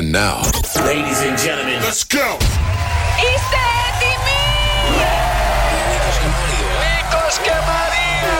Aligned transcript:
And 0.00 0.12
now, 0.12 0.40
Ladies 0.86 1.20
and 1.20 1.36
gentlemen, 1.36 1.78
let's 1.82 2.04
go! 2.04 2.38
Είστε 3.26 3.60
έτοιμοι! 3.86 4.42
Νίκος 6.90 7.36
και 7.42 7.50
Μαρία! 7.68 8.38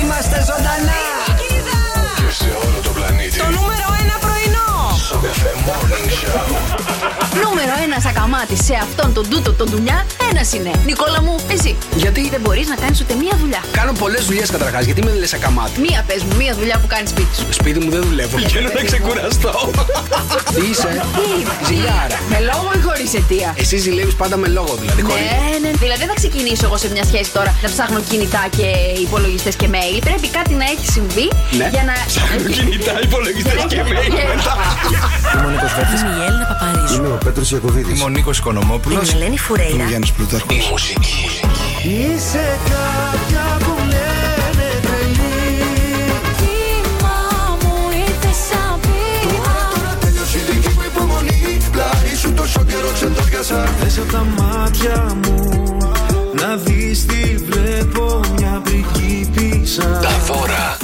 Είμαστε 0.00 0.44
ζωντανά! 0.48 1.02
Και 2.18 2.30
σε 2.32 2.44
όλο 2.44 2.80
το 2.82 2.90
πλανήτη. 2.90 3.38
Το 3.38 3.44
νούμερο 3.44 3.88
ένα 4.02 4.16
πρωινό! 4.20 4.96
Σοκαφέ 5.08 5.50
Morning 5.66 6.08
Show. 6.18 6.63
Νούμερο 7.42 7.74
ένα 7.86 7.98
ακαμάτι 8.10 8.56
σε 8.66 8.74
αυτόν 8.86 9.08
τον 9.16 9.24
τούτο 9.30 9.52
τον 9.52 9.68
δουλειά, 9.74 9.98
ένας 10.30 10.52
είναι. 10.52 10.70
Νικόλα 10.86 11.20
μου, 11.22 11.34
εσύ. 11.54 11.76
Γιατί; 11.96 12.22
Δεν 12.34 12.40
μπορείς 12.40 12.66
να 12.68 12.76
κάνεις 12.82 13.00
ούτε 13.00 13.14
μία 13.22 13.34
δουλειά. 13.42 13.60
κάνω 13.78 13.92
πολλές 14.02 14.24
δουλειές 14.28 14.50
καταρχάς. 14.50 14.84
Γιατί 14.84 15.02
με 15.06 15.12
λες 15.20 15.32
ακαμάτι. 15.38 15.80
Μία 15.80 16.04
πες 16.08 16.22
μου, 16.26 16.34
μία 16.36 16.54
δουλειά 16.54 16.76
που 16.82 16.86
κάνει 16.86 17.06
σπίτι 17.08 17.34
σου. 17.38 17.46
Σπίτι 17.50 17.78
μου 17.84 17.90
δεν 17.90 18.02
δουλεύω. 18.08 18.36
Βγαίνω 18.36 18.68
να 18.78 18.82
ξεκουραστώ. 18.90 19.52
Τι 20.54 20.62
είσαι, 20.70 20.90
Τι 21.16 21.22
είμαι, 21.40 21.54
ζηλιάρα. 21.68 22.18
Με 22.32 22.38
λόγο 22.50 22.68
ή 22.78 22.80
χωρίς 22.86 23.10
αιτία; 23.18 23.50
Εσύ 23.62 23.76
ζηλεύεις 23.84 24.14
πάντα 24.22 24.36
με 24.36 24.48
λόγο 24.58 24.72
δηλαδή. 24.80 25.02
χωρίς. 25.02 25.24
Ναι, 25.30 25.58
ναι. 25.64 25.70
Δηλαδή 25.82 25.98
δεν 26.04 26.08
θα 26.12 26.16
ξεκινήσω 26.22 26.64
εγώ 26.68 26.76
σε 26.84 26.88
μια 26.94 27.04
σχέση 27.10 27.30
τώρα 27.38 27.50
να 27.62 27.68
ψάχνω 27.74 27.98
κινητά 28.10 28.42
και 28.56 28.66
υπολογιστές 29.06 29.54
και 29.60 29.68
mail. 29.74 29.98
Πρέπει 30.08 30.28
κάτι 30.38 30.52
να 30.60 30.64
έχει 30.72 30.86
συμβεί 30.96 31.26
Ναι. 31.58 31.68
για 31.74 31.82
να. 31.88 31.94
Ψάχνω 32.12 32.38
κινητά, 32.56 32.94
υπολογιστές 33.08 33.60
και 33.72 33.80
mail 33.90 34.10
μετά. 34.34 34.54
Είμαι 35.34 35.46
ο 35.46 35.50
Νίκος 35.54 35.72
Βέρτης. 35.76 36.00
Είμαι 36.00 36.14
η 36.20 36.24
Έλληνα 36.28 36.46
Παπαρίζου. 36.52 37.02
Είμαι 37.24 37.32
ο 37.32 37.36
Πέτρος 37.36 37.50
Ιακωβίδης. 37.50 37.96
Είμαι 37.96 38.04
ο 38.04 38.08
Νίκος 38.08 38.38
Είμαι 38.38 38.50
Οικονομόπουλος. 38.50 39.12
η 39.12 39.16
Ελένη 39.16 39.38
Φουρέιρα. 39.38 39.74
Είμαι 39.74 39.82
ο 39.84 39.86
Γιάννης 39.88 40.12
Πλούταρχος. 40.12 40.54
Η 40.56 40.68
μουσική. 40.70 41.40
Είσαι 41.82 42.58
κάποια 42.70 43.46
που 43.58 43.74
λένε 43.92 44.68
τρελή 44.82 45.62
Κύμα 46.40 47.18
μου 47.62 47.74
ήρθες 48.06 48.36
σαν 48.48 48.80
πείρα. 48.80 49.56
Τώρα 49.74 49.92
τέλειωσε 50.00 50.38
η 50.38 50.42
δική 50.50 50.68
μου 50.76 50.82
υπομονή. 50.92 51.58
Πλάι 51.72 52.14
σου 52.20 52.32
τόσο 52.32 52.64
καιρό 52.64 52.90
ξεντόριασα. 52.94 53.64
Θες 53.80 53.98
από 53.98 54.12
τα 54.12 54.24
μάτια 54.38 55.16
μου 55.22 55.36
να 56.40 56.56
δεις 56.56 57.06
τι 57.06 57.22
βλέπω 57.48 58.20
μια 58.36 58.62
πριγκίπισσα 58.64 59.82
Τα 59.82 60.14
δώρα. 60.26 60.76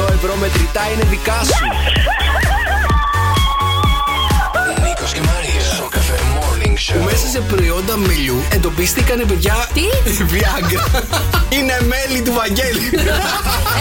104,8 0.00 0.12
ευρώ 0.16 0.34
μετρητά 0.40 0.82
είναι 0.92 1.04
δικά 1.10 1.38
σου. 1.44 1.64
Morning 6.88 7.00
Show. 7.00 7.04
Μέσα 7.04 7.26
σε 7.26 7.40
προϊόντα 7.40 7.96
μελιού 7.96 8.42
εντοπίστηκαν 8.52 9.24
παιδιά. 9.28 9.54
Τι; 9.74 9.82
Viagra. 10.32 11.02
Είναι 11.48 11.76
μέλη 11.92 12.22
του 12.22 12.32
Βαγγέλη. 12.32 12.86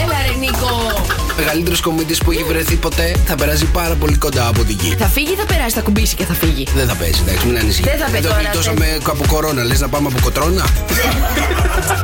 Έλα 0.01 0.17
ρε 0.27 0.33
Νίκο. 0.39 1.03
Μεγαλύτερος 1.37 1.81
κομίτη 1.81 2.15
που 2.23 2.31
έχει 2.31 2.43
βρεθεί 2.43 2.75
ποτέ 2.75 3.15
θα 3.25 3.35
περάσει 3.35 3.65
πάρα 3.65 3.93
πολύ 4.01 4.17
κοντά 4.17 4.47
από 4.47 4.63
την 4.63 4.77
γη. 4.81 4.95
Θα 4.99 5.05
φύγει 5.07 5.31
ή 5.31 5.35
θα 5.35 5.45
περάσει, 5.45 5.75
θα 5.75 5.81
κουμπίσει 5.81 6.15
και 6.15 6.25
θα 6.25 6.33
φύγει; 6.33 6.67
Δεν 6.75 6.87
θα 6.87 6.95
πέσει, 6.95 7.21
εντάξει, 7.27 7.45
μην 7.47 7.57
ανησυχείς. 7.57 7.91
Δεν 7.91 7.99
θα 7.99 8.05
πέσει 8.05 8.17
Εδώ 8.17 8.27
τώρα, 8.29 8.41
γλιτώσαμε 8.41 8.85
δεν- 8.85 9.01
από 9.13 9.23
κορώνα. 9.27 9.63
Λες 9.63 9.79
να 9.79 9.87
πάμε 9.89 10.07
από 10.11 10.19
κοτρώνα; 10.23 10.65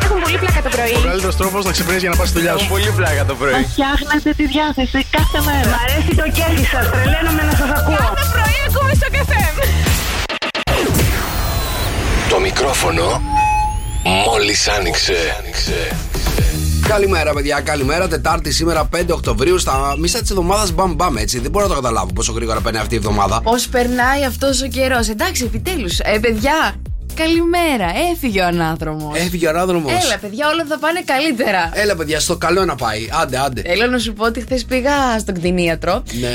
Έχουν 0.04 0.20
πολύ 0.24 0.38
πλάκα 0.38 0.62
το 0.66 0.70
πρωί. 0.76 0.94
Ο 0.98 1.02
καλύτερος 1.09 1.36
τρόπος 1.36 1.66
να 1.66 1.72
ξυπνήσεις 1.72 2.02
για 2.02 2.09
να 2.14 2.16
πας 2.20 2.28
στη 2.30 2.38
δουλειά 2.38 2.58
σου. 2.58 2.68
πολύ 2.68 2.92
πλάκα 2.98 3.26
το 3.26 3.36
πρωί. 3.42 3.54
Φτιάχνετε 3.74 4.30
τη 4.40 4.46
διάθεση 4.54 5.00
κάθε 5.18 5.40
μέρα. 5.48 5.68
Μ' 5.74 5.80
αρέσει 5.86 6.12
το 6.22 6.26
κέφι 6.38 6.66
σας. 6.74 6.86
Τρελαίνομαι 6.94 7.44
να 7.50 7.54
σας 7.59 7.70
ακούω. 7.80 8.04
Κάθε 8.08 8.26
πρωί 8.36 8.58
ακούμε 8.68 8.92
στο 9.00 9.08
καφέ. 9.18 9.42
Το 12.44 12.50
μικρόφωνο 12.50 13.22
μόλις 14.04 14.68
άνοιξε. 14.68 15.14
Καλημέρα, 16.88 17.34
παιδιά, 17.34 17.62
καλημέρα. 17.62 18.08
Τετάρτη 18.08 18.52
σήμερα 18.52 18.90
5 18.96 19.06
Οκτωβρίου. 19.12 19.58
Στα 19.58 19.96
μισά 19.98 20.22
της 20.22 20.30
εβδομάδας 20.30 20.72
μπαμ 20.72 20.94
μπαμ 20.96 21.18
έτσι. 21.18 21.40
Δεν 21.40 21.52
μπορώ 21.52 21.68
να 21.68 21.74
το 21.76 21.82
καταλάβω 21.82 22.14
πόσο 22.14 22.32
γρήγορα 22.32 22.60
παίρνει 22.60 22.80
αυτή 22.80 22.94
η 22.94 22.98
εβδομάδα. 22.98 23.42
Πώς 23.42 23.68
περνάει 23.68 24.26
αυτός 24.26 24.62
ο 24.62 24.68
καιρός. 24.68 25.09
Εντάξει, 25.09 25.44
επιτέλους. 25.44 26.00
Ε, 26.00 26.20
παιδιά, 26.20 26.76
καλημέρα. 27.16 27.91
Έφυγε 28.12 28.41
ο 28.41 28.46
ανάδρομος. 28.46 29.18
Έφυγε 29.19 29.46
ο 29.47 29.50
ανάδρομος. 29.50 29.91
Έλα, 29.91 30.18
παιδιά, 30.22 30.47
όλα 30.50 30.66
θα 30.68 30.78
πάνε 30.79 31.01
καλύτερα. 31.06 31.72
Έλα, 31.74 31.96
παιδιά, 31.96 32.19
στο 32.19 32.38
καλό 32.38 32.66
να 32.66 32.75
πάει. 32.75 33.09
Άντε, 33.22 33.38
άντε. 33.38 33.62
Θέλω 33.66 33.88
να 33.88 33.97
σου 34.00 34.13
πω 34.13 34.25
ότι 34.25 34.40
χθες 34.41 34.66
πήγα 34.66 35.19
στον 35.19 35.34
κτηνίατρο 35.34 36.03
Ναι. 36.19 36.28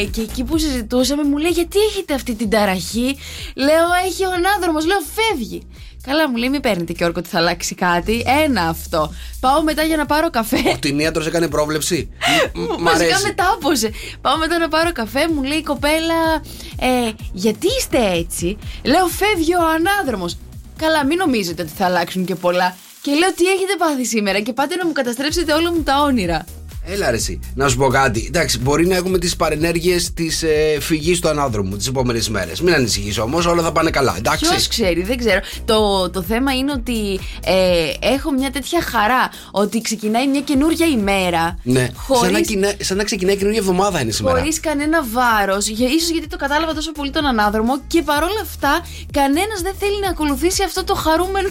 ε, 0.00 0.04
και 0.04 0.20
εκεί 0.20 0.44
που 0.44 0.58
συζητούσαμε 0.58 1.22
μου 1.22 1.36
λέει 1.36 1.50
γιατί 1.50 1.78
έχετε 1.90 2.14
αυτή 2.14 2.34
την 2.34 2.50
ταραχή; 2.50 3.18
Λέω 3.54 3.86
έχει 4.06 4.24
ο 4.24 4.30
ανάδρομος, 4.32 4.86
λέω 4.86 4.98
φεύγει. 5.14 5.62
Καλά 6.06 6.28
μου 6.28 6.36
λέει 6.36 6.48
μην 6.48 6.60
παίρνετε 6.60 6.92
και 6.92 7.04
όρκο 7.04 7.18
ότι 7.18 7.28
θα 7.28 7.38
αλλάξει 7.38 7.74
κάτι. 7.74 8.24
Ένα 8.44 8.68
αυτό. 8.68 9.12
Πάω 9.40 9.62
μετά 9.62 9.82
για 9.82 9.96
να 9.96 10.06
πάρω 10.06 10.30
καφέ. 10.30 10.56
Ο 10.68 10.72
κτηνίατρο 10.74 11.24
έκανε 11.24 11.48
πρόβλεψη. 11.48 12.08
Μ- 12.54 12.60
μ- 12.60 12.80
Μ' 12.80 12.84
Βασικά 12.84 13.04
αρέσει. 13.04 13.22
μετάποσε. 13.26 13.90
Πάω 14.20 14.36
μετά 14.36 14.58
να 14.58 14.68
πάρω 14.68 14.92
καφέ, 14.92 15.28
μου 15.28 15.42
λέει 15.42 15.58
η 15.58 15.62
κοπέλα, 15.62 16.34
ε, 16.80 17.10
γιατί 17.32 17.66
είστε 17.78 18.10
έτσι; 18.12 18.58
Λέω, 18.84 19.06
φεύγει 19.06 19.54
ο 19.54 19.60
ανάδρομος. 19.74 20.38
Καλά, 20.76 21.04
μην 21.06 21.16
νομίζετε 21.16 21.62
ότι 21.62 21.70
θα 21.76 21.84
αλλάξουν 21.84 22.24
και 22.24 22.34
πολλά. 22.34 22.76
Και 23.02 23.10
λέω, 23.12 23.32
τι 23.32 23.46
έχετε 23.46 23.74
πάθει 23.78 24.04
σήμερα 24.04 24.40
και 24.40 24.52
πάτε 24.52 24.76
να 24.76 24.86
μου 24.86 24.92
καταστρέψετε 24.92 25.52
όλα 25.52 25.72
μου 25.72 25.82
τα 25.82 26.00
όνειρα. 26.02 26.44
Έλα, 26.84 27.10
ρε, 27.10 27.16
εσύ. 27.16 27.40
Να 27.54 27.68
σου 27.68 27.76
πω 27.76 27.86
κάτι. 27.88 28.24
Εντάξει, 28.26 28.58
μπορεί 28.58 28.86
να 28.86 28.96
έχουμε 28.96 29.18
τις 29.18 29.36
παρενέργειες 29.36 30.12
της 30.14 30.42
ε, 30.42 30.76
φυγής 30.80 31.20
του 31.20 31.28
ανάδρομου 31.28 31.76
τις 31.76 31.86
επόμενες 31.86 32.28
μέρες. 32.28 32.60
Μην 32.60 32.74
ανησυχείς 32.74 33.18
όμως, 33.18 33.46
όλα 33.46 33.62
θα 33.62 33.72
πάνε 33.72 33.90
καλά. 33.90 34.14
Εντάξει. 34.18 34.48
Ποιος 34.48 34.68
ξέρει, 34.68 35.02
δεν 35.02 35.16
ξέρω. 35.18 35.40
Το, 35.64 36.10
το 36.10 36.22
θέμα 36.22 36.52
είναι 36.52 36.72
ότι 36.72 37.20
ε, 37.44 37.90
έχω 38.00 38.32
μια 38.32 38.50
τέτοια 38.50 38.80
χαρά 38.82 39.30
ότι 39.50 39.80
ξεκινάει 39.80 40.28
μια 40.28 40.40
καινούργια 40.40 40.86
ημέρα. 40.86 41.58
Ναι. 41.62 41.78
Σαν, 41.80 41.92
να 41.92 42.28
Χωρίς, 42.28 42.46
κινα- 42.46 42.74
σαν 42.80 42.96
να 42.96 43.04
ξεκινάει 43.04 43.36
καινούργια 43.36 43.60
εβδομάδα 43.60 44.00
είναι 44.00 44.10
σήμερα. 44.12 44.38
χωρίς 44.38 44.60
κανένα 44.60 45.04
βάρος. 45.12 45.66
ίσως 45.68 46.10
γιατί 46.10 46.26
το 46.26 46.36
κατάλαβα 46.36 46.74
τόσο 46.74 46.92
πολύ 46.92 47.10
τον 47.10 47.26
ανάδρομο 47.26 47.80
και 47.86 48.02
παρόλα 48.02 48.40
αυτά 48.42 48.84
κανένας 49.12 49.60
δεν 49.62 49.72
θέλει 49.78 50.00
να 50.00 50.08
ακολουθήσει 50.08 50.62
αυτό 50.62 50.84
το 50.84 50.94
χαρούμενο. 50.94 51.48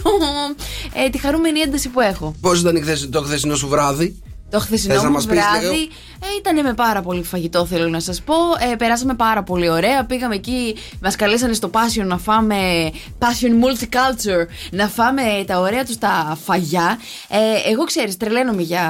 Ε, 1.05 1.09
τη 1.09 1.17
χαρούμενη 1.17 1.59
ένταση 1.59 1.89
που 1.89 1.99
έχω. 1.99 2.35
Πώς 2.41 2.59
ήταν 2.59 2.75
η 2.75 2.81
χθες- 2.81 3.09
το 3.09 3.21
χθεσινό 3.21 3.55
σου 3.55 3.67
βράδυ; 3.67 4.21
Το 4.51 4.59
χθεσινό 4.59 4.93
Θες 4.93 5.03
να 5.03 5.09
μου 5.09 5.15
μας 5.15 5.25
πεις 5.25 5.33
λίγο; 5.35 5.47
βράδυ 5.61 5.89
ε, 6.23 6.27
ήταν 6.39 6.65
με 6.65 6.73
πάρα 6.73 7.01
πολύ 7.01 7.23
φαγητό, 7.23 7.65
θέλω 7.65 7.87
να 7.89 7.99
σας 7.99 8.21
πω. 8.21 8.33
Ε, 8.71 8.75
περάσαμε 8.75 9.13
πάρα 9.13 9.43
πολύ 9.43 9.69
ωραία. 9.69 10.05
Πήγαμε 10.05 10.35
εκεί, 10.35 10.75
μας 11.01 11.15
καλέσανε 11.15 11.53
στο 11.53 11.69
Passion 11.73 12.05
να 12.05 12.17
φάμε. 12.17 12.55
Passion 13.19 13.51
Multiculture, 13.63 14.45
να 14.71 14.87
φάμε 14.87 15.21
τα 15.47 15.59
ωραία 15.59 15.85
τους 15.85 15.97
τα 15.97 16.37
φαγιά. 16.45 16.99
Ε, 17.29 17.69
εγώ 17.71 17.83
ξέρεις, 17.83 18.17
τρελαίνομαι 18.17 18.61
για, 18.61 18.85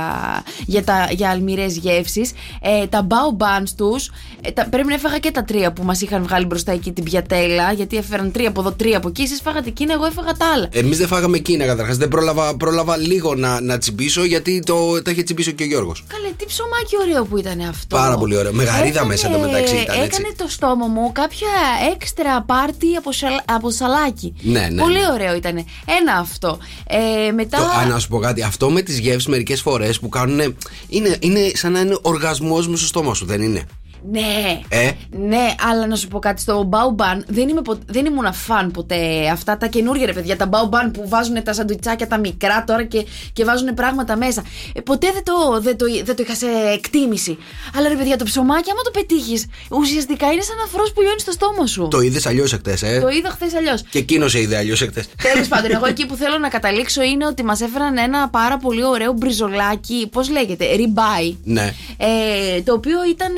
για, 0.66 0.84
τα, 0.84 1.08
για 1.12 1.30
αλμυρές 1.30 1.78
γεύσεις. 1.78 2.32
Ε, 2.62 2.88
τα 2.88 3.08
bao 3.10 3.38
buns 3.44 3.70
τους. 3.78 4.12
Ε, 4.42 4.52
τα- 4.52 4.68
πρέπει 4.70 4.88
να 4.88 4.94
έφαγα 4.94 5.18
και 5.18 5.32
τα 5.32 5.44
τρία 5.44 5.74
που 5.74 5.84
μας 5.84 6.02
είχαν 6.02 6.24
βγάλει 6.24 6.46
μπροστά 6.46 6.72
εκεί 6.72 6.92
την 6.92 7.04
πιατέλα. 7.04 7.72
Γιατί 7.72 7.98
έφεραν 7.98 8.32
τρία 8.32 8.48
από 8.50 8.60
εδώ, 8.60 8.72
τρία 8.72 8.98
από 8.98 9.08
εκεί. 9.08 9.22
Εσείς 9.22 9.42
φάγατε 9.42 9.70
εκείνα, 9.70 9.94
εγώ 9.94 10.06
έφαγα 10.06 10.34
τα 10.34 10.46
άλλα. 10.56 10.68
Εμείς 10.72 10.98
δεν 10.98 11.08
φάγαμε 11.08 11.38
εκείνα 11.38 11.66
καταρχάς. 11.66 11.98
Δεν 11.98 12.08
πρόλαβα, 12.08 12.56
πρόλαβα 12.58 12.98
λίγο 12.98 13.36
να, 13.36 13.62
να 13.62 13.78
τσιμπήσω 13.78 14.24
γιατί 14.26 14.60
το, 14.66 15.02
τα 15.02 15.12
είχε 15.12 15.24
τσιμπήσει 15.24 15.51
και 15.52 15.64
ο 15.64 15.66
Γιώργος. 15.66 16.04
Καλέ, 16.08 16.32
τι 16.38 16.46
ψωμάκι 16.46 16.96
ωραίο 17.02 17.26
που 17.26 17.38
ήταν 17.38 17.60
αυτό. 17.62 17.96
Πάρα 17.96 18.18
πολύ 18.18 18.36
ωραίο. 18.38 18.54
Με 18.54 18.64
γαρίδα 18.64 19.06
μέσα 19.06 19.28
εντωμεταξύ 19.28 19.76
ήταν, 19.76 20.02
έτσι. 20.02 20.20
Έκανε 20.20 20.34
το 20.38 20.46
στόμα 20.48 20.86
μου 20.88 21.12
κάποια 21.12 21.48
έξτρα 21.94 22.42
πάρτι 22.42 22.96
από, 22.96 23.12
σαλ- 23.12 23.42
από 23.46 23.72
σαλάκι. 23.72 24.34
Ναι, 24.42 24.68
ναι, 24.72 24.82
Πολύ 24.82 25.00
ναι. 25.00 25.12
ωραίο 25.14 25.36
ήταν. 25.36 25.56
Ένα 26.00 26.14
αυτό. 26.20 26.58
Ε, 26.88 27.32
μετά. 27.32 27.58
Το, 27.58 27.64
α, 27.64 27.86
να 27.86 28.00
σου 28.00 28.08
πω 28.08 28.20
κάτι. 28.20 28.44
Αυτό 28.44 28.70
με 28.70 28.82
τις 28.82 29.00
γεύσεις 29.00 29.28
μερικές 29.28 29.62
φορές 29.62 30.00
που 30.00 30.10
κάνουν. 30.10 30.56
Είναι, 30.90 31.18
είναι 31.20 31.52
σαν 31.54 31.72
να 31.72 31.80
είναι 31.80 31.98
οργασμός 32.02 32.68
μες 32.68 32.80
στο 32.80 32.88
στόμα 32.88 33.14
σου, 33.14 33.26
δεν 33.26 33.42
είναι; 33.42 33.64
Ναι. 34.12 34.62
Ε; 34.70 34.92
Ναι, 35.10 35.54
αλλά 35.70 35.88
να 35.88 35.96
σου 35.96 36.08
πω 36.08 36.20
κάτι. 36.20 36.42
Στο 36.42 36.70
Baoban 36.72 37.22
δεν, 37.28 37.50
είμαι 37.50 37.62
πο- 37.62 37.78
δεν 37.86 38.06
ήμουν 38.06 38.34
φαν 38.34 38.72
ποτέ. 38.72 39.30
Αυτά 39.32 39.58
τα 39.58 39.68
καινούργια 39.68 40.06
ρε 40.06 40.14
παιδιά. 40.14 40.38
Τα 40.38 40.50
Baoban 40.52 40.92
που 40.94 41.04
βάζουν 41.10 41.44
τα 41.44 41.54
σαντουιτσάκια 41.54 42.08
τα 42.08 42.18
μικρά 42.18 42.64
τώρα 42.64 42.84
και, 42.84 43.06
και 43.34 43.44
βάζουν 43.46 43.74
πράγματα 43.74 44.18
μέσα. 44.18 44.44
Ε, 44.74 44.82
ποτέ 44.82 45.08
δεν 45.14 45.24
το, 45.24 45.62
δεν, 45.62 45.78
το, 45.78 45.86
δεν 46.04 46.16
το 46.16 46.24
είχα 46.26 46.36
σε 46.36 46.46
εκτίμηση. 46.74 47.38
Αλλά 47.78 47.88
ρε 47.88 47.96
παιδιά, 47.96 48.18
το 48.18 48.24
ψωμάκι, 48.26 48.70
άμα 48.72 48.82
το 48.82 48.92
πετύχεις, 48.92 49.46
ουσιαστικά 49.70 50.32
είναι 50.32 50.42
σαν 50.42 50.56
αφρός 50.66 50.94
που 50.94 51.02
λιώνεις 51.02 51.22
στο 51.22 51.32
στόμα 51.32 51.66
σου. 51.68 51.88
Το 51.90 52.00
είδες 52.02 52.26
αλλιώς 52.26 52.54
εχθές, 52.54 52.82
ε; 52.84 53.00
Το 53.02 53.10
είδα 53.10 53.30
χθες 53.30 53.54
αλλιώς. 53.56 53.82
Και 53.90 53.98
εκείνο 54.00 54.28
σε 54.28 54.40
είδε 54.42 54.58
αλλιώς 54.58 54.82
εχθές. 54.82 55.08
Τέλος 55.34 55.48
πάντων, 55.54 55.72
εγώ 55.72 55.86
εκεί 55.86 56.06
που 56.06 56.16
θέλω 56.16 56.38
να 56.38 56.50
καταλήξω 56.50 57.02
είναι 57.02 57.26
ότι 57.26 57.44
μας 57.44 57.62
έφεραν 57.62 57.98
ένα 57.98 58.30
πάρα 58.30 58.58
πολύ 58.58 58.84
ωραίο 58.86 59.12
μπριζολάκι. 59.14 60.08
Πώς 60.12 60.30
λέγεται, 60.30 60.76
ριμπάι. 60.76 61.36
Ναι. 61.44 61.74
Ε, 61.98 62.62
το 62.62 62.74
οποίο 62.74 62.98
ήταν 63.10 63.34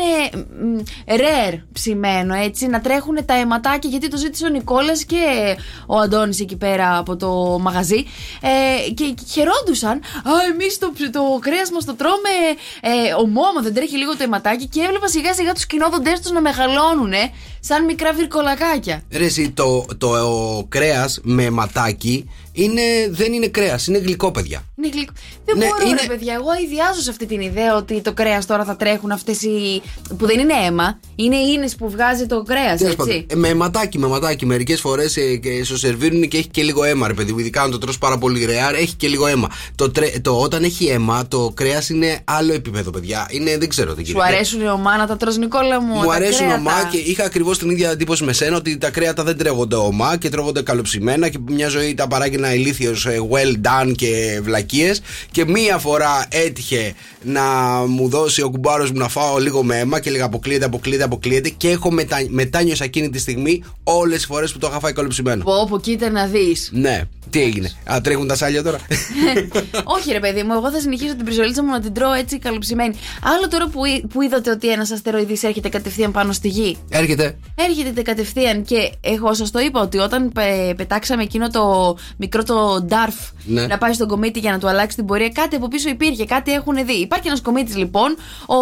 ε, 0.60 0.66
μ, 0.66 0.80
rare 1.08 1.60
ψημένο 1.74 2.34
έτσι 2.34 2.68
να 2.68 2.82
τρέχουν 2.82 3.26
τα 3.26 3.34
αιματάκια 3.34 3.90
γιατί 3.90 4.08
το 4.08 4.18
ζήτησε 4.18 4.46
ο 4.46 4.50
Νικόλας 4.50 5.06
και 5.06 5.56
ο 5.88 5.98
Αντώνης 5.98 6.40
εκεί 6.40 6.56
πέρα 6.56 6.98
από 6.98 7.16
το 7.16 7.60
μαγαζί. 7.62 8.06
Ε, 8.42 8.92
και 8.92 9.16
χαιρόντουσαν. 9.32 9.98
Α 9.98 10.32
εμείς 10.52 10.78
το, 10.78 10.92
το 11.12 11.22
κρέας 11.40 11.72
μας 11.72 11.86
το 11.86 11.96
τρώμε 11.96 12.30
ε, 12.82 13.14
ομό 13.14 13.42
άμα 13.50 13.62
δεν 13.62 13.74
τρέχει 13.74 13.98
λίγο 13.98 14.18
το 14.18 14.24
αιματάκι 14.24 14.68
και 14.68 14.82
έβλεπα 14.82 15.08
σιγά 15.08 15.34
σιγά 15.34 15.54
τους 15.54 15.66
κοινόδοντές 15.66 16.20
τους 16.20 16.32
να 16.32 16.42
μεγαλώνουνε 16.42 17.32
σαν 17.66 17.86
μικρά 17.86 18.14
βυρκολακάκια. 18.14 19.04
Ρε, 19.12 19.26
εσύ, 19.26 19.50
το, 19.52 19.86
το, 19.98 20.10
κρέας 20.70 21.20
με 21.24 21.50
ματάκι 21.50 22.30
είναι, 22.56 22.82
δεν 23.10 23.34
είναι 23.34 23.48
κρέας, 23.48 23.88
είναι 23.88 23.98
γλυκό, 23.98 24.32
παιδιά. 24.32 24.64
Είναι 24.78 24.90
γλυκό. 24.94 25.14
Δεν 25.46 25.58
Ναι, 25.58 25.66
μπορώ, 25.66 25.88
είναι- 25.90 26.02
ρε 26.02 26.08
παιδιά. 26.08 26.34
Εγώ 26.34 26.48
ιδιάζω 26.66 27.02
σε 27.02 27.10
αυτή 27.10 27.26
την 27.26 27.42
ιδέα 27.42 27.76
ότι 27.76 28.02
το 28.02 28.14
κρέας 28.14 28.46
τώρα 28.46 28.64
θα 28.64 28.76
τρέχουν 28.76 29.12
αυτές 29.12 29.42
οι. 29.42 29.82
που 30.18 30.26
δεν 30.26 30.40
είναι 30.40 30.54
αίμα. 30.66 31.00
Είναι 31.16 31.36
ίνες 31.36 31.76
που 31.76 31.90
βγάζει 31.90 32.26
το 32.26 32.44
κρέας, 32.44 32.80
Τέλος 32.80 32.96
πάντων, 32.96 33.14
έτσι. 33.14 33.26
ε, 33.30 33.36
με 33.36 33.54
ματάκι, 33.54 33.98
με 34.00 34.08
ματάκι. 34.08 34.46
Μερικές 34.46 34.80
φορές 34.80 35.18
στο 35.64 35.78
σερβίρουν 35.78 36.28
και 36.28 36.38
έχει 36.38 36.48
και 36.48 36.64
λίγο 36.64 36.84
αίμα, 36.84 37.08
ρε 37.08 37.14
παιδί 37.14 37.32
μου. 37.34 37.40
Ειδικά 37.40 37.62
αν 37.62 37.72
το 37.72 37.78
τρως 37.78 37.98
πάρα 37.98 38.18
πολύ 38.18 38.46
ρεάρ, 38.46 38.74
έχει 38.76 38.96
και 38.96 39.08
λίγο 39.08 39.28
αίμα. 39.28 39.48
Το, 39.76 39.92
τρε- 39.92 40.22
το, 40.22 40.40
όταν 40.40 40.64
έχει 40.64 40.86
αίμα, 40.86 41.28
το 41.28 41.52
κρέας 41.54 41.90
είναι 41.90 42.20
άλλο 42.24 42.54
επίπεδο, 42.54 42.92
παιδιά. 42.92 43.28
Είναι, 43.30 43.58
δεν 43.58 43.70
ξέρω 43.70 43.94
τι 43.94 44.06
Σου 44.06 44.12
γίνεται. 44.12 44.34
αρέσουν 44.34 44.68
ομά 44.68 44.98
να 44.98 45.08
τα 45.08 45.18
τρως 45.18 45.38
Νικόλα 45.38 45.82
μου. 45.82 45.94
Μου 45.96 46.06
τα 46.06 46.14
αρέσουν 46.14 46.38
κρέατα. 46.38 46.56
ομά 46.56 46.88
και 46.92 46.98
είχα 46.98 47.24
ακριβώς 47.24 47.53
την 47.58 47.70
ίδια 47.70 47.90
εντύπωση 47.90 48.24
με 48.24 48.34
σένα 48.34 48.56
ότι 48.58 48.78
τα 48.78 48.90
κρέατα 48.90 49.24
δεν 49.24 49.38
τρέχονται 49.38 49.76
ομά 49.76 50.18
και 50.18 50.30
τρώγονται 50.30 50.62
καλοψημένα 50.62 51.30
και 51.30 51.38
μια 51.48 51.68
ζωή 51.68 51.94
τα 51.94 52.08
παράγγελνα 52.08 52.54
ηλίθιος 52.54 53.08
well 53.32 53.56
done 53.68 53.92
και 53.96 54.40
βλακίες. 54.44 55.02
Και 55.32 55.46
μία 55.46 55.78
φορά 55.78 56.26
έτυχε 56.30 56.94
να 57.24 57.42
μου 57.88 58.10
δώσει 58.10 58.42
ο 58.42 58.50
κουμπάρος 58.50 58.92
μου 58.92 58.98
να 58.98 59.08
φάω 59.08 59.38
λίγο 59.38 59.64
με 59.64 59.78
αίμα 59.80 60.00
και 60.00 60.10
έλεγα 60.10 60.26
αποκλείεται, 60.26 60.66
αποκλείεται, 60.66 61.04
αποκλείεται. 61.04 61.50
Και 61.50 61.70
έχω 61.70 61.92
μετα... 61.92 62.18
μετάνιωσα 62.30 62.84
εκείνη 62.84 63.10
τη 63.10 63.20
στιγμή 63.20 63.64
όλες 63.84 64.16
τις 64.18 64.26
φορές 64.26 64.52
που 64.52 64.58
το 64.60 64.68
είχα 64.70 64.80
φάει 64.80 64.94
καλοψημένο. 64.94 65.44
Πω, 65.44 65.68
πω, 65.70 65.80
κοίτα 65.80 66.10
να 66.10 66.26
δεις. 66.28 66.70
Ναι, 66.74 67.02
τι 67.30 67.42
έγινε. 67.42 67.72
Α, 67.92 68.02
τρέχουν 68.02 68.28
τα 68.28 68.36
σάλια 68.36 68.64
τώρα. 68.64 68.78
Όχι, 69.98 70.12
ρε 70.12 70.20
παιδί 70.20 70.44
μου, 70.44 70.54
εγώ 70.54 70.72
θα 70.72 70.80
συνεχίσω 70.80 71.16
την 71.16 71.26
πριζολίτσα 71.26 71.64
μου 71.64 71.70
να 71.72 71.80
την 71.82 71.94
τρώω 71.94 72.12
έτσι 72.14 72.40
καλοψημένη. 72.40 72.96
Άλλο 73.24 73.48
τώρα 73.48 73.68
που, 73.68 73.86
εί- 73.86 74.06
που 74.14 74.22
είδατε 74.22 74.50
ότι 74.52 74.72
ένας 74.72 74.92
αστεροειδής 74.92 75.44
έρχεται 75.44 75.70
κατευθείαν 75.70 76.12
πάνω 76.12 76.32
στη 76.34 76.48
γη. 76.48 76.78
Έρχεται. 76.90 77.38
Έρχεται 77.56 78.02
κατευθείαν 78.02 78.64
και 78.64 78.92
εγώ 79.02 79.34
σας 79.34 79.52
το 79.52 79.60
είπα 79.60 79.82
ότι 79.82 79.98
όταν 79.98 80.32
πε- 80.32 80.76
πετάξαμε 80.76 81.24
εκείνο 81.24 81.50
το 81.50 81.96
μικρό 82.18 82.44
το 82.44 82.82
ντάρφ 82.86 83.16
Ναι. 83.46 83.68
να 83.68 83.78
πάει 83.78 83.94
στον 83.94 84.08
κομίτη 84.08 84.40
για 84.40 84.52
να 84.52 84.60
του 84.60 84.68
αλλάξει 84.68 84.96
την 84.96 85.06
πορεία, 85.06 85.30
κάτι 85.30 85.56
από 85.56 85.68
πίσω 85.68 85.90
υπήρχε, 85.90 86.26
κάτι 86.26 86.52
έχουν 86.54 86.76
δει. 86.86 86.94
Υπάρχει 86.94 87.28
ένας 87.28 87.42
κομίτης 87.42 87.76
λοιπόν, 87.78 88.12
ο 88.48 88.56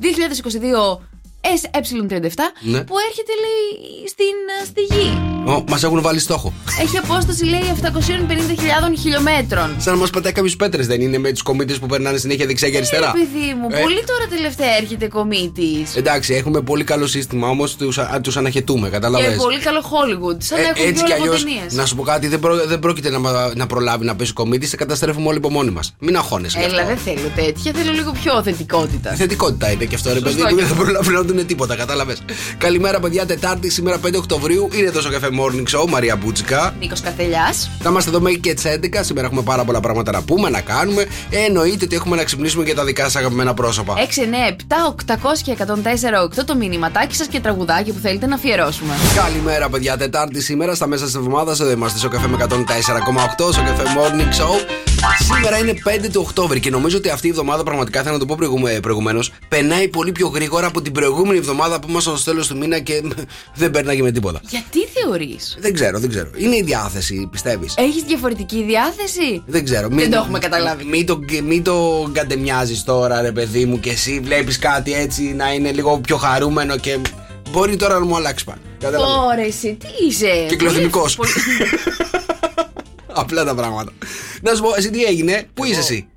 2022 0.00 0.98
SE37, 1.42 2.52
Ναι. 2.60 2.80
που 2.84 2.94
έρχεται 3.08 3.32
λέει 3.44 4.08
στην, 4.08 4.36
ε, 4.62 4.64
στη 4.64 4.80
γη. 4.94 5.20
Μας 5.68 5.82
έχουν 5.82 6.00
βάλει 6.02 6.18
στόχο. 6.18 6.52
Έχει 6.80 6.98
απόσταση 6.98 7.44
λέει 7.44 7.60
750.000 7.60 8.96
χιλιόμετρων. 8.98 9.76
Σαν 9.78 9.92
να 9.94 9.98
μας 10.00 10.10
πετάει 10.10 10.32
κάποιου 10.32 10.52
πέτρες, 10.58 10.86
δεν 10.86 11.00
είναι 11.00 11.18
με 11.18 11.32
τους 11.32 11.42
κομίτες 11.42 11.78
που 11.78 11.86
περνάνε 11.86 12.18
συνέχεια 12.18 12.46
δεξιά 12.46 12.70
και 12.70 12.76
αριστερά. 12.76 13.06
Ε, 13.06 13.10
παιδί 13.12 13.54
μου, 13.60 13.68
Ε, 13.72 13.80
πολύ 13.80 14.04
τώρα 14.06 14.26
τελευταία 14.30 14.76
έρχεται 14.80 15.08
κομίτης. 15.08 15.96
Εντάξει, 15.96 16.34
έχουμε 16.34 16.60
πολύ 16.60 16.84
καλό 16.84 17.06
σύστημα 17.06 17.48
όμως, 17.48 17.76
τους 17.76 17.98
τους 18.22 18.36
αναχαιτούμε, 18.36 18.86
Και 18.86 18.92
καταλαβαίνεις. 18.92 19.36
πολύ 19.36 19.58
καλό 19.58 19.80
Hollywood. 19.80 20.36
Σαν 20.38 20.60
να 20.60 20.68
έχουν 20.68 20.84
Ε, 20.84 20.88
έτσι 20.88 20.92
δυο 20.94 21.04
κι 21.06 21.12
αλλιώς, 21.12 21.42
λογοτενίες. 21.44 21.72
να 21.74 21.86
σου 21.86 21.96
πω 21.96 22.02
κάτι, 22.02 22.26
δεν, 22.28 22.40
πρό- 22.40 22.66
δεν 22.66 22.78
πρόκειται 22.78 23.10
να, 23.10 23.18
μα- 23.18 23.52
να 23.54 23.66
προλάβει 23.66 24.04
να 24.04 24.16
πέσει 24.16 24.32
κομίτη, 24.32 24.66
σε 24.66 24.76
καταστρέφουμε 24.76 25.28
όλοι 25.28 25.36
από 25.36 25.50
μόνοι 25.50 25.70
μας. 25.70 25.94
Μην 25.98 26.16
αγχώνεσαι. 26.16 26.58
γι' 26.58 26.64
Έλα, 26.64 26.74
αυτό. 26.82 26.86
δεν 26.86 26.96
θέλω 26.96 27.28
τέτοια. 27.34 27.72
Θέλω 27.74 27.92
λίγο 27.92 28.12
πιο 28.22 28.42
θετικότητα. 28.42 29.14
Θετικότητα 29.14 29.70
είναι 29.70 29.84
και 29.84 29.94
αυτό, 29.94 30.12
ρε 30.12 30.20
παιδί 30.20 30.34
Σωστό 30.40 30.48
μου. 30.54 30.56
και 30.56 30.64
Δεν 30.64 30.76
θα 30.76 30.82
προλάβει 30.82 31.10
να 31.10 31.31
δουν 31.32 31.46
τίποτα, 31.46 31.76
κατάλαβες. 31.76 32.22
Καλημέρα, 32.58 33.00
παιδιά. 33.00 33.26
Τετάρτη, 33.26 33.70
σήμερα 33.70 33.98
5 33.98 34.16
Οκτωβρίου. 34.16 34.68
Είναι 34.72 34.90
το 34.90 35.00
Cafe 35.12 35.26
Morning 35.26 35.78
Show, 35.78 35.88
Μαρία 35.88 36.16
Μπούτσικα. 36.16 36.74
Νίκος 36.80 37.00
Καθελιά. 37.00 37.54
Θα 37.80 37.90
είμαστε 37.90 38.10
εδώ 38.10 38.20
μέχρι 38.20 38.38
και 38.38 38.54
τις 38.54 38.64
11. 38.64 39.02
Σήμερα 39.02 39.26
έχουμε 39.26 39.42
πάρα 39.42 39.64
πολλά 39.64 39.80
πράγματα 39.80 40.12
να 40.12 40.22
πούμε, 40.22 40.50
να 40.50 40.60
κάνουμε. 40.60 41.06
Ε, 41.30 41.38
εννοείται 41.38 41.84
ότι 41.84 41.94
έχουμε 41.96 42.16
να 42.16 42.24
ξυπνήσουμε 42.24 42.64
και 42.64 42.74
τα 42.74 42.84
δικά 42.84 43.02
σας 43.02 43.16
αγαπημένα 43.16 43.54
πρόσωπα. 43.54 43.94
6, 43.96 44.22
9, 44.22 44.48
7, 44.48 44.86
800 44.86 45.42
και 45.42 45.50
104, 45.50 46.22
8 46.22 46.44
το 46.44 46.56
μηνυματάκι 46.56 47.14
σας 47.16 47.26
και 47.26 47.40
τραγουδάκι 47.40 47.92
που 47.92 47.98
θέλετε 47.98 48.26
να 48.26 48.34
αφιερώσουμε. 48.34 48.94
Καλημέρα, 49.14 49.68
παιδιά. 49.68 49.96
Τετάρτη 49.96 50.40
σήμερα, 50.42 50.74
στα 50.74 50.86
μέσα 50.86 51.04
της 51.04 51.14
εβδομάδας. 51.14 51.60
Εδώ 51.60 51.70
είμαστε 51.70 51.98
στο 51.98 52.08
καφέ 52.08 52.28
με 52.28 52.36
104,8 52.36 53.52
στο 53.52 53.62
καφέ 53.62 53.82
Morning 53.82 54.40
Show. 54.40 54.91
Σήμερα 55.18 55.58
είναι 55.58 55.74
5 56.04 56.08
του 56.12 56.20
Οκτώβρη 56.26 56.60
και 56.60 56.70
νομίζω 56.70 56.96
ότι 56.96 57.08
αυτή 57.08 57.26
η 57.26 57.30
εβδομάδα 57.30 57.62
πραγματικά 57.62 58.02
θα 58.02 58.10
να 58.10 58.18
το 58.18 58.26
πω 58.26 58.36
προηγουμένως. 58.82 59.32
Περνάει 59.48 59.88
πολύ 59.88 60.12
πιο 60.12 60.28
γρήγορα 60.28 60.66
από 60.66 60.82
την 60.82 60.92
προηγούμενη 60.92 61.38
εβδομάδα 61.38 61.80
που 61.80 61.86
ήμασταν 61.90 62.16
στο 62.16 62.30
τέλος 62.30 62.46
του 62.46 62.56
μήνα 62.56 62.78
και 62.78 63.02
δεν 63.54 63.70
περνάγε 63.70 64.02
με 64.02 64.10
τίποτα. 64.10 64.40
Γιατί 64.48 64.78
θεωρείς, 64.86 65.56
Δεν 65.60 65.74
ξέρω, 65.74 65.98
δεν 65.98 66.08
ξέρω. 66.08 66.30
Είναι 66.36 66.56
η 66.56 66.62
διάθεση, 66.62 67.28
πιστεύεις; 67.30 67.74
Έχεις 67.76 68.02
διαφορετική 68.02 68.62
διάθεση; 68.62 69.42
Δεν 69.46 69.64
ξέρω. 69.64 69.88
Δεν 69.90 70.10
το 70.10 70.16
έχουμε 70.16 70.38
καταλάβει. 70.38 70.84
Μην 70.84 71.06
το, 71.06 71.18
μην 71.44 71.62
το 71.62 72.08
κατεμοιάζει 72.12 72.82
τώρα, 72.82 73.20
ρε 73.20 73.32
παιδί 73.32 73.64
μου, 73.64 73.80
και 73.80 73.90
εσύ 73.90 74.20
βλέπεις 74.24 74.58
κάτι 74.58 74.94
έτσι 74.94 75.22
να 75.22 75.52
είναι 75.52 75.72
λίγο 75.72 75.98
πιο 75.98 76.16
χαρούμενο 76.16 76.76
και 76.76 76.98
μπορεί 77.50 77.76
τώρα 77.76 77.98
να 77.98 78.04
μου 78.04 78.16
αλλάξει 78.16 78.44
πάλι. 78.44 78.60
Κατάλαβες; 78.78 79.14
Τώρα 79.14 79.46
εσύ, 79.46 79.76
τι 79.80 80.06
είσαι; 80.06 80.46
Κυκλοθυμικός. 80.48 81.18
Πολύ- 83.12 83.24
Απλά 83.24 83.44
τα 83.44 83.54
πράγματα. 83.54 83.92
Να 84.42 84.54
σου 84.54 84.62
πω, 84.62 84.74
εσύ 84.76 84.90
τι 84.90 85.04
έγινε, 85.04 85.46
πού 85.54 85.64
είσαι 85.64 85.78
εσύ; 85.78 86.08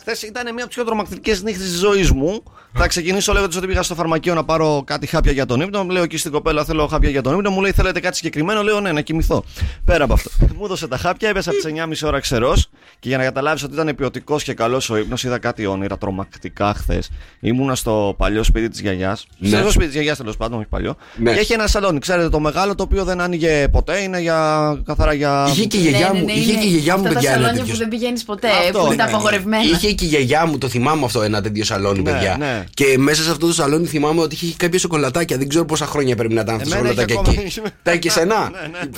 Χθες 0.00 0.22
ήταν 0.22 0.42
μια 0.44 0.52
από 0.54 0.66
τις 0.66 0.74
πιο 0.74 0.84
τρομακτικές 0.84 1.42
νύχτες 1.42 1.66
της 1.66 1.78
ζωής 1.78 2.10
μου. 2.10 2.42
Θα 2.78 2.86
ξεκινήσω 2.86 3.32
λέγοντας 3.32 3.56
ότι 3.56 3.66
πήγα 3.66 3.82
στο 3.82 3.94
φαρμακείο 3.94 4.34
να 4.34 4.44
πάρω 4.44 4.82
κάτι 4.86 5.06
χάπια 5.06 5.32
για 5.32 5.46
τον 5.46 5.60
ύπνο. 5.60 5.84
Λέω 5.90 6.02
εκεί 6.02 6.16
στην 6.16 6.32
κοπέλα: 6.32 6.64
Θέλω 6.64 6.86
χάπια 6.86 7.10
για 7.10 7.22
τον 7.22 7.34
ύπνο. 7.38 7.50
Μου 7.50 7.60
λέει: 7.60 7.72
Θέλετε 7.72 8.00
κάτι 8.00 8.16
συγκεκριμένο; 8.16 8.62
Λέω: 8.62 8.80
Ναι, 8.80 8.92
να 8.92 9.00
κοιμηθώ. 9.00 9.44
Πέρα 9.84 10.04
από 10.04 10.12
αυτό. 10.12 10.30
μου 10.58 10.64
έδωσε 10.64 10.88
τα 10.88 10.96
χάπια, 10.96 11.28
έπεσα 11.28 11.50
από 11.50 11.58
τις 11.58 12.02
9.30 12.02 12.08
ώρα 12.08 12.20
ξερός. 12.20 12.68
Και 12.98 13.08
για 13.08 13.18
να 13.18 13.24
καταλάβεις 13.24 13.62
ότι 13.62 13.74
ήταν 13.74 13.94
ποιοτικός 13.96 14.42
και 14.42 14.54
καλός 14.54 14.90
ο 14.90 14.96
ύπνος, 14.96 15.24
είδα 15.24 15.38
κάτι 15.38 15.66
όνειρα 15.66 15.98
τρομακτικά 15.98 16.74
χθες. 16.76 17.10
Ήμουνα 17.40 17.74
στο 17.74 18.14
παλιό 18.18 18.42
σπίτι 18.42 18.68
της 18.68 18.80
γιαγιάς. 18.80 19.26
Ναι. 19.38 19.58
Στο 19.58 19.70
σπίτι 19.70 19.84
της 19.86 19.94
γιαγιάς 19.94 20.16
τέλος 20.16 20.36
πάντων, 20.36 20.58
όχι 20.58 20.68
παλιό. 20.68 20.96
Ναι. 21.16 21.32
Και 21.32 21.38
έχει 21.38 21.52
ένα 21.52 21.66
σαλόνι, 21.66 21.98
ξέρετε, 21.98 22.28
το 22.28 22.40
μεγάλο 22.40 22.74
το 22.74 22.82
οποίο 22.82 23.04
δεν 23.04 23.20
άνοιγε 23.20 23.68
ποτέ. 23.68 23.98
Είναι 23.98 24.20
για 24.20 24.80
καθαρά 24.86 25.12
για. 25.12 25.46
Είχε 25.48 25.64
και 25.64 25.76
η 25.76 25.80
γιαγιά 25.80 26.10
Ναι, 26.12 26.18
μου, 26.18 26.24
ναι, 26.24 26.32
ναι, 26.32 26.38
είχε 26.38 26.52
είναι 26.52 26.60
και 26.60 26.66
η 26.66 26.70
γιαγιά 26.70 26.96
μου, 26.96 27.02
αυτά 27.02 27.14
παιδιά, 27.14 27.30
τα 27.30 27.34
ένα 27.36 27.44
σαλόνια 27.44 27.60
τέτοιο. 27.62 27.72
που 27.74 27.78
δεν 27.78 27.88
πηγαίνεις 27.88 28.24
ποτέ, 28.24 28.48
Αυτό, 28.48 28.78
που 28.78 28.84
είναι 28.84 28.88
ναι, 28.88 28.96
τα 28.96 29.04
ναι. 29.04 29.10
απαγορευμένα. 29.10 29.62
Είχε 29.62 29.92
και 29.92 30.04
η 30.04 30.08
γιαγιά 30.08 30.46
μου, 30.46 30.58
το 30.58 30.68
θυμάμαι 30.68 31.04
αυτό, 31.04 31.22
ένα 31.22 31.42
τέτοιο 31.42 31.64
σαλόνι, 31.64 32.02
Ναι, 32.02 32.10
παιδιά. 32.10 32.64
Ναι. 32.66 32.70
Και 32.74 32.98
μέσα 32.98 33.22
σε 33.22 33.30
αυτό 33.30 33.46
το 33.46 33.52
σαλόνι 33.52 33.86
θυμάμαι 33.86 34.20
ότι 34.20 34.34
είχε 34.34 34.54
κάποια 34.56 34.78
σοκολατάκια. 34.78 35.36
Δεν 35.38 35.48
ξέρω 35.48 35.64
πόσα 35.64 35.86
χρόνια 35.86 36.16
πρέπει 36.16 36.34
να 36.34 36.40
ήταν 36.40 36.54
αυτά 36.54 36.68
τα 36.68 36.76
Εμένα 36.76 36.92
είχε 36.92 37.00
σοκολατάκια 37.00 37.32
ακόμα- 37.32 37.46
εκεί. 37.46 37.60
Τα 37.82 37.92
είχε 37.92 38.10
σένα. 38.10 38.50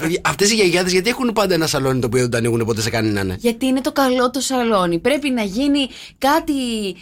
Ναι, 0.09 0.15
Αυτές 0.23 0.51
οι 0.51 0.55
γιαγιάδες 0.55 0.93
γιατί 0.93 1.09
έχουν 1.09 1.31
πάντα 1.35 1.55
ένα 1.55 1.67
σαλόνι 1.67 2.01
το 2.01 2.07
οποίο 2.07 2.21
δεν 2.21 2.31
το 2.31 2.37
ανοίγουν 2.37 2.65
ποτέ 2.65 2.81
σε 2.81 2.91
κανέναν. 2.91 3.37
Γιατί 3.39 3.67
είναι 3.67 3.81
το 3.81 3.93
καλό 3.93 4.31
το 4.31 4.41
σαλόνι. 4.41 4.99
Πρέπει 4.99 5.31
να 5.31 5.43
γίνει 5.43 5.89
κάτι, 6.19 6.53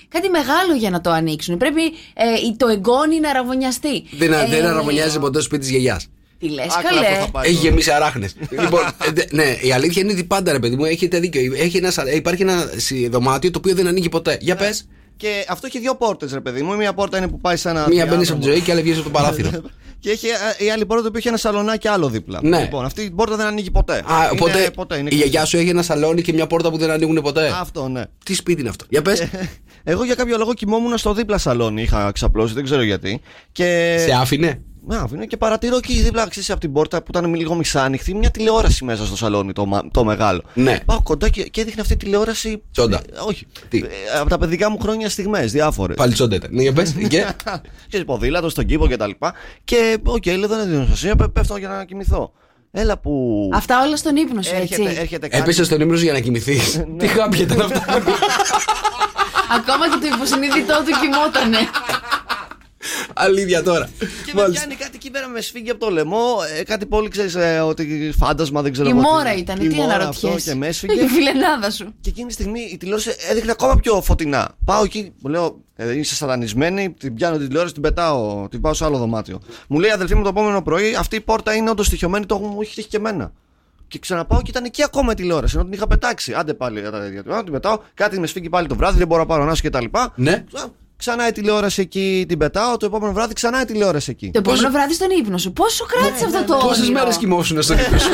κάτι 0.08 0.28
μεγάλο 0.28 0.74
για 0.78 0.90
να 0.90 1.00
το 1.00 1.10
ανοίξουν. 1.10 1.56
Πρέπει 1.56 1.82
ε, 2.14 2.24
το 2.56 2.66
εγγόνι 2.68 3.20
να 3.20 3.30
αραβωνιαστεί. 3.30 4.04
Δεν, 4.18 4.32
Ε, 4.32 4.46
δεν 4.50 4.64
αραβωνιάζει 4.66 5.18
ποτέ 5.18 5.38
το 5.38 5.44
σπίτι 5.44 5.60
της 5.60 5.70
γιαγιάς. 5.70 6.06
Τι 6.38 6.48
λες, 6.48 6.66
Άκλα 6.76 6.90
καλέ. 6.90 7.06
που 7.16 7.24
θα 7.24 7.30
πάει. 7.30 7.48
Έχει 7.48 7.56
γεμίσει 7.58 7.90
αράχνες. 7.90 8.34
λοιπόν, 8.50 8.80
ε, 9.06 9.10
δε- 9.12 9.24
ναι, 9.30 9.56
η 9.62 9.72
αλήθεια 9.72 10.02
είναι 10.02 10.12
ότι 10.12 10.24
πάντα 10.24 10.52
ρε 10.52 10.58
παιδί 10.58 10.76
μου 10.76 10.84
έχετε 10.84 11.18
δίκιο. 11.18 11.40
Έχει 11.56 11.76
ένα, 11.76 11.90
σα- 11.90 12.10
υπάρχει 12.10 12.42
ένα 12.42 12.70
σι- 12.76 13.08
δωμάτιο 13.10 13.50
το 13.50 13.58
οποίο 13.58 13.74
δεν 13.74 13.86
ανοίγει 13.86 14.08
ποτέ. 14.08 14.38
Για 14.40 14.56
πες. 14.56 14.87
Και 15.16 15.44
αυτό 15.49 15.66
έχει 15.66 15.78
δύο 15.78 15.94
πόρτες, 15.94 16.32
ρε 16.32 16.40
παιδί 16.40 16.62
μου. 16.62 16.73
Η 16.73 16.76
μία 16.76 16.92
πόρτα 16.94 17.18
είναι 17.18 17.28
που 17.28 17.40
πάει 17.40 17.56
σε 17.56 17.68
ένα. 17.68 17.87
Μία 17.88 17.88
μπαίνει 17.88 18.00
από 18.02 18.16
διάδρομο. 18.16 18.40
τη 18.40 18.46
ζωή 18.46 18.61
και 18.61 18.73
άλλη 18.73 18.80
βγαίνει 18.82 18.96
από 18.99 19.04
το 19.04 19.11
παράθυρο. 19.11 19.50
Και 19.99 20.11
έχει 20.11 20.26
ε, 20.58 20.64
η 20.64 20.70
άλλη 20.70 20.87
πόρτα 20.87 21.11
που 21.11 21.16
έχει 21.16 21.28
ένα 21.28 21.37
σαλονάκι 21.37 21.88
άλλο 21.88 22.08
δίπλα. 22.08 22.40
Ναι. 22.42 22.61
Λοιπόν, 22.61 22.85
αυτή 22.85 23.02
η 23.02 23.11
πόρτα 23.11 23.37
δεν 23.37 23.46
ανοίγει 23.46 23.70
ποτέ. 23.70 23.92
Α, 23.92 23.99
Είναι 23.99 24.28
οπότε 24.32 24.70
ποτέ, 24.75 24.94
είναι 24.96 25.04
η 25.04 25.08
κλειστή. 25.08 25.28
γιαγιά 25.28 25.44
σου 25.44 25.56
έχει 25.56 25.68
ένα 25.68 25.82
σαλόνι 25.82 26.23
και 26.23 26.32
μια 26.32 26.46
πόρτα 26.46 26.70
που 26.70 26.76
δεν 26.76 26.90
ανοίγουν 26.90 27.20
ποτέ; 27.23 27.52
Αυτό, 27.61 27.88
ναι. 27.88 28.02
Τι 28.25 28.35
σπίτι 28.35 28.61
είναι 28.61 28.68
αυτό; 28.68 28.85
Για 28.88 29.02
πες. 29.02 29.28
Εγώ 29.85 30.04
για 30.04 30.14
κάποιο 30.14 30.37
λόγο 30.38 30.54
κοιμόμουν 30.54 30.99
στο 30.99 31.14
δίπλα 31.14 31.38
σαλόνι. 31.38 31.82
Είχα 31.82 32.12
ξαπλώσει, 32.12 32.54
δεν 32.54 32.64
ξέρω 32.64 32.82
γιατί. 32.82 33.20
Και. 33.52 33.96
Σε 34.06 34.12
άφηνε; 34.12 34.62
Να, 34.88 35.00
αφήνω 35.00 35.25
και 35.26 35.37
παρατηρώ 35.37 35.76
εκεί 35.76 36.00
δίπλα, 36.02 36.28
ξέρεις, 36.28 36.50
από 36.50 36.61
την 36.61 36.73
πόρτα 36.73 36.99
που 36.99 37.07
ήταν 37.09 37.35
λίγο 37.35 37.55
μισάνοιχτη, 37.55 38.14
μια 38.14 38.31
τηλεόραση 38.31 38.85
μέσα 38.85 39.07
στο 39.07 39.16
σαλόνι, 39.16 39.52
το, 39.52 39.66
μα- 39.66 39.83
το 39.90 40.05
μεγάλο. 40.05 40.43
Ναι. 40.55 40.78
Πάω 40.85 41.02
κοντά 41.02 41.28
και, 41.28 41.43
και 41.43 41.61
έδειχνε 41.61 41.81
αυτή 41.81 41.93
η 41.93 41.97
τηλεόραση. 41.97 42.62
Τσόντα. 42.73 42.97
Ε, 42.97 43.19
όχι. 43.26 43.47
Τι; 43.69 43.78
Ε, 43.78 44.19
από 44.21 44.28
τα 44.28 44.38
παιδικά 44.38 44.71
μου 44.71 44.78
χρόνια 44.78 45.09
στιγμές, 45.11 45.52
διάφορες. 45.52 45.97
Πάλι 45.97 46.12
τσόντα 46.12 46.35
ήταν. 46.35 46.50
Ναι, 46.52 46.62
για 46.62 46.73
πες. 46.73 46.95
Και; 47.09 47.26
και 47.88 48.05
ποδήλατο 48.05 48.49
στον 48.49 48.64
κήπο 48.66 48.87
και 48.88 48.97
τα 48.97 49.07
λοιπά. 49.07 49.35
Και, 49.64 49.99
οκ, 50.05 50.26
λέω 50.26 50.49
δεν 50.49 50.69
είναι 50.73 50.83
σημασία, 50.85 51.16
πέ- 51.16 51.28
πέφτω 51.28 51.57
για 51.57 51.69
να 51.69 51.85
κοιμηθώ. 51.85 52.33
Έλα 52.71 52.99
που. 52.99 53.49
Αυτά 53.55 53.83
όλα 53.87 53.97
στον 53.97 54.16
ύπνο 54.16 54.43
σου, 54.43 54.55
έρχεται, 54.55 54.83
έτσι. 54.83 55.00
έρχεται 55.00 55.28
κάτι. 55.28 55.43
Έπεσε 55.43 55.64
στον 55.64 55.81
ύπνο 55.80 55.97
σου 55.97 56.02
για 56.05 56.12
να 56.12 56.21
κοιμηθείς. 56.21 56.81
Τι 56.99 57.07
χάπια 57.07 57.40
ήταν 57.43 57.61
αυτά. 57.61 57.85
Ακόμα 59.59 59.88
και 59.90 59.99
το 60.09 60.14
υποσυνείδητό 60.16 60.75
του 60.87 60.93
κοιμότανε. 61.00 61.59
Αλήθεια 63.14 63.62
τώρα. 63.62 63.88
Και 63.99 64.33
με 64.35 64.40
Μάλιστα. 64.40 64.64
πιάνει 64.66 64.81
κάτι 64.81 64.93
εκεί 64.95 65.11
πέρα 65.11 65.28
με 65.28 65.40
σφίγγει 65.40 65.71
από 65.71 65.81
το 65.81 65.90
λαιμό. 65.90 66.26
ε, 66.59 66.62
κάτι 66.62 66.87
πολύ 66.87 67.09
ξέρεις 67.09 67.37
ότι 67.64 68.12
φάντασμα 68.19 68.62
δεν 68.62 68.73
ξέρω 68.73 68.88
Η 68.88 68.90
εγώ 68.90 69.00
τι. 69.00 69.07
μόρα 69.07 69.35
ήταν, 69.35 69.61
Η 69.61 69.69
τι 69.69 69.75
μόρα 69.75 69.95
αναρωτιέσαι; 69.95 70.26
αυτό 70.37 70.50
Και 70.50 70.55
με 70.57 70.66
Η 70.66 70.69
έσφυγε. 70.69 71.07
φιλενάδα 71.09 71.71
σου. 71.71 71.95
Και 72.00 72.09
εκείνη 72.09 72.26
τη 72.26 72.33
στιγμή 72.33 72.61
η 72.73 72.76
τηλεόραση 72.76 73.11
έδειχνε 73.31 73.50
ακόμα 73.50 73.76
πιο 73.76 74.02
φωτεινά. 74.02 74.49
Πάω 74.64 74.85
εκεί, 74.85 75.12
μου 75.23 75.31
λέω, 75.31 75.61
ε, 75.76 75.99
είσαι 75.99 76.14
σατανισμένη, 76.14 76.93
την 76.99 77.14
πιάνω 77.14 77.37
την 77.37 77.47
τηλεόραση, 77.47 77.73
την 77.75 77.83
πετάω, 77.83 78.49
την 78.49 78.61
πάω 78.61 78.75
σε 78.75 78.85
άλλο 78.85 78.99
δωμάτιο. 78.99 79.40
Μου 79.69 79.78
λέει 79.78 79.90
αδελφή 79.90 80.14
μου 80.14 80.23
το 80.23 80.28
επόμενο 80.28 80.62
πρωί, 80.62 80.95
αυτή 80.95 81.16
η 81.16 81.21
πόρτα 81.21 81.55
είναι 81.55 81.71
όντως 81.71 81.87
στοιχειωμένη, 81.87 82.26
το 82.26 82.38
μου 82.38 82.61
έχει 82.61 82.75
τύχει 82.75 82.88
και 82.88 82.97
εμένα. 82.97 83.33
Και 83.88 83.99
ξαναπάω 83.99 84.43
και 84.43 84.50
ήταν 84.50 84.64
εκεί 84.64 84.83
ακόμα 84.83 85.12
η 85.12 85.14
τηλεόραση, 85.14 85.55
ενώ 85.57 85.64
την 85.64 85.73
είχα 85.73 85.87
πετάξει. 85.87 86.33
Άντε 86.35 86.55
πάλι 86.55 86.81
για 86.81 86.90
τα 86.90 87.07
ίδια. 87.07 87.23
Α, 87.37 87.43
Την 87.45 87.52
πετάω, 87.52 87.78
κάτι 87.95 88.21
με 88.21 88.26
σφίγγει 88.26 88.49
πάλι 88.49 88.66
το 88.66 88.75
βράδυ, 88.76 88.99
δεν 88.99 89.07
μπορώ 89.07 89.21
να 89.21 89.26
πάρω 89.26 89.43
ανάσχη 89.43 89.62
και 89.62 89.71
τα 89.71 89.81
λοιπά. 89.81 90.12
Ναι. 90.16 90.45
Α, 90.97 90.99
ξανά 90.99 91.29
η 91.29 91.33
τηλεόραση 91.33 91.81
εκεί, 91.81 92.25
την 92.29 92.38
πετάω. 92.38 92.76
Το 92.76 92.87
επόμενο 92.87 93.12
βράδυ 93.12 93.35
ξανά 93.35 93.61
η 93.61 93.65
τηλεόραση 93.65 94.11
εκεί. 94.11 94.31
Το 94.31 94.38
επόμενο 94.38 94.71
βράδυ 94.71 94.95
στον 94.95 95.11
ύπνο 95.11 95.38
σου. 95.38 95.53
Πόσο 95.53 95.85
κράτησε 95.85 96.25
αυτό 96.25 96.45
το 96.45 96.53
όνειρο; 96.55 96.69
Πόσε 96.69 96.91
μέρες 96.91 97.17
κοιμόσουν 97.17 97.62
στο 97.62 97.73
ύπνο 97.73 97.99
σου; 97.99 98.09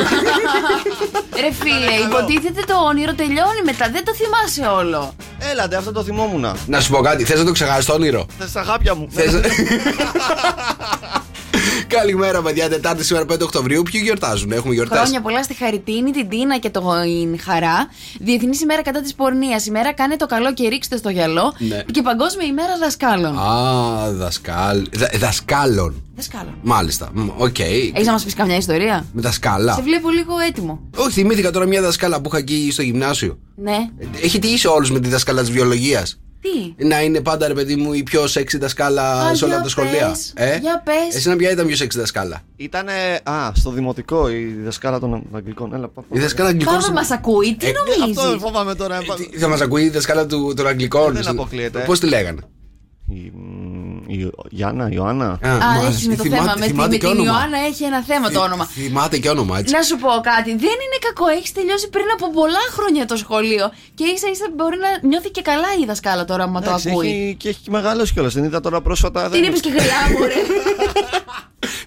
Ρε 1.43 1.53
φίλε, 1.53 1.93
υποτίθεται 2.07 2.63
το 2.67 2.75
όνειρο 2.75 3.15
τελειώνει 3.15 3.63
μετά. 3.65 3.89
Δεν 3.93 4.05
το 4.05 4.13
θυμάσαι 4.15 4.75
όλο. 4.75 5.15
Έλατε, 5.39 5.77
αυτό 5.77 5.93
το 5.93 6.03
θυμόμουν. 6.03 6.47
Να 6.67 6.81
σου 6.81 6.91
πω 6.91 7.01
κάτι, 7.01 7.25
θες 7.25 7.39
να 7.39 7.45
το 7.45 7.53
ξεχάσεις 7.53 7.85
το 7.85 7.93
όνειρο; 7.93 8.27
Θες 8.39 8.53
τα 8.53 8.63
χάπια 8.63 8.95
μου. 8.95 9.09
Θες- 11.63 11.87
Καλημέρα, 11.87 12.43
παιδιά. 12.43 12.69
Τετάρτη 12.69 13.05
σήμερα 13.05 13.25
5 13.27 13.43
Οκτωβρίου. 13.43 13.83
Ποιοι 13.91 14.01
γιορτάζουν, 14.05 14.53
έχουμε 14.53 14.75
γιορτάσει. 14.75 15.01
Χρόνια 15.01 15.21
πολλά 15.21 15.43
στη 15.43 15.55
Χαριτίνη, 15.55 16.11
την 16.11 16.29
Τίνα 16.29 16.59
και 16.59 16.71
την 16.71 17.41
Χαρά. 17.41 17.89
Διεθνή 18.21 18.57
ημέρα 18.63 18.83
κατά 18.83 19.01
της 19.01 19.15
πορνείας. 19.15 19.67
Ημέρα 19.67 19.93
κάνε 19.95 20.17
το 20.17 20.27
καλό 20.27 20.55
και 20.55 20.69
ρίξτε 20.69 20.97
στο 20.97 21.11
γυαλό. 21.11 21.55
Ναι. 21.59 21.83
Και 21.91 22.03
Παγκόσμια 22.03 22.47
ημέρα 22.47 22.79
δασκάλων. 22.81 23.39
Α, 23.39 24.13
δασκάλ. 24.13 24.87
δα- 24.93 25.11
Δασκάλων. 25.19 26.03
Δασκάλων. 26.17 26.55
Μάλιστα. 26.63 27.09
Μ, 27.13 27.29
Οκ. 27.37 27.59
Έχεις 27.59 28.07
να 28.07 28.13
μας 28.13 28.25
πεις 28.25 28.35
καμιά 28.35 28.57
ιστορία; 28.57 29.05
Με 29.13 29.21
δασκάλα. 29.21 29.75
Σε 29.75 29.83
βλέπω 29.83 30.11
λίγο 30.11 30.39
έτοιμο. 30.49 30.81
Όχι, 30.97 31.11
θυμήθηκα 31.11 31.51
τώρα 31.51 31.67
μια 31.67 31.83
δασκάλα 31.83 32.21
που 32.21 32.29
είχα 32.29 32.39
εκεί 32.39 32.69
στο 32.73 32.83
γυμνάσιο. 32.83 33.39
Ναι. 33.57 33.77
Έχει 34.23 34.39
τύχει 34.39 34.67
όλους 34.67 34.91
με 34.91 35.01
τη 35.01 35.09
δασκάλα 35.09 35.41
της 35.41 35.51
βιολογίας. 35.51 36.21
Τι; 36.43 36.85
Να 36.87 37.03
είναι 37.03 37.21
πάντα 37.21 37.49
ρε 37.49 37.55
παιδί 37.55 37.77
μου 37.77 37.93
η 37.93 38.03
πιο 38.03 38.27
σεξι 38.27 38.59
δασκάλα 38.59 39.13
Α, 39.27 39.35
σε 39.35 39.45
όλα 39.45 39.55
για 39.55 39.63
τα 39.63 39.69
σχολεία. 39.69 40.09
πες. 40.09 40.33
Ε; 40.37 40.59
Για 40.59 40.83
πες. 40.85 41.15
Εσύ 41.17 41.29
να 41.29 41.37
ποια 41.37 41.51
ήταν 41.51 41.67
πιο 41.67 41.77
σεξι 41.77 41.99
δασκάλα; 41.99 42.41
Ήτανε. 42.57 42.93
Α, 43.23 43.51
στο 43.55 43.71
δημοτικό 43.71 44.29
η 44.31 44.45
δασκάλα 44.65 44.99
των 44.99 45.23
Αγγλικών. 45.33 45.75
Έλα, 45.75 45.89
πά, 45.89 46.01
πά, 46.01 46.17
Η 46.17 46.19
δασκάλα 46.21 46.49
αγγλικών. 46.49 46.75
Πάμε 46.81 46.93
μα 47.09 47.15
ακούει, 47.15 47.55
τι 47.59 47.67
Ε, 47.67 47.73
νομίζεις; 47.73 48.25
Αυτό 48.25 48.39
φοβάμαι 48.39 48.75
τώρα. 48.75 48.99
Τι- 49.17 49.39
Θα 49.39 49.49
μας 49.49 49.61
ακούει 49.61 49.83
η 49.85 49.89
δασκάλα 49.91 50.27
του, 50.27 50.53
των 50.57 50.67
Αγγλικών. 50.67 51.13
Δεν 51.15 51.29
αποκλείεται. 51.29 51.83
Πώς 51.87 52.01
τη 52.01 52.07
λέγανε; 52.07 52.41
Η, 53.15 53.33
μ, 53.35 54.11
η 54.11 54.31
Γιάννα, 54.51 54.89
Ιωάννα. 54.93 55.27
Α, 55.27 55.39
μάλιστα. 55.43 55.87
έχει 55.89 56.09
με 56.09 56.17
το 56.17 56.23
Θυμάται- 56.23 56.43
θέμα. 56.43 56.55
Με, 56.59 56.65
τη- 56.67 56.71
θυμάται 56.71 56.89
με 56.89 56.97
και 56.97 57.07
την 57.07 57.09
όνομα. 57.19 57.31
Ιωάννα 57.31 57.59
έχει 57.59 57.85
ένα 57.85 58.01
θέμα 58.03 58.27
το 58.27 58.33
Θυ- 58.33 58.43
όνομα. 58.43 58.65
Θυμάται 58.67 59.19
και 59.19 59.29
όνομα, 59.29 59.59
έτσι. 59.59 59.75
Να 59.75 59.83
σου 59.83 59.97
πω 59.99 60.09
κάτι. 60.31 60.51
Δεν 60.51 60.77
είναι 60.85 60.99
κακό. 61.07 61.27
Έχεις 61.37 61.53
τελειώσει 61.53 61.89
πριν 61.89 62.05
από 62.17 62.31
πολλά 62.31 62.65
χρόνια 62.77 63.07
το 63.07 63.17
σχολείο. 63.17 63.71
Και 63.95 64.05
ίσα 64.05 64.29
ίσα 64.35 64.47
μπορεί 64.57 64.77
να 64.87 65.09
νιώθει 65.09 65.31
και 65.31 65.43
καλά 65.43 65.69
η 65.83 65.85
δασκάλα 65.85 66.25
τώρα, 66.25 66.43
άμα 66.45 66.61
το 66.61 66.69
Εντάξει, 66.69 66.91
ακούει. 66.91 67.07
έχει, 67.09 67.35
και 67.39 67.49
έχει 67.49 67.61
και 67.65 67.71
μεγαλώσει 67.71 68.13
κιόλας. 68.13 68.35
Δεν 68.35 68.45
είδα 68.45 68.61
τώρα 68.61 68.81
πρόσφατα. 68.81 69.21
Την 69.23 69.31
δεν- 69.31 69.45
είπες 69.45 69.61
και 69.61 69.71
γριά 69.71 70.01
μου, 70.13 70.25
ρε. 70.25 70.35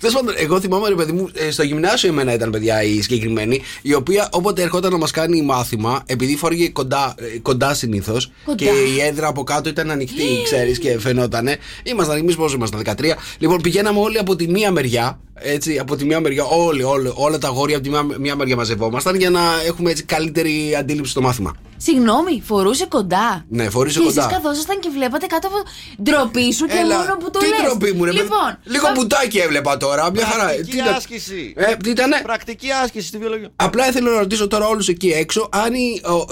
Τέλος 0.05 0.19
πάντων, 0.19 0.35
εγώ 0.37 0.59
θυμάμαι, 0.59 0.89
ρε 0.89 0.95
παιδί 0.95 1.11
μου, 1.11 1.29
ε, 1.33 1.51
στο 1.51 1.63
γυμνάσιο 1.63 2.09
εμένα 2.09 2.33
ήταν 2.33 2.49
παιδιά 2.49 2.83
η 2.83 3.01
συγκεκριμένη, 3.01 3.61
η 3.81 3.93
οποία 3.93 4.29
όποτε 4.31 4.61
ερχόταν 4.61 4.91
να 4.91 4.97
μας 4.97 5.11
κάνει 5.11 5.41
μάθημα, 5.41 6.03
επειδή 6.05 6.35
φόργε 6.35 6.69
κοντά, 6.69 7.15
ε, 7.17 7.39
κοντά 7.39 7.73
συνήθως 7.73 8.31
Κοντά. 8.45 8.57
και 8.57 8.69
η 8.69 9.01
έδρα 9.01 9.27
από 9.27 9.43
κάτω 9.43 9.69
ήταν 9.69 9.91
ανοιχτή, 9.91 10.23
ξέρεις, 10.43 10.79
και 10.79 10.99
φαινότανε. 10.99 11.57
Ήμασταν 11.83 12.17
εμείς 12.17 12.35
πόσο 12.35 12.55
ήμασταν, 12.55 12.79
13. 12.79 13.17
Λοιπόν, 13.37 13.61
πηγαίναμε 13.61 13.99
όλοι 13.99 14.17
από 14.17 14.35
τη 14.35 14.47
μία 14.47 14.71
μεριά, 14.71 15.19
έτσι, 15.33 15.77
από 15.77 15.95
τη 15.95 16.05
μία 16.05 16.19
μεριά, 16.19 16.43
όλοι, 16.43 16.83
όλοι, 16.83 17.11
όλα 17.15 17.37
τα 17.37 17.47
γόρια 17.47 17.75
από 17.75 17.85
τη 17.85 17.89
μία, 17.91 18.03
μία 18.19 18.35
μεριά 18.35 18.55
μαζευόμασταν 18.55 19.15
για 19.15 19.29
να 19.29 19.41
έχουμε 19.67 19.91
έτσι 19.91 20.03
καλύτερη 20.03 20.75
αντίληψη 20.79 21.11
στο 21.11 21.21
μάθημα. 21.21 21.55
Συγγνώμη, 21.77 22.41
φορούσε 22.45 22.85
κοντά. 22.85 23.45
Ναι, 23.49 23.69
φορούσε 23.69 23.99
και 23.99 24.05
κοντά. 24.05 24.21
εσείς 24.21 24.33
καθόσασταν 24.37 24.79
και 24.79 24.89
βλέπατε 24.93 25.25
κάτω 25.25 25.47
από 25.47 25.57
ντροπή 26.03 26.53
σου 26.53 26.65
και 26.65 26.77
Έλα, 26.77 26.97
μόνο 26.97 27.17
που 27.17 27.29
το 27.31 27.39
τι 27.39 27.45
λες. 27.47 27.59
ντροπή 27.65 27.91
μου, 27.93 28.03
ρε 28.03 28.11
παιδί. 28.11 28.21
Λοιπόν, 28.23 28.57
Λίγο 28.63 28.85
θα- 28.85 28.91
μπουτάκι 28.95 29.37
έβλεπα 29.37 29.77
τώρα. 29.77 30.11
Μια 30.11 30.25
χαρά. 30.25 30.43
Πρακτική 30.43 30.77
ήταν- 30.77 30.93
άσκηση. 30.93 31.53
Ε, 31.57 31.75
τι 31.75 31.89
ήτανε; 31.89 32.19
Πρακτική 32.23 32.67
άσκηση 32.83 33.07
στη 33.07 33.17
βιολογία. 33.17 33.49
Απλά 33.55 33.87
ήθελα 33.87 34.11
να 34.11 34.19
ρωτήσω 34.19 34.47
τώρα 34.47 34.67
όλους 34.67 34.87
εκεί 34.87 35.09
έξω 35.09 35.49
αν 35.51 35.73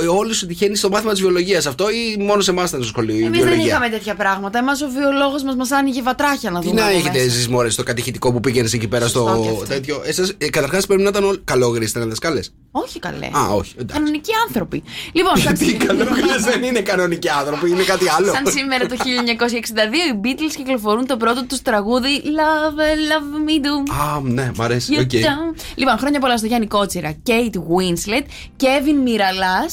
όλοι 0.09 0.33
σου 0.33 0.45
τυχαίνει 0.45 0.75
στο 0.75 0.89
μάθημα 0.89 1.11
της 1.11 1.21
βιολογίας 1.21 1.65
αυτό 1.65 1.89
ή 1.89 2.17
μόνο 2.19 2.41
σε 2.41 2.51
εμάς 2.51 2.69
ήταν 2.69 2.81
στο 2.81 2.89
σχολείο 2.89 3.15
η 3.15 3.23
Εμείς 3.23 3.37
δεν 3.39 3.47
βιολογία; 3.47 3.71
είχαμε 3.71 3.89
τέτοια 3.89 4.15
πράγματα. 4.15 4.57
Εμάς 4.59 4.81
ο 4.81 4.87
βιολόγος 4.89 5.43
μας 5.43 5.55
μας 5.55 5.71
άνοιγε 5.71 6.01
βατράχια 6.01 6.51
να 6.51 6.59
Τι 6.59 6.67
δούμε. 6.67 6.79
να 6.81 6.87
από 6.87 6.95
έχετε 6.95 7.11
μέσα. 7.17 7.23
εσείς 7.31 7.47
μόρε 7.47 7.69
στο 7.69 7.83
κατηχητικό 7.83 8.31
που 8.33 8.39
πήγαινες 8.39 8.73
εκεί 8.73 8.87
πέρα 8.87 9.07
Σωστό 9.07 9.37
και 9.41 9.47
στο 9.49 9.53
αυτό. 9.53 9.65
τέτοιο. 9.65 10.01
Εσείς, 10.05 10.33
ε, 10.37 10.49
Καταρχάς 10.49 10.85
πρέπει 10.85 11.01
να 11.01 11.09
ήταν 11.09 11.23
όλοι. 11.23 11.41
Καλόγρι 11.43 11.85
ήταν 11.85 12.09
δασκάλες. 12.09 12.53
Όχι 12.75 12.99
καλέ. 12.99 13.25
Α, 13.25 13.47
όχι. 13.55 13.75
Εντάξει. 13.79 13.99
Κανονικοί 13.99 14.31
άνθρωποι. 14.47 14.83
Λοιπόν, 15.11 15.37
σαν, 15.37 15.55
Γιατί 15.55 15.65
οι 15.73 15.77
καλόγρι 15.85 16.21
δεν 16.39 16.63
είναι 16.63 16.79
κανονικοί 16.81 17.29
άνθρωποι, 17.29 17.69
είναι 17.69 17.83
κάτι 17.83 18.09
άλλο. 18.17 18.33
σαν 18.33 18.47
σήμερα 18.47 18.85
το 18.85 18.95
1962 18.95 18.99
οι 18.99 20.19
Beatles 20.23 20.53
κυκλοφορούν 20.55 21.05
το 21.05 21.17
πρώτο 21.17 21.45
τους 21.45 21.61
τραγούδι 21.61 22.21
Love, 22.25 22.79
Love 23.11 23.49
Me 23.49 23.65
Do. 23.65 23.93
Α, 24.01 24.19
ναι, 24.21 24.51
μ' 24.55 24.61
αρέσει. 24.61 24.93
You 24.97 25.01
ok. 25.01 25.09
don't. 25.11 25.61
Λοιπόν, 25.75 25.97
χρόνια 25.97 26.19
πολλά 26.19 26.37
στο 26.37 26.47
Γιάννη 26.47 26.67
Κότσιρα, 26.67 27.15
Kate 27.27 27.55
Winslet, 27.55 28.23
Kevin 28.63 29.01
Μυραλά. 29.03 29.65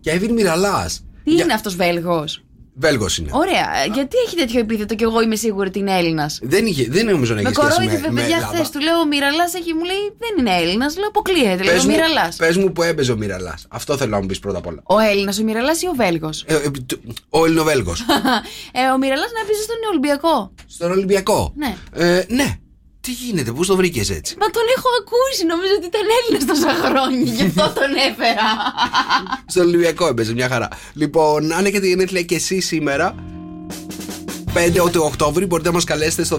Kevin 0.00 0.32
Μυραλά. 0.32 0.90
Τι 1.24 1.32
είναι 1.32 1.52
αυτός 1.52 1.76
Βέλγος; 1.76 2.43
Βέλγος 2.76 3.18
είναι. 3.18 3.30
Ωραία. 3.32 3.68
Γιατί 3.94 4.16
έχει 4.26 4.36
τέτοιο 4.36 4.60
επίθετο 4.60 4.94
και 4.94 5.04
εγώ 5.04 5.20
είμαι 5.22 5.36
σίγουρη 5.36 5.68
ότι 5.68 5.78
είναι 5.78 5.96
Έλληνας; 5.98 6.38
Δεν, 6.42 6.66
είχε, 6.66 6.86
δεν 6.90 7.06
νομίζω 7.06 7.34
να 7.34 7.42
Με 7.42 7.48
έχει 7.48 7.56
σχέση 7.58 7.68
με, 7.68 7.84
κορόιδευε, 7.84 8.10
με 8.12 8.20
παιδιά, 8.20 8.36
Ελλάδα. 8.36 8.54
χθες 8.54 8.70
του 8.70 8.80
λέω 8.80 8.98
ο 8.98 9.06
Μυραλάς 9.06 9.54
έχει, 9.54 9.74
μου 9.74 9.84
λέει 9.84 9.96
δεν 10.18 10.32
είναι 10.38 10.56
Έλληνας. 10.62 10.96
Λέω 10.96 11.08
αποκλείεται. 11.08 11.62
Λέω 11.62 11.72
Πες 11.74 11.82
ο 11.82 11.86
μου, 11.86 11.90
Μυραλάς. 11.92 12.36
πες 12.36 12.56
μου 12.56 12.72
που 12.72 12.82
έπαιζε 12.82 13.12
ο 13.12 13.16
Μυραλάς. 13.16 13.66
Αυτό 13.68 13.96
θέλω 13.96 14.10
να 14.10 14.20
μου 14.20 14.26
πεις 14.26 14.38
πρώτα 14.38 14.58
απ' 14.58 14.66
όλα. 14.66 14.80
Ο 14.84 14.98
Έλληνας, 14.98 15.38
ο 15.38 15.42
Μυραλάς 15.44 15.82
ή 15.82 15.86
ο 15.86 15.92
Βέλγος; 15.96 16.44
Ε, 16.46 16.54
ε, 16.54 16.70
τ- 16.86 16.98
ο 17.28 17.44
Ελληνοβέλγο. 17.44 17.92
ε, 18.80 18.90
ο 18.94 18.98
Μυραλάς 18.98 19.30
να 19.36 19.40
έπαιζε 19.44 19.62
στον 19.62 19.76
Ολυμπιακό. 19.90 20.52
Στον 20.66 20.90
Ολυμπιακό. 20.90 21.52
Ναι. 21.56 21.76
Ε, 21.92 22.24
ναι. 22.28 22.58
Τι 23.04 23.12
γίνεται, 23.12 23.52
πώς 23.52 23.66
το 23.66 23.76
βρήκες 23.76 24.10
έτσι; 24.10 24.36
Μα 24.40 24.46
τον 24.46 24.62
έχω 24.76 24.88
ακούσει, 25.00 25.46
νομίζω 25.46 25.72
ότι 25.76 25.86
ήταν 25.86 26.00
Έλληνας 26.18 26.44
τόσα 26.46 26.74
χρόνια, 26.84 27.32
γι' 27.32 27.42
αυτό 27.42 27.80
τον 27.80 27.94
έφερα. 28.08 28.46
Στον 29.52 29.66
Ολυμπιακό 29.66 30.06
έπαιζε 30.06 30.32
μια 30.32 30.48
χαρά. 30.48 30.68
Λοιπόν, 30.94 31.52
αν 31.52 31.64
έχετε 31.64 31.86
γενέθλια 31.86 32.22
και 32.22 32.34
εσείς 32.34 32.66
σήμερα, 32.66 33.14
5 34.54 34.90
του 34.92 35.02
Οκτώβρη 35.04 35.46
μπορείτε 35.46 35.68
να 35.68 35.74
μας 35.74 35.84
καλέσετε 35.84 36.24
στο 36.24 36.38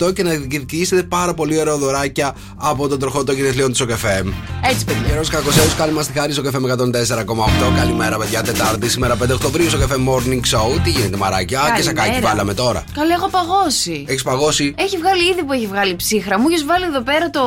210-300-1048 0.00 0.14
και 0.14 0.22
να 0.22 0.30
διεκδικήσετε 0.30 1.02
πάρα 1.02 1.34
πολύ 1.34 1.58
ωραία 1.58 1.76
δωράκια 1.76 2.34
από 2.56 2.88
τον 2.88 2.98
τροχό 2.98 3.24
των 3.24 3.34
γενεθλίων 3.34 3.68
του 3.70 3.76
ΣΟΚΕΦΕΜ. 3.76 4.28
Έτσι, 4.70 4.84
παιδιά. 4.84 5.02
Καιρό 5.08 5.22
Κακοσέου, 5.30 5.64
καλή 5.76 5.92
μας 5.92 6.06
τη 6.06 6.18
χάρη 6.18 6.32
στο 6.32 6.42
καφέ 6.42 6.58
με 6.58 6.74
104,8. 6.78 7.76
Καλημέρα, 7.76 8.16
παιδιά. 8.16 8.42
Τετάρτη, 8.42 8.90
σήμερα 8.90 9.16
5 9.16 9.32
Οκτωβρίου 9.32 9.68
στο 9.68 9.78
καφέ 9.78 9.94
Morning 10.08 10.40
Show. 10.56 10.80
Τι 10.84 10.90
γίνεται, 10.90 11.16
μαράκια. 11.16 11.60
Α, 11.60 11.74
και 11.76 11.82
σακάκι 11.82 12.08
Καλημέρα. 12.08 12.28
βάλαμε 12.28 12.54
τώρα. 12.54 12.84
Καλά, 12.94 13.14
έχω 13.14 13.28
παγώσει. 13.28 14.04
Έχεις 14.08 14.22
παγώσει; 14.22 14.74
Έχει 14.78 14.96
βγάλει 14.96 15.22
ήδη 15.30 15.42
που 15.42 15.52
έχει 15.52 15.66
βγάλει 15.66 15.96
ψύχρα. 15.96 16.38
Μου 16.38 16.48
έχεις 16.48 16.64
βάλει 16.64 16.84
εδώ 16.84 17.00
πέρα 17.00 17.30
το 17.30 17.42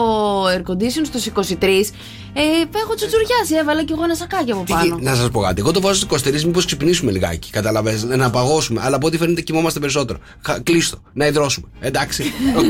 air 0.47 0.71
condition 0.71 1.05
στου 1.13 1.19
23. 1.59 1.91
Ε, 2.37 2.41
έχω 2.83 2.93
τσουτσουριάσει, 2.95 3.55
έβαλα 3.61 3.83
κι 3.83 3.91
εγώ 3.93 4.03
ένα 4.03 4.15
σακάκι 4.15 4.51
από 4.51 4.63
Τι 4.65 4.71
πάνω. 4.71 4.95
γι- 4.97 5.03
να 5.05 5.15
σας 5.15 5.29
πω 5.29 5.41
κάτι. 5.41 5.61
Εγώ 5.61 5.71
το 5.71 5.81
βάζω 5.81 5.95
στο 5.99 6.05
23 6.05 6.43
μήπως 6.43 6.65
ξυπνήσουμε 6.65 7.11
λιγάκι. 7.11 7.49
Καταλαβαίνετε, 7.51 8.15
να 8.15 8.29
παγώσουμε. 8.29 8.81
Αλλά 8.83 8.95
από 8.95 9.07
ό,τι 9.07 9.17
φαίνεται 9.17 9.41
κοιμόμαστε 9.41 9.79
περισσότερο. 9.79 10.19
Χα- 10.45 10.59
Κλείστο, 10.59 10.97
να 11.13 11.25
υδρώσουμε. 11.27 11.67
Εντάξει. 11.79 12.23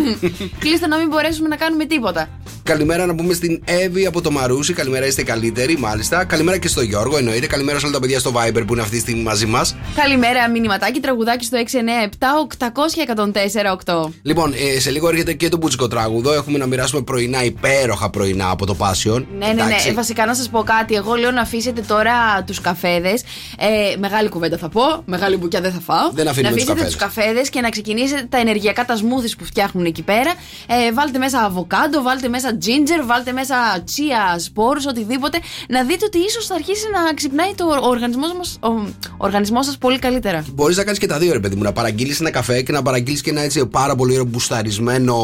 Κλείστε 0.63 0.87
να 0.87 0.97
μην 0.97 1.07
μπορέσουμε 1.07 1.47
να 1.47 1.55
κάνουμε 1.55 1.85
τίποτα. 1.85 2.29
Καλημέρα 2.63 3.05
να 3.05 3.15
πούμε 3.15 3.33
στην 3.33 3.61
Εύη 3.65 4.05
από 4.05 4.21
το 4.21 4.31
Μαρούσι. 4.31 4.73
Καλημέρα, 4.73 5.05
είστε 5.05 5.23
καλύτεροι, 5.23 5.77
μάλιστα. 5.77 6.23
Καλημέρα 6.25 6.57
και 6.57 6.67
στο 6.67 6.81
Γιώργο, 6.81 7.17
εννοείται. 7.17 7.47
Καλημέρα 7.47 7.79
σε 7.79 7.85
όλα 7.85 7.93
τα 7.93 7.99
παιδιά 7.99 8.19
στο 8.19 8.31
Viber 8.35 8.63
που 8.67 8.73
είναι 8.73 8.81
αυτή 8.81 8.95
τη 8.95 8.99
στιγμή 9.01 9.21
μαζί 9.21 9.45
μας. 9.45 9.75
Καλημέρα, 9.95 10.49
μηνυματάκι, 10.49 10.99
τραγουδάκι 10.99 11.45
στο 11.45 11.57
697-800-1048. 11.57 14.11
Λοιπόν, 14.21 14.53
ε, 14.75 14.79
σε 14.79 14.89
λίγο 14.91 15.09
έρχεται 15.09 15.33
και 15.33 15.49
το 15.49 15.57
μπουτσικό 15.57 15.87
τράγουδο. 15.87 16.33
Έχουμε 16.33 16.57
να 16.57 16.65
μοιράσουμε 16.65 17.01
πρωινά, 17.01 17.43
υπέροχα 17.43 18.09
πρωινά 18.09 18.49
από 18.49 18.65
το 18.65 18.75
Passion. 18.79 19.25
Ναι, 19.37 19.53
ναι, 19.55 19.63
ναι. 19.63 19.89
Ε, 19.89 19.93
βασικά 19.93 20.25
να 20.25 20.35
σας 20.35 20.49
πω 20.49 20.63
κάτι. 20.63 20.95
Εγώ 20.95 21.13
λέω 21.15 21.31
να 21.31 21.41
αφήσετε 21.41 21.81
τώρα 21.81 22.43
τους 22.45 22.61
καφέδες. 22.61 23.23
Ε, 23.57 23.95
μεγάλη 23.97 24.29
κουβέντα 24.29 24.57
θα 24.57 24.69
πω. 24.69 24.81
Μεγάλη 25.05 25.37
μπουκιά 25.37 25.61
δεν 25.61 25.71
θα 25.71 25.79
φάω. 25.79 26.11
Δεν 26.13 26.27
αφήνουμε 26.27 26.55
να 26.55 26.55
τους 26.55 26.69
αφήσετε 26.69 26.73
καφέδες. 26.73 26.93
τους 26.93 27.15
καφέδες 27.15 27.49
και 27.49 27.61
να 27.61 27.69
ξεκινήσετε 27.69 28.25
τα 28.29 28.37
ενεργειακά 28.37 28.85
τα 28.85 28.95
σμούθι 28.95 29.35
που 29.35 29.45
φτιάχνουν 29.45 29.85
εκεί 29.85 30.01
πέρα. 30.01 30.33
Ε, 30.67 30.93
βάλτε 30.93 31.17
μέσα 31.17 31.39
αβοκάντο, 31.39 32.01
βάλτε 32.01 32.27
μέσα 32.27 32.57
ginger, 32.61 33.05
βάλτε 33.05 33.31
μέσα 33.31 33.55
τσία 33.85 34.35
σπόρους, 34.39 34.85
οτιδήποτε. 34.85 35.39
Να 35.69 35.83
δείτε 35.83 36.05
ότι 36.05 36.17
ίσως 36.17 36.45
θα 36.45 36.55
αρχίσει 36.55 36.85
να 36.93 37.13
ξυπνάει 37.13 37.53
το 37.55 37.65
οργανισμός 37.81 38.33
μας, 38.37 38.57
ο, 38.59 38.67
ο 39.11 39.17
οργανισμός 39.17 39.65
σας 39.65 39.77
πολύ 39.77 39.99
καλύτερα. 39.99 40.45
Μπορείς 40.53 40.77
να 40.77 40.83
κάνεις 40.83 40.99
και 40.99 41.07
τα 41.07 41.17
δύο, 41.17 41.33
ρε 41.33 41.39
παιδί 41.39 41.55
μου. 41.55 41.63
Να 41.63 41.71
παραγγείλεις 41.71 42.19
ένα 42.19 42.31
καφέ 42.31 42.61
και 42.61 42.71
να 42.71 42.81
παραγγείλεις 42.81 43.21
και 43.21 43.29
ένα 43.29 43.41
έτσι 43.41 43.65
πάρα 43.65 43.95
πολύ 43.95 44.11
ωραίο 44.11 44.25
μπουσταρισμένο 44.25 45.15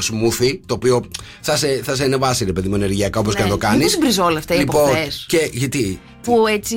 σμούθι. 0.00 0.60
Το 0.66 0.74
οποίο 0.74 1.04
θα 1.40 1.56
σε, 1.56 1.80
θα 1.84 1.94
σε 1.94 2.04
ανεβάσει, 2.04 2.44
ρε 2.44 2.52
παιδί 2.52 2.68
μου, 2.68 2.74
ενεργειακά 2.74 3.20
όπως 3.20 3.34
και 3.34 3.42
να 3.42 3.48
το 3.48 3.56
κάνει. 3.56 3.67
Μήπως 3.76 3.98
μπριζόλα 3.98 4.38
αυτά 4.38 4.54
οι 4.54 4.58
Λοιπόν, 4.58 4.84
από 4.84 4.90
χθες; 4.90 5.24
και 5.28 5.50
γιατί; 5.52 6.00
Που 6.28 6.46
έτσι 6.46 6.76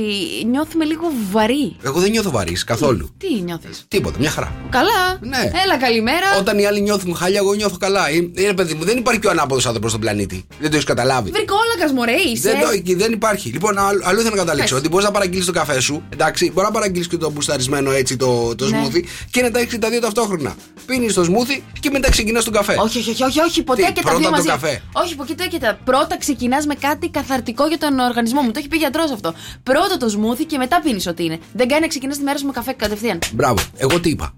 νιώθουμε 0.51 0.85
λίγο 0.85 1.11
βαρύ. 1.31 1.75
Εγώ 1.83 1.99
δεν 1.99 2.09
νιώθω 2.11 2.31
βαρύ 2.31 2.53
καθόλου. 2.53 3.09
Τι 3.17 3.41
νιώθεις; 3.41 3.85
Τίποτα, 3.87 4.17
μια 4.19 4.29
χαρά. 4.29 4.51
Καλά. 4.69 5.17
Ναι. 5.21 5.51
Έλα, 5.65 5.77
καλημέρα. 5.79 6.37
Όταν 6.39 6.59
οι 6.59 6.65
άλλοι 6.65 6.81
νιώθουν 6.81 7.15
χάλια, 7.15 7.39
εγώ 7.39 7.53
νιώθω 7.53 7.77
καλά. 7.77 8.01
Ε, 8.35 8.45
ρε 8.45 8.53
παιδί 8.53 8.73
μου, 8.73 8.83
δεν 8.83 8.97
υπάρχει 8.97 9.19
πιο 9.19 9.29
ανάποδος 9.29 9.65
άνθρωπος 9.65 9.89
στον 9.89 10.01
πλανήτη. 10.01 10.45
Δεν 10.59 10.69
το 10.69 10.75
έχεις 10.75 10.87
καταλάβει. 10.87 11.29
Βρικόλακα, 11.31 11.93
μωρέ, 11.93 12.11
είσαι. 12.33 12.49
Δεν, 12.51 12.59
το, 12.85 12.95
δεν 12.95 13.11
υπάρχει. 13.11 13.49
Λοιπόν, 13.49 13.77
αλλού 13.77 13.99
αλλού 14.03 14.19
ήθελα 14.19 14.35
να 14.35 14.41
καταλήξω. 14.41 14.73
Πες. 14.73 14.79
Ότι 14.83 14.89
μπορείς 14.89 15.05
να 15.05 15.11
παραγγείλεις 15.11 15.45
το 15.45 15.51
καφέ 15.51 15.79
σου, 15.79 16.03
εντάξει, 16.09 16.51
μπορείς 16.53 16.69
να 16.69 16.75
παραγγείλεις 16.75 17.07
και 17.07 17.17
το 17.17 17.31
μπουσταρισμένο 17.31 17.91
έτσι 17.91 18.15
το, 18.17 18.55
το 18.55 18.65
Ναι. 18.67 18.77
σμούθι 18.77 19.05
και 19.31 19.41
να 19.41 19.51
τα 19.51 19.59
έχει 19.59 19.77
τα 19.79 19.89
δύο 19.89 19.99
ταυτόχρονα. 19.99 20.55
Πίνεις 20.85 21.13
το 21.13 21.23
σμούθι 21.23 21.63
και 21.79 21.89
μετά 21.89 22.09
ξεκινάς 22.09 22.43
τον 22.43 22.53
καφέ. 22.53 22.75
Όχι, 22.79 22.97
όχι, 22.97 23.09
όχι, 23.09 23.23
όχι, 23.23 23.39
όχι 23.39 23.63
ποτέ 23.63 23.81
Τι, 23.81 23.87
και 23.87 23.93
τα 23.93 24.01
πρώτα 24.01 24.17
δύο 24.17 24.25
το 24.29 24.35
μαζί. 24.35 24.47
καφέ. 24.47 24.81
Όχι, 24.91 25.15
ποτέ 25.15 25.45
και 25.49 25.57
τα. 25.57 25.79
Πρώτα 25.85 26.17
ξεκινάς 26.19 26.65
με 26.65 26.75
κάτι 26.75 27.09
καθαρτικό 27.09 27.67
για 27.67 27.77
τον 27.77 27.99
οργανισμό 27.99 28.41
μου. 28.41 28.51
Το 28.51 28.59
έχει 28.59 28.67
πει 28.67 28.77
γιατρός 28.77 29.11
αυτό. 29.11 29.33
Πρώτο. 29.63 29.79
Πρώτο 29.81 29.97
το 29.97 30.09
σμούθι 30.09 30.45
και 30.45 30.57
μετά 30.57 30.81
πίνεις 30.83 31.07
ό,τι 31.07 31.23
είναι. 31.23 31.37
Δεν 31.53 31.67
κάνει 31.67 31.81
να 31.81 31.87
ξεκινάς 31.87 32.17
τη 32.17 32.23
μέρα 32.23 32.37
σου 32.37 32.45
με 32.45 32.51
καφέ 32.51 32.71
κατευθείαν. 32.73 33.19
Μπράβο. 33.31 33.57
Εγώ 33.77 33.99
τι 33.99 34.09
είπα. 34.09 34.33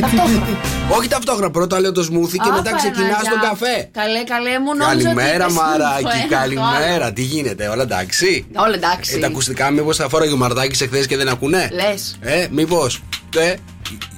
Ταυτόχρονα. 0.00 0.46
Όχι 0.98 1.08
ταυτόχρονα. 1.08 1.50
Πρώτα 1.50 1.80
λέω 1.80 1.92
το 1.92 2.02
σμούθι 2.02 2.38
και 2.38 2.48
Α, 2.48 2.52
μετά 2.52 2.74
ξεκινάς 2.74 3.08
Παναγιά. 3.08 3.30
τον 3.30 3.40
καφέ. 3.48 3.88
Καλέ, 3.92 4.24
καλέ, 4.24 4.58
μου 4.58 4.74
νόμιζα 4.74 4.90
ότι 4.92 5.02
Καλημέρα, 5.02 5.34
είπες 5.44 5.54
το 5.54 5.60
Μαράκι. 5.62 6.04
ένα, 6.04 6.28
το 6.28 6.36
άλλο. 6.36 6.54
Καλημέρα. 6.54 7.12
Τι 7.12 7.22
γίνεται, 7.22 7.68
όλα 7.68 7.82
εντάξει; 7.82 8.46
Όλα 8.56 8.74
εντάξει. 8.74 9.14
Ε, 9.16 9.18
τα 9.18 9.26
ακουστικά, 9.26 9.70
μήπως 9.70 9.96
θα 9.96 10.08
φόραγε 10.08 10.32
ο 10.32 10.36
Μαρτάκη 10.36 10.82
εχθές 10.82 11.06
και 11.06 11.16
δεν 11.16 11.28
ακούνε; 11.28 11.68
Λες. 11.72 12.18
Ε, 12.20 12.46
μήπως. 12.50 13.02
Ε, 13.36 13.54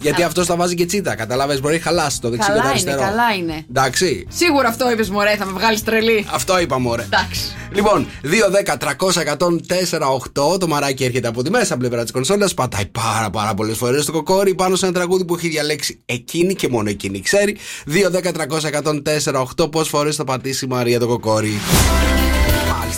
γιατί 0.01 0.23
αυτός 0.23 0.47
θα 0.47 0.57
βάζει 0.57 0.75
και 0.75 0.87
τσίτα. 0.87 1.15
Καταλάβει, 1.15 1.61
μπορεί 1.61 1.75
να 1.75 1.81
χαλάσει 1.81 2.21
το 2.21 2.31
δεξί 2.31 2.47
και 2.47 2.53
το 2.53 2.59
Καλά 2.59 2.71
είναι, 2.71 2.81
αριστερό. 2.81 3.01
καλά 3.01 3.33
είναι. 3.39 3.65
Εντάξει. 3.69 4.27
Σίγουρα 4.29 4.69
αυτό 4.69 4.91
είπες, 4.91 5.11
Μωρέ, 5.11 5.37
θα 5.37 5.47
με 5.47 5.53
βγάλεις 5.53 5.85
τρελή. 5.85 6.27
Αυτό 6.33 6.61
είπα, 6.61 6.79
μωρέ. 6.79 7.03
Εντάξει. 7.03 7.41
Λοιπόν, 7.73 8.07
2-10-300-104-8 8.23 10.59
το 10.61 10.67
μαράκι 10.69 11.05
έρχεται 11.05 11.29
από 11.29 11.43
τη 11.43 11.51
μέσα 11.51 11.77
πλευρά 11.77 12.03
της 12.03 12.13
κονσόλας. 12.13 12.55
Πατάει 12.55 12.87
πάρα 12.87 13.31
πάρα 13.31 13.55
πολλές 13.55 13.77
φορές 13.77 14.05
το 14.05 14.13
κοκόρι 14.13 14.55
πάνω 14.55 14.77
σε 14.77 14.85
ένα 14.87 14.95
τραγούδι 14.95 15.25
που 15.25 15.35
έχει 15.35 15.49
διαλέξει 15.49 16.01
εκείνη 16.07 16.55
και 16.55 16.69
μόνο 16.69 16.89
εκείνη 16.89 17.21
ξέρει. 17.21 17.57
2-10-300-104-8 17.87 19.71
πόσες 19.71 19.89
φορές 19.89 20.17
θα 20.17 20.25
πατήσει 20.25 20.65
η 20.65 20.69
Μαρία 20.69 20.99
το 20.99 21.07
κοκόρι. 21.07 21.53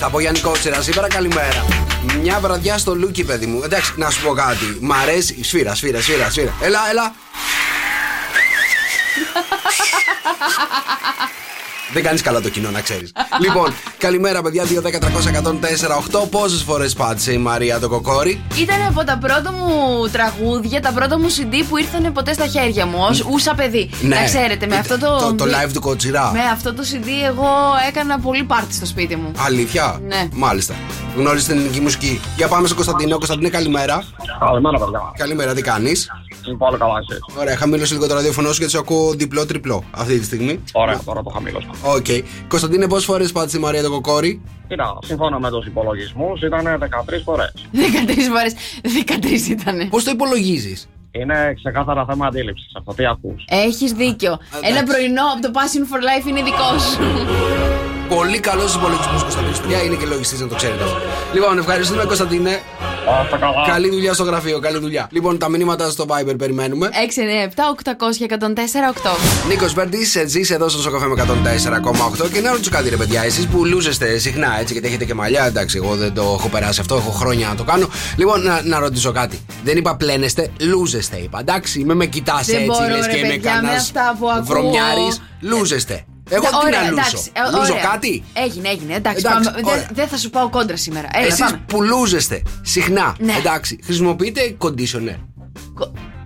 Μάλιστα, 0.02 0.06
από 0.06 0.20
Γιάννη 0.20 0.52
Κότσιρα 0.52 0.82
σήμερα 0.82 1.08
καλημέρα. 1.08 1.66
Μια 2.20 2.40
βραδιά 2.40 2.78
στο 2.78 2.94
Λούκι, 2.94 3.24
παιδί 3.24 3.46
μου. 3.46 3.62
Εντάξει, 3.62 3.92
να 3.96 4.10
σου 4.10 4.22
πω 4.22 4.32
κάτι. 4.32 4.78
Μ' 4.80 4.92
αρέσει. 4.92 5.44
Σφύρα, 5.44 5.74
σφύρα, 5.74 6.00
σφύρα, 6.00 6.30
σφύρα. 6.30 6.54
Έλα, 6.60 6.80
έλα. 6.90 7.14
Δεν 11.92 12.02
κάνεις 12.02 12.22
καλά 12.22 12.40
το 12.40 12.48
κοινό, 12.48 12.70
να 12.70 12.80
ξέρεις. 12.80 13.12
λοιπόν, 13.44 13.72
καλημέρα, 13.98 14.42
παιδιά. 14.42 14.64
2-10-300-104-8. 14.64 16.28
Πόσες 16.30 16.62
φορές 16.62 16.92
πάτησε 16.94 17.32
η 17.32 17.38
Μαρία 17.38 17.78
το 17.78 17.88
κοκόρι; 17.88 18.40
Ήταν 18.58 18.76
από 18.88 19.04
τα 19.04 19.18
πρώτα 19.18 19.52
μου 19.52 20.08
τραγούδια, 20.12 20.80
τα 20.80 20.92
πρώτα 20.92 21.18
μου 21.18 21.26
CD 21.28 21.64
που 21.68 21.76
ήρθαν 21.76 22.12
ποτέ 22.12 22.32
στα 22.32 22.46
χέρια 22.46 22.86
μου 22.86 22.98
ως 23.10 23.24
ούσα 23.30 23.54
παιδί. 23.54 23.90
Να 24.02 24.24
ξέρετε, 24.24 24.66
με 24.66 24.74
Ε, 24.74 24.78
αυτό 24.78 24.98
το. 24.98 25.18
Το, 25.18 25.34
το 25.34 25.44
live 25.44 25.70
του 25.72 25.80
Κότσιρα. 25.80 26.30
Με 26.32 26.40
αυτό 26.52 26.74
το 26.74 26.82
CD 26.92 27.06
εγώ 27.26 27.48
έκανα 27.88 28.18
πολύ 28.18 28.44
πάρτι 28.44 28.74
στο 28.74 28.86
σπίτι 28.86 29.16
μου. 29.16 29.32
Αλήθεια; 29.36 30.00
Ναι. 30.06 30.28
Μάλιστα. 30.32 30.74
Γνώριζε 31.16 31.46
την 31.46 31.56
ελληνική 31.56 31.80
μουσική. 31.80 32.20
Για 32.36 32.48
πάμε 32.48 32.64
στον 32.66 32.76
Κωνσταντίνο. 32.76 33.16
Κωνσταντίνε, 33.16 33.48
καλημέρα. 33.48 34.02
Καλημέρα, 34.40 34.78
παιδιά. 34.78 35.12
Καλημέρα, 35.16 35.54
τι 35.54 35.62
κάνεις; 35.62 36.08
Είναι 36.46 36.56
πολύ 36.56 36.78
καλά, 36.78 36.92
εσείς. 37.08 37.22
Ωραία, 37.40 37.56
χαμήλωσε 37.56 37.94
λίγο 37.94 38.06
το 38.06 38.14
ραδιοφωνό 38.14 38.48
σου 38.48 38.56
γιατί 38.58 38.72
σε 38.72 38.78
ακούω 38.78 39.12
διπλό-τριπλό 39.12 39.84
αυτή 39.90 40.18
τη 40.18 40.24
στιγμή. 40.24 40.62
Ωραία, 40.72 40.98
τώρα 41.04 41.22
το 41.22 41.30
χαμήλωσα. 41.30 41.66
Οκ. 41.84 42.06
Κωνσταντίνε, 42.48 42.88
πόσες 42.88 43.04
φορές 43.04 43.32
πάτησε 43.32 43.56
η 43.56 43.60
Μαρία 43.60 43.82
το 43.82 43.90
κοκόρι; 43.90 44.40
Κοίτα, 44.68 44.98
σύμφωνα 45.04 45.40
με 45.40 45.50
τους 45.50 45.66
υπολογισμούς 45.66 46.42
ήταν 46.42 46.78
13 46.78 47.22
φορές. 47.24 47.52
13 47.72 48.28
φορές. 48.34 48.54
13 48.82 49.48
ήταν. 49.50 49.88
Πώς 49.88 50.04
το 50.04 50.10
υπολογίζεις; 50.10 50.88
Είναι 51.10 51.52
ξεκάθαρα 51.54 52.04
θέμα 52.08 52.26
αντίληψης 52.26 52.72
αυτό. 52.76 52.94
Τι 52.94 53.06
ακούς. 53.06 53.44
Έχεις 53.48 53.92
δίκιο. 53.92 54.38
Ένα 54.62 54.82
πρωινό 54.82 55.22
από 55.32 55.42
το 55.42 55.50
Passion 55.54 55.94
for 55.94 56.00
Life 56.00 56.28
είναι 56.28 56.42
δικό 56.42 56.78
σου. 56.78 57.00
Πολύ 58.08 58.40
καλός 58.40 58.74
υπολογισμό 58.74 59.20
Κωνσταντίνος. 59.20 59.60
Ποια 59.60 59.82
είναι 59.82 59.94
και 59.94 60.06
λογιστής 60.06 60.40
να 60.40 60.48
το 60.48 60.54
ξέρετε 60.54 60.82
αυτό. 60.84 60.96
Λοιπόν, 61.32 61.58
ευχαριστούμε 61.58 62.04
Κωνσταντίνε. 62.04 62.60
Αυτά 63.20 63.36
καλά. 63.36 63.66
Καλή 63.66 63.88
δουλειά 63.90 64.12
στο 64.14 64.22
γραφείο, 64.22 64.58
καλή 64.58 64.78
δουλειά. 64.78 65.06
Λοιπόν, 65.10 65.38
τα 65.38 65.48
μηνύματα 65.48 65.90
στο 65.90 66.04
Viber 66.08 66.34
περιμένουμε. 66.38 66.88
697-800-1048. 66.92 69.48
Νίκος 69.48 69.72
Βέρντι, 69.72 70.04
ζεις 70.26 70.50
εδώ 70.50 70.68
στο 70.68 70.82
Σοκαφέ 70.82 71.06
με 71.06 71.14
104,8 72.24 72.30
και 72.32 72.40
να 72.40 72.50
ρωτήσω 72.50 72.70
κάτι, 72.70 72.88
ρε 72.88 72.96
παιδιά, 72.96 73.22
εσείς 73.22 73.46
που 73.46 73.64
λούζεστε 73.64 74.18
συχνά 74.18 74.58
έτσι 74.60 74.72
γιατί 74.72 74.88
έχετε 74.88 75.04
και 75.04 75.14
μαλλιά. 75.14 75.44
Εντάξει, 75.44 75.76
εγώ 75.82 75.96
δεν 75.96 76.14
το 76.14 76.22
έχω 76.38 76.48
περάσει 76.48 76.80
αυτό, 76.80 76.94
έχω 76.94 77.10
χρόνια 77.10 77.48
να 77.48 77.54
το 77.54 77.64
κάνω. 77.64 77.88
Λοιπόν, 78.16 78.42
να, 78.42 78.60
να 78.64 78.78
ρωτήσω 78.78 79.12
κάτι. 79.12 79.40
Δεν 79.64 79.76
είπα 79.76 79.96
πλένεστε, 79.96 80.50
λούζεστε 80.60 81.16
είπα. 81.16 81.40
Εντάξει, 81.40 81.84
με 81.84 81.94
με 81.94 82.06
κοιτάς 82.06 82.46
Δεν 82.46 82.54
έτσι, 82.54 82.66
μπορώ, 82.66 82.88
λες 82.96 83.06
ρε 83.06 83.12
και 83.12 83.18
είμαι 83.18 83.28
παιδιά, 83.28 83.50
με 83.50 83.56
κανένας 83.56 83.82
αυτά 83.82 84.16
που 84.18 84.28
ακούω. 84.30 84.44
βρωμιάρης. 84.44 85.22
Λούζεστε. 85.40 86.04
Εγώ 86.30 86.42
τι 86.48 86.56
Ωραία, 86.64 86.80
να 86.80 86.88
λούσω. 86.90 86.92
εντάξει, 87.00 87.30
ε, 87.32 87.56
Λούζω 87.58 87.72
ωραία. 87.72 87.84
κάτι; 87.84 88.22
Έγινε, 88.32 88.68
έγινε. 88.68 88.94
Εντάξει, 88.94 89.22
Εντάξει, 89.26 89.48
πάμε. 89.50 89.62
Δεν 89.62 89.64
ωραία. 89.74 89.88
δεν 89.94 90.08
θα 90.08 90.16
σου 90.16 90.30
πάω 90.30 90.48
κόντρα 90.48 90.76
σήμερα. 90.76 91.08
Έλα, 91.12 91.26
Εσείς 91.26 91.38
πάμε. 91.40 91.62
που 91.66 91.82
λούζεστε 91.82 92.42
συχνά, 92.62 93.16
Ναι. 93.18 93.32
εντάξει, 93.38 93.78
χρησιμοποιείτε 93.84 94.56
conditioner. 94.58 95.16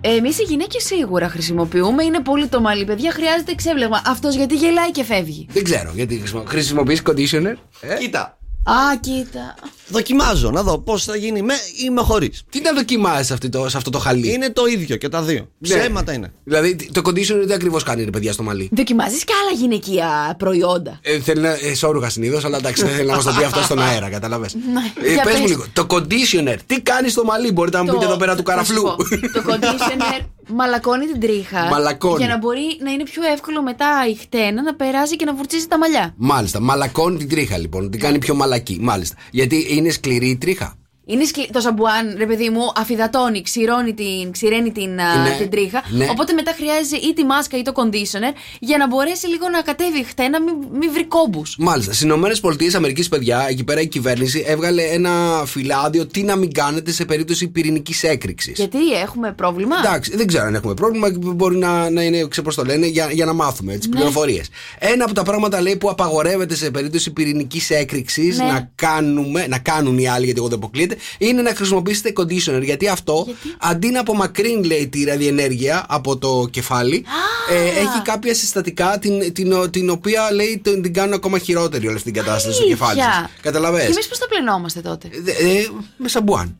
Εμείς 0.01 0.39
οι 0.39 0.43
γυναίκες 0.43 0.83
σίγουρα 0.83 1.29
χρησιμοποιούμε. 1.29 2.03
Είναι 2.03 2.19
πολύ 2.21 2.47
το 2.47 2.61
μαλλί, 2.61 2.85
παιδιά. 2.85 3.11
Χρειάζεται 3.11 3.51
εξέβλεγμα. 3.51 4.01
Αυτός 4.05 4.35
γιατί 4.35 4.55
γελάει 4.55 4.91
και 4.91 5.03
φεύγει. 5.03 5.47
Δεν 5.49 5.63
ξέρω 5.63 5.91
γιατί 5.95 6.17
χρησιμο... 6.17 6.43
χρησιμοποιείς 6.47 7.01
conditioner. 7.05 7.53
Ε; 7.81 7.95
Κοίτα. 7.99 8.36
Α, 8.69 8.95
κοίτα. 8.99 9.55
Δοκιμάζω 9.87 10.51
να 10.51 10.63
δω 10.63 10.77
πώς 10.79 11.03
θα 11.03 11.15
γίνει 11.15 11.41
με 11.41 11.53
ή 11.85 11.89
με 11.89 12.01
χωρίς. 12.01 12.43
Τι 12.49 12.61
να 12.61 12.73
δοκιμάζεις 12.73 13.31
αυτό 13.31 13.49
το, 13.49 13.69
σε 13.69 13.77
αυτό 13.77 13.89
το 13.89 13.99
χαλί; 13.99 14.33
Είναι 14.33 14.49
το 14.49 14.65
ίδιο 14.65 14.95
και 14.97 15.09
τα 15.09 15.21
δύο. 15.21 15.47
Ναι. 15.57 15.77
Ψέματα 15.77 16.13
είναι. 16.13 16.33
Δηλαδή 16.43 16.75
το 16.91 17.01
conditioner 17.05 17.43
τι 17.47 17.53
ακριβώς 17.53 17.83
κάνει 17.83 18.03
ρε 18.03 18.09
παιδιά 18.09 18.33
στο 18.33 18.43
μαλλί. 18.43 18.69
Δοκιμάζεις 18.71 19.23
και 19.23 19.33
άλλα 19.41 19.59
γυναικεία 19.61 20.35
προϊόντα. 20.37 20.99
Ε, 21.01 21.19
θέλει 21.19 21.41
να. 21.41 21.49
Ε, 21.49 21.75
σόρουχα 21.75 22.09
συνήθως, 22.09 22.45
αλλά 22.45 22.57
εντάξει, 22.57 22.83
δεν 22.83 22.93
θέλει 22.95 23.07
να 23.09 23.15
μας 23.15 23.23
το 23.25 23.33
πει 23.37 23.43
αυτό 23.43 23.61
στον 23.61 23.79
αέρα, 23.87 24.09
καταλαβέ. 24.09 24.49
Ναι, 24.73 25.07
Ε, 25.09 25.13
για 25.13 25.23
Πες 25.23 25.33
μου 25.35 25.41
πες. 25.41 25.49
λίγο, 25.49 25.65
το 25.73 25.85
conditioner, 25.89 26.55
τι 26.65 26.81
κάνει 26.81 27.09
στο 27.09 27.23
μαλλί, 27.23 27.51
μπορείτε 27.51 27.77
να 27.77 27.83
μου 27.83 27.91
πείτε 27.91 28.05
εδώ 28.05 28.17
πέρα 28.17 28.35
του 28.35 28.43
θα 28.45 28.63
σου 28.63 28.73
καραφλού. 28.73 28.81
πω, 28.83 28.95
Το 29.33 29.43
conditioner 29.53 30.25
μαλακώνει 30.47 31.05
την 31.05 31.19
τρίχα. 31.19 31.65
Μαλακώνει. 31.65 32.17
Για 32.17 32.27
να 32.27 32.37
μπορεί 32.37 32.77
να 32.83 32.91
είναι 32.91 33.03
πιο 33.03 33.23
εύκολο 33.23 33.61
μετά 33.61 34.07
η 34.09 34.15
χτένα 34.15 34.61
να 34.61 34.75
περάσει 34.75 35.15
και 35.15 35.25
να 35.25 35.33
βουρτσίσει 35.35 35.67
τα 35.67 35.77
μαλλιά. 35.77 36.13
Μάλιστα, 36.17 36.59
μαλακώνει 36.59 37.17
την 37.17 37.29
τρίχα 37.29 37.57
λοιπόν, 37.57 37.89
την 37.89 37.99
κάνει 37.99 38.17
πιο 38.17 38.35
μαλακή. 38.35 38.77
Μάλιστα. 38.81 39.15
Γιατί 39.31 39.65
είναι 39.69 39.89
σκληρή 39.89 40.29
η 40.29 40.37
τρίχα. 40.37 40.75
Είναι 41.09 41.25
σκλη... 41.25 41.49
Το 41.51 41.59
σαμπουάν, 41.59 42.15
ρε 42.17 42.25
παιδί 42.25 42.49
μου, 42.49 42.61
αφιδατώνει, 42.75 43.41
ξηρώνει 43.41 43.93
την, 43.93 44.31
ξηραίνει 44.31 44.71
την, 44.71 44.99
α, 44.99 45.21
Ναι, 45.21 45.35
την 45.37 45.49
τρίχα. 45.49 45.83
ναι. 45.89 46.07
Οπότε 46.09 46.33
μετά 46.33 46.53
χρειάζεται 46.57 46.95
ή 47.07 47.13
τη 47.13 47.23
μάσκα 47.25 47.57
ή 47.57 47.61
το 47.61 47.71
conditioner 47.75 48.33
για 48.59 48.77
να 48.77 48.87
μπορέσει 48.87 49.27
λίγο 49.27 49.49
να 49.49 49.61
κατέβει 49.61 49.99
η 49.99 50.03
χτένα, 50.03 50.41
μην 50.41 50.53
μη 50.79 50.87
βρει 50.87 51.05
κόμπους. 51.05 51.55
Μάλιστα. 51.59 51.93
Στις 51.93 52.09
ΗΠΑ, 52.39 53.07
παιδιά, 53.09 53.45
εκεί 53.49 53.63
πέρα 53.63 53.81
η 53.81 53.87
κυβέρνηση 53.87 54.43
έβγαλε 54.47 54.81
ένα 54.83 55.43
φυλάδιο 55.45 56.05
τι 56.07 56.23
να 56.23 56.35
μην 56.35 56.51
κάνετε 56.53 56.91
σε 56.91 57.05
περίπτωση 57.05 57.47
πυρηνικής 57.47 58.03
έκρηξης. 58.03 58.57
Γιατί 58.57 58.91
έχουμε 59.03 59.31
πρόβλημα; 59.33 59.75
Εντάξει, 59.85 60.15
δεν 60.15 60.27
ξέρω 60.27 60.45
αν 60.45 60.55
έχουμε 60.55 60.73
πρόβλημα. 60.73 61.07
Μπορεί 61.19 61.57
να, 61.57 61.89
να 61.89 62.01
είναι, 62.03 62.27
ξέρω 62.27 62.45
πώς 62.45 62.55
το 62.55 62.63
λένε, 62.63 62.85
για, 62.85 63.09
για 63.11 63.25
να 63.25 63.33
μάθουμε 63.33 63.77
τι 63.77 63.87
Ναι. 63.87 63.95
πληροφορίες. 63.95 64.49
Ένα 64.79 65.03
από 65.03 65.13
τα 65.13 65.23
πράγματα 65.23 65.61
λέει 65.61 65.75
που 65.75 65.89
απαγορεύεται 65.89 66.55
σε 66.55 66.71
περίπτωση 66.71 67.11
πυρηνικής 67.11 67.69
έκρηξης 67.69 68.37
Ναι. 68.37 68.43
να, 68.45 68.71
κάνουμε, 68.75 69.47
να 69.47 69.57
κάνουν 69.59 69.97
οι 69.97 70.07
άλλοι, 70.07 70.23
γιατί 70.25 70.39
εγώ 70.39 70.47
δεν 70.49 70.57
αποκλείεται, 70.57 70.96
είναι 71.17 71.41
να 71.41 71.55
χρησιμοποιήσετε 71.55 72.13
conditioner. 72.17 72.61
Γιατί 72.63 72.87
αυτό 72.87 73.27
αντί 73.59 73.89
να 73.89 73.99
απομακρύνει, 73.99 74.65
λέει, 74.67 74.87
τη 74.87 75.03
ραδιενέργεια 75.03 75.85
από 75.89 76.17
το 76.17 76.47
κεφάλι, 76.51 77.05
ε, 77.51 77.67
έχει 77.79 78.01
κάποια 78.03 78.33
συστατικά 78.33 78.97
την, 78.99 79.33
την, 79.33 79.71
την 79.71 79.89
οποία 79.89 80.31
λέει 80.33 80.59
την, 80.63 80.81
την 80.81 80.93
κάνουν 80.93 81.13
ακόμα 81.13 81.37
χειρότερη 81.39 81.87
όλη 81.87 81.95
αυτή 81.95 82.11
την 82.11 82.23
κατάσταση 82.23 82.55
στο 82.55 82.65
κεφάλι 82.67 82.99
σας. 83.01 83.29
Καταλαβέ. 83.41 83.79
Και 83.85 83.91
εμείς 83.91 84.07
πώς 84.07 84.17
τα 84.17 84.27
πλενόμαστε 84.27 84.79
τότε; 84.81 85.09
Ε, 85.25 85.65
με 85.97 86.07
σαμπουάν. 86.09 86.55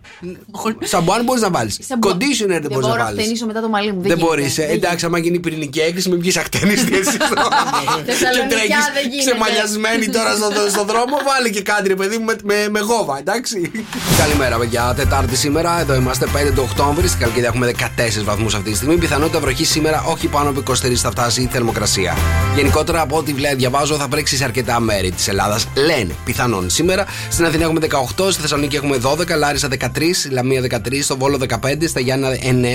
σαμπουάν 0.83 1.23
μπορείς 1.23 1.41
να 1.41 1.49
βάλεις. 1.49 1.79
Σαμπουάν. 1.87 2.17
Conditioner 2.17 2.47
δεν 2.47 2.61
Δεν 2.61 2.71
μπορείς 2.71 2.71
να 2.71 2.79
μπορώ 2.79 2.95
να 2.97 3.03
βάλεις. 3.03 3.21
χτενίσω 3.21 3.45
μετά 3.45 3.61
το 3.61 3.69
μαλλί 3.69 3.91
μου. 3.93 4.01
Δεν 4.01 4.11
γίνεται. 4.11 4.25
μπορείς. 4.25 4.55
Δεν 4.55 4.69
Εντάξει, 4.69 5.05
άμα 5.05 5.17
γίνει 5.19 5.39
πυρηνική 5.39 5.79
έκρηξη, 5.79 6.09
μην 6.09 6.19
βγεις 6.19 6.37
ακτένιστη 6.37 6.95
εσύ. 6.97 7.17
και 8.05 8.11
Θεσσαλονικιά 8.11 8.47
τρέχει 8.49 8.67
δεν 8.93 9.09
γίνεται. 9.11 9.17
ξεμαλιασμένη 9.31 10.09
τώρα 10.09 10.35
στο, 10.35 10.49
στο 10.69 10.83
δρόμο. 10.83 11.15
Βάλει 11.25 11.49
και 11.49 11.61
κάτι, 11.61 11.87
ρε 11.87 11.95
παιδί 11.95 12.17
μου, 12.17 12.23
με, 12.25 12.35
με, 12.43 12.67
με 12.69 12.79
γόβα, 12.79 13.17
εντάξει. 13.19 13.71
Καλημέρα, 14.27 14.57
παιδιά. 14.57 14.93
Τετάρτη 14.95 15.35
σήμερα. 15.35 15.79
Εδώ 15.79 15.95
είμαστε 15.95 16.25
5 16.25 16.51
του 16.55 16.67
Οκτώβρη. 16.69 17.07
Στην 17.07 17.19
Χαλκίδα 17.19 17.47
έχουμε 17.47 17.71
14 17.77 18.23
βαθμούς 18.23 18.55
αυτή 18.55 18.69
τη 18.69 18.75
στιγμή. 18.75 18.97
Πιθανότητα 18.97 19.39
βροχή 19.39 19.65
σήμερα 19.65 20.03
όχι 20.07 20.27
πάνω 20.27 20.49
από 20.49 20.63
23 20.67 20.93
θα 20.93 21.11
φτάσει 21.11 21.41
η 21.41 21.47
θερμοκρασία. 21.51 22.17
Γενικότερα 22.55 23.01
από 23.01 23.17
ό,τι 23.17 23.33
βλέ, 23.33 23.55
διαβάζω 23.55 23.95
θα 23.95 24.07
βρέξει 24.07 24.37
σε 24.37 24.43
αρκετά 24.43 24.79
μέρη 24.79 25.11
της 25.11 25.27
Ελλάδας. 25.27 25.67
Λένε 25.75 26.15
πιθανόν 26.25 26.69
σήμερα. 26.69 27.05
Στην 27.29 27.45
Αθήνα 27.45 27.63
έχουμε 27.63 27.79
18, 27.79 28.31
στη 28.31 28.41
Θεσσαλονίκη 28.41 28.75
έχουμε 28.75 28.97
12, 28.97 29.35
Λάρισα 29.37 29.67
13, 29.67 30.27
Λαμία 30.31 30.61
13, 30.61 31.03
στο 31.03 31.17
Βόλο 31.17 31.37
15, 31.37 31.87
στα 31.87 31.99
Γιάννα 31.99 32.29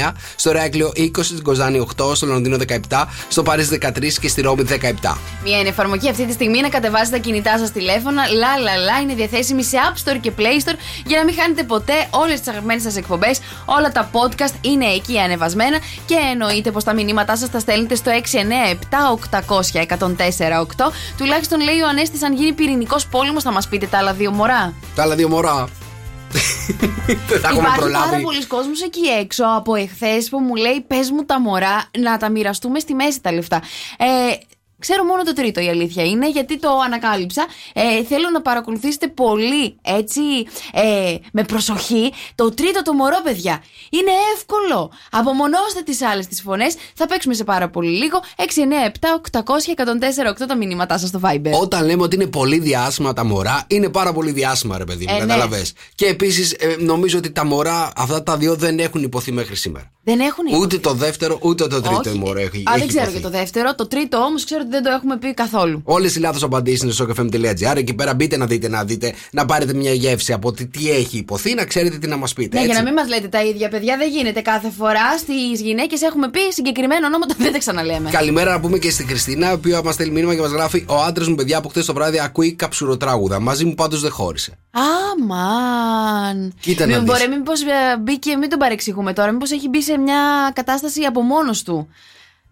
9, 0.08 0.12
στο 0.36 0.52
Ρέακλειο 0.52 0.92
20, 0.96 1.08
στην 1.22 1.42
Κοζάνη 1.42 1.86
8, 1.96 2.16
στο 2.16 2.26
Λονδίνο 2.26 2.56
17, 2.88 3.04
στο 3.28 3.42
Παρίσι 3.42 3.78
13 3.82 4.18
και 4.20 4.28
στη 4.28 4.40
Ρώμη 4.40 4.64
17. 4.68 5.16
Μια 5.44 5.58
είναι 5.58 5.68
εφαρμογή 5.68 6.08
αυτή 6.08 6.26
τη 6.26 6.32
στιγμή 6.32 6.60
να 6.60 6.68
κατεβάσετε 6.68 7.16
τα 7.16 7.22
κινητά 7.22 7.58
σας 7.58 7.72
τηλέφωνα. 7.72 8.26
Λα 8.26 8.58
λα 8.58 8.76
λα 8.76 9.00
είναι 9.02 9.14
διαθέσιμη 9.14 9.64
σε 9.64 9.76
App 9.92 10.10
Store 10.10 10.18
και 10.20 10.32
Play 10.38 10.68
Store 10.68 10.76
για 11.06 11.18
να 11.18 11.24
μην 11.24 11.34
χάνετε 11.42 11.62
ποτέ 11.62 12.06
όλες 12.10 12.38
τις 12.38 12.48
αγαπημένες 12.48 12.82
σας 12.82 12.96
εκπομπές. 12.96 13.40
Όλα 13.64 13.92
τα 13.92 14.10
podcast 14.12 14.54
είναι 14.60 14.86
εκεί 14.86 15.18
ανεβασμένα 15.18 15.78
και 16.06 16.14
εννοείται 16.30 16.70
πως 16.70 16.84
τα 16.84 16.94
μηνύματά 16.94 17.36
σας 17.36 17.50
τα 17.50 17.58
στέλνετε 17.58 17.94
στο 17.94 18.10
697-800-1048. 18.10 20.92
Τουλάχιστον 21.16 21.60
λέει 21.60 21.80
ο 21.80 21.88
Ανέστης, 21.88 22.22
αν 22.22 22.34
γίνει 22.34 22.52
πυρηνικός 22.52 23.06
πόλεμος, 23.06 23.42
θα 23.42 23.52
μας 23.52 23.68
πείτε 23.68 23.86
τα 23.86 23.98
άλλα 23.98 24.12
δύο 24.12 24.30
μωρά. 24.30 24.74
Τα 24.94 25.02
άλλα 25.02 25.14
δύο 25.14 25.28
μωρά. 25.28 25.68
Δεν 27.26 27.40
τα 27.42 27.48
έχουμε 27.48 27.52
Υπάρχει 27.52 27.60
πάρα 27.60 27.74
προλάβει. 27.76 28.22
πολλοί 28.22 28.46
κόσμος 28.46 28.82
εκεί 28.82 29.00
έξω 29.20 29.44
από 29.56 29.74
εχθές 29.74 30.28
που 30.28 30.38
μου 30.38 30.54
λέει: 30.54 30.84
Πες 30.86 31.10
μου 31.10 31.24
τα 31.24 31.40
μωρά 31.40 31.84
να 31.98 32.16
τα 32.16 32.30
μοιραστούμε 32.30 32.78
στη 32.78 32.94
μέση 32.94 33.20
τα 33.20 33.32
λεφτά. 33.32 33.62
Ε, 33.98 34.04
Ξέρω 34.82 35.04
μόνο 35.04 35.22
το 35.22 35.32
τρίτο 35.32 35.60
η 35.60 35.68
αλήθεια 35.68 36.04
είναι, 36.04 36.30
γιατί 36.30 36.58
το 36.58 36.68
ανακάλυψα. 36.84 37.46
Ε, 37.72 38.04
θέλω 38.04 38.30
να 38.32 38.42
παρακολουθήσετε 38.42 39.08
πολύ 39.08 39.76
έτσι 39.82 40.20
ε, 40.72 41.14
με 41.32 41.44
προσοχή 41.44 42.12
το 42.34 42.54
τρίτο 42.54 42.82
το 42.82 42.92
μωρό, 42.92 43.16
παιδιά. 43.24 43.62
Είναι 43.90 44.10
εύκολο. 44.34 44.90
Απομονώστε 45.10 45.80
τις 45.84 46.02
άλλες 46.02 46.26
τις 46.26 46.40
φωνές. 46.40 46.74
Θα 46.94 47.06
παίξουμε 47.06 47.34
σε 47.34 47.44
πάρα 47.44 47.68
πολύ 47.68 47.90
λίγο. 47.90 48.22
697 48.36 48.42
800 49.30 49.42
1048 50.42 50.46
τα 50.48 50.56
μηνύματά 50.56 50.98
σας 50.98 51.08
στο 51.08 51.20
Viber. 51.22 51.50
Όταν 51.60 51.84
λέμε 51.84 52.02
ότι 52.02 52.14
είναι 52.16 52.26
πολύ 52.26 52.58
διάσημα 52.58 53.12
τα 53.12 53.24
μωρά, 53.24 53.64
είναι 53.66 53.88
πάρα 53.88 54.12
πολύ 54.12 54.30
διάσημα, 54.30 54.78
ρε 54.78 54.84
παιδί 54.84 55.04
μου. 55.04 55.10
Ε, 55.10 55.14
ναι. 55.14 55.20
καταλαβες. 55.20 55.72
Και 55.94 56.06
επίσης 56.06 56.56
νομίζω 56.78 57.18
ότι 57.18 57.30
τα 57.30 57.44
μωρά, 57.44 57.92
αυτά 57.96 58.22
τα 58.22 58.36
δύο 58.36 58.54
δεν 58.54 58.78
έχουν 58.78 59.02
υποθεί 59.02 59.32
μέχρι 59.32 59.56
σήμερα. 59.56 59.90
Δεν 60.04 60.20
έχουν 60.20 60.60
Ούτε 60.60 60.78
το 60.78 60.92
δεύτερο, 60.92 61.38
ούτε 61.42 61.66
το 61.66 61.80
τρίτο 61.80 62.10
Όχι. 62.10 62.18
μωρό 62.18 62.38
έχει. 62.38 62.62
Α, 62.66 62.72
έχει 62.74 62.78
δεν 62.78 62.88
ξέρω 62.88 63.02
υποθεί. 63.02 63.16
και 63.16 63.22
το 63.22 63.30
δεύτερο. 63.30 63.74
Το 63.74 63.86
τρίτο 63.86 64.18
όμως 64.18 64.44
ξέρω 64.44 64.60
ότι 64.60 64.70
δεν 64.72 64.82
το 64.82 64.90
έχουμε 64.90 65.16
πει 65.18 65.34
καθόλου. 65.34 65.80
Όλε 65.84 66.06
οι 66.08 66.18
λάθο 66.18 66.38
απαντήσει 66.42 66.84
είναι 66.84 66.92
στο 66.92 67.06
sokfm.gr. 67.08 67.76
Εκεί 67.76 67.94
πέρα 67.94 68.14
μπείτε 68.14 68.36
να 68.36 68.46
δείτε, 68.46 68.68
να 68.68 68.84
δείτε, 68.84 69.14
να 69.30 69.44
πάρετε 69.44 69.74
μια 69.74 69.92
γεύση 69.92 70.32
από 70.32 70.52
τι, 70.52 70.66
τι 70.66 70.90
έχει 70.90 71.16
υποθεί, 71.18 71.54
να 71.54 71.64
ξέρετε 71.64 71.98
τι 71.98 72.06
να 72.06 72.16
μας 72.16 72.32
πείτε. 72.32 72.56
Ναι, 72.58 72.64
για 72.64 72.70
έτσι. 72.72 72.82
να 72.82 72.90
μην 72.90 73.00
μας 73.00 73.08
λέτε 73.08 73.28
τα 73.28 73.42
ίδια, 73.44 73.68
παιδιά, 73.68 73.96
δεν 73.96 74.10
γίνεται 74.10 74.40
κάθε 74.40 74.70
φορά. 74.70 75.18
Στις 75.18 75.60
γυναίκες 75.60 76.02
έχουμε 76.02 76.30
πει 76.30 76.40
συγκεκριμένο 76.52 77.06
ονόματα, 77.06 77.34
δεν 77.38 77.52
τα 77.52 77.58
ξαναλέμε. 77.58 78.10
Καλημέρα 78.10 78.50
να 78.52 78.60
πούμε 78.60 78.78
και 78.78 78.90
στη 78.90 79.04
Χριστίνα, 79.04 79.50
η 79.50 79.54
οποία 79.54 79.82
μας 79.82 79.94
στέλνει 79.94 80.12
μήνυμα 80.12 80.34
και 80.34 80.40
μας 80.40 80.50
γράφει: 80.50 80.84
Ο 80.88 81.02
άντρας 81.02 81.28
μου, 81.28 81.34
παιδιά, 81.34 81.58
από 81.58 81.68
χτες 81.68 81.84
το 81.86 81.92
βράδυ 81.94 82.20
ακούει 82.20 82.52
καψουροτράγουδα. 82.52 83.40
Μαζί 83.40 83.64
μου 83.64 83.74
πάντως 83.74 84.00
δεν 84.00 84.10
χώρισε. 84.10 84.58
Αμάν. 84.70 86.52
Κοίτα 86.60 86.86
να 86.86 86.96
Μην 86.96 87.04
δεις. 87.04 87.12
μπορεί, 87.12 87.28
μήπως 87.36 87.60
μπήκε, 88.00 88.36
μην 88.36 88.48
τον 88.50 88.58
παρεξηγούμε 88.58 89.12
τώρα, 89.12 89.32
μήπως 89.32 89.50
έχει 89.50 89.68
μπει 89.68 89.82
σε 89.82 89.98
μια 89.98 90.50
κατάσταση 90.54 91.02
από 91.02 91.20
μόνος 91.20 91.62
του. 91.62 91.88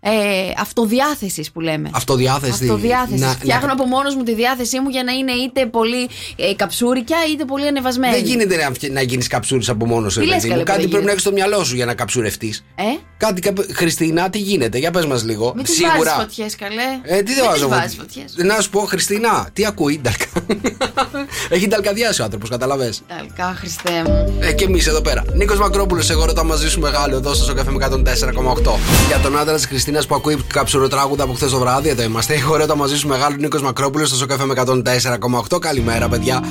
Ε, 0.02 0.10
αυτοδιάθεσης 0.58 1.50
που 1.50 1.60
λέμε. 1.60 1.90
Αυτοδιάθεση. 1.94 2.52
Αυτοδιάθεσης. 2.64 3.20
Να- 3.20 3.28
Φτιάχνω 3.28 3.66
να- 3.66 3.72
από 3.72 3.84
μόνος 3.84 4.14
μου 4.14 4.22
τη 4.22 4.34
διάθεσή 4.34 4.80
μου 4.80 4.88
για 4.88 5.04
να 5.04 5.12
είναι 5.12 5.32
είτε 5.32 5.66
πολύ 5.66 6.08
ε, 6.36 6.54
καψούρικια 6.56 7.16
είτε 7.32 7.44
πολύ 7.44 7.66
ανεβασμένη. 7.66 8.14
Δεν 8.14 8.24
γίνεται 8.24 8.56
να, 8.56 8.70
φτια- 8.74 8.90
να 8.92 9.00
γίνεις 9.02 9.26
καψούρης 9.26 9.68
από 9.68 9.86
μόνος 9.86 10.12
σου. 10.12 10.18
Τι 10.20 10.24
ρε 10.24 10.30
λες, 10.32 10.42
παιδί 10.42 10.54
μου. 10.54 10.62
καλέ, 10.62 10.78
Κάτι 10.78 10.78
μπορεί 10.78 10.90
πρέπει 10.90 11.04
να 11.04 11.10
γίνεται. 11.10 11.10
έχεις 11.12 11.22
στο 11.22 11.32
μυαλό 11.50 11.64
σου 11.64 11.74
για 11.74 11.84
να 11.86 11.94
καψουρευτείς. 11.94 12.64
Ε; 12.74 12.82
Κάτι, 13.16 13.40
κάπου- 13.40 13.66
Χριστίνα, 13.72 14.30
τι 14.30 14.38
γίνεται, 14.38 14.78
για 14.78 14.90
πες 14.90 15.06
μας 15.06 15.24
λίγο. 15.24 15.52
Μην 15.56 15.64
του 15.64 15.72
Σίγουρα. 15.72 15.96
βάζεις 15.98 16.12
φωτιές, 16.12 16.56
καλέ. 16.56 16.82
Ε, 17.02 17.22
τι 17.22 17.34
δεν 17.34 17.34
Μην 17.34 17.44
βάζω 17.44 17.52
τους 17.52 17.60
εγώ. 17.62 17.68
βάζεις 17.80 17.96
φωτιές. 17.96 18.34
Να 18.36 18.60
σου 18.60 18.70
πω, 18.70 18.80
Χριστίνα, 18.80 19.48
τι 19.52 19.66
ακούει, 19.66 20.00
Νταλκα. 20.02 20.26
Έχει 21.54 21.68
νταλκαδιάσει 21.68 22.20
ο 22.20 22.24
άνθρωπος, 22.24 22.48
καταλαβέ. 22.48 22.92
Ταλκά, 23.08 23.54
Χριστέ 23.58 24.02
μου. 24.06 24.38
Ε, 24.40 24.52
και 24.52 24.64
εμείς 24.64 24.86
εδώ 24.86 25.00
πέρα. 25.00 25.24
Νίκος 25.34 25.58
Μακρόπουλος, 25.58 26.10
εγώ 26.10 26.24
ρωτάω 26.24 26.44
μαζί 26.44 26.70
σου 26.70 26.80
μεγάλο 26.80 27.16
εδώ 27.16 27.34
στο 27.34 27.54
καφέ 27.54 27.70
με 27.70 27.76
104,8. 27.76 28.78
Για 29.08 29.18
τον 29.22 29.38
άντρα 29.38 29.54
της 29.54 29.66
Χριστίνας 29.66 29.88
που 29.98 30.14
ακούει 30.14 30.36
καψουροτράγουδα 30.46 31.24
από 31.24 31.32
χθες 31.32 31.50
το 31.50 31.58
βράδυ, 31.58 31.88
εδώ 31.88 32.02
είμαστε. 32.02 32.34
Εγώ 32.34 32.56
ρωτάω 32.56 32.76
μαζί 32.76 32.96
σου 32.96 33.08
μεγάλο 33.08 33.36
Νίκος 33.38 33.62
Μακρόπουλος 33.62 34.08
στο 34.08 34.26
καφέ 34.26 34.44
με 34.44 34.54
104,8. 34.56 35.58
Καλημέρα, 35.60 36.08
παιδιά. 36.08 36.42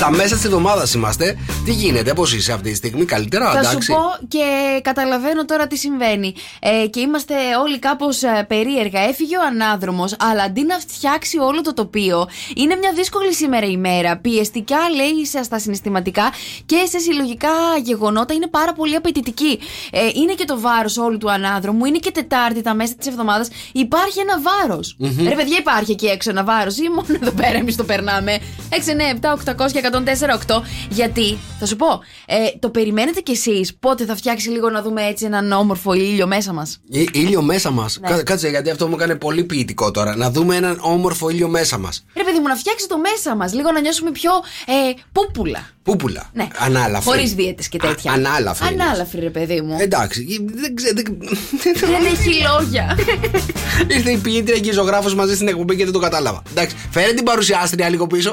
Στα 0.00 0.10
μέσα 0.10 0.34
της 0.34 0.44
εβδομάδας 0.44 0.94
είμαστε. 0.94 1.38
Τι 1.64 1.72
γίνεται, 1.72 2.12
πώς 2.12 2.34
είσαι 2.34 2.52
αυτή 2.52 2.70
τη 2.70 2.76
στιγμή, 2.76 3.04
καλύτερα, 3.04 3.50
Θα 3.50 3.58
εντάξει. 3.58 3.82
σου 3.82 3.92
πω 3.92 4.26
και 4.28 4.44
καταλαβαίνω 4.82 5.44
τώρα 5.44 5.66
τι 5.66 5.76
συμβαίνει. 5.76 6.34
Ε, 6.60 6.86
και 6.86 7.00
είμαστε 7.00 7.34
όλοι 7.64 7.78
κάπως 7.78 8.20
περίεργα. 8.46 9.00
Έφυγε 9.00 9.36
ο 9.36 9.40
ανάδρομος, 9.46 10.16
αλλά 10.20 10.42
αντί 10.42 10.62
να 10.64 10.78
φτιάξει 10.78 11.38
όλο 11.38 11.60
το 11.60 11.74
τοπίο, 11.74 12.28
είναι 12.56 12.76
μια 12.76 12.92
δύσκολη 12.94 13.34
σήμερα 13.34 13.66
ημέρα. 13.66 14.16
Πιεστικά, 14.16 14.76
λέει, 14.96 15.24
σε- 15.26 15.42
στα 15.42 15.58
συναισθηματικά 15.58 16.32
και 16.66 16.76
σε 16.88 16.98
συλλογικά 16.98 17.48
γεγονότα 17.82 18.34
είναι 18.34 18.46
πάρα 18.46 18.72
πολύ 18.72 18.94
απαιτητική. 18.94 19.58
Ε, 19.90 20.00
είναι 20.14 20.32
και 20.34 20.44
το 20.44 20.60
βάρος 20.60 20.96
όλου 20.96 21.18
του 21.18 21.30
ανάδρομου, 21.30 21.84
είναι 21.84 21.98
και 21.98 22.10
Τετάρτη 22.10 22.62
τα 22.62 22.74
μέσα 22.74 22.94
της 22.94 23.06
εβδομάδας. 23.06 23.48
Υπάρχει 23.72 24.18
ένα 24.20 24.34
βάρος. 24.40 24.94
Μμμ. 24.98 25.28
Ρε, 25.28 25.34
παιδιά, 25.34 25.56
υπάρχει 25.58 25.92
εκεί 25.92 26.06
έξω 26.06 26.30
ένα 26.30 26.44
βάρος 26.44 26.76
ή 26.78 26.88
μόνο 26.88 27.06
εδώ 27.22 27.30
πέρα 27.30 27.58
εμείς 27.58 27.76
το 27.76 27.84
περνάμε. 27.84 28.38
6, 28.70 28.90
9, 28.90 29.08
7, 29.08 29.32
800 29.32 29.72
και 29.72 29.80
104, 29.92 30.54
8. 30.56 30.62
Γιατί, 30.88 31.38
θα 31.58 31.66
σου 31.66 31.76
πω, 31.76 31.86
ε, 32.26 32.36
το 32.58 32.70
περιμένετε 32.70 33.20
κι 33.20 33.30
εσείς 33.32 33.74
πότε 33.80 34.04
θα 34.04 34.16
φτιάξει 34.16 34.48
λίγο 34.48 34.70
να 34.70 34.82
δούμε 34.82 35.02
έτσι 35.02 35.24
έναν 35.24 35.52
όμορφο 35.52 35.92
ήλιο 35.94 36.26
μέσα 36.26 36.52
μας; 36.52 36.80
Ή- 36.88 37.08
Ήλιο 37.12 37.42
μέσα 37.42 37.70
μας. 37.70 37.98
Ναι. 38.00 38.22
Κάτσε, 38.22 38.48
γιατί 38.48 38.70
αυτό 38.70 38.88
μου 38.88 38.94
έκανε 38.96 39.14
πολύ 39.14 39.44
ποιητικό 39.44 39.90
τώρα. 39.90 40.16
Να 40.16 40.30
δούμε 40.30 40.56
έναν 40.56 40.78
όμορφο 40.80 41.28
ήλιο 41.28 41.48
μέσα 41.48 41.78
μας. 41.78 42.04
Ρε, 42.16 42.22
παιδί 42.24 42.38
μου, 42.38 42.46
να 42.48 42.54
φτιάξει 42.56 42.86
το 42.88 42.96
μέσα 42.98 43.36
μας, 43.36 43.52
λίγο 43.54 43.72
να 43.72 43.80
νιώσουμε 43.80 44.10
πιο 44.10 44.30
ε, 44.66 44.72
πούπουλα. 45.12 45.68
Πούπουλα. 45.82 46.30
Ναι. 46.32 46.48
Ανάλαφρη. 46.58 47.10
Χωρίς 47.10 47.34
δίαιτες 47.34 47.68
και 47.68 47.78
τέτοια. 47.78 48.10
Α, 48.10 48.14
ανάλαφρη. 48.14 48.66
Ανάλαφρη, 48.66 49.20
ρε, 49.20 49.30
παιδί 49.30 49.60
μου. 49.60 49.76
Εντάξει, 49.80 50.26
δεν 50.54 50.74
ξέρω. 50.74 50.92
Δεν 51.92 52.04
έχει 52.06 52.30
λόγια. 52.52 52.98
Ήρθε 53.96 54.10
η 54.10 54.16
ποιήτρια 54.16 54.58
και 54.58 54.68
η 54.68 54.72
ζωγράφος 54.72 55.14
μαζί 55.14 55.34
στην 55.34 55.48
εκπομπή 55.48 55.76
και 55.76 55.84
δεν 55.84 55.92
το 55.92 55.98
κατάλαβα. 55.98 56.42
Εντάξει, 56.50 56.76
φέρε 56.90 57.12
την 57.12 57.24
παρουσιάστρια 57.24 57.88
λίγο 57.88 58.06
πίσω. 58.06 58.32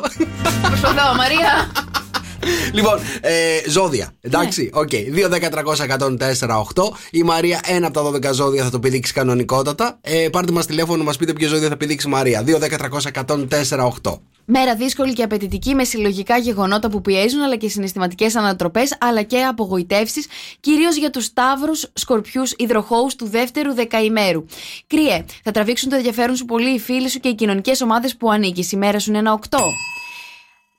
Προσπαθώ, 0.62 1.16
Μαρία. 1.16 1.47
λοιπόν, 2.74 3.00
ε, 3.22 3.70
ζώδια. 3.70 4.14
Εντάξει, 4.22 4.70
οκ. 4.74 4.90
2-10-300-104-8. 4.90 6.92
Η 7.12 7.24
Μαρία, 7.24 7.60
ένα 7.66 7.88
από 7.88 8.12
τα 8.12 8.30
12 8.30 8.34
ζώδια 8.34 8.64
θα 8.64 8.70
το 8.70 8.80
πηδήξει 8.80 9.14
κανονικότατα. 9.14 9.98
Ε, 10.02 10.28
πάρτε 10.32 10.52
μας 10.52 10.66
τηλέφωνο, 10.66 11.04
μας 11.04 11.18
πείτε 11.18 11.34
ποιο 11.34 11.48
ζώδιο 11.48 11.68
θα 11.68 11.78
πηδήξει 11.78 12.08
η 12.08 12.12
Μαρία. 12.12 12.44
2-10-300-104-8. 12.46 14.20
Μέρα 14.50 14.76
δύσκολη 14.76 15.14
και 15.14 15.24
απαιτητική 15.24 15.76
με 15.76 15.84
συλλογικά 15.84 16.38
γεγονότα 16.38 16.90
που 16.90 17.02
πιέζουν, 17.02 17.42
αλλά 17.42 17.56
και 17.56 17.70
συναισθηματικές 17.70 18.36
ανατροπές, 18.36 18.98
αλλά 19.00 19.22
και 19.22 19.44
απογοητεύσεις, 19.44 20.28
κυρίως 20.60 20.96
για 20.96 21.10
τους 21.10 21.26
Ταύρους, 21.26 21.90
Σκορπιούς, 21.94 22.54
Υδροχόους 22.58 23.08
του 23.18 23.28
δεύτερου 23.28 23.74
δεκαημέρου. 23.74 24.46
Κριέ, 24.88 25.26
θα 25.44 25.52
τραβήξουν 25.52 25.90
το 25.90 25.96
ενδιαφέρον 25.96 26.36
σου 26.36 26.46
πολύ 26.46 26.74
οι 26.74 26.80
φίλοι 26.80 27.10
σου 27.10 27.20
και 27.20 27.28
οι 27.28 27.36
κοινωνικές 27.36 27.82
ομάδες 27.82 28.16
που 28.16 28.32
ανήκεις. 28.32 28.72
Η 28.72 28.78
μέρα 28.78 29.00
σου 29.00 29.10
είναι 29.10 29.20
ένα 29.20 29.40
8. 29.50 29.58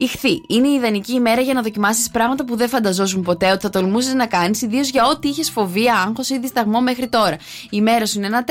Ηχθή, 0.01 0.43
είναι 0.49 0.69
η 0.69 0.75
ιδανική 0.75 1.13
ημέρα 1.13 1.41
για 1.41 1.55
να 1.55 1.63
δοκιμάσεις 1.63 2.11
πράγματα 2.11 2.45
που 2.45 2.57
δεν 2.57 2.69
φανταζόσουν 2.69 3.23
ποτέ 3.23 3.51
ότι 3.51 3.61
θα 3.61 3.71
τολμούσες 3.71 4.15
να 4.15 4.27
κάνεις, 4.27 4.63
ιδίως 4.63 4.91
για 4.91 5.07
ό,τι 5.07 5.29
είχες 5.29 5.51
φοβία, 5.51 5.95
άγχος 5.95 6.31
ή 6.31 6.39
δισταγμό 6.39 6.81
μέχρι 6.81 7.09
τώρα. 7.09 7.37
Η 7.71 7.81
μέρα 7.81 8.07
σου 8.07 8.19
είναι 8.19 8.27
ένα 8.27 8.45
4. 8.45 8.51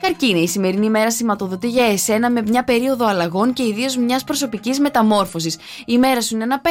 Καρκίνη, 0.00 0.40
η 0.40 0.48
σημερινή 0.48 0.90
μέρα 0.90 1.10
σηματοδοτεί 1.10 1.68
για 1.68 1.84
εσένα 1.84 2.30
με 2.30 2.42
μια 2.42 2.64
περίοδο 2.64 3.06
αλλαγών 3.06 3.52
και 3.52 3.62
ιδίως 3.62 3.96
μιας 3.96 4.24
προσωπικής 4.24 4.80
μεταμόρφωσης. 4.80 5.56
Η 5.86 5.98
μέρα 5.98 6.20
σου 6.20 6.34
είναι 6.34 6.44
ένα 6.44 6.60
5. 6.60 6.68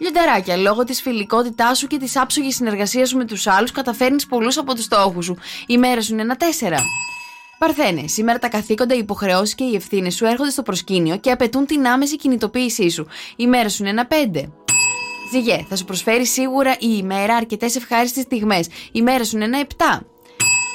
Λιονταράκια, 0.00 0.56
λόγω 0.56 0.84
της 0.84 1.00
φιλικότητάς 1.00 1.78
σου 1.78 1.86
και 1.86 1.96
της 1.96 2.16
άψογης 2.16 2.54
συνεργασίας 2.54 3.08
σου 3.08 3.16
με 3.16 3.24
τους 3.24 3.46
άλλους, 3.46 3.70
καταφέρνεις 3.70 4.26
πολλούς 4.26 4.58
από 4.58 4.74
τους 4.74 4.84
στόχους 4.84 5.24
σου. 5.24 5.36
Η 5.66 5.78
μέρα 5.78 6.00
σου 6.00 6.12
είναι 6.12 6.22
ένα 6.22 6.36
4. 6.36 6.78
Παρθένε, 7.60 8.06
σήμερα 8.06 8.38
τα 8.38 8.48
καθήκοντα, 8.48 8.94
οι 8.94 8.98
υποχρεώσεις 8.98 9.54
και 9.54 9.64
οι 9.64 9.74
ευθύνες 9.74 10.14
σου 10.14 10.24
έρχονται 10.24 10.50
στο 10.50 10.62
προσκήνιο 10.62 11.16
και 11.16 11.30
απαιτούν 11.30 11.66
την 11.66 11.86
άμεση 11.86 12.16
κινητοποίησή 12.16 12.90
σου. 12.90 13.06
Η 13.36 13.46
μέρα 13.46 13.68
σου 13.68 13.82
είναι 13.82 13.90
ένα 13.90 14.08
5. 14.32 14.52
Ζυγέ, 15.32 15.66
θα 15.68 15.76
σου 15.76 15.84
προσφέρει 15.84 16.26
σίγουρα 16.26 16.72
η 16.72 16.88
ημέρα 16.98 17.34
αρκετές 17.34 17.76
ευχάριστες 17.76 18.22
στιγμές. 18.22 18.68
Η 18.92 19.02
μέρα 19.02 19.24
σου 19.24 19.36
είναι 19.36 19.44
ένα 19.44 19.58
7. 19.58 20.00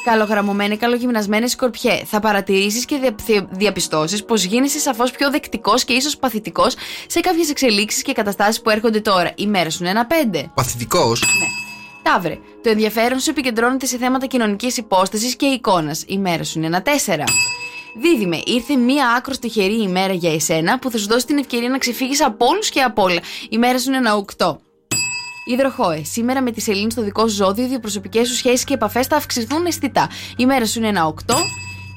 Καλογραμμωμένη, 0.04 0.78
καλογυμνασμένη 0.78 1.50
σκορπιέ. 1.50 2.02
Θα 2.06 2.20
παρατηρήσεις 2.20 2.86
και 2.86 2.98
δια, 3.26 3.48
διαπιστώσεις 3.50 4.26
πως 4.26 4.44
γίνεσαι 4.44 4.80
σαφώς 4.80 5.12
πιο 5.12 5.32
δεκτικός 5.32 5.84
και 5.84 5.94
ίσως 5.94 6.18
παθητικός 6.18 6.76
σε 7.08 7.20
κάποιες 7.20 7.50
εξελίξεις 7.50 8.02
και 8.02 8.14
καταστάσεις 8.14 8.62
που 8.62 8.70
έρχονται 8.70 9.00
τώρα. 9.00 9.32
Η 9.36 9.48
μέρα 9.48 9.70
σου 9.70 9.78
είναι 9.82 9.90
ένα 9.90 10.08
5. 10.08 10.52
Παθητικός; 10.54 11.22
Ναι. 11.40 11.65
Ταύρε, 12.12 12.38
το 12.64 12.70
ενδιαφέρον 12.70 13.20
σου 13.20 13.30
επικεντρώνεται 13.30 13.86
σε 13.86 13.98
θέματα 13.98 14.26
κοινωνικής 14.26 14.78
υπόστασης 14.78 15.36
και 15.36 15.46
εικόνας. 15.46 16.04
Η 16.08 16.18
μέρα 16.18 16.44
σου 16.44 16.58
είναι 16.58 16.68
ένα 16.68 16.82
4. 16.82 16.90
Δίδυμε, 18.02 18.42
ήρθε 18.46 18.76
μία 18.76 19.10
άκρο 19.18 19.34
τυχερή 19.38 19.82
ημέρα 19.82 20.14
για 20.14 20.34
εσένα 20.34 20.80
που 20.80 20.92
θα 20.92 20.98
σου 20.98 21.08
δώσει 21.08 21.26
την 21.26 21.38
ευκαιρία 21.38 21.70
να 21.70 21.78
ξεφύγεις 21.78 22.24
από 22.24 22.46
όλους 22.46 22.70
και 22.70 22.82
από 22.82 23.04
όλα. 23.04 23.20
Η 23.50 23.58
μέρα 23.58 23.80
σου 23.80 23.90
είναι 23.90 23.98
ένα 23.98 24.26
8. 24.38 24.58
Υδροχόε, 25.46 26.04
σήμερα 26.04 26.42
με 26.42 26.52
τη 26.52 26.62
σελήνη 26.62 26.92
στο 26.92 27.02
δικό 27.02 27.28
σου 27.28 27.36
ζώδιο, 27.36 27.64
οι 27.64 27.68
διαπροσωπικέ 27.68 28.24
σου 28.24 28.36
σχέσεις 28.36 28.64
και 28.64 28.74
επαφές 28.74 29.08
θα 29.08 29.16
αυξηθούν 29.16 29.66
αισθητά. 29.66 30.10
Η 30.38 30.46
μέρα 30.46 30.66
σου 30.66 30.80
είναι 30.80 30.88
ένα 30.88 31.14
8. 31.28 31.36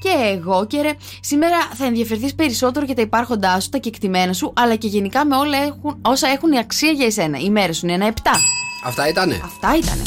Και 0.02 0.36
εγώ, 0.36 0.66
και 0.66 0.80
ρε, 0.80 0.90
σήμερα 1.20 1.56
θα 1.74 1.84
ενδιαφερθείς 1.84 2.34
περισσότερο 2.34 2.84
για 2.84 2.94
τα 2.94 3.02
υπάρχοντά 3.02 3.60
σου, 3.60 3.68
τα 3.68 3.78
κεκτημένα 3.78 4.32
σου, 4.32 4.52
αλλά 4.56 4.74
και 4.74 4.86
γενικά 4.86 5.26
με 5.26 5.36
όλα 5.36 5.56
έχουν, 5.56 6.00
όσα 6.02 6.28
έχουν 6.28 6.52
η 6.52 6.58
αξία 6.58 6.90
για 6.90 7.06
εσένα. 7.06 7.38
Η 7.38 7.50
μέρα 7.50 7.72
σου 7.72 7.86
είναι 7.86 7.94
ένα 7.94 8.12
7. 8.22 8.30
Αυτά 8.88 9.08
ήτανε. 9.08 9.40
Αυτά 9.44 9.68
ήτανε. 9.76 10.02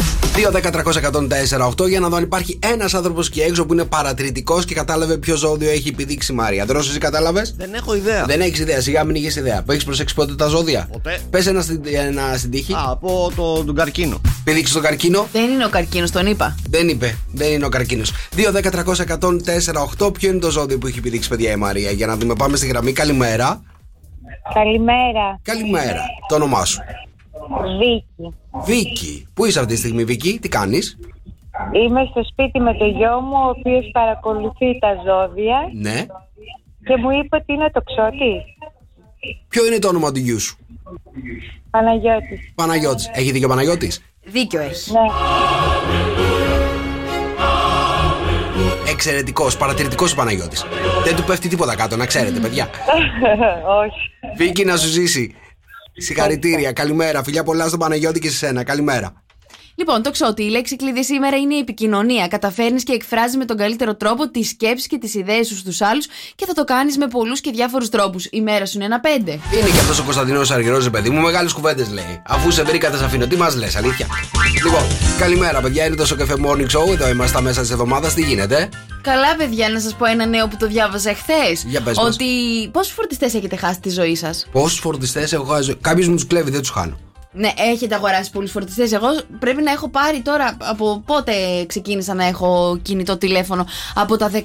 2-10-300-104-8 1.84 1.88
για 1.89 2.00
να 2.00 2.10
δω 2.10 2.15
αν 2.15 2.24
υπάρχει 2.24 2.60
ένας 2.63 2.94
άνθρωπος 2.94 3.28
εκεί 3.28 3.41
έξω 3.41 3.65
που 3.65 3.74
είναι 3.74 3.84
παρατηρητικό 3.86 4.62
και 4.63 4.74
κατάλαβε 4.74 5.17
ποιο 5.17 5.36
ζώδιο 5.36 5.70
έχει 5.70 5.88
επιδείξει 5.88 6.32
η 6.32 6.36
Μάρια. 6.36 6.65
Δρόσο, 6.65 6.89
εσύ 6.89 7.00
κατάλαβες; 7.00 7.54
Δεν 7.58 7.74
έχω 7.74 7.96
ιδέα. 7.96 8.26
Δεν 8.26 8.41
έχεις 8.41 8.60
ιδέα, 8.60 8.82
σιγά 8.82 9.04
μην 9.04 9.15
είχες 9.15 9.36
ιδέα. 9.36 9.63
Που 9.63 9.72
έχεις 9.72 9.84
προσέξει 9.84 10.15
πότε 10.15 10.36
τα 10.36 10.48
ζώδια; 10.48 10.88
Ποτέ. 10.91 11.20
Πες 11.30 11.48
ένα, 11.48 11.62
στην- 11.62 11.82
ένα 11.86 12.38
στην 12.38 12.52
τύχη. 12.52 12.74
Α, 12.74 12.84
από 12.89 13.32
το, 13.36 13.63
τον 13.63 13.76
καρκίνο. 13.76 14.22
Πηδήξει 14.44 14.74
τον 14.74 14.82
καρκίνο; 14.82 15.28
Δεν 15.32 15.50
είναι 15.50 15.65
ο 15.65 15.70
καρκίνος, 15.70 16.12
τον 16.12 16.26
είπα. 16.26 16.56
Δεν 16.70 16.88
είπε, 16.89 17.17
δεν 17.32 17.52
είναι 17.52 17.65
ο 17.65 17.70
καρκίνος. 17.70 18.12
2-10-300-104-8 18.36 20.12
ποιο 20.13 20.30
είναι 20.30 20.39
το 20.39 20.50
ζώδιο 20.52 20.78
που 20.78 20.88
έχει 20.88 20.98
επιδείξει 20.98 21.30
παιδιά 21.30 21.52
η 21.52 21.56
Μαρία. 21.56 21.91
Για 21.91 22.08
να 22.08 22.17
δούμε, 22.17 22.36
πάμε 22.36 22.58
στη 22.58 22.67
γραμμή. 22.67 22.91
Καλημέρα. 22.94 23.62
Καλημέρα. 24.54 25.39
Καλημέρα. 25.41 26.02
Το 26.28 26.36
όνομά 26.36 26.65
σου. 26.65 26.80
Βίκη. 27.80 28.36
Βίκη. 28.66 29.28
Πού 29.34 29.46
είσαι 29.46 29.60
αυτή 29.60 29.74
τη 29.74 29.80
στιγμή, 29.80 30.04
Βίκη, 30.04 30.40
τι 30.42 30.50
κάνεις; 30.50 30.98
Είμαι 31.84 32.08
στο 32.10 32.24
σπίτι 32.24 32.60
με 32.60 32.74
το 32.74 32.86
γιο 32.86 33.20
μου, 33.20 33.36
ο 33.46 33.50
οποίος 33.50 33.90
παρακολουθεί 33.92 34.80
τα 34.80 34.88
ζώδια 35.06 35.70
Ναι. 35.74 36.06
και 36.86 36.98
μου 36.98 37.10
είπε 37.12 37.36
ότι 37.36 37.54
είναι 37.54 37.70
το 37.74 37.82
ξώτη. 37.82 38.34
Ποιο 39.48 39.66
είναι 39.66 39.80
το 39.80 39.88
όνομα 39.88 40.12
του 40.12 40.20
γιού 40.20 40.40
σου, 40.40 40.58
Παναγιώτης. 41.70 42.52
Παναγιώτης. 42.56 43.10
Έχει 43.14 43.32
δίκιο 43.32 43.48
ο 43.48 43.50
Παναγιώτης; 43.50 44.02
Δίκιο 44.24 44.60
έχει. 44.62 44.92
Ναι. 44.92 45.00
Εξαιρετικός, 48.92 49.58
παρατηρητικός 49.58 50.12
ο 50.14 50.16
Παναγιώτης. 50.16 50.66
Δεν 51.04 51.16
του 51.16 51.24
πέφτει 51.24 51.48
τίποτα 51.48 51.76
κάτω, 51.76 51.96
να 51.98 52.06
ξέρετε, 52.06 52.40
παιδιά. 52.40 52.70
Όχι. 53.84 54.10
Βίκυ 54.38 54.66
να 54.66 54.78
σου 54.78 54.88
ζήσει. 54.88 55.36
Συγχαρητήρια, 55.93 56.71
καλημέρα. 56.71 57.23
Φιλιά 57.23 57.43
πολλά 57.43 57.67
στον 57.67 57.80
Παναγιώτη 57.80 58.19
και 58.19 58.30
σε 58.30 58.36
σένα. 58.36 58.63
Καλημέρα. 58.63 59.23
Λοιπόν, 59.76 60.02
το 60.02 60.12
ξέρω 60.12 60.30
ότι 60.30 60.44
η 60.44 60.50
λέξη 60.50 60.76
κλειδί 60.76 61.04
σήμερα 61.04 61.38
είναι 61.38 61.56
η 61.56 61.58
επικοινωνία. 61.58 62.28
Καταφέρνεις 62.28 62.84
και 62.84 62.94
εκφράζεις 62.94 63.38
με 63.38 63.46
τον 63.46 63.58
καλύτερο 63.58 63.96
τρόπο 63.96 64.30
τις 64.30 64.50
σκέψεις 64.50 64.88
και 64.88 64.98
τις 64.98 65.14
ιδέες 65.14 65.48
σου 65.48 65.58
στους 65.58 65.82
άλλους 65.82 66.08
και 66.36 66.46
θα 66.46 66.54
το 66.54 66.64
κάνεις 66.64 66.98
με 66.98 67.08
πολλούς 67.08 67.42
και 67.42 67.52
διάφορους 67.52 67.90
τρόπους. 67.90 68.28
Η 68.32 68.42
μέρα 68.42 68.66
σου 68.66 68.72
είναι 68.76 68.86
ένα 68.86 69.00
πέντε. 69.00 69.32
Είναι 69.32 69.70
και 69.70 69.80
αυτός 69.80 70.00
ο 70.00 70.04
Κωνσταντινός 70.04 70.52
Αργυρός, 70.52 70.90
παιδί 70.90 71.10
μου. 71.10 71.22
Μεγάλες 71.22 71.54
κουβέντες 71.54 71.90
λέει. 71.90 72.22
Αφού 72.28 72.52
σε 72.52 72.64
βρήκα, 72.64 72.90
θα 72.90 72.98
σε 72.98 73.04
αφήνω. 73.06 73.28
Τι 73.28 73.36
μας 73.36 73.56
λες, 73.56 73.76
αλήθεια. 73.76 74.08
Λοιπόν, 74.64 74.84
καλημέρα, 75.20 75.62
παιδιά. 75.62 75.86
Είναι 75.86 75.96
το 75.96 76.06
Σοκαφέ 76.06 76.36
Morning 76.46 76.78
Show. 76.78 76.92
Εδώ 76.92 77.10
είμαστε 77.10 77.28
στα 77.28 77.42
μέσα 77.42 77.62
της 77.62 77.72
εβδομάδας. 77.72 78.14
Τι 78.14 78.22
γίνεται; 78.22 78.70
Καλά, 79.02 79.36
παιδιά, 79.36 79.70
να 79.70 79.80
σας 79.80 79.96
πω 79.96 80.06
ένα 80.06 80.26
νέο 80.26 80.48
που 80.48 80.58
το 80.60 80.68
διάβαζα 80.68 81.10
εχθέ. 81.10 81.58
Για 81.66 81.82
πες 81.82 81.98
μας. 81.98 82.06
Ότι 82.06 82.26
πόσους 82.72 82.94
φορτιστές 82.94 83.34
έχετε 83.34 83.56
χάσει 83.56 83.80
τη 83.80 83.90
ζωή 83.90 84.16
σας; 84.16 84.48
Πόσους 84.52 84.80
φορτιστές 84.80 85.34
έχω 85.34 85.44
χάσει. 85.44 85.76
Κάποιος 85.82 86.08
μου 86.08 86.16
τους 86.16 86.28
κλέβει, 86.28 86.52
δεν 86.52 86.60
τους 86.60 86.70
χάνω. 86.70 86.98
Ναι, 87.34 87.52
έχετε 87.58 87.96
αγοράσει 87.96 88.32
πολλούς 88.32 88.52
φορτιστές. 88.52 88.91
Εγώ 88.91 89.08
πρέπει 89.39 89.62
να 89.62 89.72
έχω 89.72 89.89
πάρει 89.89 90.22
τώρα. 90.22 90.58
Από 90.60 91.04
πότε 91.06 91.34
ξεκίνησα 91.67 92.13
να 92.13 92.26
έχω 92.26 92.80
κινητό 92.82 93.17
τηλέφωνο, 93.17 93.65
Από 93.96 94.17
τα 94.17 94.30
16 94.34 94.39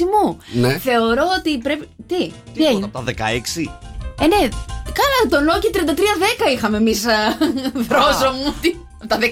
μου; 0.00 0.38
Ναι. 0.52 0.78
Θεωρώ 0.78 1.24
ότι 1.38 1.58
πρέπει. 1.58 1.88
Τι, 2.06 2.32
τι 2.54 2.64
έγινε; 2.66 2.84
Από 2.84 2.98
τα 2.98 3.04
16. 3.04 3.70
Ε, 4.20 4.26
ναι, 4.26 4.48
καλά, 4.98 5.20
το 5.30 5.52
Nokia 5.52 5.76
3310 5.76 6.52
είχαμε 6.54 6.76
εμείς, 6.76 7.02
δρόσο 7.88 8.32
μου. 8.32 8.54
Τι, 8.60 8.74
από 8.98 9.08
τα 9.08 9.18
16 9.20 9.24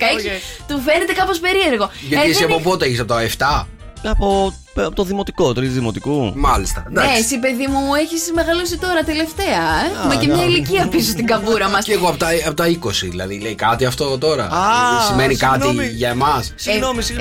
του 0.69 0.81
φαίνεται 0.81 1.13
κάπως 1.13 1.39
περίεργο. 1.39 1.91
Γιατί 2.09 2.27
Ε, 2.27 2.31
εσύ 2.31 2.39
δεν 2.39 2.45
από 2.51 2.55
είχα- 2.61 2.69
πότε 2.69 2.85
έχεις 2.87 3.01
από 3.01 3.09
τα 3.09 3.21
7. 3.21 3.67
Από, 4.05 4.55
από 4.75 4.95
το 4.95 5.05
δημοτικό, 5.05 5.53
τρίτη 5.53 5.73
δημοτικού. 5.73 6.33
Μάλιστα. 6.37 6.85
Ναι, 6.91 7.03
εσύ 7.19 7.39
παιδί 7.39 7.67
μου, 7.69 7.79
μου 7.79 7.95
έχεις 7.95 8.31
μεγαλώσει 8.35 8.79
τώρα 8.79 9.03
τελευταία. 9.05 9.63
ε; 9.85 9.91
Έχουμε 9.99 10.17
και 10.17 10.27
ναι. 10.27 10.35
μια 10.35 10.45
ηλικία 10.45 10.87
πίσω 10.89 11.11
στην 11.11 11.27
καμπούρα 11.27 11.69
μας. 11.69 11.85
Και 11.85 11.93
εγώ 11.93 12.09
από 12.09 12.17
τα, 12.19 12.29
από 12.47 12.55
τα 12.55 12.65
20, 12.69 12.91
δηλαδή 13.11 13.41
λέει 13.41 13.55
κάτι 13.55 13.85
αυτό 13.85 14.19
τώρα. 14.19 14.45
Α, 14.45 14.61
Σημαίνει 15.09 15.35
συγγνώμη. 15.35 15.77
κάτι 15.79 15.89
για 15.95 16.09
εμάς. 16.09 16.55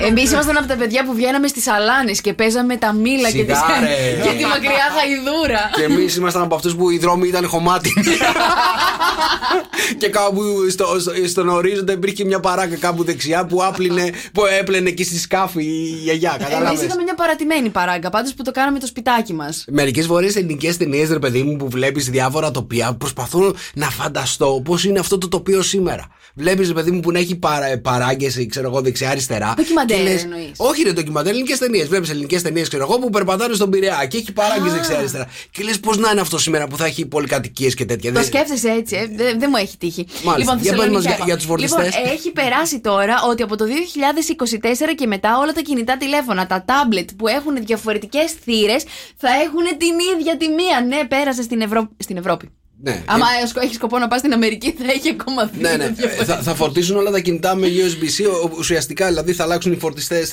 Εμείς 0.08 0.30
ήμασταν 0.32 0.56
από 0.56 0.66
τα 0.66 0.76
παιδιά 0.76 1.04
που 1.04 1.14
βγαίναμε 1.14 1.46
στις 1.48 1.66
αλάνες 1.66 2.20
και 2.20 2.32
παίζαμε 2.32 2.76
τα 2.76 2.92
μήλα 2.92 3.30
και, 3.30 3.44
τις... 3.44 3.56
Σιγάρε. 3.58 3.94
και 4.24 4.36
τη 4.38 4.44
μακριά 4.44 4.86
χαϊδούρα. 4.96 5.70
Και 5.74 5.82
εμείς 5.82 6.16
ήμασταν 6.16 6.42
από 6.42 6.54
αυτούς 6.54 6.74
που 6.74 6.90
οι 6.90 6.98
δρόμοι 6.98 7.28
ήταν 7.28 7.46
χωμάτινοι. 7.48 8.02
και 10.00 10.08
κάπου 10.08 10.42
στο, 10.70 10.86
στο- 11.00 11.12
στον 11.28 11.48
ορίζοντα 11.48 11.92
υπήρχε 11.92 12.24
μια 12.24 12.40
παράκα 12.40 12.76
κάπου 12.76 13.04
δεξιά 13.04 13.44
που, 13.46 13.64
άπλυνε, 13.64 14.10
που 14.32 14.42
έπλαινε 14.60 14.88
εκεί 14.88 15.04
στη 15.04 15.18
σκάφη 15.18 15.62
η 15.64 15.98
γιαγιά. 16.02 16.36
Εμείς 16.38 16.48
Κατάλαβες. 16.52 16.82
είχαμε 16.82 17.02
μια 17.02 17.14
παρατημένη 17.46 17.68
παράγκα 17.70 18.10
πάντως 18.10 18.34
που 18.34 18.42
το 18.42 18.50
κάναμε 18.50 18.78
το 18.78 18.86
σπιτάκι 18.86 19.32
μας. 19.32 19.64
Μερικές 19.70 20.06
φορές 20.06 20.36
ελληνικές 20.36 20.76
ταινίες, 20.76 21.08
ρε 21.10 21.18
παιδί 21.18 21.42
μου, 21.42 21.56
που 21.56 21.68
βλέπεις 21.68 22.10
διάφορα 22.10 22.50
τοπία, 22.50 22.94
προσπαθώ 22.94 23.54
να 23.74 23.90
φανταστώ 23.90 24.60
πώς 24.64 24.84
είναι 24.84 24.98
αυτό 24.98 25.18
το 25.18 25.28
τοπίο 25.28 25.62
σήμερα. 25.62 26.06
Βλέπεις, 26.34 26.68
ρε 26.68 26.74
παιδί 26.74 26.90
μου, 26.90 27.00
που 27.00 27.10
να 27.12 27.18
έχει 27.18 27.36
παρα, 27.36 27.78
παράγκες, 27.80 28.46
ξέρω 28.48 28.68
εγώ, 28.68 28.80
δεξιά-αριστερά. 28.80 29.54
Ντοκιμαντέρ 29.56 29.96
Και 29.96 30.02
λες, 30.02 30.22
εννοείς. 30.22 30.50
Όχι, 30.56 30.82
ρε, 30.82 30.92
ντοκιμαντέρ, 30.92 31.32
ελληνικές 31.32 31.58
ταινίες. 31.58 31.88
Βλέπεις 31.88 32.10
ελληνικές 32.10 32.42
ταινίες, 32.42 32.68
ξέρω 32.68 32.82
εγώ, 32.82 32.98
που 32.98 33.10
περπατάνε 33.10 33.54
στον 33.54 33.70
Πειραιά 33.70 34.06
και 34.08 34.16
έχει 34.16 34.32
παράγκες 34.32 34.70
Α. 34.72 34.74
δεξιά-αριστερά. 34.74 35.26
Και 35.50 35.62
λες, 35.62 35.80
πώς 35.80 35.98
να 35.98 36.10
είναι 36.10 36.20
αυτό 36.20 36.38
σήμερα 36.38 36.66
που 36.66 36.76
θα 36.76 36.84
έχει 36.86 37.06
πολυκατοικίες 37.06 37.74
και 37.74 37.84
τέτοια. 37.84 38.12
Το 38.12 38.18
Δεν- 38.18 38.26
σκέφτεσαι 38.28 38.68
έτσι, 38.68 38.96
ε; 38.96 39.06
δεν 39.16 39.38
δεν 39.40 39.48
μου 39.52 39.56
έχει 39.56 39.76
τύχει. 39.78 40.06
Μάλιστα. 40.24 40.54
Για 40.60 40.70
πες 40.72 40.78
μας 40.78 40.78
Θεσσαλονίκη 40.78 41.02
για- 41.06 41.14
έχω. 41.14 41.24
για 41.24 41.36
τους 41.36 41.44
φορτιστές. 41.46 41.84
Λοιπόν, 41.96 42.12
έχει 42.12 42.30
περάσει 42.32 42.80
τώρα 42.80 43.14
ότι 43.30 43.42
από 43.42 43.56
το 43.56 43.64
2024 43.64 44.94
και 44.96 45.06
μετά 45.06 45.38
όλα 45.38 45.52
τα 45.52 45.60
κινητά 45.60 45.96
τηλέφωνα, 45.96 46.46
τα 46.46 46.64
τάμπλετ 46.66 47.08
που 47.16 47.28
έχουν 47.36 47.64
διαφορετικές 47.64 48.32
θύρες 48.44 48.82
θα 49.16 49.28
έχουν 49.44 49.64
την 49.78 49.94
ίδια 50.18 50.36
τιμία. 50.36 50.84
Ναι, 50.88 51.04
πέρασε 51.08 51.42
στην, 51.42 51.60
Ευρω... 51.60 51.88
στην 51.96 52.16
Ευρώπη. 52.16 52.48
Ναι. 52.84 53.02
Άμα 53.06 53.26
έχεις 53.62 53.74
σκοπό 53.74 53.98
να 53.98 54.08
πας 54.08 54.18
στην 54.18 54.32
Αμερική, 54.32 54.70
θα 54.78 54.92
έχει 54.92 55.08
ακόμα 55.20 55.46
θύρα. 55.54 55.70
Ναι, 55.70 55.76
ναι. 55.76 55.94
Ε, 56.18 56.24
Θα, 56.24 56.36
θα 56.42 56.54
φορτίσουν 56.54 56.96
όλα 56.96 57.10
τα 57.10 57.20
κινητά 57.20 57.54
με 57.54 57.66
USB-C. 57.66 58.24
Ο- 58.44 58.50
Ουσιαστικά 58.58 59.06
δηλαδή 59.06 59.32
θα 59.32 59.42
αλλάξουν 59.44 59.72
οι 59.72 59.76
φορτιστές 59.76 60.30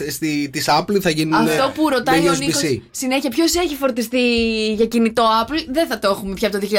της 0.52 0.66
Apple, 0.80 1.00
θα 1.02 1.10
γίνουν. 1.10 1.34
Αυτό 1.34 1.72
που 1.76 1.90
ρωτάει 1.90 2.22
με 2.22 2.30
ο 2.30 2.34
USB-C. 2.34 2.40
Νίκος 2.40 2.82
συνέχεια, 2.92 3.30
ποιος 3.30 3.56
έχει 3.56 3.76
φορτιστεί 3.76 4.20
για 4.74 4.86
κινητό 4.86 5.24
Apple, 5.44 5.66
δεν 5.72 5.88
θα 5.88 6.00
το 6.00 6.10
έχουμε 6.10 6.34
πια 6.34 6.48
από 6.48 6.60
το 6.60 6.68
2024. 6.72 6.76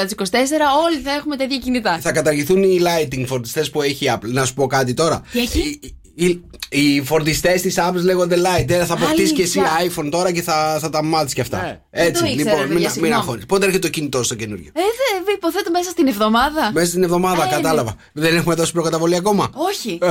Όλοι 0.86 1.00
θα 1.04 1.12
έχουμε 1.12 1.36
τα 1.36 1.44
ίδια 1.44 1.58
κινητά. 1.58 1.98
Θα 2.00 2.12
καταργηθούν 2.12 2.62
οι 2.62 2.80
lighting 2.82 3.24
φορτιστές 3.26 3.70
που 3.70 3.82
έχει 3.82 4.04
η 4.04 4.10
Apple. 4.14 4.28
Να 4.32 4.44
σου 4.44 4.54
πω 4.54 4.66
κάτι 4.66 4.94
τώρα. 4.94 5.22
Τι 5.32 5.38
έχει; 5.40 5.80
Οι, 6.24 6.26
οι, 6.68 6.94
οι 6.94 7.02
φορτιστές 7.02 7.60
της 7.62 7.74
Apple 7.78 7.94
λέγονται 8.04 8.36
light. 8.36 8.70
Ε, 8.70 8.84
θα 8.84 8.94
αποκτήσεις 8.94 9.32
και 9.32 9.42
εσύ 9.42 9.58
Αλήθεια. 9.78 10.02
iPhone 10.04 10.08
τώρα 10.10 10.32
και 10.32 10.42
θα, 10.42 10.78
θα 10.80 10.90
τα 10.90 11.02
μάθεις 11.04 11.34
κι 11.34 11.40
αυτά. 11.40 11.58
Δεν 11.90 12.06
Έτσι, 12.06 12.22
το 12.22 12.28
ήξερα, 12.28 12.50
λοιπόν, 12.50 12.56
παιδιά, 12.60 12.66
μην, 12.74 12.78
μην 12.82 12.90
συγγνώμη. 12.90 13.14
αγχώνεις. 13.14 13.46
Πότε 13.46 13.64
έρχεται 13.66 13.86
το 13.86 13.92
κινητό 13.92 14.22
στο 14.22 14.34
καινούριο; 14.34 14.70
Ε, 14.74 14.80
δε, 15.24 15.32
υποθέτω 15.32 15.70
μέσα 15.70 15.90
στην 15.90 16.06
εβδομάδα. 16.06 16.70
Μέσα 16.72 16.86
στην 16.86 17.02
εβδομάδα, 17.02 17.42
Ε, 17.42 17.46
ναι. 17.46 17.52
κατάλαβα. 17.52 17.94
Δεν 18.12 18.36
έχουμε 18.36 18.54
δώσει 18.54 18.72
προκαταβολή 18.72 19.16
ακόμα. 19.16 19.50
Όχι. 19.52 19.98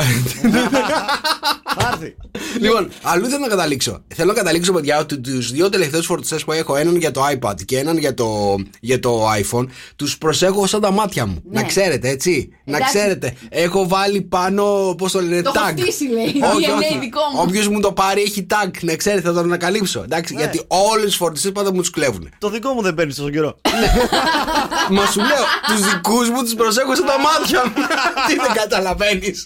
Λοιπόν, 2.62 2.90
αλλού 3.02 3.26
θέλω 3.28 3.40
να 3.40 3.48
καταλήξω. 3.48 4.04
Θέλω 4.16 4.28
να 4.28 4.34
καταλήξω, 4.38 4.74
παιδιά, 4.74 5.00
ότι 5.00 5.20
τους 5.20 5.52
δύο 5.52 5.70
τελευταίους 5.70 6.06
φορτιστές 6.06 6.44
που 6.44 6.52
έχω, 6.52 6.76
έναν 6.76 6.96
για 6.96 7.12
το 7.12 7.22
iPad 7.40 7.54
και 7.66 7.78
έναν 7.78 7.98
για 7.98 8.14
το, 8.14 8.56
για 8.80 9.00
το 9.00 9.28
iPhone, 9.32 9.66
τους 9.96 10.18
προσέχω 10.18 10.68
σαν 10.68 10.82
τα 10.82 10.92
μάτια 10.92 11.26
μου. 11.26 11.42
Ναι. 11.50 11.62
Να 11.62 11.68
ξέρετε, 11.68 12.10
έτσι. 12.10 12.50
Να 12.66 12.76
Εντάξει. 12.78 12.98
ξέρετε. 12.98 13.34
Έχω 13.50 13.88
βάλει 13.88 14.22
πάνω, 14.22 14.96
πώς 14.98 15.12
το 15.12 15.22
λένε, 15.22 15.42
Το 15.42 15.52
έχω 15.56 15.66
tag. 15.66 15.72
χτίσει, 15.80 16.04
λέει. 16.08 16.24
όχι, 16.26 16.66
DNA 16.70 16.78
όχι. 16.78 17.00
δικό 17.00 17.22
μου. 17.34 17.40
Όποιος 17.42 17.68
μου 17.68 17.80
το 17.80 17.92
πάρει 17.92 18.22
έχει 18.22 18.46
tag. 18.50 18.70
Να 18.82 18.96
ξέρετε, 18.96 19.22
θα 19.28 19.34
τον 19.34 19.44
ανακαλύψω. 19.44 20.02
Εντάξει, 20.04 20.34
Ναι. 20.34 20.40
γιατί 20.42 20.62
όλε 20.68 21.06
τι 21.06 21.12
φορτιστές 21.12 21.52
πάντα 21.52 21.74
μου 21.74 21.80
τους 21.80 21.90
κλέβουν. 21.90 22.30
Το 22.38 22.50
δικό 22.50 22.74
μου 22.74 22.82
δεν 22.82 22.94
παίρνεις 22.94 23.16
τόσο 23.16 23.30
καιρό. 23.30 23.56
Μα 24.96 25.06
σου 25.06 25.20
λέω, 25.20 25.44
τους 25.68 25.92
δικούς 25.92 26.30
μου 26.30 26.44
τους 26.44 26.54
προσέχω 26.54 26.96
σαν 26.96 27.06
τα 27.06 27.16
μάτια 27.20 27.64
μου. 27.66 27.74
Τι 28.28 28.36
δεν 28.36 28.52
καταλαβαίνεις. 28.54 29.46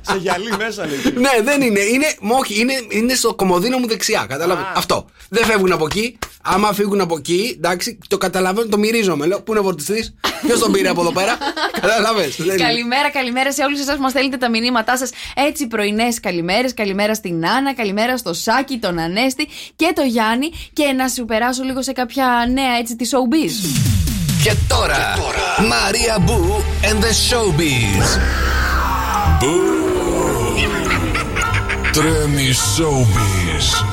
Σε 0.00 0.16
γυαλί 0.18 0.56
μέσα 0.58 0.86
λέει. 0.86 0.98
Ναι, 1.14 1.42
δεν 1.44 1.62
είναι. 1.66 1.80
Είναι, 1.80 2.14
μ, 2.20 2.30
όχι, 2.30 2.60
είναι, 2.60 2.72
είναι 2.88 3.14
στο 3.14 3.34
κομμωδίνο 3.34 3.78
μου 3.78 3.86
δεξιά. 3.86 4.26
Κατάλαβες; 4.28 4.64
Αυτό. 4.74 5.06
Δεν 5.28 5.44
φεύγουν 5.44 5.72
από 5.72 5.84
εκεί. 5.84 6.18
Άμα 6.42 6.72
φύγουν 6.72 7.00
από 7.00 7.16
εκεί, 7.16 7.54
εντάξει, 7.56 7.98
το 8.08 8.18
καταλαβαίνω, 8.18 8.68
το 8.68 8.78
μυρίζομαι. 8.78 9.26
Λέω, 9.26 9.40
πού 9.40 9.50
είναι 9.50 9.60
ο 9.60 9.62
φορτιστής, 9.62 10.14
ποιος 10.46 10.58
τον 10.58 10.72
πήρε 10.72 10.88
από 10.88 11.00
εδώ 11.00 11.12
πέρα; 11.12 11.38
Κατάλαβες; 11.80 12.36
Καλημέρα, 12.56 13.10
καλημέρα 13.10 13.52
σε 13.52 13.62
όλους 13.62 13.80
εσάς 13.80 13.96
που 13.96 14.02
μας 14.02 14.10
στέλνετε 14.10 14.36
τα 14.36 14.50
μηνύματά 14.50 14.96
σας. 14.96 15.10
Έτσι, 15.34 15.66
πρωινές 15.66 16.20
καλημέρες. 16.20 16.74
Καλημέρα 16.74 17.14
στην 17.14 17.46
Άννα, 17.46 17.74
καλημέρα 17.74 18.16
στο 18.16 18.32
Σάκη, 18.32 18.78
τον 18.78 18.98
Ανέστη 18.98 19.48
και 19.76 19.92
το 19.94 20.02
Γιάννη. 20.02 20.50
Και 20.72 20.92
να 20.92 21.08
σου 21.08 21.24
περάσω 21.24 21.62
λίγο 21.62 21.82
σε 21.82 21.92
κάποια 21.92 22.26
νέα 22.52 22.76
έτσι 22.78 22.96
της 22.96 23.10
showbiz. 23.12 23.52
Και 24.42 24.54
τώρα, 24.68 25.18
Μαρία 25.68 26.18
Μπού 26.18 26.62
and 26.82 27.00
the 27.02 27.12
Showbiz. 27.28 28.06
Τρέμει 31.96 32.50
showbiz. 32.76 33.84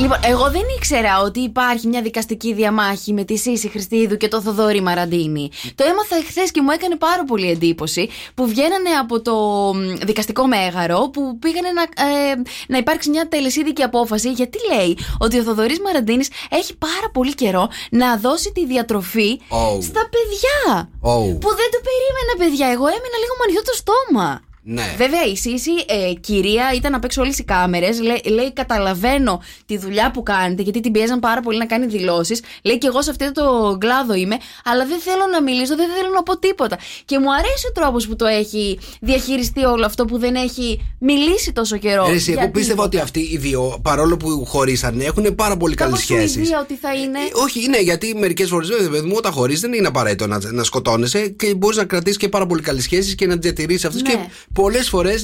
Λοιπόν, 0.00 0.18
εγώ 0.24 0.50
δεν 0.50 0.62
ήξερα 0.76 1.20
ότι 1.22 1.40
υπάρχει 1.40 1.86
μια 1.86 2.02
δικαστική 2.02 2.52
διαμάχη 2.54 3.12
με 3.12 3.24
τη 3.24 3.36
Σύση 3.36 3.68
Χριστίδου 3.68 4.16
και 4.16 4.28
το 4.28 4.42
Θοδωρή 4.42 4.80
Μαραντίνη. 4.80 5.50
Το 5.74 5.84
έμαθα 5.84 6.16
εχθές 6.16 6.50
και 6.50 6.62
μου 6.62 6.70
έκανε 6.70 6.96
πάρα 6.96 7.24
πολύ 7.24 7.50
εντύπωση 7.50 8.08
που 8.34 8.46
βγαίνανε 8.48 8.90
από 9.00 9.20
το 9.20 9.34
μ, 9.74 9.78
δικαστικό 10.06 10.46
μέγαρο 10.46 11.10
που 11.12 11.38
πήγανε 11.38 11.68
να, 11.78 11.82
ε, 11.82 12.42
να 12.68 12.78
υπάρξει 12.78 13.10
μια 13.10 13.28
τελεσίδικη 13.28 13.82
απόφαση 13.82 14.30
γιατί 14.30 14.58
λέει 14.74 14.98
ότι 15.18 15.38
ο 15.38 15.42
Θοδωρής 15.42 15.80
Μαραντίνης 15.80 16.28
έχει 16.50 16.76
πάρα 16.76 17.08
πολύ 17.12 17.34
καιρό 17.34 17.68
να 17.90 18.16
δώσει 18.16 18.52
τη 18.52 18.66
διατροφή 18.66 19.40
Oh. 19.48 19.82
στα 19.82 20.02
παιδιά. 20.14 20.88
Oh. 21.02 21.22
Που 21.42 21.50
δεν 21.60 21.68
το 21.74 21.80
περίμενα, 21.88 22.32
παιδιά. 22.38 22.66
Εγώ 22.66 22.86
έμεινα 22.96 23.18
λίγο 23.22 23.34
με 23.38 23.42
ανοιχτό 23.46 23.62
το 23.70 23.76
στόμα. 23.82 24.40
Ναι. 24.62 24.94
Βέβαια, 24.96 25.24
η 25.24 25.36
Σύση, 25.36 25.70
ε, 25.86 26.12
κυρία, 26.20 26.72
ήταν 26.74 26.94
απ' 26.94 27.04
έξω 27.04 27.22
όλες 27.22 27.38
οι 27.38 27.44
κάμερες. 27.44 28.00
Λέει, 28.00 28.22
λέει, 28.24 28.52
καταλαβαίνω 28.52 29.42
τη 29.66 29.78
δουλειά 29.78 30.10
που 30.10 30.22
κάνετε, 30.22 30.62
γιατί 30.62 30.80
την 30.80 30.92
πιέζαν 30.92 31.20
πάρα 31.20 31.40
πολύ 31.40 31.58
να 31.58 31.66
κάνει 31.66 31.86
δηλώσεις. 31.86 32.42
Λέει, 32.62 32.78
και 32.78 32.86
εγώ 32.86 33.02
σε 33.02 33.10
αυτό 33.10 33.32
το 33.32 33.76
κλάδο 33.80 34.14
είμαι, 34.14 34.36
αλλά 34.64 34.86
δεν 34.86 34.98
θέλω 34.98 35.26
να 35.32 35.42
μιλήσω, 35.42 35.76
δεν 35.76 35.88
θέλω 35.96 36.14
να 36.14 36.22
πω 36.22 36.38
τίποτα. 36.38 36.78
Και 37.04 37.18
μου 37.18 37.34
αρέσει 37.34 37.66
ο 37.68 37.72
τρόπος 37.72 38.06
που 38.06 38.16
το 38.16 38.26
έχει 38.26 38.78
διαχειριστεί 39.00 39.64
όλο 39.64 39.86
αυτό, 39.86 40.04
που 40.04 40.18
δεν 40.18 40.34
έχει 40.34 40.80
μιλήσει 40.98 41.52
τόσο 41.52 41.76
καιρό. 41.76 42.06
Ρε, 42.06 42.14
εσύ, 42.14 42.30
εγώ 42.30 42.40
για 42.40 42.50
πίστευα 42.50 42.72
τίποτα. 42.72 42.86
ότι 42.86 42.98
αυτοί 42.98 43.20
οι 43.32 43.36
δύο, 43.36 43.78
παρόλο 43.82 44.16
που 44.16 44.44
χωρίσανε, 44.44 45.04
έχουν 45.04 45.34
πάρα 45.34 45.56
πολύ 45.56 45.74
καλές 45.74 45.92
Κάπως 45.92 46.04
σχέσεις. 46.04 46.32
Σουηδία 46.32 46.60
ότι 46.60 46.74
θα 46.76 46.94
είναι. 46.94 47.18
Όχι, 47.32 47.64
είναι 47.64 47.80
γιατί 47.80 48.14
μερικές 48.18 48.48
φορές, 48.48 48.68
παιδί 48.90 49.06
μου, 49.06 49.14
όταν 49.16 49.32
χωρίζεις 49.32 49.60
δεν 49.60 49.72
είναι 49.72 49.86
απαραίτητο 49.86 50.26
να, 50.26 50.38
να 50.52 50.64
σκοτώνεσαι 50.64 51.28
και 51.28 51.54
μπορείς 51.54 51.76
να 51.76 51.84
κρατήσεις 51.84 52.18
και 52.18 52.28
πάρα 52.28 52.46
πολύ 52.46 52.62
καλές 52.62 52.82
σχέσεις 52.82 53.14
και 53.14 53.26
να 53.26 53.34
τι 53.34 53.40
διατηρήσει 53.40 53.86
αυτέ. 53.86 54.00
Ναι. 54.00 54.10
Και 54.10 54.18
πολλές 54.54 54.88
φορές 54.88 55.22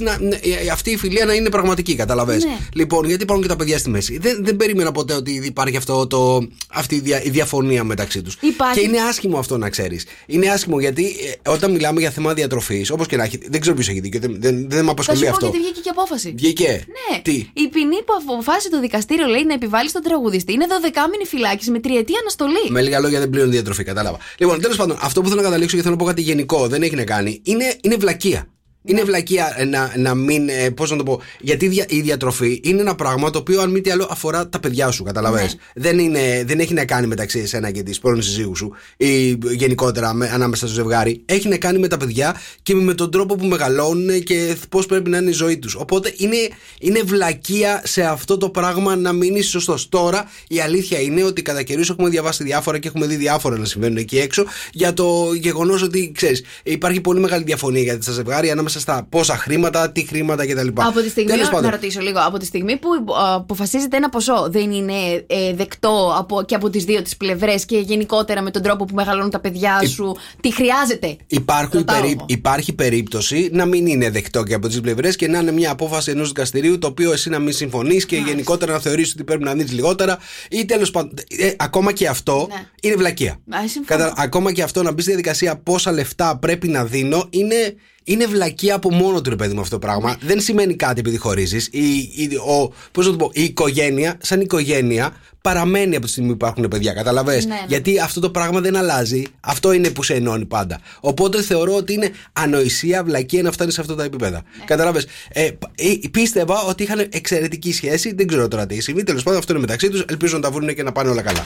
αυτή 0.72 0.90
η 0.90 0.96
φιλία 0.96 1.24
να 1.24 1.32
είναι 1.34 1.48
πραγματική, 1.48 1.94
καταλαβες; 1.94 2.44
Ναι. 2.44 2.56
Λοιπόν, 2.74 3.06
γιατί 3.06 3.22
υπάρχουν 3.22 3.44
και 3.44 3.50
τα 3.50 3.56
παιδιά 3.56 3.78
στη 3.78 3.90
μέση. 3.90 4.18
Δεν, 4.18 4.38
δεν 4.44 4.56
περίμενα 4.56 4.92
ποτέ 4.92 5.14
ότι 5.14 5.42
υπάρχει 5.44 5.76
αυτό 5.76 6.06
το, 6.06 6.48
αυτή 6.68 6.94
η, 6.94 7.00
δια- 7.00 7.22
η 7.24 7.30
διαφωνία 7.30 7.84
μεταξύ 7.84 8.22
τους. 8.22 8.36
Υπάρχει. 8.40 8.80
Και 8.80 8.86
είναι 8.86 8.98
άσχημο 9.00 9.38
αυτό 9.38 9.58
να 9.58 9.70
ξέρεις. 9.70 10.04
Είναι 10.26 10.48
άσχημο 10.48 10.80
γιατί 10.80 11.04
ε, 11.44 11.50
όταν 11.50 11.70
μιλάμε 11.70 12.00
για 12.00 12.10
θέμα 12.10 12.34
διατροφής, 12.34 12.90
όπως 12.90 13.06
και 13.06 13.16
να 13.16 13.22
έχει. 13.24 13.38
Δεν 13.48 13.60
ξέρω 13.60 13.74
ποιος 13.76 13.88
έχει 13.88 14.00
δίκιο, 14.00 14.20
δεν, 14.20 14.36
δεν, 14.40 14.66
δεν 14.68 14.78
με 14.78 14.84
Θα 14.84 14.90
απασχολεί 14.90 15.18
σου 15.18 15.24
πω 15.24 15.30
αυτό. 15.30 15.46
γιατί 15.46 15.58
βγήκε 15.62 15.80
και 15.80 15.90
απόφαση. 15.90 16.32
Βγήκε. 16.36 16.84
Ναι. 17.10 17.20
Τι; 17.22 17.32
Η 17.52 17.68
ποινή 17.68 17.96
που 18.06 18.12
αποφάσισε 18.22 18.70
το 18.70 18.80
δικαστήριο 18.80 19.26
λέει 19.26 19.44
να 19.44 19.54
επιβάλλει 19.54 19.88
στον 19.88 20.02
τραγουδιστή 20.02 20.52
είναι 20.52 20.66
12μηνη 20.70 21.26
φυλάκιση 21.26 21.70
με 21.70 21.78
τριετή 21.80 22.12
αναστολή. 22.20 22.70
Με 22.70 22.82
λίγα 22.82 23.00
λόγια 23.00 23.18
δεν 23.18 23.30
πλήρωνε 23.30 23.50
διατροφή, 23.52 23.84
κατάλαβα. 23.84 24.18
Λοιπόν, 24.38 24.60
τέλος 24.60 24.76
πάντων, 24.76 24.96
αυτό 25.00 25.20
που 25.20 25.28
θέλω 25.28 25.40
να 25.40 25.46
καταλήξω 25.46 25.76
και 25.76 25.82
θέλω 25.82 25.94
να 25.94 26.00
πω 26.00 26.06
κάτι 26.06 26.22
γενικό, 26.22 26.68
δεν 26.68 26.82
έχει 26.82 26.94
να 26.94 27.04
κάνει, 27.04 27.40
είναι, 27.44 27.76
είναι 27.82 27.96
βλακεία. 27.96 28.48
Είναι 28.88 29.02
βλακεία 29.04 29.54
ε, 29.56 29.64
να, 29.64 29.92
να 29.96 30.14
μην. 30.14 30.48
Πώς 30.74 30.90
να 30.90 30.96
το 30.96 31.02
πω. 31.02 31.20
Γιατί 31.40 31.64
η 31.64 31.68
δια- 31.68 31.86
η 31.88 32.00
διατροφή 32.00 32.60
είναι 32.64 32.80
ένα 32.80 32.94
πράγμα 32.94 33.30
το 33.30 33.38
οποίο, 33.38 33.60
αν 33.60 33.70
μη 33.70 33.80
τι 33.80 33.90
άλλο, 33.90 34.08
αφορά 34.10 34.48
τα 34.48 34.60
παιδιά 34.60 34.90
σου. 34.90 35.02
Καταλαβες. 35.04 35.56
Δεν, 35.74 35.98
είναι, 35.98 36.42
δεν 36.46 36.60
έχει 36.60 36.74
να 36.74 36.84
κάνει 36.84 37.06
μεταξύ 37.06 37.38
εσένα 37.38 37.70
και 37.70 37.82
της 37.82 37.98
πρώην 37.98 38.22
συζύγου 38.22 38.56
σου 38.56 38.72
ή 38.96 39.38
γενικότερα 39.50 40.12
με, 40.14 40.30
ανάμεσα 40.34 40.66
στο 40.66 40.74
ζευγάρι. 40.74 41.22
Έχει 41.26 41.48
να 41.48 41.56
κάνει 41.56 41.78
με 41.78 41.88
τα 41.88 41.96
παιδιά 41.96 42.36
και 42.62 42.74
με 42.74 42.94
τον 42.94 43.10
τρόπο 43.10 43.34
που 43.36 43.44
μεγαλώνουν 43.46 44.22
και 44.22 44.56
πώς 44.68 44.86
πρέπει 44.86 45.10
να 45.10 45.18
είναι 45.18 45.30
η 45.30 45.32
ζωή 45.32 45.58
τους. 45.58 45.74
Οπότε 45.74 46.12
είναι, 46.16 46.36
είναι 46.80 47.00
βλακεία 47.04 47.82
σε 47.84 48.02
αυτό 48.02 48.36
το 48.36 48.50
πράγμα 48.50 48.96
να 48.96 49.12
μην 49.12 49.34
είσαι 49.34 49.48
σωστός. 49.50 49.88
Τώρα 49.88 50.30
η 50.48 50.60
αλήθεια 50.60 51.00
είναι 51.00 51.22
ότι 51.24 51.42
κατά 51.42 51.62
καιρούς 51.62 51.90
έχουμε 51.90 52.08
διαβάσει 52.08 52.44
διάφορα 52.44 52.78
και 52.78 52.88
έχουμε 52.88 53.06
δει 53.06 53.16
διάφορα 53.16 53.58
να 53.58 53.64
συμβαίνουν 53.64 53.96
εκεί 53.96 54.18
έξω 54.18 54.44
για 54.72 54.92
το 54.92 55.32
γεγονός 55.40 55.82
ότι 55.82 56.12
ξέρεις, 56.14 56.42
υπάρχει 56.62 57.00
πολύ 57.00 57.20
μεγάλη 57.20 57.44
διαφωνία 57.44 57.82
για 57.82 57.98
τα 57.98 58.12
ζευγάρια 58.12 58.52
ανάμεσα 58.52 58.75
στα 58.80 59.06
πόσα 59.08 59.36
χρήματα, 59.36 59.90
τι 59.92 60.06
χρήματα 60.06 60.46
κτλ. 60.46 60.68
Από 60.74 61.00
τη 61.00 61.08
στιγμή, 61.08 61.30
Τέλος 61.30 61.48
πάντων. 61.48 61.64
να 61.64 61.70
ρωτήσω 61.70 62.00
λίγο, 62.00 62.18
από 62.26 62.38
τη 62.38 62.44
στιγμή 62.44 62.76
που 62.76 62.88
ε, 62.94 63.34
αποφασίζεται 63.34 63.96
ένα 63.96 64.08
ποσό 64.08 64.46
δεν 64.50 64.70
είναι 64.70 65.24
ε, 65.26 65.54
δεκτό 65.54 66.14
από, 66.18 66.42
και 66.42 66.54
από 66.54 66.70
τις 66.70 66.84
δύο 66.84 67.02
τις 67.02 67.16
πλευρές 67.16 67.64
και 67.64 67.78
γενικότερα 67.78 68.42
με 68.42 68.50
τον 68.50 68.62
τρόπο 68.62 68.84
που 68.84 68.94
μεγαλώνουν 68.94 69.30
τα 69.30 69.40
παιδιά 69.40 69.86
σου, 69.86 70.16
τι 70.40 70.52
χρειάζεται; 70.52 71.16
Υπάρχουν 71.26 71.78
Ρωτάω 71.78 72.00
περί... 72.00 72.12
εγώ. 72.12 72.24
Υπάρχει 72.28 72.72
περίπτωση 72.72 73.48
να 73.52 73.64
μην 73.64 73.86
είναι 73.86 74.10
δεκτό 74.10 74.42
και 74.42 74.54
από 74.54 74.68
τις 74.68 74.80
πλευρές 74.80 75.16
και 75.16 75.28
να 75.28 75.38
είναι 75.38 75.52
μια 75.52 75.70
απόφαση 75.70 76.10
ενός 76.10 76.28
δικαστηρίου 76.28 76.78
το 76.78 76.86
οποίο 76.86 77.12
εσύ 77.12 77.30
να 77.30 77.38
μην 77.38 77.52
συμφωνείς 77.52 78.06
και 78.06 78.16
γενικότερα 78.16 78.72
να 78.72 78.78
θεωρήσει 78.78 79.12
ότι 79.14 79.24
πρέπει 79.24 79.44
να 79.44 79.54
δεις 79.54 79.72
λιγότερα 79.72 80.18
ή 80.50 80.64
τέλος 80.64 80.90
πάντων. 80.90 81.12
ε, 81.38 81.52
ακόμα 81.56 81.92
και 81.92 82.08
αυτό 82.08 82.46
Ναι. 82.50 82.66
είναι 82.82 82.94
βλακεία. 82.94 83.30
Α, 83.30 83.58
συμφωνώ. 83.68 84.02
Κατα... 84.04 84.14
Ακόμα 84.16 84.52
και 84.52 84.62
αυτό 84.62 84.82
να 84.82 84.92
μπει 84.92 85.00
στη 85.00 85.10
διαδικασία 85.10 85.56
πόσα 85.56 85.92
λεφτά 85.92 86.36
πρέπει 86.38 86.68
να 86.68 86.84
δίνω 86.84 87.26
είναι. 87.30 87.74
Είναι 88.08 88.26
βλακεία 88.26 88.74
από 88.74 88.92
μόνο 88.92 89.20
του 89.20 89.30
ρε 89.30 89.36
παιδί 89.36 89.54
μου 89.54 89.60
αυτό 89.60 89.78
το 89.78 89.86
πράγμα. 89.86 90.16
Δεν 90.20 90.40
σημαίνει 90.40 90.74
κάτι 90.76 91.00
επειδή 91.00 91.16
χωρίζεις. 91.16 91.68
Η, 91.72 91.88
η, 91.96 92.28
ο- 92.46 92.72
πώς 92.92 93.06
να 93.06 93.10
το 93.12 93.16
πω, 93.16 93.30
η 93.32 93.42
οικογένεια, 93.42 94.16
σαν 94.22 94.40
οικογένεια, 94.40 95.16
παραμένει 95.40 95.96
από 95.96 96.04
τη 96.04 96.10
στιγμή 96.10 96.28
που 96.28 96.34
υπάρχουν 96.34 96.68
παιδιά. 96.68 96.92
Καταλαβες; 96.92 97.44
Ναι, 97.46 97.54
ναι. 97.54 97.60
Γιατί 97.68 97.98
αυτό 98.00 98.20
το 98.20 98.30
πράγμα 98.30 98.60
δεν 98.60 98.76
αλλάζει. 98.76 99.22
Αυτό 99.40 99.72
είναι 99.72 99.90
που 99.90 100.02
σε 100.02 100.14
ενώνει 100.14 100.44
πάντα. 100.44 100.80
Οπότε 101.00 101.42
θεωρώ 101.42 101.74
ότι 101.74 101.92
είναι 101.92 102.10
ανοησία, 102.32 103.04
βλακεία 103.04 103.42
να 103.42 103.50
φτάνεις 103.52 103.74
σε 103.74 103.80
αυτά 103.80 103.94
τα 103.94 104.04
επίπεδα. 104.04 104.42
Ναι. 104.58 104.64
Καταλαβες 104.64 105.06
Ε, 105.28 105.50
π- 105.50 105.64
ε, 105.80 106.08
πίστευα 106.10 106.62
ότι 106.62 106.82
είχαν 106.82 107.06
εξαιρετική 107.10 107.72
σχέση. 107.72 108.14
Δεν 108.14 108.26
ξέρω 108.26 108.48
τώρα 108.48 108.66
τι 108.66 108.74
έχει 108.74 108.82
συμβεί. 108.82 109.02
Τέλος 109.02 109.22
πάντων, 109.22 109.38
αυτό 109.38 109.52
είναι 109.52 109.60
μεταξύ 109.60 109.88
τους. 109.88 110.04
Ελπίζω 110.08 110.36
να 110.36 110.42
τα 110.42 110.50
βρουν 110.50 110.74
και 110.74 110.82
να 110.82 110.92
πάνε 110.92 111.10
όλα 111.10 111.22
καλά. 111.22 111.44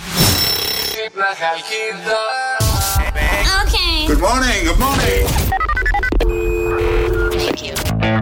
Good 4.08 4.20
morning, 4.26 4.60
good 4.68 4.80
morning. 4.84 5.49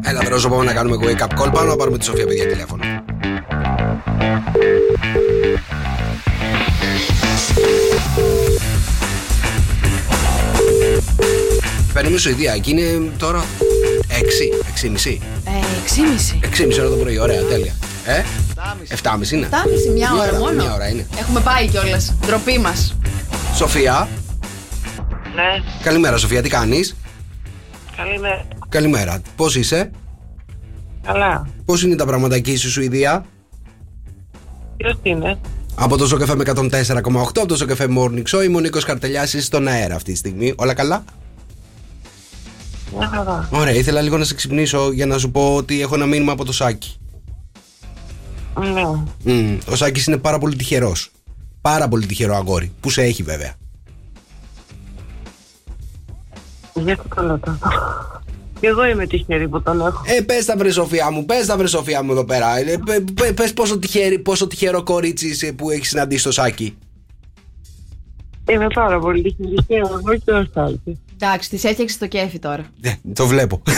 Έλα, 0.09 0.21
δρόσο, 0.21 0.49
πάμε 0.49 0.65
να 0.65 0.73
κάνουμε 0.73 0.97
wake 1.01 1.23
up 1.23 1.43
call. 1.43 1.53
Πάμε 1.53 1.69
να 1.69 1.77
πάρουμε 1.77 1.99
τη 1.99 2.05
Σοφία, 2.05 2.27
παιδιά, 2.27 2.47
τηλέφωνο. 2.47 2.85
Παίρνουμε 11.93 12.19
Σουηδία, 12.19 12.53
εκεί 12.53 12.71
είναι 12.71 13.11
τώρα 13.17 13.45
6, 14.09 14.23
6,5. 14.83 15.19
Ε, 15.45 15.51
6,5. 15.87 16.41
6,5 16.43 16.79
ώρα 16.81 16.89
το 16.89 16.97
πρωί, 16.97 17.19
ωραία, 17.19 17.43
τέλεια. 17.43 17.73
Ε, 18.07 18.23
7,5 19.03 19.31
είναι. 19.31 19.49
7,5 19.51 19.93
μια 19.95 20.11
ώρα 20.21 20.39
μόνο. 20.39 20.63
Μια 20.63 20.75
ώρα 20.75 20.89
είναι. 20.89 21.07
Έχουμε 21.19 21.41
πάει 21.41 21.69
κιόλας. 21.69 22.15
Ντροπή 22.27 22.59
μας. 22.59 22.97
Σοφία, 23.55 24.09
Ναι, 25.35 25.63
καλημέρα 25.83 26.17
Σοφία, 26.17 26.43
τι 26.43 26.49
κάνεις; 26.49 26.97
Καλημέρα. 28.03 28.45
Καλημέρα, 28.69 29.23
πώς 29.37 29.57
είσαι, 29.57 29.91
Καλά. 31.03 31.47
πώς 31.65 31.83
είναι 31.83 31.97
τα 31.97 32.07
πράγματα 32.07 32.35
εκεί 32.35 32.57
στη 32.57 32.69
Σουηδία; 32.69 33.25
Ποιος 34.77 34.99
είναι; 35.03 35.39
Από 35.75 35.97
το 35.97 36.07
Σοκαφέ 36.07 36.35
με 36.35 36.45
104,8, 36.47 37.39
από 37.39 37.47
το 37.47 37.57
Σοκαφέ 37.57 37.87
Morning 37.99 38.23
Show, 38.31 38.45
είμαι 38.45 38.57
ο 38.57 38.61
Νίκος 38.61 38.85
Καρτελιάς, 38.85 39.33
είσαι 39.33 39.45
στον 39.45 39.69
αέρα 39.69 39.95
αυτή 39.95 40.13
τη 40.13 40.19
στιγμή. 40.19 40.55
Όλα 40.57 40.75
καλά; 40.75 41.05
Μια 42.97 43.07
χαρά. 43.09 43.49
Ωραία, 43.53 43.75
ήθελα 43.75 44.01
λίγο 44.01 44.17
να 44.19 44.25
σε 44.25 44.35
ξυπνήσω 44.35 44.93
για 44.93 45.07
να 45.07 45.19
σου 45.19 45.31
πω 45.31 45.55
ότι 45.55 45.81
έχω 45.81 45.95
ένα 45.95 46.07
μήνυμα 46.07 46.33
από 46.33 46.45
το 46.45 46.53
Σάκη. 46.53 46.97
Ναι. 48.59 48.83
Μμμ, 49.33 49.59
ο 49.71 49.77
Σάκης 49.77 50.07
είναι 50.07 50.17
πάρα 50.17 50.39
πολύ 50.39 50.57
τυχερός. 50.57 51.11
Πάρα 51.61 51.89
πολύ 51.89 52.07
τυχερό 52.07 52.35
αγόρι. 52.37 52.73
Που 52.81 52.91
σε 52.91 53.03
έχει 53.03 53.23
βέβαια. 53.23 53.55
Γιατί 56.85 57.01
το 57.17 57.23
λέτε. 57.23 57.59
Και 58.61 58.67
εγώ 58.67 58.87
είμαι 58.87 59.07
τυχερή 59.07 59.49
που 59.49 59.63
τον 59.63 59.81
έχω. 59.81 60.03
Ε, 60.19 60.21
πες 60.21 60.45
τα 60.45 60.57
βρε 60.57 60.71
Σοφία 60.71 61.11
μου, 61.11 61.25
πες 61.25 61.47
τα 61.47 61.57
βρε 61.57 61.67
Σοφία 61.67 62.03
μου 62.03 62.13
εδώ 62.13 62.25
πέρα. 62.25 62.59
Ε, 62.59 62.77
πε- 62.85 63.11
πε- 63.15 63.33
πες 63.35 63.53
πόσο, 63.53 63.79
τυχερή, 63.79 64.19
πόσο 64.19 64.47
τυχερό 64.47 64.83
κορίτσι 64.83 65.29
είσαι 65.29 65.53
που 65.53 65.71
έχεις 65.71 65.89
συναντήσει 65.89 66.25
το 66.25 66.33
Σάκη. 66.33 66.77
Είμαι 68.51 68.67
πάρα 68.75 68.99
πολύ 68.99 69.23
τυχερή 69.23 69.55
και 69.67 69.75
εγώ 69.75 70.01
και 70.25 70.31
ο 70.33 70.47
Σάλτης. 70.55 70.97
Εντάξει, 71.21 71.49
της 71.49 71.65
έφτιαξες 71.65 71.99
το 71.99 72.07
κέφι 72.07 72.39
τώρα. 72.39 72.65
Ναι, 72.81 72.97
το 73.13 73.27
βλέπω. 73.27 73.63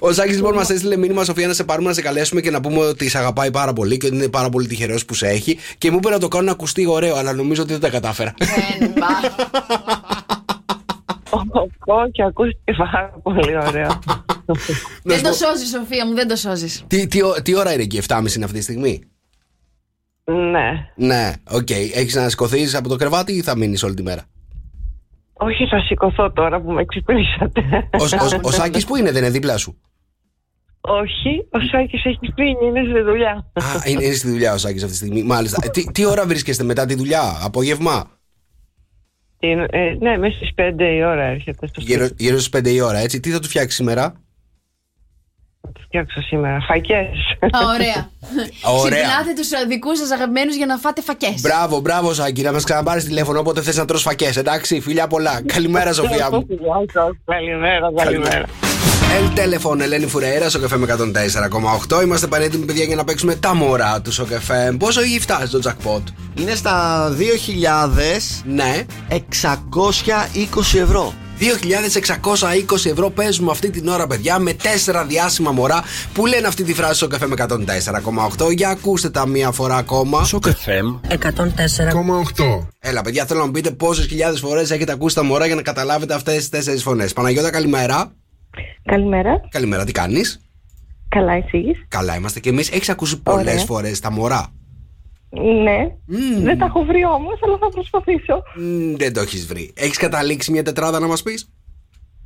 Ο 0.00 0.12
Σάκης 0.12 0.36
λοιπόν 0.36 0.54
μας 0.54 0.70
έστειλε 0.70 0.96
μήνυμα, 0.96 1.24
Σοφία, 1.24 1.46
να 1.46 1.52
σε 1.52 1.64
πάρουμε 1.64 1.88
να 1.88 1.94
σε 1.94 2.02
καλέσουμε 2.02 2.40
και 2.40 2.50
να 2.50 2.60
πούμε 2.60 2.78
ότι 2.78 3.08
σε 3.08 3.18
αγαπάει 3.18 3.50
πάρα 3.50 3.72
πολύ 3.72 3.96
και 3.96 4.06
ότι 4.06 4.14
είναι 4.16 4.28
πάρα 4.28 4.48
πολύ 4.48 4.66
τυχερός 4.66 5.04
που 5.04 5.14
σε 5.14 5.28
έχει. 5.28 5.58
Και 5.78 5.90
μου 5.90 5.96
είπε 5.96 6.10
να 6.10 6.18
το 6.18 6.28
κάνω 6.28 6.44
να 6.44 6.50
ακουστεί 6.52 6.86
ωραίο, 6.86 7.14
αλλά 7.16 7.32
νομίζω 7.32 7.62
ότι 7.62 7.70
δεν 7.72 7.80
τα 7.80 7.90
κατάφερα. 7.90 8.34
Δεν 8.78 8.92
πά. 8.92 9.06
Πω 11.84 12.10
και 12.12 12.22
ακούστηκε 12.22 12.72
πάρα 12.76 13.18
πολύ 13.22 13.56
ωραία. 13.56 13.98
Δεν 15.02 15.22
το 15.22 15.32
σώζεις, 15.32 15.68
Σοφία 15.68 16.06
μου, 16.06 16.14
δεν 16.14 16.28
το 16.28 16.36
σώζεις. 16.36 16.84
τι, 16.86 17.06
τι, 17.06 17.22
ω- 17.22 17.42
τι 17.42 17.54
ώρα 17.56 17.72
είναι 17.72 17.82
εκεί, 17.82 18.00
7.30 18.08 18.34
είναι 18.36 18.44
αυτή 18.44 18.56
τη 18.58 18.62
στιγμή; 18.62 19.02
ναι. 20.24 20.86
Ναι, 20.96 21.32
οκ. 21.50 21.70
Έχεις 21.70 22.14
να 22.14 22.28
σηκωθείς 22.28 22.76
από 22.76 22.88
το 22.88 22.96
κρεβάτι 22.96 23.32
ή 23.32 23.42
θα 23.42 23.56
μείνεις 23.56 23.82
όλη 23.82 23.94
τη 23.94 24.02
μέρα; 24.02 24.24
Όχι, 25.44 25.66
θα 25.66 25.80
σηκωθώ 25.80 26.32
τώρα 26.32 26.60
που 26.60 26.70
με 26.72 26.84
ξυπνήσατε. 26.84 27.60
Ο, 27.98 28.02
ο, 28.02 28.40
ο 28.42 28.50
Σάκης 28.50 28.84
που 28.84 28.96
είναι, 28.96 29.10
δεν 29.10 29.22
είναι 29.22 29.30
δίπλα 29.30 29.56
σου; 29.56 29.80
Όχι, 30.80 31.46
ο 31.50 31.58
Σάκης 31.70 32.04
έχει 32.04 32.32
φύγει, 32.34 32.56
είναι 32.66 32.82
στη 32.90 33.02
δουλειά. 33.02 33.50
Α, 33.52 33.62
είναι, 33.84 34.04
είναι 34.04 34.14
στη 34.14 34.28
δουλειά 34.30 34.52
ο 34.52 34.56
Σάκης 34.58 34.82
αυτή 34.82 34.98
τη 34.98 35.04
στιγμή. 35.04 35.22
Μάλιστα. 35.22 35.58
Ε, 35.62 35.68
τι, 35.68 35.92
τι 35.92 36.04
ώρα 36.06 36.26
βρίσκεστε 36.26 36.64
μετά 36.64 36.86
τη 36.86 36.94
δουλειά, 36.94 37.38
απόγευμα; 37.42 38.10
Είναι- 39.38 39.66
ε, 39.70 39.94
ναι, 40.00 40.18
μέσα 40.18 40.36
στις 40.36 40.50
5 40.56 40.80
η 40.80 41.04
ώρα 41.04 41.22
έρχεται 41.22 41.66
στο 41.66 41.80
σπίτι. 41.80 41.92
Γύρω, 41.92 42.08
γύρω 42.16 42.38
στις 42.38 42.60
5 42.60 42.66
η 42.72 42.80
ώρα, 42.80 42.98
έτσι. 42.98 43.20
Τι 43.20 43.30
θα 43.30 43.38
του 43.38 43.48
φτιάξει 43.48 43.76
σήμερα; 43.76 44.12
Θα 45.72 45.78
τους 45.78 45.84
φτιάξω 45.84 46.22
σήμερα. 46.22 46.60
Φακές. 46.68 47.08
Α, 47.40 47.58
ωραία. 47.74 48.10
Ωραία. 48.82 49.02
Ξυπνάτε 49.02 49.32
τους 49.36 49.48
δικούς 49.68 49.98
σας 49.98 50.10
αγαπημένους 50.10 50.56
για 50.56 50.66
να 50.66 50.76
φάτε 50.76 51.02
φακές. 51.02 51.40
Μπράβο, 51.40 51.80
μπράβο, 51.80 52.12
Σάκη, 52.12 52.42
να 52.42 52.52
μας 52.52 52.64
ξαναπάρεις 52.64 53.04
τηλέφωνο 53.04 53.38
όποτε 53.40 53.62
θες 53.62 53.76
να 53.76 53.84
τρως 53.84 54.02
φακές, 54.02 54.36
εντάξει. 54.36 54.80
Φιλιά 54.80 55.06
πολλά. 55.06 55.42
Καλημέρα, 55.46 55.92
Σοφία 55.92 56.28
μου. 56.32 56.46
Γεια 56.48 56.84
σας. 56.92 57.10
Καλημέρα, 57.24 57.92
καλημέρα. 57.96 58.44
El 59.18 59.38
Telephone, 59.38 59.80
Ελένη 59.80 60.06
Φουρέιρα, 60.06 60.48
στο 60.48 60.60
καφέ 60.60 60.76
με 60.76 60.86
104,8. 60.86 62.02
Είμαστε 62.02 62.26
πανέτοιμοι, 62.26 62.64
παιδιά, 62.64 62.84
για 62.84 62.96
να 62.96 63.04
παίξουμε 63.04 63.34
τα 63.34 63.54
μωρά 63.54 64.00
του 64.00 64.12
στο 64.12 64.24
καφέ. 64.24 64.74
Πόσο 64.78 65.00
έχει 65.00 65.20
φτάσει 65.20 65.50
το 65.50 65.60
jackpot, 65.64 66.02
Είναι 66.34 66.54
στα 66.54 67.08
2.620 67.18 68.44
Ναι. 68.44 68.84
ευρώ. 70.82 71.12
2.620 71.42 72.90
ευρώ 72.90 73.10
παίζουμε 73.10 73.50
αυτή 73.50 73.70
την 73.70 73.88
ώρα, 73.88 74.06
παιδιά, 74.06 74.38
με 74.38 74.52
τέσσερα 74.52 75.04
διάσημα 75.04 75.50
μωρά 75.50 75.84
που 76.12 76.26
λένε 76.26 76.46
αυτή 76.46 76.64
τη 76.64 76.74
φράση 76.74 76.94
στο 76.94 77.06
καφέ 77.06 77.26
με 77.26 77.34
104,8. 77.38 78.52
Για 78.56 78.68
ακούστε 78.68 79.10
τα 79.10 79.26
μία 79.26 79.50
φορά 79.50 79.76
ακόμα. 79.76 80.24
Στο 80.24 80.38
καφέ 80.38 80.80
104,8. 81.08 82.66
Έλα, 82.78 83.02
παιδιά, 83.02 83.24
θέλω 83.26 83.40
να 83.40 83.46
μου 83.46 83.52
πείτε 83.52 83.70
πόσες 83.70 84.06
χιλιάδες 84.06 84.40
φορές 84.40 84.70
έχετε 84.70 84.92
ακούσει 84.92 85.14
τα 85.14 85.22
μωρά 85.22 85.46
για 85.46 85.54
να 85.54 85.62
καταλάβετε 85.62 86.14
αυτές 86.14 86.34
τις 86.36 86.48
τέσσερις 86.48 86.82
φωνές. 86.82 87.12
Παναγιώτα, 87.12 87.50
καλημέρα. 87.50 88.12
Καλημέρα. 88.84 89.40
Καλημέρα, 89.50 89.84
τι 89.84 89.92
κάνεις; 89.92 90.40
Καλά, 91.08 91.32
εσείς. 91.32 91.84
Καλά 91.88 92.16
είμαστε 92.16 92.40
κι 92.40 92.48
εμείς. 92.48 92.70
Έχεις 92.70 92.88
ακούσει 92.88 93.20
πολλές 93.20 93.52
Ωραία. 93.52 93.64
φορές 93.64 94.00
τα 94.00 94.10
μωρά; 94.10 94.46
Ναι. 95.40 95.78
Δεν 96.42 96.58
τα 96.58 96.64
έχω 96.64 96.84
βρει 96.84 97.04
όμως, 97.04 97.38
αλλά 97.44 97.56
θα 97.60 97.68
προσπαθήσω. 97.68 98.42
Μμ, 98.56 98.94
δεν 98.96 99.12
το 99.12 99.20
έχεις 99.20 99.46
βρει. 99.46 99.72
Έχεις 99.76 99.96
καταλήξει 99.96 100.50
μια 100.50 100.62
τετράδα 100.62 101.00
να 101.00 101.06
μας 101.06 101.22
πεις; 101.22 101.48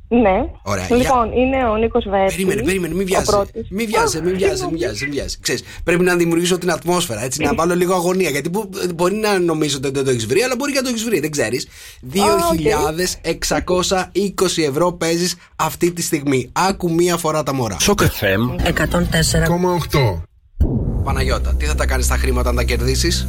Ναι. 0.07 0.45
Ωραία, 0.63 0.87
Λοιπόν, 0.95 1.31
είναι 1.31 1.69
ο 1.69 1.75
Νίκος 1.77 2.05
Βέρτη. 2.09 2.33
Περίμενε, 2.33 2.61
περίμενε, 2.63 2.93
μην 2.93 3.05
βιάζει. 3.05 3.31
Μην 3.69 3.87
βιάζει, 3.87 4.21
μην 4.21 4.37
βιάζει, 4.37 4.65
μην 4.65 4.77
βιάζει, 4.77 5.03
μην 5.05 5.13
βιάζει. 5.13 5.37
Ξέρεις, 5.39 5.63
πρέπει 5.83 6.03
να 6.03 6.15
δημιουργήσω 6.15 6.57
την 6.57 6.71
ατμόσφαιρα, 6.71 7.23
έτσι, 7.23 7.41
να 7.43 7.53
βάλω 7.57 7.75
λίγο 7.75 7.93
αγωνία. 7.93 8.29
Γιατί 8.29 8.49
που- 8.49 8.69
μπορεί 8.95 9.15
να 9.15 9.39
νομίζω 9.39 9.77
ότι 9.77 9.89
δεν 9.91 10.03
το 10.03 10.09
έχεις 10.09 10.25
βρει, 10.25 10.41
αλλά 10.41 10.55
μπορεί 10.57 10.71
και 10.71 10.77
να 10.77 10.83
το 10.83 10.89
έχεις 10.89 11.03
βρει, 11.03 11.19
δεν 11.19 11.31
ξέρεις. 11.31 11.67
2.620 12.13 14.63
ευρώ 14.67 14.91
παίζεις 14.93 15.35
αυτή 15.55 15.91
τη 15.91 16.01
στιγμή. 16.01 16.49
Άκου 16.53 16.93
μία 16.93 17.17
φορά 17.17 17.43
τα 17.43 17.53
μωρά. 17.53 17.79
Σοκ 17.79 17.99
FM 18.01 18.71
104,8. 18.73 20.21
Παναγιώτα, 21.07 21.53
τι 21.57 21.65
θα 21.65 21.75
τα 21.75 21.85
κάνεις 21.85 22.07
τα 22.07 22.17
χρήματα 22.17 22.49
αν 22.49 22.55
τα 22.55 22.63
κερδίσεις; 22.63 23.27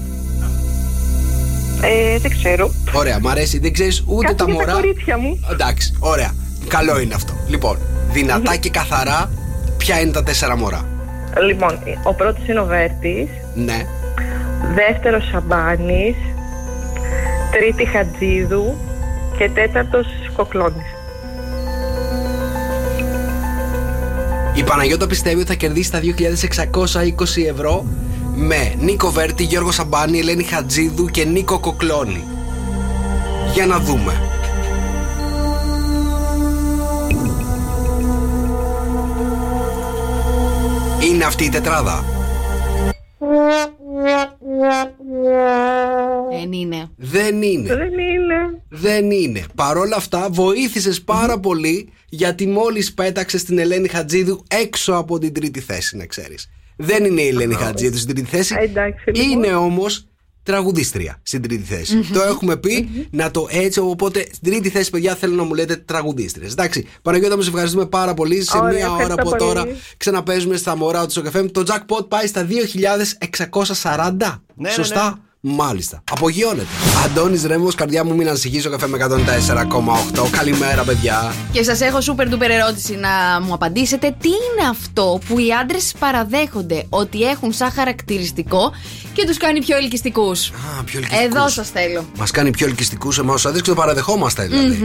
Ε, 1.83 2.18
δεν 2.18 2.31
ξέρω. 2.31 2.70
Ωραία, 2.93 3.18
μ' 3.20 3.29
αρέσει, 3.29 3.59
δεν 3.59 3.72
ξέρεις 3.72 4.03
ούτε 4.07 4.26
Κάτι 4.26 4.37
τα 4.39 4.45
για 4.45 4.55
τα 4.55 4.61
μωρά. 4.61 4.72
κορίτσια 4.72 5.18
μου. 5.18 5.41
Εντάξει, 5.51 5.95
ωραία. 5.99 6.35
Καλό 6.68 7.01
είναι 7.01 7.14
αυτό. 7.14 7.33
Λοιπόν, 7.49 7.79
δυνατά 8.11 8.57
και 8.57 8.70
καθαρά, 8.70 9.31
ποια 9.76 10.01
είναι 10.01 10.11
τα 10.11 10.22
τέσσερα 10.22 10.57
μωρά; 10.57 10.85
Λοιπόν, 11.47 11.79
ο 12.03 12.14
πρώτος 12.14 12.49
είναι 12.49 12.61
ο 12.61 12.64
Βέρτης. 12.64 13.29
Ναι. 13.55 13.87
Δεύτερος 14.74 15.29
Σαμπάνης. 15.33 16.16
Τρίτη 17.53 17.85
Χατζίδου. 17.87 18.76
Και 19.39 19.51
τέταρτος 19.55 20.07
Κοκλώνης. 20.37 20.87
Η 24.59 24.62
Παναγιώτα 24.62 25.06
πιστεύει 25.06 25.36
ότι 25.36 25.46
θα 25.46 25.54
κερδίσει 25.54 25.90
τα 25.90 26.00
2.620 26.02 27.44
ευρώ 27.48 27.84
με 28.34 28.74
Νίκο 28.78 29.11
Βέρτη, 29.11 29.42
Γιώργο 29.42 29.70
Σαμπάνη, 29.70 30.18
Ελένη 30.18 30.42
Χατζίδου 30.42 31.04
και 31.04 31.24
Νίκο 31.24 31.61
Κοκλώνη. 31.61 32.24
Για 33.54 33.66
να 33.66 33.78
δούμε. 33.78 34.12
Είναι 41.11 41.24
αυτή 41.24 41.44
η 41.44 41.48
τετράδα. 41.48 42.04
Δεν 46.30 46.52
είναι. 46.52 46.90
Δεν 46.96 47.42
είναι. 47.42 47.74
Δεν 47.74 47.92
είναι. 47.92 48.07
Δεν 48.81 49.11
είναι. 49.11 49.45
Παρόλα 49.55 49.97
αυτά, 49.97 50.29
βοήθησες 50.31 51.03
πάρα 51.03 51.39
πολύ 51.39 51.89
γιατί 52.09 52.47
μόλις 52.47 52.95
πέταξες 52.95 53.45
την 53.45 53.59
Ελένη 53.59 53.89
Χατζίδου 53.89 54.45
έξω 54.49 54.93
από 54.95 55.18
την 55.18 55.33
τρίτη 55.33 55.61
θέση, 55.61 55.97
να 55.97 56.07
ξέρεις. 56.07 56.49
Δεν 56.76 57.05
είναι 57.05 57.20
η 57.20 57.29
Ελένη 57.29 57.55
Χατζίδου 57.55 57.97
στην 57.97 58.14
τρίτη 58.14 58.29
θέση. 58.31 58.55
Εντάξει, 58.59 59.11
λοιπόν. 59.11 59.31
Είναι 59.31 59.55
όμως 59.55 60.07
τραγουδίστρια 60.43 61.20
στην 61.22 61.43
τρίτη 61.43 61.62
θέση. 61.62 62.01
Το 62.12 62.22
έχουμε 62.22 62.57
πει 62.57 62.89
να 63.11 63.31
το 63.31 63.47
έτσι. 63.51 63.81
Οπότε 63.81 64.20
στην 64.20 64.53
τρίτη 64.53 64.68
θέση, 64.68 64.91
παιδιά, 64.91 65.14
θέλω 65.14 65.35
να 65.35 65.43
μου 65.43 65.55
λέτε 65.55 65.76
τραγουδίστριες. 65.76 66.53
Εντάξει. 66.53 66.87
Παναγιώτα, 67.03 67.37
μου 67.37 67.43
σε 67.43 67.49
ευχαριστούμε 67.49 67.87
πάρα 67.87 68.14
πολύ. 68.14 68.43
Σε 68.43 68.59
Ωραία, 68.59 68.72
μία 68.72 68.93
ώρα 68.93 69.03
ευχαριστώ 69.03 69.22
από 69.22 69.31
πολύ. 69.31 69.43
τώρα 69.43 69.66
ξαναπέζουμε 69.97 70.57
στα 70.57 70.76
μωρά 70.76 71.07
του 71.07 71.22
FM. 71.33 71.51
Το 71.53 71.64
jackpot 71.66 72.09
πάει 72.09 72.26
στα 72.26 72.47
2.640. 72.47 74.43
ναι, 74.55 74.70
Σωστά; 74.70 75.18
Μάλιστα. 75.41 76.03
Απογειώνεται. 76.11 76.66
Αντώνης 77.05 77.45
Ρέμο, 77.45 77.72
καρδιά 77.72 78.05
μου, 78.05 78.14
μην 78.14 78.28
ανησυχείς. 78.28 78.66
Ο 78.66 78.70
καφέ 78.70 78.86
με 78.86 78.97
104,8. 78.97 80.28
Καλημέρα, 80.30 80.82
παιδιά. 80.82 81.34
Και 81.53 81.62
σας 81.62 81.80
έχω 81.80 81.99
super 81.99 82.22
duper 82.34 82.49
ερώτηση 82.49 82.95
να 82.95 83.41
μου 83.43 83.53
απαντήσετε. 83.55 84.16
Τι 84.20 84.28
είναι 84.28 84.68
αυτό 84.70 85.18
που 85.28 85.39
οι 85.39 85.53
άντρες 85.61 85.93
παραδέχονται 85.99 86.86
ότι 86.89 87.22
έχουν 87.22 87.53
σαν 87.53 87.70
χαρακτηριστικό 87.70 88.72
και 89.12 89.26
τους 89.26 89.36
κάνει 89.36 89.61
πιο 89.61 89.76
ελκυστικούς; 89.76 90.49
Α, 90.49 90.84
πιο 90.84 90.99
ελκυστικούς. 90.99 91.34
Εδώ 91.36 91.49
σας 91.49 91.70
θέλω. 91.70 92.05
Μας 92.18 92.30
κάνει 92.30 92.51
πιο 92.51 92.66
ελκυστικούς 92.66 93.18
εμάς 93.18 93.34
τους 93.34 93.47
άντρες 93.47 93.62
και 93.62 93.68
το 93.68 93.74
παραδεχόμαστε 93.74 94.47
δηλαδή. 94.47 94.78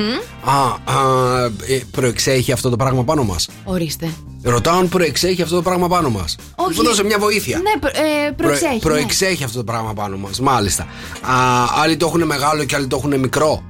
Α, 0.43 0.61
α 0.93 1.45
ε, 1.67 1.81
προεξέχει 1.91 2.51
αυτό 2.51 2.69
το 2.69 2.75
πράγμα 2.75 3.03
πάνω 3.03 3.23
μας; 3.23 3.49
Ορίστε. 3.63 4.09
Ρωτάω 4.43 4.77
αν 4.77 4.89
προεξέχει 4.89 5.41
αυτό 5.41 5.55
το 5.55 5.61
πράγμα 5.61 5.87
πάνω 5.87 6.09
μας. 6.09 6.35
Όχι. 6.55 6.77
Μου 6.77 6.83
δώσε 6.83 7.03
μια 7.03 7.19
βοήθεια. 7.19 7.57
Ναι, 7.57 7.79
προ, 7.79 7.89
ε, 7.89 8.31
προεξέχει. 8.31 8.73
ναι. 8.73 8.79
προεξέχει 8.79 9.43
αυτό 9.43 9.57
το 9.57 9.63
πράγμα 9.63 9.93
πάνω 9.93 10.17
μας. 10.17 10.39
Μάλιστα. 10.43 10.83
Α, 11.21 11.35
άλλοι 11.81 11.97
το 11.97 12.05
έχουν 12.05 12.23
μεγάλο 12.25 12.63
και 12.63 12.75
άλλοι 12.75 12.87
το 12.87 12.95
έχουν 12.95 13.19
μικρό. 13.19 13.63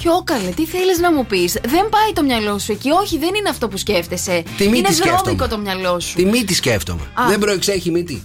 Ποιο 0.00 0.22
καλέ, 0.24 0.48
τι 0.48 0.66
θέλεις 0.66 0.98
να 0.98 1.12
μου 1.12 1.26
πεις; 1.26 1.52
Δεν 1.52 1.88
πάει 1.88 2.12
το 2.14 2.22
μυαλό 2.22 2.58
σου 2.58 2.72
εκεί. 2.72 2.90
Όχι, 2.90 3.18
δεν 3.18 3.34
είναι 3.34 3.48
αυτό 3.48 3.68
που 3.68 3.76
σκέφτεσαι. 3.76 4.42
Τη 4.56 4.64
μύτη 4.64 4.78
είναι 4.78 4.88
σκέφτομαι. 4.90 5.20
βρώμικο 5.20 5.48
το 5.48 5.58
μυαλό 5.58 6.00
σου. 6.00 6.14
Τη 6.14 6.24
μύτη 6.24 6.54
σκέφτομαι. 6.54 7.00
Α. 7.14 7.26
Δεν 7.28 7.38
προεξέχει 7.38 7.88
η 7.88 7.92
μύτη. 7.92 8.22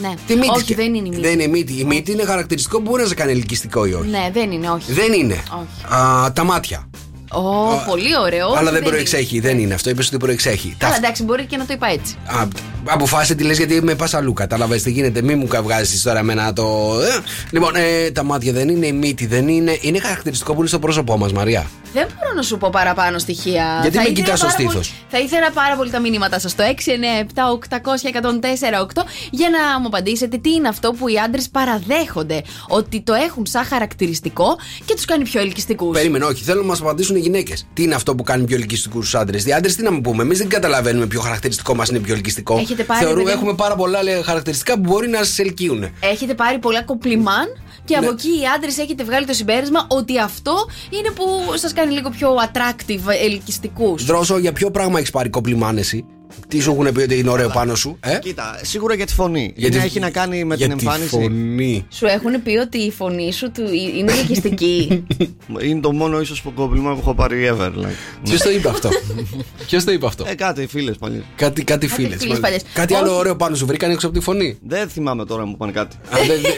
Ναι. 0.00 0.14
Τη 0.26 0.34
μύτη 0.34 0.48
όχι, 0.50 0.60
σκε- 0.60 0.76
δεν 0.76 0.94
είναι 0.94 1.06
η 1.06 1.10
μύτη. 1.10 1.20
Δεν 1.20 1.32
είναι 1.32 1.42
η 1.42 1.48
μύτη. 1.48 1.72
Η 1.72 1.84
μύτη 1.84 2.12
είναι 2.12 2.24
χαρακτηριστικό 2.24 2.76
που 2.82 2.90
μπορεί 2.90 3.02
να 3.02 3.08
σε 3.08 3.14
κάνει 3.14 3.32
ελκυστικό 3.32 3.84
ή 3.84 3.92
όχι. 3.94 4.08
Ναι, 4.08 4.30
δεν 4.32 4.50
είναι, 4.50 4.70
όχι. 4.70 4.92
Δεν 4.92 5.12
είναι. 5.12 5.34
Όχι. 5.34 5.94
Α, 5.94 6.32
τα 6.32 6.44
μάτια. 6.44 6.90
Ω, 7.28 7.40
πολύ 7.88 8.16
ωραίο. 8.22 8.46
Αλλά 8.46 8.56
όχι, 8.60 8.64
δεν 8.70 8.74
είναι. 8.80 8.88
προεξέχει. 8.88 9.40
Δεν 9.40 9.58
είναι 9.58 9.74
αυτό. 9.74 9.90
Είπες 9.90 10.06
ότι 10.06 10.16
προεξέχει. 10.16 10.74
Τα 10.78 10.86
Καλά, 10.86 10.96
εντάξει, 10.96 11.22
μπορεί 11.22 11.46
και 11.46 11.56
να 11.56 11.66
το 11.66 11.72
είπα 11.72 11.86
έτσι. 11.86 12.14
Α, 12.26 12.46
αποφάσισε 12.84 13.34
τι 13.34 13.44
λες 13.44 13.56
γιατί 13.56 13.82
με 13.82 13.94
πας 13.94 14.14
αλλού. 14.14 14.32
Κατάλαβες 14.32 14.82
τι 14.82 14.90
γίνεται. 14.90 15.22
Μην 15.22 15.38
μου 15.38 15.46
καυγάζεις 15.46 16.02
τώρα 16.02 16.18
εμένα 16.18 16.52
το. 16.52 16.92
Ε. 17.02 17.18
Λοιπόν, 17.50 17.74
ε, 17.76 18.10
τα 18.10 18.22
μάτια 18.22 18.52
δεν 18.52 18.68
είναι, 18.68 18.86
η 18.86 18.92
μύτη 18.92 19.26
δεν 19.26 19.48
είναι. 19.48 19.78
Είναι 19.80 19.98
χαρακτηριστικό 19.98 20.52
που 20.52 20.58
είναι 20.58 20.68
στο 20.68 20.78
πρόσωπό 20.78 21.18
μας, 21.18 21.32
Μαρία. 21.32 21.66
Δεν 21.92 22.06
μπορώ 22.18 22.34
να 22.34 22.42
σου 22.42 22.58
πω 22.58 22.68
παραπάνω 22.72 23.18
στοιχεία. 23.18 23.78
Γιατί 23.82 23.96
Θα 23.96 24.02
με 24.02 24.08
ήθελα 24.08 24.24
κοιτάς 24.24 24.38
στο 24.38 24.46
πάρα 24.46 24.56
πολύ- 24.58 24.68
στήθος; 24.84 24.94
Θα 25.10 25.18
ήθελα 25.18 25.50
πάρα 25.50 25.76
πολύ 25.76 25.90
τα 25.90 26.00
μηνύματά 26.00 26.38
σας 26.38 26.50
στο 26.50 26.62
697-800-1048 26.62 29.04
για 29.30 29.48
να 29.50 29.80
μου 29.80 29.86
απαντήσετε 29.86 30.36
τι 30.38 30.50
είναι 30.52 30.68
αυτό 30.68 30.92
που 30.92 31.08
οι 31.08 31.18
άντρες 31.18 31.48
παραδέχονται 31.48 32.42
ότι 32.68 33.00
το 33.00 33.12
έχουν 33.14 33.46
σαν 33.46 33.64
χαρακτηριστικό 33.64 34.56
και 34.84 34.94
τους 34.94 35.04
κάνει 35.04 35.24
πιο 35.24 35.40
ελκυστικούς. 35.40 35.96
Περίμενε, 35.96 36.24
όχι. 36.24 36.44
Θέλω 36.44 36.60
να 36.60 36.66
μας 36.66 36.80
απαντήσουν 36.80 37.16
οι 37.18 37.20
γυναίκες. 37.20 37.66
Τι 37.74 37.82
είναι 37.82 37.94
αυτό 37.94 38.14
που 38.14 38.22
κάνει 38.22 38.44
πιο 38.44 38.56
ελκυστικούς 38.56 39.04
τους 39.04 39.14
άντρες; 39.14 39.44
Οι 39.46 39.52
άντρες 39.52 39.76
τι 39.76 39.82
να 39.82 39.92
μου 39.92 40.00
πούμε; 40.00 40.22
Εμείς 40.22 40.38
δεν 40.38 40.48
καταλαβαίνουμε 40.48 41.06
ποιο 41.06 41.20
χαρακτηριστικό 41.20 41.74
μας 41.74 41.88
είναι 41.88 41.98
πιο 41.98 42.14
ελκυστικό. 42.14 42.58
Έχετε 42.58 42.82
πάρει, 42.84 43.00
Θεωρούμε 43.04 43.22
παιδί 43.22 43.34
μου- 43.36 43.40
έχουμε 43.42 43.54
πάρα 43.56 43.74
πολλά 43.74 44.02
λέει, 44.02 44.22
χαρακτηριστικά 44.22 44.74
που 44.74 44.80
μπορεί 44.80 45.08
να 45.08 45.24
σα 45.24 45.42
ελκύουν. 45.42 45.88
Έχετε 46.00 46.34
πάρει 46.34 46.58
πολλά 46.58 46.82
κομπλιμάν 46.82 47.46
και 47.84 47.94
από 47.96 48.04
Ναι. 48.06 48.10
εκεί 48.12 48.28
οι 48.28 48.42
άντρες 48.56 48.78
έχετε 48.78 49.04
βγάλει 49.04 49.26
το 49.26 49.32
συμπέρασμα 49.32 49.86
ότι 49.88 50.18
αυτό 50.20 50.54
είναι 50.90 51.10
που 51.10 51.24
σας 51.54 51.72
κάνει 51.72 51.92
λίγο 51.92 52.10
πιο 52.10 52.28
attractive, 52.34 53.12
ελκυστικούς. 53.22 54.04
Δρόσο, 54.04 54.38
για 54.38 54.52
ποιο 54.52 54.70
πράγμα 54.70 54.98
έχεις 54.98 55.10
πάρει 55.10 55.28
κομπλιμάν 55.28 55.78
εσύ; 55.78 56.04
Τι 56.48 56.60
σου 56.60 56.70
έχουν 56.70 56.92
πει 56.92 57.00
ότι 57.00 57.18
είναι 57.18 57.30
ωραίο 57.30 57.48
πάνω 57.48 57.74
σου, 57.74 57.96
ε; 58.00 58.18
Κοίτα, 58.18 58.58
σίγουρα 58.62 58.94
για 58.94 59.06
τη 59.06 59.12
φωνή. 59.14 59.52
Γιατί- 59.56 59.76
Είναι- 59.76 59.84
έχει 59.84 59.98
να 60.00 60.10
κάνει 60.10 60.44
με 60.44 60.54
για 60.54 60.68
την 60.68 60.76
τη 60.76 60.84
εμφάνιση. 60.86 61.08
φωνή. 61.08 61.86
Σου 61.90 62.06
έχουν 62.06 62.42
πει 62.42 62.56
ότι 62.56 62.78
η 62.78 62.90
φωνή 62.90 63.32
σου 63.32 63.50
του 63.50 63.62
είναι 63.98 64.12
ελκυστική. 64.12 65.04
Είναι 65.64 65.80
το 65.80 65.92
μόνο 65.92 66.20
ίσως 66.20 66.42
που 66.42 66.52
κομπλιμά 66.54 66.92
που 66.92 66.98
έχω 67.00 67.14
πάρει 67.14 67.50
ever. 67.52 67.66
Like. 67.68 67.88
Ποιος 68.22 68.40
το 68.40 68.50
είπε 68.50 68.68
αυτό; 68.68 68.88
Ποιος 69.68 69.84
το 69.84 69.92
είπε 69.92 70.06
αυτό; 70.06 70.24
Ε, 70.28 70.34
κάτι, 70.34 70.66
φίλες 70.66 70.96
παλιές. 70.96 71.22
Κάτι, 71.36 71.64
κάτι 71.64 71.88
φίλες. 71.88 72.16
φίλες 72.20 72.38
παλιές. 72.40 72.62
Κάτι 72.74 72.92
Όχι. 72.94 73.02
άλλο 73.02 73.16
ωραίο 73.16 73.36
πάνω 73.36 73.56
σου 73.56 73.66
βρήκαν 73.66 73.90
έξω 73.90 74.06
από 74.06 74.18
τη 74.18 74.22
φωνή; 74.24 74.58
Δεν 74.66 74.88
θυμάμαι 74.88 75.24
τώρα 75.24 75.42
να 75.42 75.48
μου 75.48 75.56
πάνε 75.56 75.72
κάτι. 75.72 75.96
Α, 75.96 76.18
δεν- 76.26 76.26
δεν- 76.40 76.52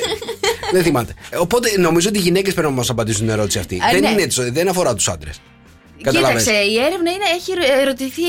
Δεν 0.72 0.82
θυμάται. 0.82 1.14
Ε, 1.30 1.36
Οπότε 1.36 1.68
νομίζω 1.78 2.08
ότι 2.08 2.18
οι 2.18 2.20
γυναίκες 2.20 2.52
πρέπει 2.52 2.68
να 2.68 2.74
μας 2.74 2.90
απαντήσουν 2.90 3.20
την 3.20 3.30
ερώτηση 3.30 3.58
αυτή. 3.58 3.74
Α, 3.76 3.78
δεν, 3.92 4.00
ναι. 4.00 4.08
είναι, 4.08 4.22
έτσι, 4.22 4.50
δεν 4.50 4.68
αφορά 4.68 4.94
τους 4.94 5.08
άντρες. 5.08 5.40
Κοίταξε, 6.10 6.52
η 6.52 6.76
έρευνα 6.78 7.10
είναι, 7.10 7.24
έχει 7.36 7.52
ερωτηθεί 7.80 8.22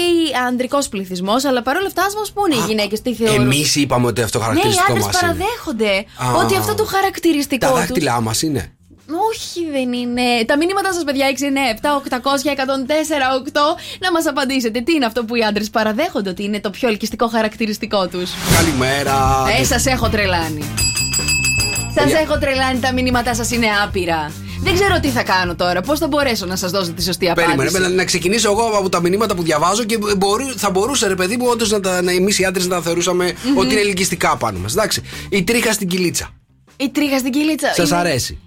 ανδρικός 0.48 0.90
πληθυσμός, 0.90 1.46
αλλά 1.46 1.62
παρόλα 1.62 1.88
αυτά, 1.88 2.04
ας 2.04 2.16
μας 2.16 2.32
πούνε 2.32 2.56
οι 2.56 2.64
γυναίκες 2.68 3.02
τι 3.02 3.14
θεωρούν. 3.14 3.42
Εμείς 3.42 3.76
είπαμε 3.76 4.08
ότι 4.08 4.22
αυτό 4.22 4.38
Ναι, 4.40 4.44
οι 4.44 4.48
χαρακτηριστικό 4.48 4.92
άντρες 4.92 5.06
μας 5.06 5.22
είναι. 5.22 5.22
παραδέχονται 5.34 6.06
Α. 6.38 6.44
ότι 6.46 6.56
αυτό 6.56 6.76
το 6.76 6.86
χαρακτηριστικό 6.86 7.66
Τα 7.66 7.72
του. 7.72 7.78
δάχτυλά 7.78 8.22
μας 8.22 8.42
είναι. 8.42 8.72
Όχι, 9.32 9.60
δεν 9.72 9.94
είναι. 9.94 10.22
Τα 10.46 10.58
μηνύματά 10.58 10.94
σας, 10.94 11.04
παιδιά, 11.04 11.28
697 11.28 11.96
800 11.96 12.50
1048 12.50 13.76
να 14.00 14.12
μας 14.12 14.26
απαντήσετε. 14.28 14.80
Τι 14.82 14.94
είναι 14.94 15.06
αυτό 15.06 15.24
που 15.26 15.36
οι 15.36 15.42
άντρες 15.44 15.70
παραδέχονται 15.70 16.30
ότι 16.30 16.44
είναι 16.44 16.60
το 16.60 16.70
πιο 16.70 16.88
ελκυστικό 16.88 17.28
χαρακτηριστικό 17.28 18.08
τους; 18.08 18.32
Καλημέρα. 18.56 19.46
Ε, 19.60 19.64
σας 19.64 19.86
έχω 19.86 20.10
τρελάνει. 20.10 20.64
Σας 21.96 22.14
έχω 22.22 22.38
τρελάνει, 22.38 22.80
τα 22.80 22.94
μηνύματά 22.94 23.36
σας 23.36 23.52
είναι 23.52 23.68
άπειρα. 23.84 24.32
Δεν 24.64 24.74
ξέρω 24.74 25.00
τι 25.00 25.08
θα 25.10 25.24
κάνω 25.24 25.56
τώρα. 25.56 25.82
Πώς 25.82 26.00
θα 26.00 26.08
μπορέσω 26.08 26.46
να 26.46 26.56
σας 26.56 26.72
δώσω 26.72 26.92
τη 26.92 27.04
σωστή 27.04 27.30
απάντηση. 27.30 27.56
Περίμενε, 27.56 27.88
να, 27.88 27.94
να 27.96 28.06
ξεκινήσω 28.06 28.52
εγώ 28.52 28.62
από 28.78 28.90
τα 28.90 29.02
μηνύματα 29.02 29.36
που 29.36 29.44
διαβάζω 29.44 29.84
και 29.84 29.98
μπορεί, 30.18 30.54
θα 30.56 30.70
μπορούσε 30.70 31.08
ρε 31.08 31.16
παιδί 31.16 31.38
μου 31.38 31.46
όντως 31.50 31.70
να, 31.72 31.80
τα- 31.80 32.02
να 32.02 32.12
εμείς 32.12 32.40
οι 32.40 32.46
άντρες 32.46 32.68
να 32.68 32.76
τα 32.76 32.82
θεωρούσαμε 32.82 33.34
ότι 33.56 33.72
είναι 33.72 33.80
ελκυστικά 33.82 34.38
πάνω 34.38 34.60
μας. 34.60 34.72
Εντάξει. 34.72 35.02
Η 35.30 35.44
τρίχα 35.44 35.72
στην 35.72 35.88
κυλίτσα. 35.88 36.30
Η 36.78 36.90
τρίχα 36.90 37.18
στην 37.18 37.32
κυλίτσα. 37.32 37.74
Σας 37.76 37.90
είναι- 37.90 38.00
αρέσει; 38.00 38.38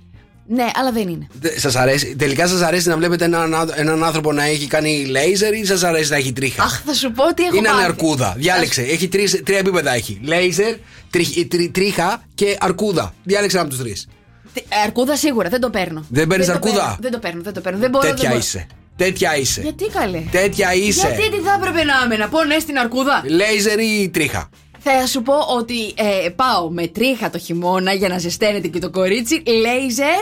Ναι, 0.46 0.64
αλλά 0.74 0.92
δεν 0.92 1.08
είναι. 1.08 1.26
Σας 1.56 1.76
αρέσει. 1.76 2.16
Τελικά 2.16 2.46
σας 2.46 2.60
αρέσει 2.60 2.88
να 2.88 2.96
βλέπετε 2.96 3.24
έναν, 3.24 3.54
ά- 3.54 3.72
έναν 3.78 4.04
άνθρωπο 4.04 4.32
να 4.32 4.44
έχει 4.44 4.66
κάνει 4.66 5.04
λέιζερ 5.04 5.54
ή 5.54 5.64
σας 5.64 5.82
αρέσει 5.82 6.10
να 6.10 6.16
έχει 6.16 6.32
τρίχα; 6.32 6.62
Αχ, 6.62 6.82
θα 6.86 6.94
σου 6.94 7.12
πω 7.12 7.34
τι 7.34 7.42
έχω 7.42 7.56
είναι 7.56 7.68
πάθει. 7.68 7.82
αρκούδα. 7.84 8.34
Διάλεξε. 8.38 8.82
Έχει 8.82 9.08
τρεις, 9.08 9.40
τρία 9.44 9.58
επίπεδα 9.58 9.94
έχει. 9.94 10.20
Λέιζερ, 10.22 10.74
τρι- 11.10 11.48
τρι- 11.48 11.72
τρίχα 11.72 12.22
και 12.34 12.56
αρκούδα. 12.60 13.14
Διάλεξε 13.24 13.58
από 13.58 13.68
τους 13.68 13.78
τρεις. 13.78 14.06
Τι- 14.54 14.62
Αρκούδα 14.84 15.16
σίγουρα, 15.16 15.48
δεν 15.48 15.60
το 15.60 15.70
παίρνω. 15.70 16.04
Δεν 16.08 16.26
παίρνεις 16.26 16.46
το 16.46 16.52
αρκούδα; 16.52 16.74
παίρνω, 16.80 16.96
Δεν 17.00 17.10
το 17.12 17.18
παίρνω, 17.18 17.42
δεν 17.42 17.52
το 17.52 17.60
παίρνω. 17.60 17.78
Δεν 17.78 17.90
μπορώ, 17.90 18.04
δεν 18.04 18.14
Τέτοια 18.14 18.28
μπορώ. 18.28 18.40
είσαι. 18.40 18.66
Τέτοια 18.96 19.36
είσαι. 19.36 19.60
Γιατί 19.60 19.84
καλέ; 19.86 20.22
Τέτοια 20.30 20.74
είσαι. 20.74 21.06
Γιατί 21.16 21.30
τι 21.36 21.42
θα 21.42 21.52
έπρεπε 21.58 21.84
να 21.84 21.94
είμαι, 22.04 22.16
να 22.16 22.28
πω 22.28 22.44
ναι 22.44 22.58
στην 22.58 22.78
αρκούδα; 22.78 23.22
Λέιζερ 23.28 23.78
ή 23.78 24.10
τρίχα; 24.12 24.48
Θα 24.78 25.06
σου 25.06 25.22
πω 25.22 25.34
ότι 25.58 25.74
ε, 25.94 26.28
πάω 26.28 26.70
με 26.70 26.86
τρίχα 26.86 27.30
το 27.30 27.38
χειμώνα 27.38 27.92
για 27.92 28.08
να 28.08 28.18
ζεσταίνεται 28.18 28.68
και 28.68 28.78
το 28.78 28.90
κορίτσι. 28.90 29.42
Λέιζερ. 29.46 30.20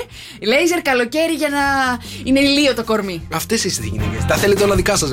Λέιζερ 0.49 0.83
καλοκαίρι 0.83 1.33
για 1.33 1.49
να 1.49 1.59
είναι 2.25 2.41
ηλίο 2.41 2.75
το 2.75 2.85
κορμί. 2.85 3.29
Αυτές 3.33 3.65
είστε 3.65 3.85
οι 3.85 3.89
γυναίκες. 3.93 4.25
Τα 4.27 4.35
θέλετε 4.37 4.63
όλα 4.65 4.75
δικά 4.75 4.97
σας, 4.97 5.11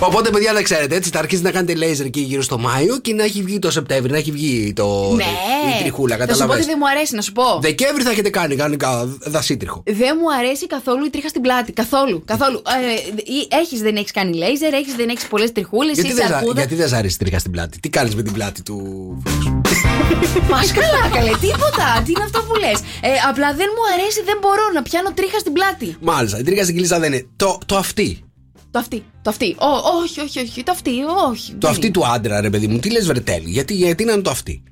Οπότε, 0.00 0.30
παιδιά, 0.30 0.52
δεν 0.52 0.62
ξέρετε, 0.62 0.94
έτσι 0.94 1.10
θα 1.10 1.18
αρχίσει 1.18 1.42
να 1.42 1.50
κάνετε 1.50 1.74
λέιζερ 1.74 2.06
εκεί 2.06 2.20
γύρω 2.20 2.42
στο 2.42 2.58
Μάιο 2.58 2.98
και 2.98 3.12
να 3.14 3.24
έχει 3.24 3.42
βγει 3.42 3.58
το 3.58 3.70
Σεπτέμβρη, 3.70 4.10
να 4.10 4.16
έχει 4.18 4.30
βγει 4.30 4.72
το. 4.76 5.12
Ναι. 5.16 5.24
η 5.78 5.80
τριχούλα, 5.80 6.16
Θα 6.16 6.22
σου 6.22 6.26
πω 6.28 6.32
καταλαβαίνετε. 6.32 6.62
ότι 6.62 6.70
δεν 6.70 6.78
μου 6.80 6.88
αρέσει 6.88 7.14
να 7.14 7.20
σου 7.22 7.32
πω. 7.32 7.58
Δεκέμβρη 7.60 8.02
θα 8.02 8.10
έχετε 8.10 8.30
κάνει 8.30 8.56
κανονικά 8.56 9.16
δασίτριχο. 9.20 9.82
Δεν 9.86 10.16
μου 10.20 10.28
αρέσει 10.38 10.66
καθόλου 10.66 11.04
η 11.04 11.10
τρίχα 11.10 11.28
στην 11.28 11.40
πλάτη. 11.42 11.72
Καθόλου. 11.72 12.22
καθόλου. 12.24 12.62
Ε, 13.50 13.56
έχεις, 13.60 13.80
δεν 13.80 13.96
έχεις 13.96 14.10
κάνει 14.10 14.36
λέιζερ, 14.36 14.72
έχεις, 14.72 14.94
δεν 14.94 15.08
έχεις 15.08 15.26
πολλές 15.26 15.52
τριχούλες. 15.52 15.94
Γιατί 15.94 16.08
Είσαι 16.10 16.18
δεν, 16.20 16.28
ζα- 16.28 16.36
αρκούδα. 16.36 16.58
γιατί 16.60 16.74
δεν 16.74 16.88
σ' 16.88 16.92
αρέσει 16.92 17.14
η 17.14 17.22
τρίχα 17.24 17.38
στην 17.38 17.50
πλάτη, 17.50 17.80
τι 17.80 17.88
κάνεις 17.88 18.14
με 18.14 18.22
την 18.22 18.32
πλάτη 18.32 18.62
του. 18.62 18.76
Μα 20.50 20.60
καλά, 20.80 21.02
καλέ, 21.16 21.30
τίποτα. 21.46 21.86
Τι 22.04 22.10
είναι 22.10 22.24
αυτό 22.24 22.38
που 22.42 22.54
λες; 22.54 22.78
Ε, 23.00 23.08
απλά 23.30 23.48
δεν 23.60 23.68
μου 23.76 23.84
αρέσει, 23.94 24.20
δεν 24.24 24.38
μπορώ 24.40 24.64
να 24.74 24.82
πιάνω 24.82 25.10
τρίχα 25.14 25.38
στην 25.38 25.52
πλάτη. 25.52 25.96
Μάλιστα, 26.00 26.38
η 26.38 26.42
τρίχα 26.42 26.62
στην 26.62 26.74
κοιλίτσα 26.74 26.98
δεν 26.98 27.12
είναι. 27.12 27.26
Το, 27.36 27.58
το 27.66 27.76
αυτή. 27.76 28.20
Το 28.70 28.78
αυτή. 28.78 29.02
Το 29.26 29.32
αυτή. 29.32 29.56
Ω, 29.58 29.66
όχι, 30.02 30.20
όχι, 30.20 30.38
όχι. 30.40 30.62
Το 30.62 30.72
αυτή, 30.72 30.90
όχι. 31.30 31.50
Το 31.50 31.56
δεν 31.60 31.70
αυτή 31.70 31.86
είναι. 31.86 31.94
του 31.94 32.06
άντρα, 32.06 32.40
ρε 32.40 32.50
παιδί 32.50 32.66
μου, 32.66 32.78
τι 32.78 32.90
λες, 32.90 33.06
Βρετέλη. 33.06 33.50
Γιατί, 33.50 33.74
γιατί 33.74 34.04
να 34.04 34.12
είναι 34.12 34.22
το 34.22 34.30
αυτή; 34.30 34.62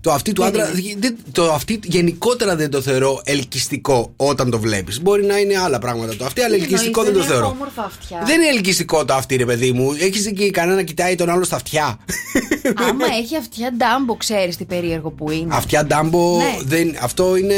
Το 0.00 0.12
αυτή 0.12 0.32
του 0.32 0.42
Δεν 0.42 0.50
άντρα, 0.50 0.70
δεν- 0.98 1.16
το 1.32 1.52
αυτή 1.52 1.80
γενικότερα 1.84 2.56
δεν 2.56 2.70
το 2.70 2.80
θεωρώ 2.80 3.20
ελκυστικό 3.24 4.12
όταν 4.16 4.50
το 4.50 4.58
βλέπεις. 4.58 5.00
Μπορεί 5.02 5.24
να 5.24 5.38
είναι 5.38 5.56
άλλα 5.58 5.78
πράγματα 5.78 6.16
το 6.16 6.24
αυτή, 6.24 6.40
αλλά 6.40 6.54
Τι 6.56 6.60
ελκυστικό 6.62 7.00
εννοείς, 7.00 7.04
δεν 7.04 7.26
το 7.28 7.34
έχω 7.34 7.40
θεωρώ. 7.42 7.46
όμορφα 7.56 7.84
αυτιά. 7.84 8.22
Δεν 8.26 8.40
είναι 8.40 8.48
ελκυστικό 8.50 9.04
το 9.04 9.14
αυτή, 9.14 9.36
ρε 9.36 9.44
παιδί 9.44 9.72
μου. 9.72 9.92
Έχεις 10.00 10.26
εκεί 10.26 10.50
κανένα 10.50 10.76
να 10.76 10.82
κοιτάει 10.82 11.14
τον 11.14 11.28
άλλο 11.30 11.44
στα 11.44 11.56
αυτιά. 11.56 11.98
Άμα 12.88 13.04
έχει 13.22 13.36
αυτιά 13.36 13.72
ντάμπο, 13.76 14.16
ξέρεις 14.16 14.56
τι 14.56 14.64
περίεργο 14.64 15.10
που 15.10 15.30
είναι. 15.30 15.54
Αυτιά 15.54 15.84
ντάμπο, 15.86 16.36
Ναι. 16.36 16.56
δεν, 16.64 16.96
αυτό 17.02 17.36
είναι. 17.36 17.54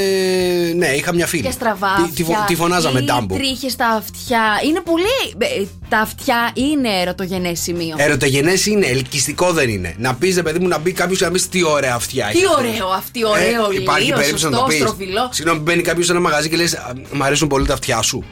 Ναι, 0.77 0.87
είχα 0.87 1.15
μια 1.15 1.27
φίλη. 1.27 1.43
Και 1.43 1.51
στραβά 1.51 1.95
Τη, 2.07 2.13
τη, 2.15 2.23
φω- 2.23 2.33
αυτιά, 2.35 2.47
τη 2.47 2.55
φωνάζαμε 2.55 3.01
ή 3.01 3.05
ντάμπο. 3.05 3.35
τρίχες 3.37 3.73
στα 3.73 3.87
αυτιά. 3.89 4.43
Είναι 4.67 4.81
πολύ. 4.81 5.05
ε, 5.39 5.65
Τα 5.89 5.99
αυτιά 5.99 6.51
είναι 6.55 6.89
ερωτογενές 7.01 7.61
σημείο. 7.61 7.95
Ερωτογενές 7.99 8.67
είναι, 8.67 8.87
ελκυστικό 8.87 9.53
δεν 9.53 9.69
είναι. 9.69 9.95
Να 9.99 10.15
πεις, 10.15 10.35
ρε 10.35 10.43
παιδί 10.43 10.59
μου, 10.59 10.69
να 10.69 10.79
μπει 10.79 10.93
κάποιος 10.93 11.19
και 11.19 11.25
να 11.25 11.31
πεις 11.31 11.49
τι 11.49 11.65
ωραία 11.65 11.95
αυτιά 11.95 12.25
Τι 12.27 12.39
έχεις 12.39 12.49
αυτό». 12.49 12.59
ωραίο 12.69 12.89
αυτή, 12.89 13.25
ωραίο, 13.27 13.71
Ε, 13.71 13.75
Υπάρχει 13.83 14.03
ηλίο, 14.03 14.17
περίπτωση 14.17 14.45
να 14.45 14.51
το 14.51 14.57
σωστό, 14.57 14.71
πεις. 14.71 14.81
στροφιλό. 14.81 15.29
Συγγνώμη, 15.33 15.61
μπαίνει 15.61 15.83
κάποιος 15.83 16.07
σε 16.07 16.13
ένα 16.13 16.21
μαγαζί 16.21 16.49
και 16.49 16.57
λες: 16.57 16.77
Μ' 17.13 17.23
αρέσουν 17.23 17.49
πολύ 17.49 17.67
τα 17.67 17.73
αυτιά 17.73 18.03
σου. 18.03 18.25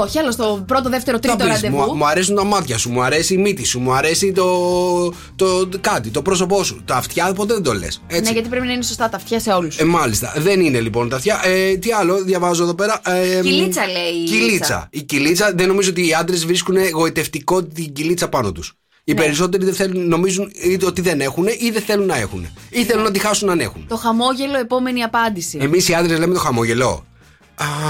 Όχι, 0.00 0.18
άλλο 0.18 0.30
στο 0.30 0.64
πρώτο, 0.66 0.88
δεύτερο, 0.88 1.18
Θα 1.22 1.36
τρίτο 1.36 1.50
πεις, 1.52 1.62
μου, 1.70 1.76
ραντεβού. 1.78 1.96
μου 1.96 2.06
αρέσουν 2.06 2.34
τα 2.34 2.44
μάτια 2.44 2.78
σου, 2.78 2.90
μου 2.90 3.02
αρέσει 3.02 3.34
η 3.34 3.36
μύτη 3.36 3.64
σου, 3.64 3.80
μου 3.80 3.92
αρέσει 3.92 4.32
το, 4.32 5.12
το, 5.36 5.68
κάτι, 5.80 6.08
το 6.10 6.22
πρόσωπό 6.22 6.64
σου. 6.64 6.82
Τα 6.84 6.96
αυτιά 6.96 7.32
ποτέ 7.32 7.54
δεν 7.54 7.62
το 7.62 7.72
λες. 7.74 8.02
Ναι, 8.10 8.18
γιατί 8.30 8.48
πρέπει 8.48 8.66
να 8.66 8.72
είναι 8.72 8.82
σωστά 8.82 9.08
τα 9.08 9.16
αυτιά 9.16 9.40
σε 9.40 9.50
όλους. 9.50 9.76
Ε, 9.78 9.84
μάλιστα. 9.84 10.32
Δεν 10.36 10.60
είναι 10.60 10.80
λοιπόν 10.80 11.08
τα 11.08 11.16
αυτιά. 11.16 11.40
Ε, 11.44 11.76
τι 11.76 11.92
άλλο, 11.92 12.22
διαβάζω 12.24 12.62
εδώ 12.62 12.74
πέρα. 12.74 13.00
Ε, 13.06 13.40
Κυλίτσα, 13.42 13.86
λέει 13.86 14.22
η 14.22 14.24
Κυλίτσα. 14.24 14.50
Λίτσα. 14.52 14.88
Η 14.90 15.02
κυλίτσα 15.02 15.52
δεν 15.54 15.68
νομίζω 15.68 15.90
ότι 15.90 16.08
οι 16.08 16.14
άντρες 16.14 16.46
βρίσκουν 16.46 16.76
εγωιτευτικό 16.76 17.62
την 17.64 17.92
κυλίτσα 17.92 18.28
πάνω 18.28 18.52
τους. 18.52 18.72
Οι 19.04 19.12
Ναι. 19.12 19.20
περισσότεροι 19.20 19.64
δεν 19.64 19.74
θέλουν, 19.74 20.08
νομίζουν 20.08 20.50
είτε 20.64 20.86
ότι 20.86 21.00
δεν 21.00 21.20
έχουν 21.20 21.46
ή 21.46 21.70
δεν 21.72 21.82
θέλουν 21.82 22.06
να 22.06 22.16
έχουν. 22.16 22.46
Ή 22.70 22.84
θέλουν 22.84 23.02
να 23.02 23.10
τη 23.10 23.18
χάσουν 23.18 23.50
αν 23.50 23.60
έχουν. 23.60 23.84
Το 23.88 23.96
χαμόγελο, 23.96 24.58
επόμενη 24.58 25.02
απάντηση. 25.02 25.58
Εμείς 25.60 25.88
οι 25.88 25.94
άντρες 25.94 26.18
λέμε 26.18 26.34
το 26.34 26.40
χαμογελό. 26.40 27.04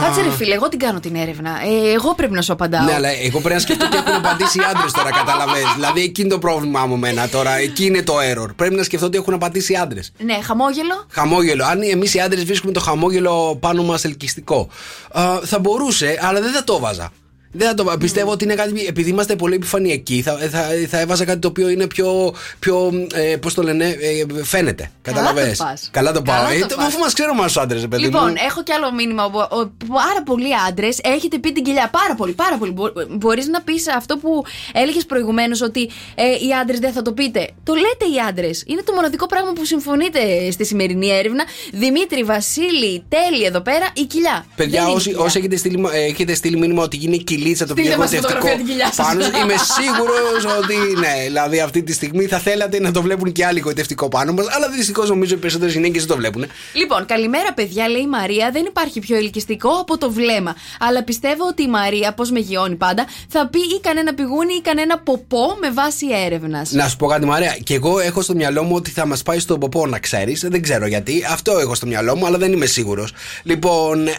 Κάτσε 0.03 0.23
ρε 0.23 0.31
φίλε, 0.31 0.55
εγώ 0.55 0.69
την 0.69 0.79
κάνω 0.79 1.01
την 1.01 1.15
έρευνα. 1.17 1.51
Ε, 1.51 1.93
εγώ 1.93 2.15
πρέπει 2.15 2.33
να 2.33 2.43
σου 2.43 2.53
απαντάω. 2.53 2.85
Ναι, 2.85 2.95
αλλά 2.95 3.09
εγώ 3.09 3.39
πρέπει 3.39 3.55
να 3.55 3.61
σκεφτώ 3.61 3.89
τι 3.89 3.97
έχουν 3.97 4.13
απαντήσει 4.13 4.59
οι 4.59 4.63
άντρες 4.75 4.93
τώρα, 4.93 5.11
καταλαβες. 5.11 5.63
Δηλαδή 5.75 6.03
εκεί 6.03 6.21
είναι 6.21 6.31
το 6.31 6.39
πρόβλημά 6.39 6.87
μου 6.87 6.97
μένα 6.97 7.29
τώρα. 7.29 7.57
Εκεί 7.57 7.85
είναι 7.85 8.03
το 8.03 8.15
error. 8.33 8.49
Πρέπει 8.57 8.75
να 8.75 8.83
σκεφτώ 8.83 9.09
τι 9.09 9.17
έχουν 9.19 9.35
απαντήσει 9.35 9.73
οι 9.73 9.77
άντρες. 9.77 10.13
Ναι, 10.19 10.39
χαμόγελο. 10.43 11.07
Χαμόγελο. 11.09 11.65
Αν 11.65 11.83
εμείς 11.83 12.15
οι 12.15 12.21
άντρες 12.21 12.45
βρίσκουμε 12.45 12.73
το 12.73 12.81
χαμόγελο 12.81 13.57
πάνω 13.61 13.83
μας 13.83 14.05
ελκυστικό. 14.05 14.69
Α, 15.11 15.41
θα 15.45 15.59
μπορούσε, 15.59 16.19
αλλά 16.23 16.41
δεν 16.41 16.53
θα 16.53 16.65
το 16.65 16.79
βάζα. 16.79 17.11
Δεν 17.53 17.69
θα 17.69 17.75
το 17.75 17.85
βάζα. 17.85 17.99
Πιστεύω 17.99 18.31
ότι 18.31 18.45
είναι 18.45 18.55
κάτι. 18.55 18.85
Επειδή 18.87 19.11
είμαστε 19.11 19.37
πολύ 19.37 19.55
επιφανειακοί, 19.55 20.23
θα, 20.23 20.37
θα, 20.51 20.69
θα 20.89 20.99
έβαζα 21.01 21.25
κάτι 21.25 21.39
το 21.39 21.49
οποίο 21.49 21.69
είναι 21.69 21.87
πιο. 21.87 22.35
πιο 22.59 23.07
ε, 23.15 23.37
Πώς 23.37 23.55
το 23.55 23.63
λένε, 23.63 23.85
ε, 23.87 24.43
φαίνεται. 24.43 24.91
Καταλαβες. 25.03 25.59
το 25.59 25.65
πας. 25.65 25.89
Καλά 25.93 26.13
το 26.13 26.23
πάω. 26.23 26.37
Καλά 26.37 26.53
Ε, 26.53 26.59
το 26.59 26.67
το- 26.67 26.75
πας. 26.77 26.87
αφού 26.87 26.99
μας 26.99 27.13
ξέρουμε 27.13 27.41
εμά 27.41 27.49
του 27.51 27.61
άντρε, 27.61 27.79
παιδί 27.87 28.03
Λοιπόν, 28.03 28.29
μου. 28.29 28.35
έχω 28.49 28.63
κι 28.63 28.73
άλλο 28.73 28.93
μήνυμα. 28.93 29.25
Ο- 29.25 29.57
ο- 29.59 29.71
Πάρα 29.89 30.23
πολλοί 30.25 30.49
άντρες 30.69 30.99
έχετε 31.03 31.39
πει 31.39 31.53
την 31.53 31.65
κοιλιά. 31.65 31.89
Πάρα 31.93 32.15
πολύ, 32.15 32.33
πάρα 32.33 32.57
πολύ. 32.59 32.75
Μπορείς 33.11 33.47
να 33.47 33.61
πεις 33.63 33.89
αυτό 33.89 34.17
που 34.19 34.43
έλεγες 34.73 35.07
προηγουμένως 35.07 35.61
ότι 35.63 35.91
ε, 36.15 36.25
οι 36.47 36.53
άντρες 36.61 36.79
δεν 36.79 36.93
θα 36.93 37.03
το 37.03 37.13
πείτε. 37.13 37.49
Το 37.65 37.75
λέτε 37.75 38.05
οι 38.15 38.19
άντρες. 38.29 38.65
Είναι 38.67 38.83
το 38.83 38.93
μοναδικό 38.93 39.27
πράγμα 39.27 39.53
που 39.53 39.65
συμφωνείτε 39.65 40.51
στη 40.51 40.65
σημερινή 40.65 41.09
έρευνα. 41.11 41.45
Δημήτρη, 41.73 42.23
Βασίλη, 42.23 43.05
τέλει 43.09 43.45
εδώ 43.45 43.61
πέρα 43.61 43.87
η 43.95 44.03
κοιλιά. 44.05 44.47
Παιδιά, 44.57 44.79
Δεν 44.81 44.89
είναι 44.89 44.97
όσοι, 44.97 45.09
κοιλιά. 45.09 45.25
όσοι 45.25 45.39
έχετε, 45.39 45.57
στείλει, 45.57 45.85
ε, 45.93 46.05
έχετε 46.05 46.35
στείλει 46.35 46.57
μήνυμα 46.59 46.83
ότι 46.83 46.99
είναι 47.03 47.17
κυλίτσα 47.43 47.67
το 47.67 47.73
Στείλτε 47.73 47.91
πιο 47.91 47.99
μας 47.99 48.13
εγωιτευτικό 48.13 48.41
φωτογραφία 48.41 48.65
την 48.65 48.67
κοιλιά 48.67 48.93
σας. 48.93 49.07
πάνω 49.07 49.23
σας, 49.23 49.43
είμαι 49.43 49.55
σίγουρος 49.79 50.57
ότι 50.59 50.77
ναι, 51.01 51.15
δηλαδή 51.27 51.61
αυτή 51.61 51.83
τη 51.83 51.93
στιγμή 51.93 52.27
θα 52.27 52.39
θέλατε 52.39 52.81
να 52.81 52.91
το 52.91 53.03
βλέπουν 53.03 53.33
και 53.33 53.45
άλλοι 53.47 53.59
εγωιτευτικό 53.59 54.09
πάνω 54.09 54.33
μας, 54.33 54.47
αλλά 54.51 54.69
δυστυχώς 54.69 55.09
νομίζω 55.09 55.35
οι 55.35 55.39
περισσότερες 55.39 55.75
γυναίκες 55.75 56.01
δεν 56.01 56.11
το 56.11 56.17
βλέπουν. 56.17 56.45
Λοιπόν, 56.73 57.07
καλημέρα 57.07 57.53
παιδιά, 57.53 57.89
λέει 57.89 58.03
η 58.03 58.07
Μαρία. 58.07 58.51
Δεν 58.53 58.65
υπάρχει 58.65 59.01
πιο 59.01 59.17
ελκυστικό 59.17 59.69
από 59.69 59.99
το 59.99 60.11
βλέμμα. 60.11 60.57
Αλλά 60.81 61.03
πιστεύω 61.03 61.47
ότι 61.47 61.63
η 61.63 61.69
Μαρία, 61.69 62.13
πώς 62.13 62.31
με 62.31 62.39
γιώνει 62.39 62.75
πάντα, 62.75 63.07
θα 63.29 63.47
πει 63.47 63.59
ή 63.59 63.81
κανένα 63.81 64.15
πηγούνι 64.15 64.55
ή 64.55 64.61
κανένα 64.61 64.99
ποπό 64.99 65.57
με 65.61 65.71
βάση 65.71 66.07
έρευνας. 66.25 66.71
Να 66.71 66.89
σου 66.89 66.97
πω 66.97 67.07
κάτι, 67.07 67.27
Μαρία. 67.27 67.57
Και 67.65 67.75
εγώ 67.75 67.99
έχω 68.01 68.23
στο 68.23 68.35
μυαλό 68.35 68.63
μου 68.63 68.75
ότι 68.75 68.91
θα 68.91 69.07
μας 69.07 69.23
πάει 69.23 69.39
στον 69.39 69.59
ποπό, 69.61 69.87
να 69.87 69.99
ξέρεις. 69.99 70.45
Δεν 70.49 70.63
ξέρω 70.63 70.87
γιατί. 70.87 71.27
Αυτό 71.31 71.59
έχω 71.59 71.75
στο 71.75 71.87
μυαλό 71.87 72.17
μου, 72.17 72.27
αλλά 72.27 72.39
δεν 72.39 72.53
είμαι 72.53 72.67
σίγουρος. 72.67 73.13
Λοιπόν, 73.43 74.09
α, 74.09 74.13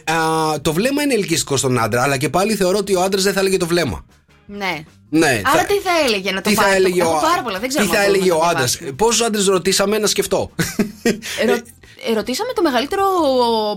το 0.61 0.73
βλέμμα 0.73 1.01
είναι 1.01 1.13
ελκυστικό 1.13 1.57
στον 1.57 1.79
άντρα, 1.79 2.01
αλλά 2.03 2.17
και 2.17 2.29
πάλι 2.29 2.55
θεωρώ 2.55 2.77
ότι 2.77 2.95
ο 2.95 3.01
άντρας 3.01 3.12
δεν 3.21 3.33
θα 3.33 3.39
έλεγε 3.39 3.57
το 3.57 3.67
βλέμμα. 3.67 4.05
Ναι. 4.45 4.83
Ναι, 5.09 5.41
Άρα 5.45 5.59
θα- 5.59 5.65
τι 5.65 5.73
θα 5.73 5.89
έλεγε 6.05 6.31
να 6.31 6.41
το 6.41 6.49
τι 6.49 6.55
θα 6.55 6.61
πάρει. 6.61 6.75
έλεγε 6.75 7.01
Έχω 7.01 7.17
ο, 7.17 7.19
πάρα 7.21 7.41
πολλά, 7.41 7.59
δεν 7.59 7.69
ξέρω 7.69 7.85
τι 7.85 7.89
αν 7.91 7.95
θα 7.95 8.01
μπορούμε 8.01 8.17
έλεγε 8.17 8.29
να 8.33 8.35
ο 8.35 8.39
το 8.39 8.45
άντρας. 8.45 8.71
διαβάσουμε. 8.71 8.91
Πόσους 8.91 9.21
άντρες 9.21 9.45
ρωτήσαμε 9.47 9.97
να 9.97 10.07
σκεφτώ. 10.07 10.51
Ερω... 11.41 11.53
ε, 11.53 12.13
Ρωτήσαμε 12.13 12.51
το 12.55 12.61
μεγαλύτερο 12.61 13.03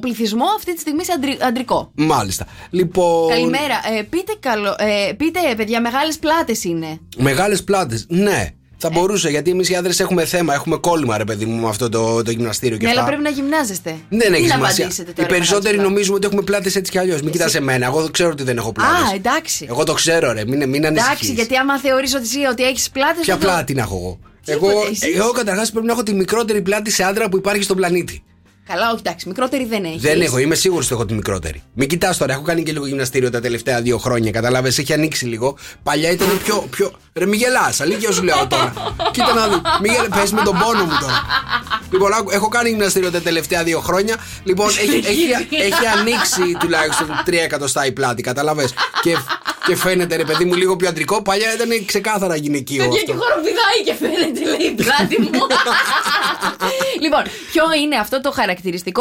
πληθυσμό 0.00 0.44
αυτή 0.56 0.74
τη 0.74 0.80
στιγμή 0.80 1.04
σε 1.04 1.12
αντρι- 1.12 1.42
αντρικό. 1.42 1.90
Μάλιστα. 1.94 2.46
Λοιπόν. 2.70 3.28
Καλημέρα. 3.28 3.80
Ε, 3.98 4.02
πείτε, 4.02 4.32
καλό, 4.40 4.74
ε, 4.78 5.12
πείτε, 5.12 5.40
παιδιά, 5.56 5.80
μεγάλες 5.80 6.18
πλάτες 6.18 6.64
είναι. 6.64 7.00
Μεγάλες 7.16 7.64
πλάτες. 7.64 8.06
Ναι. 8.08 8.48
Θα 8.78 8.90
μπορούσε, 8.90 9.28
γιατί 9.28 9.50
εμείς 9.50 9.68
οι 9.68 9.74
άντρες 9.74 10.00
έχουμε 10.00 10.24
θέμα, 10.24 10.54
έχουμε 10.54 10.76
κόλλημα, 10.76 11.18
ρε 11.18 11.24
παιδί 11.24 11.44
μου, 11.44 11.60
με 11.62 11.68
αυτό 11.68 11.88
το, 11.88 12.22
το 12.22 12.30
γυμναστήριο 12.30 12.76
και 12.76 12.82
Ναι, 12.84 12.88
αυτά. 12.90 13.00
αλλά 13.00 13.08
πρέπει 13.10 13.22
να 13.24 13.30
γυμνάζεστε. 13.30 13.96
Δεν 14.08 14.18
Τι 14.18 14.26
έχει 14.36 14.46
να 14.46 14.54
σημασία. 14.54 14.84
απαντήσετε 14.84 15.10
Οι 15.10 15.14
τώρα, 15.14 15.28
περισσότεροι 15.28 15.64
μεγάλες 15.76 15.90
νομίζουμε 15.90 16.16
ότι 16.16 16.26
έχουμε 16.26 16.42
πλάτες 16.42 16.76
έτσι 16.76 16.90
κι 16.90 16.98
αλλιώς. 16.98 17.22
Μην 17.22 17.32
κοιτά 17.32 17.50
εμένα. 17.54 17.86
Εγώ 17.86 18.08
ξέρω 18.10 18.30
ότι 18.30 18.42
δεν 18.42 18.56
έχω 18.56 18.72
πλάτε. 18.72 18.90
πλάτες. 18.92 19.12
Α, 19.12 19.14
εντάξει. 19.14 19.66
Εγώ 19.68 19.84
το 19.84 19.92
ξέρω, 19.92 20.32
ρε. 20.32 20.44
Μην, 20.46 20.68
μην 20.68 20.84
Εντάξει, 20.84 21.00
ανησυχείς. 21.08 21.30
γιατί 21.30 21.56
άμα 21.56 21.78
θεωρείς 21.78 22.14
ότι 22.14 22.22
εσύ 22.22 22.38
ότι 22.50 22.64
έχεις 22.64 22.90
πλάτες. 22.90 23.24
Ποια 23.24 23.36
πλάτη 23.36 23.74
να 23.74 23.80
έχω 23.82 23.96
εγώ; 23.96 24.18
Τίποτε, 24.44 24.72
Εγώ, 24.72 24.86
εσείς; 24.90 25.16
εγώ 25.16 25.30
καταρχάς 25.30 25.70
πρέπει 25.70 25.86
να 25.86 25.92
έχω 25.92 26.02
τη 26.02 26.14
μικρότερη 26.14 26.62
πλάτη 26.62 26.90
σε 26.90 27.02
άντρα 27.04 27.28
που 27.28 27.36
υπάρχει 27.36 27.62
στον 27.62 27.76
πλανήτη. 27.76 28.22
Καλά, 28.66 28.90
όχι, 28.90 29.00
εντάξει, 29.04 29.28
μικρότερη 29.28 29.64
δεν 29.64 29.84
έχεις. 29.84 30.02
Δεν 30.02 30.20
έχω, 30.20 30.38
είμαι 30.38 30.54
σίγουρος 30.54 30.84
ότι 30.84 30.94
έχω 30.94 31.04
τη 31.04 31.14
μικρότερη. 31.14 31.62
Μην 31.74 31.88
κοιτάς 31.88 32.16
τώρα, 32.16 32.32
έχω 32.32 32.42
κάνει 32.42 32.62
και 32.62 32.72
λίγο 32.72 32.86
γυμναστήριο 32.86 33.30
τα 33.30 33.40
τελευταία 33.40 33.80
δύο 33.80 33.98
χρόνια. 33.98 34.30
Κατάλαβε, 34.30 34.68
έχει 34.68 34.92
ανοίξει 34.92 35.26
λίγο. 35.26 35.56
Παλιά 35.82 36.10
ήταν 36.10 36.40
πιο. 36.44 36.66
πιο... 36.70 36.92
Ρε, 37.14 37.26
μη 37.26 37.36
γελάς, 37.36 37.80
αλήθεια 37.80 38.12
σου 38.12 38.22
λέω 38.22 38.46
τώρα. 38.48 38.72
Κοίτα 39.10 39.34
να 39.34 39.48
δει. 39.48 39.54
Μη 39.82 39.88
γελά, 39.88 40.20
πες 40.20 40.32
με 40.32 40.42
τον 40.42 40.58
πόνο 40.58 40.84
μου 40.84 40.96
τώρα. 41.00 41.22
Λοιπόν, 41.90 42.12
άκου, 42.12 42.30
έχω 42.30 42.48
κάνει 42.48 42.68
γυμναστήριο 42.68 43.10
τα 43.10 43.20
τελευταία 43.20 43.62
δύο 43.64 43.80
χρόνια. 43.80 44.16
Λοιπόν, 44.44 44.68
έχει, 44.68 44.96
έχει, 44.96 45.30
έχει 45.62 45.86
ανοίξει 45.98 46.56
τουλάχιστον 46.60 47.06
τρία 47.24 47.42
εκατοστά 47.42 47.86
η 47.86 47.92
πλάτη, 47.92 48.22
κατάλαβε. 48.22 48.68
Και, 49.02 49.16
και 49.66 49.76
φαίνεται, 49.76 50.16
ρε 50.16 50.24
παιδί 50.24 50.44
μου, 50.44 50.54
λίγο 50.54 50.76
πιο 50.76 50.88
αντρικό. 50.88 51.22
Παλιά 51.22 51.54
ήταν 51.54 51.84
ξεκάθαρα 51.84 52.36
γυναικείο 52.36 52.82
Παιδιά 52.84 53.00
αυτό. 53.00 53.12
και 53.12 53.18
χοροπηδάει 53.18 53.78
και 53.84 53.94
φαίνεται, 53.94 54.44
λέει 54.44 54.66
η 54.66 54.74
πλάτη 54.74 55.20
μου. 55.22 55.30
λοιπόν, 57.04 57.22
ποιο 57.52 57.64
είναι 57.82 57.96
αυτό 57.96 58.20
το 58.20 58.30
χαρακτηριστικό 58.30 58.55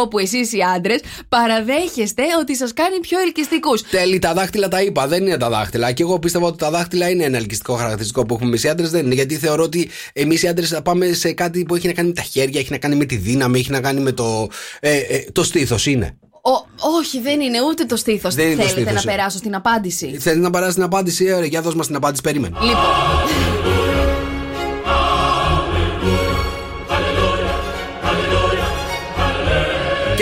που 0.09 0.19
εσείς 0.19 0.53
οι 0.53 0.59
άντρες 0.75 0.99
παραδέχεστε 1.29 2.23
ότι 2.39 2.55
σας 2.55 2.73
κάνει 2.73 2.99
πιο 2.99 3.19
ελκυστικούς. 3.19 3.81
Τέλει, 3.81 4.19
τα 4.19 4.33
δάχτυλα 4.33 4.67
τα 4.67 4.81
είπα. 4.81 5.07
Δεν 5.07 5.25
είναι 5.25 5.37
τα 5.37 5.49
δάχτυλα. 5.49 5.91
Και 5.91 6.03
εγώ 6.03 6.19
πίστευα 6.19 6.47
ότι 6.47 6.57
τα 6.57 6.69
δάχτυλα 6.69 7.09
είναι 7.09 7.23
ένα 7.23 7.37
ελκυστικό 7.37 7.73
χαρακτηριστικό 7.73 8.25
που 8.25 8.33
έχουμε 8.33 8.49
εμείς 8.49 8.63
οι 8.63 8.69
άντρες. 8.69 8.89
Δεν 8.89 9.05
είναι. 9.05 9.13
Γιατί 9.13 9.35
θεωρώ 9.37 9.63
ότι 9.63 9.89
εμείς 10.13 10.43
οι 10.43 10.47
άντρες 10.47 10.69
θα 10.69 10.81
πάμε 10.81 11.13
σε 11.13 11.33
κάτι 11.33 11.63
που 11.63 11.75
έχει 11.75 11.87
να 11.87 11.93
κάνει 11.93 12.07
με 12.07 12.13
τα 12.13 12.21
χέρια, 12.21 12.59
έχει 12.59 12.71
να 12.71 12.77
κάνει 12.77 12.95
με 12.95 13.05
τη 13.05 13.15
δύναμη, 13.15 13.59
έχει 13.59 13.71
να 13.71 13.81
κάνει 13.81 13.99
με 13.99 14.11
το. 14.11 14.47
Ε, 14.79 14.97
ε, 14.97 15.25
το 15.31 15.43
στήθος 15.43 15.85
είναι. 15.85 16.17
όχι, 16.99 17.21
δεν 17.21 17.39
είναι 17.39 17.57
ούτε 17.69 17.85
το 17.85 17.95
στήθος. 17.95 18.35
Δεν 18.35 18.45
είναι 18.45 18.55
το 18.55 18.61
Θέλετε 18.61 18.81
στήθος, 18.81 19.05
να 19.05 19.11
ε. 19.11 19.15
περάσω 19.15 19.37
στην 19.37 19.55
απάντηση; 19.55 20.17
Θέλει 20.19 20.39
να 20.39 20.49
παράσει 20.49 20.73
την 20.73 20.83
απάντηση, 20.83 21.25
ε, 21.25 21.39
ρε, 21.39 21.45
για 21.45 21.61
δώσ' 21.61 21.75
μας 21.75 21.87
την 21.87 21.95
απάντηση, 21.95 22.21
περίμενε. 22.21 22.57
Λοιπόν. 22.61 24.14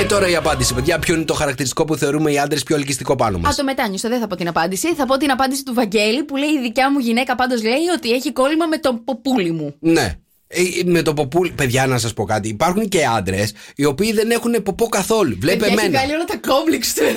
Και 0.04 0.10
τώρα 0.10 0.30
η 0.30 0.36
απάντηση, 0.36 0.74
παιδιά. 0.74 1.00
Ποιο 1.00 1.16
είναι 1.16 1.24
το 1.24 1.34
χαρακτηριστικό 1.34 1.86
που 1.86 1.96
θεωρούμε 1.96 2.32
οι 2.32 2.40
άντρες 2.40 2.64
πιο 2.64 2.76
ελκυστικό 2.76 3.16
πάνω 3.16 3.38
μας; 3.38 3.54
Α, 3.54 3.56
το 3.56 3.64
μετάνιωσα, 3.64 4.10
δεν 4.10 4.20
θα 4.20 4.28
πω 4.28 4.36
την 4.36 4.48
απάντηση. 4.48 4.96
Θα 4.96 5.06
πω 5.06 5.18
την 5.18 5.32
απάντηση 5.32 5.64
του 5.64 5.74
Βαγγέλη 5.74 6.24
που 6.24 6.36
λέει: 6.36 6.50
Η 6.50 6.60
δικιά 6.62 6.92
μου 6.92 7.00
γυναίκα 7.00 7.36
πάντως 7.36 7.64
λέει 7.64 7.88
ότι 7.96 8.12
έχει 8.12 8.32
κόλλημα 8.32 8.66
με 8.66 8.78
το 8.78 9.02
ποπούλι 9.06 9.52
μου. 9.52 9.76
Ναι. 9.80 10.16
Ε, 10.48 10.62
με 10.86 11.02
το 11.02 11.14
ποπούλι. 11.14 11.52
Παιδιά, 11.52 11.88
να 11.88 11.98
σας 11.98 12.14
πω 12.14 12.24
κάτι. 12.26 12.48
Υπάρχουν 12.48 12.90
και 12.90 13.06
άντρες 13.06 13.54
οι 13.76 13.86
οποίοι 13.86 14.14
δεν 14.14 14.32
έχουν 14.32 14.64
ποπό 14.64 14.86
καθόλου. 14.88 15.38
Βλέπε 15.40 15.58
Παιδιά, 15.58 15.74
έχει 15.74 15.86
εμένα. 15.86 16.00
βγάλει 16.00 16.14
όλα 16.14 16.26
τα 16.26 16.38
κόμπλεξ 16.48 16.94
του. 16.94 17.02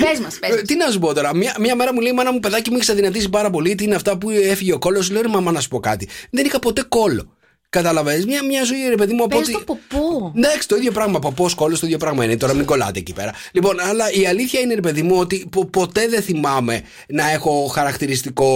Πες 0.00 0.20
μας, 0.20 0.38
πες. 0.38 0.50
Ε, 0.50 0.62
Τι 0.62 0.76
να 0.76 0.90
σου 0.90 0.98
πω 0.98 1.14
τώρα, 1.14 1.36
μια, 1.36 1.56
μια 1.58 1.74
μέρα 1.74 1.94
μου 1.94 2.00
λέει 2.00 2.10
η 2.10 2.14
μάνα 2.14 2.32
μου 2.32 2.40
παιδάκι 2.40 2.70
μου 2.70 2.76
έχει 2.80 2.90
αδυνατήσει 2.90 3.28
πάρα 3.28 3.50
πολύ. 3.50 3.74
Τι 3.74 3.84
είναι 3.84 3.94
αυτά 3.94 4.18
που 4.18 4.30
έφυγε 4.30 4.72
ο 4.72 4.78
κόλος. 4.78 5.10
Λέω 5.10 5.22
ρε 5.22 5.28
μαμά 5.28 5.52
να 5.52 5.60
σου 5.60 5.68
πω 5.68 5.80
κάτι. 5.80 6.08
Δεν 6.30 6.44
είχα 6.44 6.58
ποτέ 6.58 6.84
κόλλο. 6.88 7.36
Καταλαβαίνεις, 7.70 8.26
μια, 8.26 8.44
μια 8.44 8.64
ζωή 8.64 8.88
ρε 8.88 8.94
παιδί 8.94 9.12
μου 9.14 9.24
από 9.24 9.38
Πες 9.38 9.48
ότι. 9.48 9.52
το 9.52 9.58
ποπό. 9.64 10.32
Εντάξει, 10.36 10.68
το 10.68 10.76
ίδιο 10.76 10.92
πράγμα. 10.92 11.18
Ποπό, 11.18 11.48
κόλλο, 11.56 11.74
το 11.78 11.86
ίδιο 11.86 11.98
πράγμα 11.98 12.24
είναι. 12.24 12.36
Τώρα 12.36 12.54
μην 12.54 12.64
κολλάτε 12.64 12.98
εκεί 12.98 13.12
πέρα. 13.12 13.32
Λοιπόν, 13.52 13.80
αλλά 13.80 14.10
η 14.12 14.26
αλήθεια 14.26 14.60
είναι, 14.60 14.74
ρε 14.74 14.80
παιδί 14.80 15.02
μου, 15.02 15.16
ότι 15.18 15.46
πο- 15.52 15.64
ποτέ 15.66 16.08
δεν 16.08 16.22
θυμάμαι 16.22 16.82
να 17.08 17.30
έχω 17.30 17.66
χαρακτηριστικό 17.66 18.46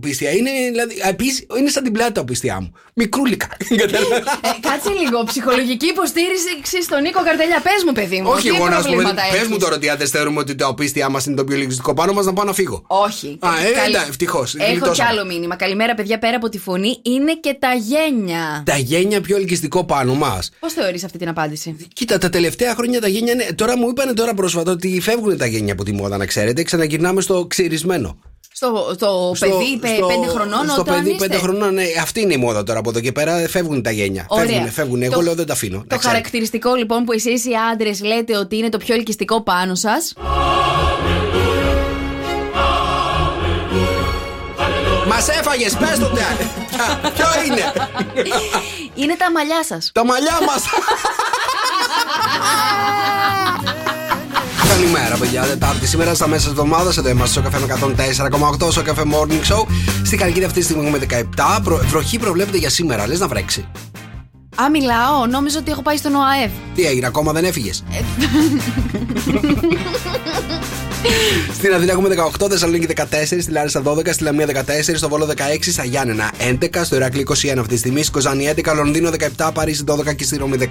πίστια. 0.00 0.30
Είναι, 0.30 0.50
δηλαδή, 0.70 0.94
επίσης, 1.08 1.46
είναι 1.58 1.70
σαν 1.70 1.82
την 1.82 1.92
πλάτη 1.92 2.12
τα 2.12 2.24
πίστια 2.24 2.60
μου. 2.60 2.72
Μικρούλικα. 2.94 3.48
Καταλαβαίνεις. 3.76 4.26
Ε, 4.26 4.48
κάτσε 4.60 4.90
λίγο. 5.02 5.24
Ψυχολογική 5.24 5.86
υποστήριξη 5.86 6.82
στον 6.82 7.02
Νίκο 7.02 7.22
Καρτελιά. 7.24 7.60
Πες 7.62 7.82
μου, 7.86 7.92
παιδί 7.92 8.20
μου. 8.20 8.30
Όχι, 8.30 8.48
τι 8.48 8.56
εγώ 8.56 8.68
να 8.68 8.76
σου 8.76 8.82
πω. 8.82 8.88
προβλήματα 8.88 9.22
Πες 9.30 9.38
έχεις; 9.38 9.48
μου 9.48 9.58
τώρα 9.58 9.74
ότι 9.74 9.88
άντρε 9.88 10.06
θεωρούμε 10.06 10.40
ότι 10.40 10.54
το 10.54 10.74
πίστια 10.74 11.08
μας 11.08 11.26
είναι 11.26 11.36
το 11.36 11.44
πιο 11.44 11.56
λογιστικό 11.56 11.94
πάνω 11.94 12.12
μας 12.12 12.24
να 12.24 12.32
πάω 12.32 12.44
να 12.44 12.52
φύγω. 12.52 12.84
Όχι. 12.86 13.36
Α, 13.40 13.48
ε, 13.64 13.86
εντάξει, 13.88 14.06
ευτυχώς, 14.08 14.54
Έχω 14.54 14.70
γλιτώσαμε. 14.70 14.94
κι 14.96 15.02
άλλο 15.02 15.24
μήνυμα. 15.24 15.56
Καλημέρα, 15.56 15.94
παιδιά. 15.94 16.18
Πέρα 16.18 16.36
από 16.36 16.48
τη 16.48 16.58
φωνή 16.58 16.98
είναι 17.02 17.34
και 17.34 17.56
τα 17.58 17.72
γένια. 17.72 18.41
Τα 18.64 18.76
γένια 18.76 19.20
πιο 19.20 19.36
ελκυστικό 19.36 19.84
πάνω 19.84 20.14
μας. 20.14 20.50
Πώς 20.60 20.72
θεωρείς 20.72 21.04
αυτή 21.04 21.18
την 21.18 21.28
απάντηση; 21.28 21.76
Κοίτα, 21.94 22.18
τα 22.18 22.30
τελευταία 22.30 22.74
χρόνια 22.74 23.00
τα 23.00 23.08
γένια 23.08 23.32
είναι. 23.32 23.46
Τώρα 23.54 23.76
μου 23.78 23.88
είπανε 23.88 24.12
τώρα 24.12 24.34
πρόσφατα 24.34 24.70
ότι 24.70 25.00
φεύγουν 25.00 25.36
τα 25.36 25.46
γένια 25.46 25.72
από 25.72 25.84
τη 25.84 25.92
μόδα, 25.92 26.16
να 26.16 26.26
ξέρετε. 26.26 26.62
Ξαναγυρνάμε 26.62 27.20
στο 27.20 27.46
ξυρισμένο. 27.46 28.18
Στο, 28.54 28.90
στο, 28.94 29.32
Στο- 29.34 29.46
παιδί 29.48 29.78
πε- 29.80 29.96
στο- 29.96 30.06
πέντε 30.06 30.26
χρονών, 30.26 30.68
Στο 30.68 30.80
όταν 30.80 30.94
παιδί 30.94 31.10
είστε; 31.10 31.26
πέντε 31.26 31.38
χρονών, 31.40 31.74
ναι, 31.74 31.82
αυτή 32.02 32.20
είναι 32.20 32.34
η 32.34 32.36
μόδα 32.36 32.62
τώρα 32.62 32.78
από 32.78 32.90
εδώ 32.90 33.00
και 33.00 33.12
πέρα. 33.12 33.48
Φεύγουν 33.48 33.82
τα 33.82 33.90
γένια. 33.90 34.24
Ωραία. 34.28 34.46
Φεύγουν, 34.46 34.70
φεύγουν. 34.70 35.02
Εγώ 35.02 35.14
Το- 35.14 35.20
λέω 35.20 35.34
δεν 35.34 35.46
τα 35.46 35.52
αφήνω. 35.52 35.76
Το 35.78 35.84
να 35.90 35.96
ξέρετε. 35.96 36.08
χαρακτηριστικό 36.18 36.74
λοιπόν 36.74 37.04
που 37.04 37.12
εσείς 37.12 37.44
οι 37.44 37.50
άντρες 37.72 38.02
λέτε 38.02 38.36
ότι 38.36 38.56
είναι 38.56 38.68
το 38.68 38.78
πιο 38.78 38.94
ελκυστικό 38.94 39.42
πάνω 39.42 39.74
σας. 39.74 40.12
Μας 45.14 45.28
έφαγες, 45.28 45.72
πες 45.76 45.98
το 45.98 46.06
τε. 46.06 46.22
Ποιο 47.14 47.26
είναι; 47.46 47.72
είναι 48.94 49.16
τα 49.16 49.30
μαλλιά 49.30 49.64
σας. 49.64 49.90
Τα 49.94 50.04
μαλλιά 50.04 50.38
μας. 50.46 50.62
Καλημέρα, 54.68 55.16
παιδιά. 55.16 55.42
Τετάρτη 55.42 55.86
σήμερα 55.86 56.14
στα 56.14 56.28
μέσα 56.28 56.44
τη 56.44 56.50
εβδομάδας. 56.50 56.96
Εδώ 56.96 57.08
είμαστε 57.08 57.40
στο 57.40 57.50
καφέ 57.50 57.58
με 57.58 57.94
104,8 58.66 58.70
στο 58.70 58.82
καφέ 58.82 59.02
Morning 59.12 59.52
Show. 59.52 59.66
Στη 60.04 60.16
Καλκίδα 60.16 60.46
αυτή 60.46 60.58
τη 60.58 60.64
στιγμή 60.64 60.84
έχουμε 60.86 60.98
17. 60.98 61.60
Προ- 61.64 61.82
βροχή 61.86 62.18
προβλέπεται 62.18 62.56
για 62.58 62.70
σήμερα. 62.70 63.06
Λες 63.06 63.20
να 63.20 63.28
βρέξει. 63.28 63.68
Α, 64.62 64.70
μιλάω. 64.70 65.26
Νόμιζα 65.26 65.58
ότι 65.58 65.70
έχω 65.70 65.82
πάει 65.82 65.96
στον 65.96 66.14
ΟΑΕΒ. 66.14 66.50
Τι 66.74 66.82
έγινε, 66.86 67.06
ακόμα 67.06 67.32
δεν 67.32 67.44
έφυγες; 67.44 67.84
Στην 71.54 71.74
Αθήνα 71.74 71.92
έχουμε 71.92 72.08
18, 72.40 72.46
Θεσσαλονίκη 72.50 72.86
14, 72.96 73.02
στη 73.40 73.50
Λάρισα 73.50 73.82
12, 73.84 74.08
στη 74.12 74.22
Λαμία 74.22 74.46
14, 74.46 74.52
στο 74.94 75.08
Βόλο 75.08 75.26
16, 75.26 75.32
στα 75.60 75.84
Γιάννενα 75.84 76.30
11, 76.60 76.80
στο 76.84 76.96
Ηράκλειο 76.96 77.24
21 77.28 77.32
αυτή 77.58 77.68
τη 77.72 77.76
στιγμή, 77.76 78.02
στη 78.02 78.10
Κοζάνη 78.10 78.52
11, 78.64 78.72
Λονδίνο 78.74 79.10
17, 79.36 79.50
Παρίσι 79.54 79.84
12 79.88 80.14
και 80.16 80.24
στη 80.24 80.36
Ρώμη 80.36 80.56
16. 80.60 80.64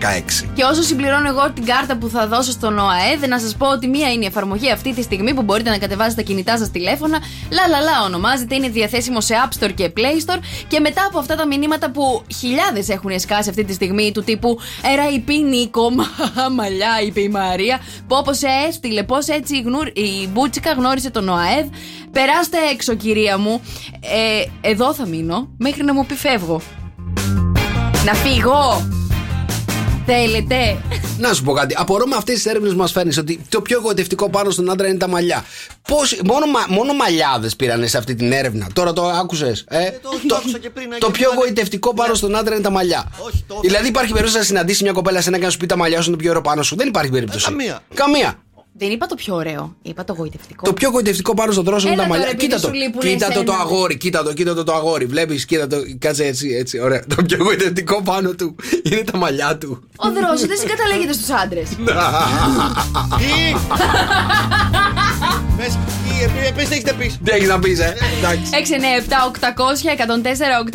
Και 0.54 0.64
όσο 0.64 0.82
συμπληρώνω 0.82 1.28
εγώ 1.28 1.52
την 1.54 1.66
κάρτα 1.66 1.98
που 1.98 2.10
θα 2.10 2.28
δώσω 2.28 2.52
στον 2.52 2.78
ΟΑΕΔ, 2.80 3.28
να 3.28 3.40
σας 3.40 3.56
πω 3.56 3.68
ότι 3.72 3.88
μία 3.88 4.12
είναι 4.12 4.24
η 4.24 4.28
εφαρμογή 4.28 4.72
αυτή 4.72 4.94
τη 4.94 5.02
στιγμή 5.02 5.34
που 5.34 5.42
μπορείτε 5.42 5.70
να 5.70 5.78
κατεβάσετε 5.78 6.16
τα 6.16 6.22
κινητά 6.22 6.58
σας 6.58 6.72
τηλέφωνα. 6.72 7.18
Λα 7.50 7.68
λα 7.68 7.80
λα 7.80 8.06
ονομάζεται, 8.06 8.56
είναι 8.56 8.70
διαθέσιμο 8.70 9.22
σε 9.22 9.34
App 9.46 9.64
Store 9.66 9.72
και 9.76 9.92
Play 9.98 10.00
Store. 10.32 10.40
Και 10.68 10.80
μετά 10.80 11.06
από 11.08 11.20
αυτά 11.20 11.36
τα 11.36 11.48
μηνύματα 11.48 11.92
που 11.92 12.24
χιλιάδες 12.40 12.90
έχουν 12.90 13.20
σκάσει 13.20 13.50
αυτή 13.50 13.64
τη 13.64 13.74
στιγμή, 13.74 14.12
του 14.12 14.24
τύπου 14.24 14.60
Ερα 14.94 15.10
είπε 15.16 15.34
η 15.34 15.44
Νίκο, 15.44 15.90
μα, 15.90 16.06
μαλλιά, 16.58 16.90
είπε 17.06 17.22
η 17.22 17.30
Μαρία. 17.30 17.80
Πω 18.08 18.18
όπως 18.18 18.38
σε 18.38 18.48
έστειλε, 18.70 19.04
πώς 19.04 19.28
έτσι 19.28 19.56
η, 19.56 19.62
γνουρ- 19.66 19.98
η 20.22 20.28
Μπούτσικα 20.28 20.72
γνώρισε 20.74 21.10
τον 21.10 21.30
ΟΑΕΔ. 21.30 21.66
Περάστε 22.12 22.58
έξω, 22.74 22.94
κυρία 22.94 23.38
μου. 23.38 23.62
Ε, 24.02 24.70
εδώ 24.70 24.94
θα 24.94 25.06
μείνω 25.06 25.50
μέχρι 25.58 25.84
να 25.84 25.94
μου 25.94 26.06
πει 26.06 26.14
φεύγω. 26.16 26.62
Να 28.06 28.14
φύγω! 28.14 28.88
Θέλετε! 30.06 30.78
Να 31.18 31.34
σου 31.34 31.44
πω 31.44 31.54
κάτι. 31.54 31.76
Απορώ 31.78 32.06
με 32.08 32.16
αυτές 32.16 32.36
τις 32.36 32.46
έρευνες 32.46 32.72
που 32.72 32.78
μας 32.78 32.92
φέρνεις 32.92 33.18
ότι 33.18 33.42
το 33.50 33.62
πιο 33.62 33.78
εγωιτευτικό 33.80 34.30
πάνω 34.30 34.50
στον 34.50 34.72
άντρα 34.72 34.88
είναι 34.88 34.98
τα 34.98 35.08
μαλλιά. 35.08 35.46
Πώς, 35.88 36.20
μόνο, 36.26 36.46
μα, 36.46 36.60
μόνο 36.70 36.94
μαλλιάδες 36.94 37.56
πήρανε 37.56 37.88
σε 37.88 37.98
αυτή 37.98 38.16
την 38.16 38.32
έρευνα. 38.32 38.68
Τώρα 38.74 38.94
το 38.94 39.06
άκουσες. 39.08 39.66
Ε; 39.68 39.90
το- 39.90 40.10
όχι, 40.14 40.26
το 40.28 40.36
άκουσα 40.36 40.58
και 40.58 40.70
πριν, 40.70 40.90
το 40.90 40.96
γιατί 41.00 41.12
πιο 41.20 41.28
πάνε- 41.30 41.42
εγωιτευτικό 41.42 41.94
πάνω 41.94 42.14
στον 42.14 42.36
άντρα 42.36 42.54
είναι 42.56 42.64
τα 42.64 42.70
μαλλιά. 42.70 43.12
Όχι, 43.26 43.44
το- 43.48 43.60
δηλαδή 43.62 43.88
υπάρχει 43.88 44.12
περίπτωση 44.12 44.38
να 44.38 44.44
συναντήσει 44.44 44.84
μια 44.84 44.92
κοπέλα 44.92 45.22
σε 45.22 45.30
ένα 45.30 45.38
και 45.38 45.44
να 45.44 45.50
σου 45.50 45.58
πει 45.58 45.66
τα 45.66 45.78
μαλλιά 45.78 46.02
σου 46.02 46.08
είναι 46.08 46.16
το 46.18 46.22
πιο 46.22 46.30
ωραίο 46.30 46.42
πάνω 46.42 46.64
σου. 46.64 46.76
Δεν 46.76 46.88
υπάρχει 46.88 47.12
περίπτωση. 47.12 47.46
Ε, 47.48 47.52
καμία. 47.52 47.80
Καμία. 47.94 48.40
Δεν 48.74 48.92
είπα 48.92 49.06
το 49.06 49.16
πιο 49.16 49.36
ωραίο, 49.36 49.76
είπα 49.82 50.04
το 50.04 50.14
γοητευτικό. 50.14 50.66
Το 50.66 50.74
πιο 50.74 50.88
εγωιτευτικό 50.90 51.34
πάνω 51.34 51.52
στον 51.52 51.64
δρόσο 51.64 51.88
είναι 51.88 51.96
Έλα 51.96 52.04
τα 52.04 52.08
τώρα, 52.08 52.20
μαλλιά. 52.20 52.34
επειδή 52.36 52.48
Κοίτα 52.54 52.62
το. 52.62 52.68
σου 52.68 52.74
λείπουν 52.74 53.02
Κοίτα 53.02 53.28
το, 53.28 53.34
το 53.34 53.52
εσένα. 53.52 53.58
αγόρι. 53.64 53.98
Κοίτα 53.98 54.24
το, 54.24 54.34
κοίτα 54.34 54.54
το, 54.54 54.64
το 54.64 54.74
αγόρι. 54.74 55.06
Βλέπεις, 55.06 55.46
κοίτα 55.46 55.68
το. 55.68 55.78
Κάτσε 56.00 56.26
έτσι, 56.26 56.50
έτσι. 56.60 56.80
Ωραία. 56.80 57.04
Το 57.16 57.16
πιο 57.24 57.38
εγωιτευτικό 57.40 58.02
πάνω 58.02 58.32
του 58.34 58.56
είναι 58.84 59.04
τα 59.12 59.18
μαλλιά 59.18 59.58
του. 59.58 59.84
Ο 59.96 60.12
δρόσο 60.12 60.48
δεν 60.48 60.58
συγκαταλέγεται 60.58 61.14
στους 61.14 61.30
άντρες. 61.30 61.70
Τι! 63.18 63.56
Πες, 65.58 65.68
τι, 65.74 66.24
ε, 66.48 66.52
πες 66.56 66.68
τι 66.68 66.74
έχεις 66.74 66.84
να 66.86 66.94
πεις. 66.94 67.18
Τι 67.24 67.32
έχεις 67.32 67.48
να 67.48 67.60
πεις, 67.60 67.80
ε; 67.80 67.96
Εντάξει. 68.18 68.52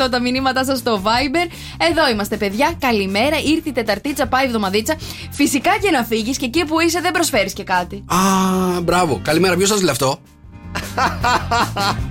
697-800-1048 0.03 0.09
τα 0.11 0.19
μηνύματά 0.21 0.65
σας 0.65 0.77
στο 0.79 1.01
Viber. 1.03 1.49
Εδώ 1.89 2.09
είμαστε, 2.11 2.37
παιδιά. 2.37 2.73
Καλημέρα. 2.79 3.37
Ήρθε 3.37 3.69
η 3.69 3.71
Τεταρτίτσα, 3.71 4.27
πάει 4.27 4.43
η 4.43 4.47
εβδομαδίτσα. 4.47 4.95
Φυσικά 5.31 5.71
και 5.81 5.91
να 5.91 6.03
φύγεις 6.03 6.37
και 6.37 6.45
εκεί 6.45 6.65
που 6.65 6.79
είσαι 6.79 6.99
δεν 7.01 7.11
προσφέρεις 7.11 7.53
και 7.53 7.63
κάτι. 7.63 7.86
Α, 8.05 8.81
μπράβο. 8.81 9.21
Καλημέρα. 9.23 9.55
Ποιος 9.55 9.67
το 9.67 9.73
έστειλε 9.73 9.91
αυτό. 9.91 10.19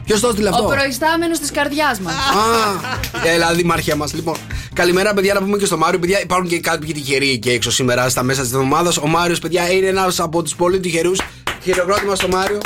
Ποιος 0.04 0.20
το 0.20 0.28
έστειλε 0.28 0.48
αυτό. 0.48 0.64
Ο 0.64 0.66
προϊστάμενος 0.66 1.38
της 1.38 1.50
καρδιάς 1.50 2.00
μας. 2.00 2.14
Α, 2.14 3.28
έλα, 3.28 3.54
δημάρχια 3.54 3.96
μας. 3.96 4.14
Λοιπόν, 4.14 4.36
καλημέρα, 4.72 5.14
παιδιά, 5.14 5.34
να 5.34 5.40
πούμε 5.40 5.56
και 5.56 5.66
στο 5.66 5.76
Μάριο. 5.76 5.98
Παιδιά, 5.98 6.22
υπάρχουν 6.22 6.48
και 6.48 6.60
κάποιοι 6.60 6.92
τυχεροί 6.92 7.30
εκεί 7.30 7.50
έξω 7.50 7.70
σήμερα 7.70 8.08
στα 8.08 8.22
μέσα 8.22 8.42
της 8.42 8.52
εβδομάδας. 8.52 8.96
Ο 8.96 9.06
Μάριος, 9.06 9.38
παιδιά, 9.38 9.72
είναι 9.72 9.86
ένας 9.86 10.20
από 10.20 10.42
τους 10.42 10.54
πολύ 10.54 10.80
τυχερούς. 10.80 11.20
Χειροκρότημα 11.62 12.14
στο 12.14 12.28
Μάριο. 12.28 12.58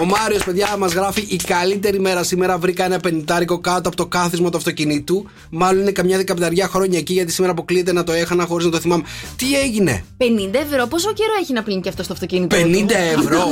Ο 0.00 0.04
Μάριος, 0.04 0.44
παιδιά, 0.44 0.76
μας 0.78 0.92
γράφει 0.92 1.26
η 1.28 1.36
καλύτερη 1.36 2.00
μέρα 2.00 2.22
σήμερα. 2.22 2.58
Βρήκα 2.58 2.84
ένα 2.84 2.98
πενητάρικο 2.98 3.58
κάτω 3.58 3.88
από 3.88 3.96
το 3.96 4.06
κάθισμα 4.06 4.50
του 4.50 4.56
αυτοκινήτου. 4.56 5.26
Μάλλον 5.50 5.80
είναι 5.82 5.90
καμιά 5.90 6.16
δεκαπενταριά 6.16 6.68
χρόνια 6.68 6.98
εκεί, 6.98 7.12
γιατί 7.12 7.32
σήμερα 7.32 7.52
αποκλείεται 7.52 7.92
να 7.92 8.04
το 8.04 8.12
έχανα 8.12 8.44
χωρίς 8.44 8.64
να 8.64 8.70
το 8.70 8.80
θυμάμαι. 8.80 9.02
Τι 9.36 9.58
έγινε, 9.58 10.04
50 10.18 10.24
ευρώ, 10.54 10.86
πόσο 10.86 11.12
καιρό 11.12 11.32
έχει 11.40 11.52
να 11.52 11.62
πλύνει 11.62 11.80
και 11.80 11.88
αυτό 11.88 12.02
στο 12.02 12.12
αυτοκίνητο; 12.12 12.56
50 12.56 12.60
του; 12.62 12.94
ευρώ. 13.20 13.44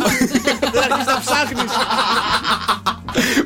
Δεν 0.72 0.82
αρχίζεις 0.82 1.06
να 1.06 1.20
ψάχνεις. 1.20 1.72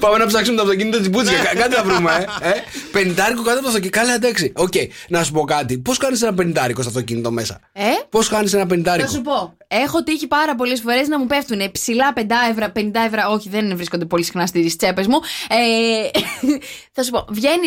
Πάμε 0.01 0.16
να 0.18 0.27
ψάξουμε 0.27 0.57
το 0.57 0.62
αυτοκίνητο 0.62 0.99
της 0.99 1.11
Μπούτσια. 1.11 1.39
Κα- 1.39 1.55
Κάτι 1.61 1.77
να 1.77 1.83
βρούμε, 1.83 2.27
ε. 2.43 2.49
ε. 2.49 2.53
Πενητάρικο 2.93 3.43
κάτω 3.43 3.53
από 3.55 3.62
το 3.62 3.68
αυτοκίνητο. 3.68 3.99
Καλά, 3.99 4.14
εντάξει. 4.14 4.53
Οκ, 4.57 4.73
να 5.09 5.25
σου 5.25 5.33
πω 5.33 5.45
κάτι. 5.45 5.79
Πώς 5.79 5.99
χάνεις 5.99 6.23
ένα 6.23 6.35
πενητάρικο 6.35 6.81
στο 6.81 6.91
αυτοκίνητο 6.91 7.31
μέσα; 7.31 7.61
Ε; 7.73 7.83
Πώς 8.11 8.29
χάνεις 8.29 8.53
ένα 8.53 8.66
πενητάρικο. 8.66 9.07
Θα 9.09 9.12
σου 9.14 9.21
πω. 9.23 9.55
Έχω 9.73 10.03
τύχει 10.03 10.27
πάρα 10.27 10.55
πολλές 10.55 10.81
φορές 10.81 11.09
να 11.09 11.18
μου 11.18 11.27
πέφτουν 11.27 11.71
ψιλά 11.73 12.12
5 12.16 12.21
ευρώ, 12.51 12.66
50 12.77 12.81
ευρώ. 13.07 13.33
Όχι, 13.33 13.49
δεν 13.49 13.77
βρίσκονται 13.77 14.05
πολύ 14.05 14.25
συχνά 14.25 14.47
στις 14.47 14.77
τσέπες 14.77 15.07
μου. 15.07 15.18
Ε, 15.49 16.18
θα 16.97 17.03
σου 17.03 17.11
πω, 17.11 17.25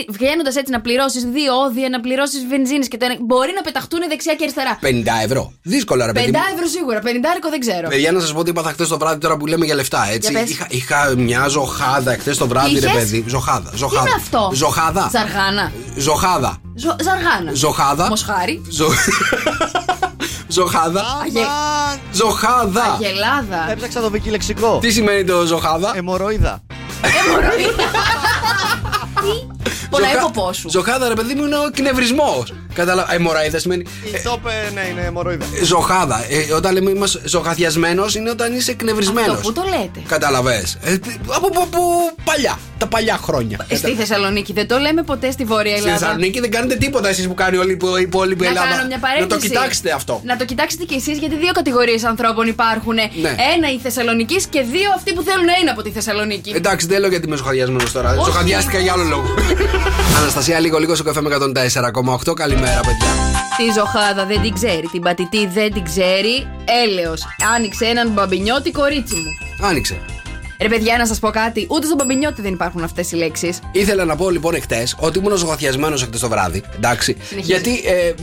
βγαίνοντας 0.10 0.56
έτσι 0.56 0.72
να 0.72 0.82
πληρώσεις 0.82 1.24
δύο 1.24 1.54
όδια, 1.56 1.90
να 1.90 2.00
πληρώσεις 2.00 2.46
βενζίνη 2.48 2.86
και 2.86 2.98
το 2.98 3.06
ένα. 3.06 3.16
Μπορεί 3.20 3.52
να 3.56 3.62
πεταχτούν 3.62 4.00
δεξιά 4.10 4.34
και 4.36 4.44
αριστερά. 4.44 4.80
50 4.82 5.24
ευρώ. 5.24 5.54
Δύσκολα, 5.64 6.06
ρε 6.06 6.12
5 6.12 6.14
παιδί. 6.16 6.32
μου. 6.32 6.38
ευρώ 6.54 6.68
σίγουρα, 6.68 7.00
50 7.02 7.50
δεν 7.50 7.60
ξέρω. 7.60 7.88
Παιδιά, 7.88 8.12
να 8.12 8.20
σας 8.20 8.34
πω 8.34 8.40
ότι 8.40 8.50
είπα 8.50 8.64
χθες 8.64 8.88
το 8.88 8.98
βράδυ 8.98 9.20
τώρα 9.20 9.38
που 9.38 9.46
λέμε 9.48 9.66
για 9.66 9.76
λεφτά. 9.76 10.08
Έτσι. 10.12 10.32
Για 10.32 10.40
πες. 10.40 10.50
Είχα, 10.50 10.68
είχα 10.70 11.14
μια 11.18 11.48
ζωχάδα 11.94 12.16
χθε 12.20 12.36
το 12.36 12.48
βράδυ, 12.48 12.80
ρε 12.80 12.88
Είχες; 12.88 12.92
παιδί. 12.92 13.24
Ζωχάδα. 13.28 13.70
Τι 13.70 13.78
ζωχάδα. 13.78 14.02
είναι 14.02 14.12
αυτό; 14.16 14.52
Ζωχάδα. 14.54 15.10
Ζαργάνα. 15.12 15.72
Ζωχάδα. 15.98 16.58
Ζω, 16.76 16.96
ζαργάνα. 17.04 17.52
Ζωχάδα. 17.54 18.08
Μοσχάρι. 18.08 18.62
Ζω... 18.70 18.88
ζωχάδα. 20.48 21.04
Αγε... 21.24 21.40
Ζωχάδα. 22.12 22.84
Αγελάδα. 22.84 23.72
Έψαξα 23.72 24.02
το 24.02 24.10
βική 24.10 24.30
λεξικό. 24.30 24.78
Τι 24.82 24.92
σημαίνει 24.92 25.24
το 25.24 25.46
ζωχάδα; 25.46 25.92
Αιμορροίδα. 25.96 26.60
Τι; 29.22 29.53
Πολλά 29.90 30.06
Ζωχα- 30.08 30.20
έχω 30.20 30.32
πόσου. 30.32 30.70
Ζωχάδα, 30.70 31.08
ρε 31.08 31.14
παιδί 31.14 31.34
μου, 31.34 31.44
είναι 31.46 31.56
ο 31.58 31.70
κνευρισμό. 31.74 32.44
Κατάλαβα. 32.74 33.14
Αιμορροίδα 33.14 33.60
σημαίνει. 33.60 33.84
Η 34.04 34.22
τόπε, 34.24 34.52
ναι, 34.74 34.82
είναι 34.92 35.02
αιμορροίδα. 35.02 35.46
Ε, 35.62 35.64
Ζωχάδα. 35.64 36.26
Ε, 36.30 36.54
όταν 36.54 36.74
λέμε 36.74 36.90
είμαστε 36.90 37.22
ζωχαθιασμένος 37.26 38.16
είναι 38.16 38.30
όταν 38.30 38.54
είσαι 38.56 38.72
εκνευρισμένος. 38.72 39.36
Αυτό 39.38 39.48
που 39.52 39.54
το 39.54 39.64
λέτε. 39.70 40.00
Κατάλαβε. 40.08 40.64
Ε, 40.82 40.94
από, 41.28 41.48
από, 41.48 41.60
από 41.62 41.80
παλιά. 42.24 42.60
Τα 42.78 42.88
παλιά 42.88 43.20
χρόνια. 43.24 43.66
Ε, 43.68 43.76
Στη 43.76 43.92
Θεσσαλονίκη 43.96 44.54
δεν 44.54 44.68
το 44.68 44.78
λέμε 44.78 45.04
ποτέ 45.04 45.32
στη 45.32 45.44
Βόρεια 45.44 45.72
Στη 45.78 45.80
Ελλάδα. 45.86 45.98
Θεσσαλονίκη 46.00 46.40
δεν 46.40 46.52
κάνετε 46.52 46.76
τίποτα 46.76 47.10
εσείς 47.10 47.28
που 47.28 47.34
κάνει 47.34 47.58
όλη 47.58 47.72
η 47.72 48.02
υπόλοιπη 48.02 48.44
Να 48.44 48.50
Ελλάδα. 48.50 48.68
κάνω 48.70 48.88
μια 48.88 48.98
Να 49.02 49.08
παρένθεση. 49.08 49.42
το 49.42 49.48
κοιτάξετε 49.48 49.92
αυτό. 49.92 50.22
Να 50.24 50.38
το 50.38 50.46
κοιτάξετε 50.46 50.84
κι 50.84 50.94
εσείς, 50.96 51.18
γιατί 51.18 51.36
δύο 51.36 51.52
κατηγορίες 51.52 52.04
ανθρώπων 52.04 52.48
υπάρχουν. 52.48 52.94
Ναι. 52.96 53.36
Ένα 53.56 53.72
η 53.76 53.80
Θεσσαλονίκη 53.84 54.36
και 54.50 54.62
δύο 54.62 54.90
αυτοί 54.96 55.14
που 55.14 55.22
θέλουν 55.22 55.46
να 55.46 55.54
είναι 55.62 55.70
από 55.70 55.82
τη 55.82 55.90
Θεσσαλονίκη. 55.92 56.52
Εντάξει, 56.56 56.88
δεν 56.88 57.00
λέω 57.00 57.10
γιατί 57.10 57.28
είμαι 57.28 57.36
ζωχαδιασμένος 57.36 57.92
τώρα. 57.92 58.10
Όχι. 58.12 58.24
Ζωχαδιάστηκα 58.26 58.80
για 58.80 58.94
άλλο 58.94 59.04
λόγο. 59.04 59.34
Αναστασία, 60.20 60.60
λίγο 60.60 60.78
λίγο 60.78 60.96
στο 60.96 61.04
καφέ 61.04 61.22
με 61.22 61.38
104,8. 61.40 62.34
Καλημέρα, 62.36 62.80
παιδιά. 62.80 63.08
Τη 63.58 63.72
ζωχάδα 63.80 64.26
δεν 64.26 64.42
την 64.42 64.54
ξέρει, 64.54 64.88
την 64.92 65.02
πατητή 65.02 65.48
δεν 65.48 65.74
την 65.74 65.84
ξέρει. 65.84 66.48
Έλεος, 66.86 67.24
άνοιξε 67.56 67.86
έναν 67.86 68.10
μπαμπινιώτη 68.10 68.72
κορίτσι 68.72 69.16
μου. 69.16 69.66
Άνοιξε. 69.68 70.02
Ρε 70.62 70.68
παιδιά, 70.70 70.98
να 70.98 71.06
σας 71.08 71.20
πω 71.20 71.30
κάτι, 71.30 71.68
ούτε 71.70 71.86
στον 71.86 71.98
μπαμπινιώτη 71.98 72.42
δεν 72.42 72.54
υπάρχουν 72.54 72.84
αυτές 72.84 73.12
οι 73.12 73.16
λέξεις. 73.16 73.60
Ήθελα 73.72 74.06
να 74.06 74.16
πω 74.16 74.30
λοιπόν 74.30 74.54
εχθές 74.54 74.96
ότι 75.00 75.20
ήμουν 75.20 75.38
ζωχαθιασμένο 75.38 75.94
εχθές 75.94 76.20
το 76.20 76.30
βράδυ. 76.30 76.64
Εντάξει. 76.76 77.18
Συνεχίζει. 77.28 77.52
Γιατί 77.52 77.82
ε, 77.86 78.14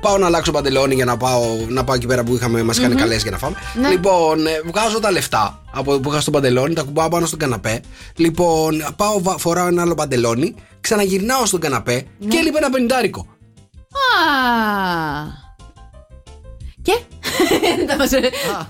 πάω 0.00 0.18
να 0.18 0.26
αλλάξω 0.26 0.50
παντελόνι 0.52 0.94
για 0.94 1.04
να 1.04 1.16
πάω, 1.16 1.42
να 1.68 1.84
πάω 1.84 1.96
εκεί 1.96 2.06
πέρα 2.06 2.24
που 2.24 2.34
είχαμε, 2.34 2.62
μας 2.62 2.78
είχαν 2.78 2.90
Μμμ. 2.90 2.98
καλέσει 2.98 3.20
για 3.22 3.30
να 3.30 3.38
φάμε. 3.38 3.56
Ναι. 3.80 3.88
Λοιπόν, 3.88 4.46
ε, 4.46 4.50
βγάζω 4.66 5.00
τα 5.00 5.10
λεφτά 5.10 5.62
από 5.72 5.98
που 6.00 6.10
είχα 6.10 6.20
στο 6.20 6.30
παντελόνι, 6.30 6.74
τα 6.74 6.82
κουμπάω 6.82 7.08
πάνω 7.08 7.26
στον 7.26 7.38
καναπέ. 7.38 7.80
Λοιπόν, 8.16 8.84
πάω, 8.96 9.20
βα- 9.22 9.38
φοράω 9.38 9.66
ένα 9.66 9.82
άλλο 9.82 9.94
παντελόνι, 9.94 10.54
ξαναγυρνάω 10.80 11.46
στον 11.46 11.60
καναπέ 11.60 12.06
Ναι. 12.18 12.28
και 12.28 12.36
έλειπε 12.36 12.58
ένα 12.58 12.70
πενιντάρικο. 12.70 13.26
Α. 14.30 15.45
Και; 16.86 16.96
Θα 17.88 17.96
μας- 17.96 18.10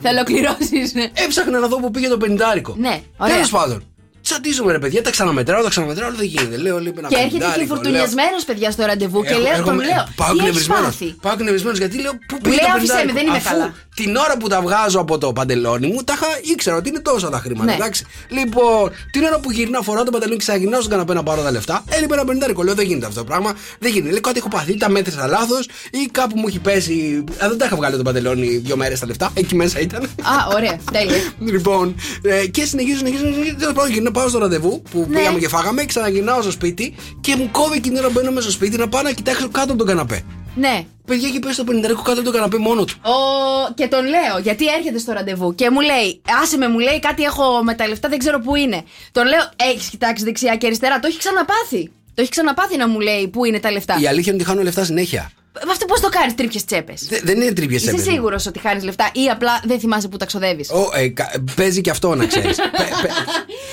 Θα 0.02 0.10
ολοκληρώσεις. 0.10 0.92
Έψαχνα 1.24 1.58
να 1.58 1.66
δω 1.66 1.76
που 1.76 1.90
πήγε 1.90 2.08
το 2.08 2.16
πενιντάρικο. 2.16 2.74
Ναι, 2.78 3.00
ωραία. 3.16 3.34
Τέλος 3.34 3.50
πάντων. 3.50 3.84
Τσαντίζομαι 4.22 4.72
ρε 4.72 4.78
παιδιά, 4.78 5.02
τα 5.02 5.10
ξαναμετράω, 5.10 5.62
τα 5.62 5.68
ξαναμετράω, 5.68 6.08
αλλά 6.08 6.16
δεν 6.16 6.26
γίνεται. 6.26 6.56
Λέω, 6.56 6.78
λείπει 6.80 6.98
ένα 6.98 7.08
Και 7.08 7.14
έρχεται 7.14 7.32
και 7.32 7.38
πενιντάρικο, 7.38 7.66
λέω. 7.74 7.74
φορτουνιασμένο 7.82 8.36
παιδιά 8.46 8.70
στο 8.70 8.82
ραντεβού 8.84 9.22
και 9.22 9.28
Έχω- 9.28 9.40
λέω, 9.40 9.52
έρχομαι- 9.52 9.84
τον 9.86 9.94
λέω. 9.94 10.04
Πάω 10.16 10.26
Τι 10.26 10.32
έχεις 10.32 10.38
εκνευρισμένος. 10.38 10.84
πάθει; 10.84 11.08
Πάω 11.24 11.32
εκνευρισμένος 11.32 11.78
γιατί 11.78 11.96
λέω 12.04 12.12
πού 12.12 12.34
Μου 12.34 12.38
πήγε 12.42 12.56
λέει, 12.56 12.64
το 12.64 12.72
«Άφησέ 12.76 12.92
με, 12.92 12.98
πενιντάρικο». 12.98 13.18
δεν 13.18 13.26
είμαι 13.26 13.36
Αφού 13.36 13.48
καλά. 13.50 13.74
Την 13.96 14.16
ώρα 14.16 14.36
που 14.36 14.48
τα 14.48 14.60
βγάζω 14.60 15.00
από 15.00 15.18
το 15.18 15.32
παντελόνι 15.32 15.86
μου, 15.86 16.02
τα 16.04 16.12
είχα, 16.16 16.26
ήξερα 16.52 16.76
ότι 16.76 16.88
είναι 16.88 16.98
τόσα 16.98 17.30
τα 17.30 17.38
χρήματα. 17.38 17.64
Ναι. 17.64 17.72
Εντάξει. 17.74 18.04
Λοιπόν, 18.28 18.90
την 19.10 19.22
ώρα 19.24 19.38
που 19.40 19.50
γυρνάω, 19.50 19.82
φοράω 19.82 20.04
το 20.04 20.10
παντελόνι 20.10 20.36
και 20.36 20.42
ξαναγυρνάω 20.44 20.80
στον 20.80 20.92
καναπέ 20.92 21.14
να 21.14 21.22
πάρω 21.22 21.42
τα 21.42 21.50
λεφτά, 21.50 21.84
έλειπε 21.88 22.14
ένα 22.14 22.24
πενιντάρικο. 22.24 22.62
Λέω 22.62 22.74
δεν 22.74 22.86
γίνεται 22.86 23.06
αυτό 23.06 23.18
το 23.18 23.24
πράγμα. 23.26 23.52
Δεν 23.78 23.92
γίνεται. 23.92 24.10
Λέω 24.12 24.20
κάτι 24.20 24.38
έχω 24.38 24.48
παθεί, 24.48 24.76
τα 24.76 24.88
μέτρησα 24.88 25.26
λάθος 25.26 25.68
ή 25.90 26.08
κάπου 26.12 26.38
μου 26.38 26.44
έχει 26.48 26.58
πέσει. 26.58 27.24
Α, 27.44 27.48
δεν 27.48 27.58
τα 27.58 27.64
είχα 27.64 27.76
βγάλει 27.76 27.96
το 27.96 28.02
παντελόνι 28.02 28.56
δύο 28.56 28.76
μέρες 28.76 28.98
τα 29.00 29.06
λεφτά. 29.06 29.30
Εκεί 29.34 29.54
μέσα 29.54 29.80
ήταν. 29.80 30.02
Α, 30.02 30.54
ωραία, 30.54 30.78
τέλεια. 30.92 31.16
Λοιπόν, 31.54 31.94
ε, 32.22 32.46
και 32.46 32.64
συνεχίζω, 32.64 32.96
συνεχίζω, 32.96 33.24
συνεχίζω. 33.24 33.54
Τέλο 33.58 33.72
πάντων, 33.72 33.92
γυρνάω, 33.92 34.12
πάω 34.12 34.28
στο 34.28 34.38
ραντεβού 34.38 34.82
που 34.90 35.06
Ναι. 35.08 35.16
πήγαμε 35.18 35.38
και 35.38 35.48
φάγαμε, 35.48 35.84
ξαναγυρνάω 35.84 36.42
στο 36.42 36.50
σπίτι 36.50 36.94
και 37.20 37.36
μου 37.36 37.48
κόβει 37.50 37.76
εκείνη 37.76 37.94
την 37.94 38.04
ώρα 38.04 38.06
που 38.12 38.12
μπαίνω 38.20 38.30
μέσα 38.30 38.42
στο 38.42 38.50
σπίτι 38.52 38.76
να 38.76 38.88
πάω 38.88 39.02
να 39.02 39.12
κοιτάξω 39.12 39.48
κάτω 39.48 39.68
από 39.68 39.76
τον 39.76 39.86
καναπέ. 39.86 40.22
Ναι. 40.56 40.84
Παιδιά, 41.06 41.28
έχει 41.28 41.38
πέσει 41.38 41.64
το 41.64 41.72
50 41.72 41.80
κάτω 41.82 42.12
από 42.12 42.22
τον 42.22 42.32
καναπέ 42.32 42.58
μόνο 42.58 42.84
του. 42.84 42.94
Ο... 43.02 43.72
Και 43.74 43.86
τον 43.88 44.04
λέω, 44.04 44.38
γιατί 44.42 44.64
έρχεται 44.78 44.98
στο 44.98 45.12
ραντεβού 45.12 45.54
και 45.54 45.70
μου 45.70 45.80
λέει, 45.80 46.20
άσε 46.42 46.56
με, 46.56 46.68
μου 46.68 46.78
λέει 46.78 47.00
κάτι 47.00 47.22
έχω 47.22 47.62
με 47.62 47.74
τα 47.74 47.88
λεφτά, 47.88 48.08
δεν 48.08 48.18
ξέρω 48.18 48.40
πού 48.40 48.54
είναι. 48.54 48.84
Τον 49.12 49.26
λέω, 49.26 49.40
έχεις 49.56 49.88
κοιτάξει 49.88 50.24
δεξιά 50.24 50.56
και 50.56 50.66
αριστερά. 50.66 50.98
Το 51.00 51.06
έχει 51.06 51.18
ξαναπάθει. 51.18 51.90
Το 52.14 52.22
έχει 52.22 52.30
ξαναπάθει 52.30 52.76
να 52.76 52.88
μου 52.88 53.00
λέει 53.00 53.28
πού 53.28 53.44
είναι 53.44 53.60
τα 53.60 53.70
λεφτά. 53.70 53.96
Η 54.00 54.06
αλήθεια 54.06 54.32
είναι 54.32 54.42
ότι 54.42 54.50
χάνω 54.50 54.62
λεφτά 54.62 54.84
συνέχεια. 54.84 55.30
Με 55.64 55.72
Αυτό 55.72 55.84
πώς 55.84 56.00
το 56.00 56.08
κάνεις, 56.08 56.34
τρίπιε 56.34 56.60
τσέπες; 56.66 57.06
Δε- 57.08 57.20
δεν 57.22 57.40
είναι 57.40 57.52
τρίπιε 57.52 57.76
Είσαι 57.76 57.98
σίγουρος 57.98 58.46
ότι 58.46 58.58
χάνεις 58.58 58.84
λεφτά 58.84 59.10
ή 59.12 59.28
απλά 59.30 59.60
δεν 59.64 59.78
θυμάσαι 59.80 60.08
που 60.08 60.16
τα 60.16 60.24
ξοδεύεις; 60.26 60.70
ε, 60.94 61.08
κα- 61.08 61.30
παίζει 61.56 61.80
και 61.80 61.90
αυτό 61.90 62.14
να 62.14 62.26
ξέρεις. 62.26 62.56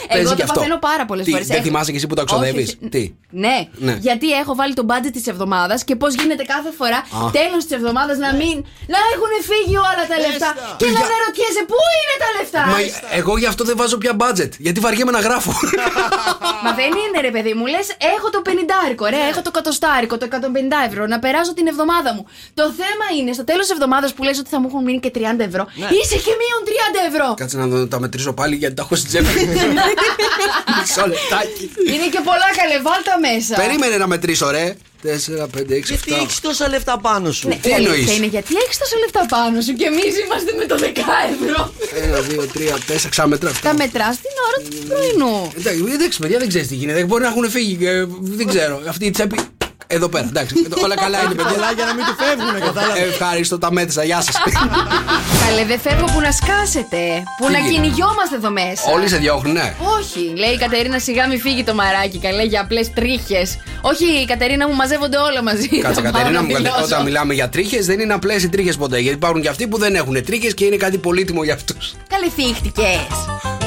Εγώ 0.08 0.30
και 0.30 0.36
το 0.36 0.44
αυτό. 0.44 0.54
παθαίνω 0.54 0.80
πάρα 0.80 1.06
πολλές 1.06 1.26
Τι, 1.26 1.32
φορές. 1.32 1.48
Δεν 1.48 1.62
θυμάσαι 1.62 1.92
και 1.92 1.98
εσύ 1.98 2.08
που 2.08 2.16
τα 2.16 2.24
ξοδεύεις; 2.24 2.78
Τι; 2.90 3.14
Ναι, 3.44 3.58
Ναι. 3.88 3.94
γιατί 4.08 4.28
έχω 4.42 4.56
βάλει 4.60 4.74
το 4.80 4.84
budget 4.90 5.14
της 5.18 5.28
εβδομάδας 5.34 5.84
και 5.84 5.96
πώς 6.02 6.12
γίνεται 6.20 6.44
κάθε 6.54 6.72
φορά 6.80 6.98
Α. 6.98 7.20
τέλος 7.40 7.62
της 7.66 7.74
εβδομάδας 7.80 8.18
να 8.26 8.30
μην. 8.40 8.56
να 8.94 9.00
έχουν 9.14 9.32
φύγει 9.50 9.78
όλα 9.90 10.04
τα 10.12 10.18
λεφτά. 10.26 10.50
Και 10.80 10.86
να 10.86 11.00
Παιδιά. 11.00 11.08
με 11.12 11.16
ρωτιέσαι 11.26 11.62
πού 11.72 11.78
είναι 12.00 12.16
τα 12.24 12.30
λεφτά; 12.38 12.64
Μα 12.74 12.78
εγώ 13.20 13.34
γι' 13.42 13.50
αυτό 13.52 13.64
δεν 13.70 13.76
βάζω 13.82 13.98
πια 14.04 14.14
budget. 14.22 14.52
Γιατί 14.66 14.80
βαριέμαι 14.86 15.12
να 15.18 15.22
γράφω. 15.28 15.52
Μα 16.66 16.72
δεν 16.80 16.92
είναι 17.02 17.18
ρε 17.28 17.32
παιδί 17.36 17.54
μου, 17.58 17.66
λες: 17.74 17.88
Έχω 18.16 18.28
το 18.36 18.42
50 18.46 19.10
ρε, 19.10 19.20
έχω 19.32 19.42
το 19.48 19.52
κατοστάρικο, 19.58 20.16
το 20.22 20.26
150 20.32 20.36
ευρώ, 20.90 21.04
να 21.14 21.20
περάσω 21.20 21.54
την 21.54 21.68
εβδομάδα 21.68 22.10
μου. 22.16 22.24
Το 22.54 22.64
θέμα 22.80 23.06
είναι 23.20 23.32
στο 23.38 23.44
τέλος 23.50 23.62
της 23.66 23.72
εβδομάδας 23.76 24.14
που 24.14 24.24
λες 24.24 24.38
ότι 24.40 24.50
θα 24.50 24.60
μου 24.60 24.68
έχουν 24.70 24.82
μείνει 24.84 25.00
και 25.06 25.12
30 25.16 25.20
ευρώ, 25.50 25.64
είσαι 26.00 26.18
και 26.26 26.34
μείον 26.42 26.62
30 26.66 26.70
ευρώ. 27.12 27.28
Κάτσε 27.42 27.58
να 27.58 27.66
δω, 27.68 27.88
τα 27.88 28.00
μετρήσω 28.00 28.34
πάλι 28.34 28.56
γιατί 28.56 28.74
τα 28.76 28.82
έχω 28.86 28.96
στην 28.96 29.10
τσέπη. 29.10 29.34
Μισό 30.80 31.06
λεπτάκι. 31.14 31.64
είναι 31.94 32.08
και 32.14 32.22
πολλά 32.30 32.48
καλέ, 32.60 32.78
βάλτα 32.88 33.14
μέσα. 33.28 33.56
Περίμενε 33.56 33.98
να 33.98 34.08
μετρήσω, 34.08 34.50
ρε. 34.52 34.76
4, 35.04 35.08
5, 35.08 35.74
6, 35.74 35.94
7. 35.94 36.06
Γιατί 36.06 36.14
έχεις 36.14 36.40
τόσα 36.40 36.70
λεφτά 36.70 37.00
πάνω 37.00 37.32
σου; 37.32 37.48
Ναι, 37.48 37.56
Τι 37.56 37.70
η 37.70 37.74
αλήθεια 37.74 37.94
εννοείς; 37.94 38.18
είναι 38.18 38.26
γιατί 38.26 38.54
έχεις 38.66 38.78
τόσα 38.78 38.98
λεφτά 39.04 39.26
πάνω 39.36 39.62
σου 39.62 39.74
και 39.74 39.86
εμείς 39.86 40.12
είμαστε 40.26 40.52
με 40.60 40.66
το 40.66 40.76
10 40.80 40.84
ευρώ. 41.34 41.74
1, 42.38 42.42
2, 42.42 42.48
3, 42.48 42.78
4, 42.88 43.10
ξαναμετρά. 43.10 43.52
Τα 43.62 43.74
μετράς 43.74 44.16
την 44.16 44.34
ώρα 44.48 44.58
του 44.70 44.88
πρωινού. 44.88 45.52
Εντάξει, 45.58 45.84
εντάξει, 45.94 46.20
παιδιά, 46.20 46.38
δεν 46.40 46.48
ξέρεις 46.48 46.68
τι 46.68 46.76
γίνεται. 46.76 47.04
Μπορεί 47.04 47.22
να 47.24 47.28
έχουν 47.30 47.50
φύγει. 47.50 47.78
ε, 47.86 48.06
Δεν 48.20 48.48
ξέρω. 48.48 48.82
Αυτή 48.88 49.06
η 49.06 49.12
τσέπη. 49.12 49.36
Εδώ 49.94 50.10
πέρα, 50.10 50.26
εντάξει. 50.28 50.54
Όλα 50.84 50.96
καλά 50.96 51.18
είναι, 51.24 51.34
παιδιά. 51.34 51.52
Καλά 51.52 51.72
για 51.78 51.86
να 51.86 51.94
μην 51.94 52.04
του 52.06 52.16
φεύγουν, 52.22 52.54
κατάλαβες. 52.68 53.02
Ε, 53.04 53.08
Ευχαριστώ, 53.08 53.58
τα 53.58 53.72
μέτρησα. 53.72 54.04
Γεια 54.04 54.22
σας. 54.22 54.36
Καλέ, 55.46 55.66
δεν 55.66 55.80
φεύγω 55.80 56.06
που 56.14 56.20
να 56.28 56.32
σκάσετε. 56.32 56.98
Που 57.38 57.46
Τι 57.46 57.52
να 57.52 57.58
γίνεται; 57.58 57.74
κυνηγιόμαστε 57.74 58.36
εδώ 58.36 58.50
μέσα. 58.52 58.84
Όλοι 58.94 59.08
σε 59.10 59.18
διώχνουν, 59.18 59.54
ναι. 59.54 59.74
Όχι, 59.98 60.24
λέει 60.42 60.54
η 60.54 60.58
Κατερίνα, 60.58 61.00
σιγά 61.00 61.28
μη 61.28 61.38
φύγει 61.40 61.64
το 61.64 61.74
μαράκι. 61.74 62.18
Καλέ 62.20 62.44
για 62.44 62.62
απλές 62.62 62.88
τρίχες. 62.94 63.58
Όχι, 63.82 64.06
η 64.24 64.26
Κατερίνα 64.26 64.68
μου 64.68 64.76
μαζεύονται 64.76 65.18
όλα 65.18 65.42
μαζί. 65.44 65.68
Κάτσε, 65.68 66.02
Θα 66.02 66.02
πάω 66.02 66.12
Κατερίνα 66.12 66.40
να 66.40 66.46
μου, 66.46 66.52
καλέ, 66.54 66.68
δηλώσω. 66.70 66.84
όταν 66.86 67.04
μιλάμε 67.04 67.34
για 67.34 67.50
τρίχες, 67.50 67.86
δεν 67.86 68.00
είναι 68.00 68.14
απλές 68.14 68.44
οι 68.44 68.50
τρίχες 68.50 68.76
ποτέ. 68.78 68.98
Γιατί 69.00 69.16
υπάρχουν 69.16 69.42
και 69.42 69.50
αυτοί 69.50 69.68
που 69.68 69.78
δεν 69.78 69.96
έχουν 69.96 70.24
τρίχες 70.26 70.54
και 70.54 70.66
είναι 70.66 70.76
κάτι 70.76 70.98
πολύτιμο 70.98 71.44
για 71.44 71.54
αυτούς. 71.54 71.94
Καλέ 72.10 72.30
θύχτηκε. 72.36 72.88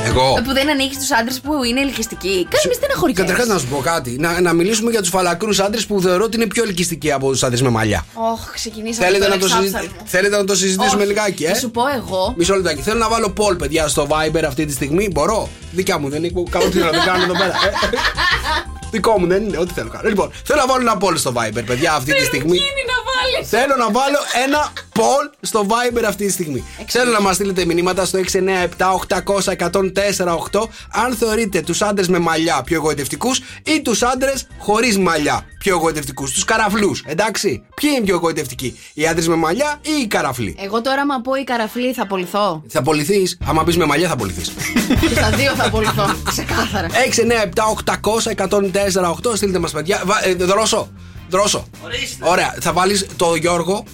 Εγώ. 0.07 0.41
Που 0.45 0.53
δεν 0.53 0.71
ανοίγεις 0.71 0.99
τους 0.99 1.11
άντρες 1.13 1.41
που 1.41 1.65
είναι 1.65 1.81
ελκυστικοί. 1.81 2.47
Κάνε 2.51 2.65
με 2.67 2.73
στεναχωρικέ. 2.73 3.21
Καταρχάς 3.21 3.47
να 3.47 3.59
σου 3.59 3.67
πω 3.67 3.77
κάτι. 3.85 4.17
Να, 4.21 4.41
να 4.41 4.53
μιλήσουμε 4.53 4.91
για 4.91 5.01
τους 5.01 5.09
φαλακρούς 5.09 5.59
άντρες 5.61 5.87
που 5.87 6.01
θεωρώ 6.17 6.25
ότι 6.25 6.37
είναι 6.37 6.47
πιο 6.47 6.63
ελκυστικοί 6.63 7.13
από 7.13 7.33
του 7.33 7.47
άντρε 7.47 7.63
με 7.63 7.69
μαλλιά. 7.69 8.07
Όχ, 8.15 8.53
ξεκινήσαμε 8.55 9.07
Θέλετε 9.07 9.25
τώρα 9.25 9.35
να, 9.37 9.41
το 9.41 9.47
συζη- 9.49 9.65
εξάψαλμο. 9.65 9.97
Θέλετε 10.05 10.37
να 10.37 10.45
το 10.45 10.55
συζητήσουμε 10.55 11.01
Όχι. 11.03 11.11
λιγάκι, 11.13 11.45
ε; 11.45 11.49
Θα 11.49 11.55
σου 11.55 11.71
πω 11.71 11.83
εγώ. 11.97 12.35
Μισό 12.37 12.55
λεπτάκι. 12.55 12.83
Θέλω 12.83 12.99
να 12.99 13.09
βάλω 13.09 13.33
poll, 13.37 13.59
παιδιά, 13.59 13.89
στο 13.89 14.07
Viber 14.11 14.43
αυτή 14.47 14.65
τη 14.67 14.73
στιγμή. 14.73 15.09
Μπορώ; 15.13 15.49
Δικιά 15.73 15.99
μου, 15.99 16.09
δεν 16.09 16.25
είναι 16.25 16.43
κάνω 16.51 16.69
τι 16.69 16.79
να 16.79 16.91
δεν 16.91 17.01
κάνω 17.05 17.23
εδώ 17.23 17.33
πέρα. 17.33 17.53
Ε, 18.87 18.89
Δικό 18.91 19.19
μου 19.19 19.27
δεν 19.27 19.45
είναι, 19.45 19.59
ό,τι 19.59 19.73
θέλω 19.73 19.87
να 19.87 19.93
κάνω. 19.97 20.09
Λοιπόν, 20.09 20.31
θέλω 20.45 20.61
να 20.61 20.67
βάλω 20.67 20.81
ένα 20.83 20.97
poll 21.01 21.17
στο 21.19 21.33
Viber, 21.37 21.63
παιδιά, 21.67 21.93
αυτή 21.93 22.15
τη 22.15 22.25
στιγμή. 22.25 22.57
Είναι 22.57 22.85
να 22.87 22.95
βάλεις. 23.09 23.49
Θέλω 23.49 23.75
να 23.79 23.91
βάλω 23.91 24.19
ένα 24.45 24.73
poll 24.95 25.31
στο 25.41 25.67
Viber 25.69 26.03
αυτή 26.07 26.27
τη 26.27 26.33
στιγμή. 26.33 26.65
Θέλω 26.89 27.13
να 27.13 27.21
μας 27.21 27.35
στείλετε 27.35 27.65
μηνύματα 27.65 28.05
στο 28.05 28.19
697-800-1048 28.19 30.69
αν 30.93 31.15
θεωρείτε 31.17 31.61
τους 31.61 31.83
άντρες 31.83 32.09
με 32.09 32.19
μαλλιά 32.19 32.63
πιο 32.65 32.77
εγωιτευτικούς 32.77 33.41
ή 33.63 33.83
τους 33.83 34.03
άντρες 34.03 34.47
χωρίς 34.59 34.99
μαλλιά 34.99 35.45
πιο 35.59 35.77
εγωιτευτικούς. 35.77 36.33
Τους 36.33 36.45
καραφλούς, 36.45 37.03
εντάξει. 37.07 37.63
Ποιοι 37.75 37.91
είναι 37.97 38.05
πιο 38.05 38.15
εγωιτευτικοί, 38.15 38.79
οι 38.95 39.07
άντρες 39.07 39.29
με 39.29 39.35
μαλλιά 39.35 39.81
ή 39.83 39.91
οι 40.03 40.07
καραφλοί; 40.07 40.57
Εγώ 40.61 40.81
τώρα, 40.81 41.01
άμα 41.01 41.21
πω 41.21 41.35
η 41.35 41.45
καραφλή, 41.45 41.93
θα 41.93 42.03
απολυθώ. 42.03 42.63
Θα 42.69 42.79
απολυθείς. 42.79 43.39
Άμα 43.47 43.65
πεις 43.65 43.77
με 43.77 43.85
μαλλιά, 43.85 44.09
θα 44.09 44.15
απολυθείς. 44.15 44.53
Και 45.01 45.09
στα 45.15 45.31
δύο 45.31 45.55
θα 45.55 45.65
απολυθώ. 45.65 46.15
Ξεκάθαρα. 46.25 46.89
697-800-1048. 48.77 49.37
Στείλτε 49.37 49.59
μας, 49.59 49.73
παιδιά. 49.73 50.03
Βα- 50.05 50.27
ε, 50.27 50.35
δρόσο. 50.35 50.89
Δρόσο. 51.29 51.65
Ωραία. 52.21 52.55
Θα 52.61 52.73
βάλεις 52.73 53.07
το 53.17 53.35
Γιώργο 53.35 53.85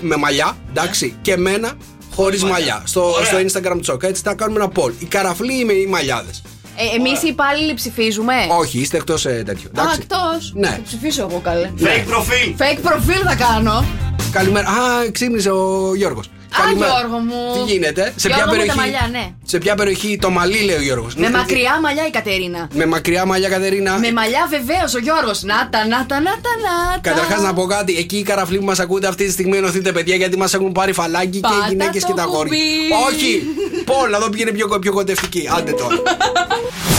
με 0.00 0.16
μαλλιά, 0.16 0.56
εντάξει, 0.70 1.14
και 1.22 1.32
εμένα 1.32 1.72
χωρίς 2.14 2.44
μαλλιά. 2.44 2.82
Στο, 2.84 3.14
στο 3.24 3.36
Instagram 3.38 3.78
τσόκα. 3.80 4.06
Έτσι 4.06 4.22
θα 4.22 4.34
κάνουμε 4.34 4.60
ένα 4.64 4.72
poll. 4.76 4.92
Οι 4.98 5.04
καραφλοί 5.04 5.52
ή 5.54 5.66
οι 5.82 5.86
μαλλιάδες. 5.86 6.42
Ε, 6.76 6.96
Εμείς 6.96 7.22
οι 7.22 7.26
υπάλληλοι 7.28 7.74
ψηφίζουμε; 7.74 8.34
Όχι, 8.58 8.78
είστε 8.78 8.96
εκτός 8.96 9.26
ε, 9.26 9.42
τέτοιο. 9.46 9.70
Α, 9.76 9.82
Εντάξει. 9.82 9.98
εκτός. 10.02 10.52
Ναι. 10.54 10.68
Θα 10.68 10.80
ψηφίσω 10.84 11.26
εγώ 11.30 11.40
καλέ. 11.44 11.70
Ναι. 11.76 12.04
προφίλ. 12.06 12.54
Fake 12.58 12.78
προφίλ 12.82 13.22
θα 13.26 13.34
κάνω. 13.34 13.84
Καλημέρα. 14.32 14.68
Α, 14.68 15.10
ξύπνησε 15.12 15.50
ο 15.50 15.92
Γιώργος. 15.96 16.30
Α, 16.50 16.72
Γιώργο 16.76 17.18
μου. 17.18 17.52
Τι 17.66 17.72
γίνεται, 17.72 18.12
σε 18.16 18.28
Γιώργο 18.28 18.44
ποια 18.44 18.46
με 18.46 18.50
τα 18.52 18.56
περιοχή. 18.56 18.78
μαλλιά, 18.78 19.08
ναι. 19.10 19.32
Σε 19.44 19.58
ποια 19.58 19.74
περιοχή 19.74 20.18
το 20.20 20.30
μαλλί, 20.30 20.60
λέει 20.60 20.76
ο 20.76 20.80
Γιώργος; 20.82 21.14
Με 21.14 21.30
μακριά 21.30 21.80
μαλλιά 21.82 22.06
η 22.06 22.10
Κατερίνα. 22.10 22.68
Με 22.72 22.86
μακριά 22.86 23.24
μαλλιά, 23.24 23.48
Κατερίνα. 23.48 23.98
Με 23.98 24.12
μαλλιά 24.12 24.46
βεβαίως 24.50 24.94
ο 24.94 24.98
Γιώργος. 24.98 25.42
Να 25.42 25.68
τα, 25.70 25.86
να 25.86 26.06
τα, 26.06 26.20
να 26.20 26.30
τα, 26.30 26.52
να 26.64 27.00
τα. 27.02 27.10
Καταρχάς 27.10 27.40
να 27.42 27.54
πω 27.54 27.66
κάτι, 27.66 27.96
εκεί 27.96 28.16
οι 28.16 28.22
καραφλοί 28.22 28.58
που 28.58 28.64
μας 28.64 28.78
ακούτε 28.78 29.06
αυτή 29.08 29.24
τη 29.26 29.32
στιγμή 29.32 29.56
ενωθείτε 29.56 29.92
παιδιά 29.92 30.16
γιατί 30.16 30.36
μας 30.36 30.54
έχουν 30.54 30.72
πάρει 30.72 30.92
φαλάκι 30.92 31.28
και 31.28 31.40
Πάτα 31.40 31.54
οι 31.66 31.68
γυναίκες 31.68 32.02
το 32.02 32.08
και 32.08 32.14
τα 32.14 32.22
αγόρια. 32.22 32.42
κουμπί. 32.42 33.14
Όχι! 33.14 33.42
Πόλ, 33.84 34.10
να 34.10 34.18
δω 34.18 34.28
ποιο 34.28 34.42
είναι 34.42 34.50
πιο, 34.56 34.78
πιο 34.78 34.92
κοντευτική. 34.92 35.48
Άντε 35.56 35.72
τώρα. 35.72 35.96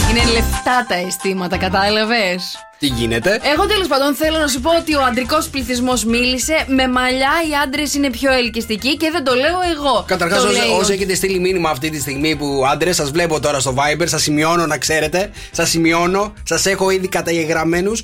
Είναι 0.10 0.24
λεφτά 0.34 0.86
τα 0.88 0.96
αισθήματα, 1.08 1.58
κατάλαβες; 1.58 2.58
Τι 2.80 2.88
γίνεται; 2.88 3.40
Εγώ 3.54 3.66
τέλος 3.66 3.88
πάντων 3.88 4.16
θέλω 4.16 4.38
να 4.38 4.48
σου 4.48 4.62
πω 4.62 4.70
ότι 4.78 4.96
ο 4.96 5.02
αντρικός 5.04 5.48
πληθυσμός 5.50 6.04
μίλησε. 6.06 6.54
Με 6.68 6.88
μαλλιά 6.88 7.32
οι 7.50 7.54
άντρες 7.64 7.94
είναι 7.94 8.10
πιο 8.10 8.32
ελκυστικοί 8.34 8.98
και 8.98 9.10
δεν 9.12 9.24
το 9.24 9.34
λέω 9.34 9.60
εγώ. 9.76 10.04
Καταρχάς, 10.08 10.42
Το 10.44 10.50
λέει 10.52 10.60
ο- 10.74 10.78
όσοι 10.78 10.94
έχετε 10.94 11.16
στείλει 11.16 11.40
μήνυμα 11.40 11.70
αυτή 11.70 11.90
τη 11.90 12.00
στιγμή 12.00 12.36
που 12.36 12.64
άντρες, 12.72 12.96
σας 12.96 13.12
βλέπω 13.12 13.40
τώρα 13.40 13.60
στο 13.60 13.74
Viber, 13.78 14.04
σας 14.06 14.22
σημειώνω 14.22 14.66
να 14.66 14.78
ξέρετε. 14.78 15.30
Σας 15.52 15.70
σημειώνω, 15.70 16.34
σας 16.44 16.66
έχω 16.66 16.90
ήδη 16.90 17.08
καταγεγραμμένους 17.08 18.04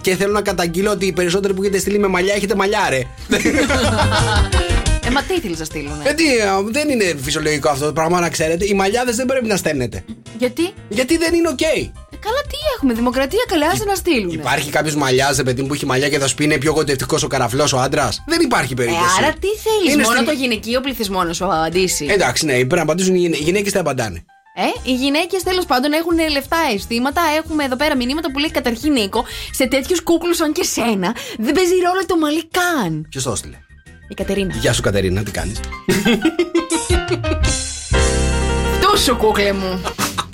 και 0.00 0.16
θέλω 0.16 0.32
να 0.32 0.42
καταγγείλω 0.42 0.90
ότι 0.90 1.06
οι 1.06 1.12
περισσότεροι 1.12 1.54
που 1.54 1.62
έχετε 1.62 1.78
στείλει 1.78 1.98
με 1.98 2.06
μαλλιά 2.06 2.34
έχετε 2.34 2.54
μαλλιά, 2.54 2.86
ρε. 2.90 3.00
Ε, 5.10 5.12
μα 5.12 5.22
τι 5.22 5.34
ήθελες 5.34 5.58
να 5.58 5.64
στείλουνε; 5.64 6.02
Ε, 6.04 6.12
τι, 6.12 6.24
α, 6.40 6.62
δεν 6.70 6.88
είναι 6.88 7.14
φυσιολογικό 7.22 7.68
αυτό 7.68 7.84
το 7.86 7.92
πράγμα 7.92 8.20
να 8.20 8.28
ξέρετε. 8.30 8.64
Οι 8.66 8.74
μαλλιάδες 8.74 9.16
δεν 9.16 9.26
πρέπει 9.26 9.46
να 9.46 9.56
στέλνετε. 9.56 10.04
Γιατί; 10.38 10.62
Γιατί 10.88 11.16
δεν 11.16 11.34
είναι 11.34 11.48
οκ. 11.48 11.60
Ε, 11.60 11.66
Καλά, 12.26 12.40
τι 12.48 12.56
έχουμε, 12.76 12.92
δημοκρατία, 12.92 13.44
καλά, 13.48 13.66
άσε 13.66 13.84
να 13.84 13.94
στείλουν. 13.94 14.30
Υπάρχει 14.32 14.70
κάποιος 14.70 14.94
μαλλιάς, 14.94 15.42
παιδί 15.42 15.60
μου, 15.62 15.68
που 15.68 15.74
έχει 15.74 15.86
μαλλιά 15.86 16.08
και 16.08 16.18
θα 16.18 16.26
σου 16.26 16.34
πει 16.34 16.44
είναι 16.44 16.58
πιο 16.58 16.72
γοητευτικό 16.72 17.16
ο 17.24 17.26
καραφλός 17.26 17.72
ο 17.72 17.78
άντρας; 17.78 18.22
Δεν 18.26 18.40
υπάρχει 18.40 18.72
Ε, 18.72 18.76
περίπτωση. 18.76 19.04
άρα 19.18 19.32
τι 19.32 19.46
θέλεις, 19.46 19.92
Είναι 19.94 20.02
μόνο 20.02 20.14
στην- 20.14 20.24
το 20.26 20.32
γυναικείο 20.32 20.80
πληθυσμό 20.80 21.22
να 21.24 21.32
σου 21.32 21.44
απαντήσει. 21.44 22.06
Εντάξει, 22.10 22.44
ναι, 22.44 22.52
πρέπει 22.52 22.74
να 22.74 22.82
απαντήσουν 22.82 23.14
οι 23.14 23.18
γυναίκε. 23.18 23.42
Οι 23.42 23.44
γυναίκες 23.44 23.72
δεν 23.72 23.80
απαντάνε. 23.80 24.24
Ε, 24.54 24.90
οι 24.90 24.94
γυναίκες 24.94 25.42
τέλος 25.42 25.64
πάντων 25.66 25.92
έχουν 25.92 26.30
λεφτά 26.32 26.56
αισθήματα. 26.74 27.20
Έχουμε 27.38 27.64
εδώ 27.64 27.76
πέρα 27.76 27.96
μηνύματα 27.96 28.30
που 28.30 28.38
λέει 28.38 28.50
καταρχήν 28.50 28.92
Νίκο, 28.92 29.24
σε 29.50 29.66
τέτοιους 29.66 30.02
κούκλους 30.02 30.36
σαν 30.36 30.52
και 30.52 30.64
σένα 30.64 31.14
δεν 31.38 31.54
παίζει 31.54 31.74
ρόλο 31.86 32.02
το 32.06 32.16
μαλλί 32.18 32.42
καν. 32.58 33.06
Ποιος 33.10 33.22
το 33.24 33.30
έστειλε; 33.30 33.56
Η 34.10 34.14
Κατερίνα. 34.14 34.54
Γεια 34.60 34.72
σου, 34.72 34.82
Κατερίνα, 34.82 35.22
τι 35.22 35.30
κάνεις; 35.30 35.60
Τόσο 38.82 39.16
κούκλε 39.16 39.52
μου. 39.52 39.80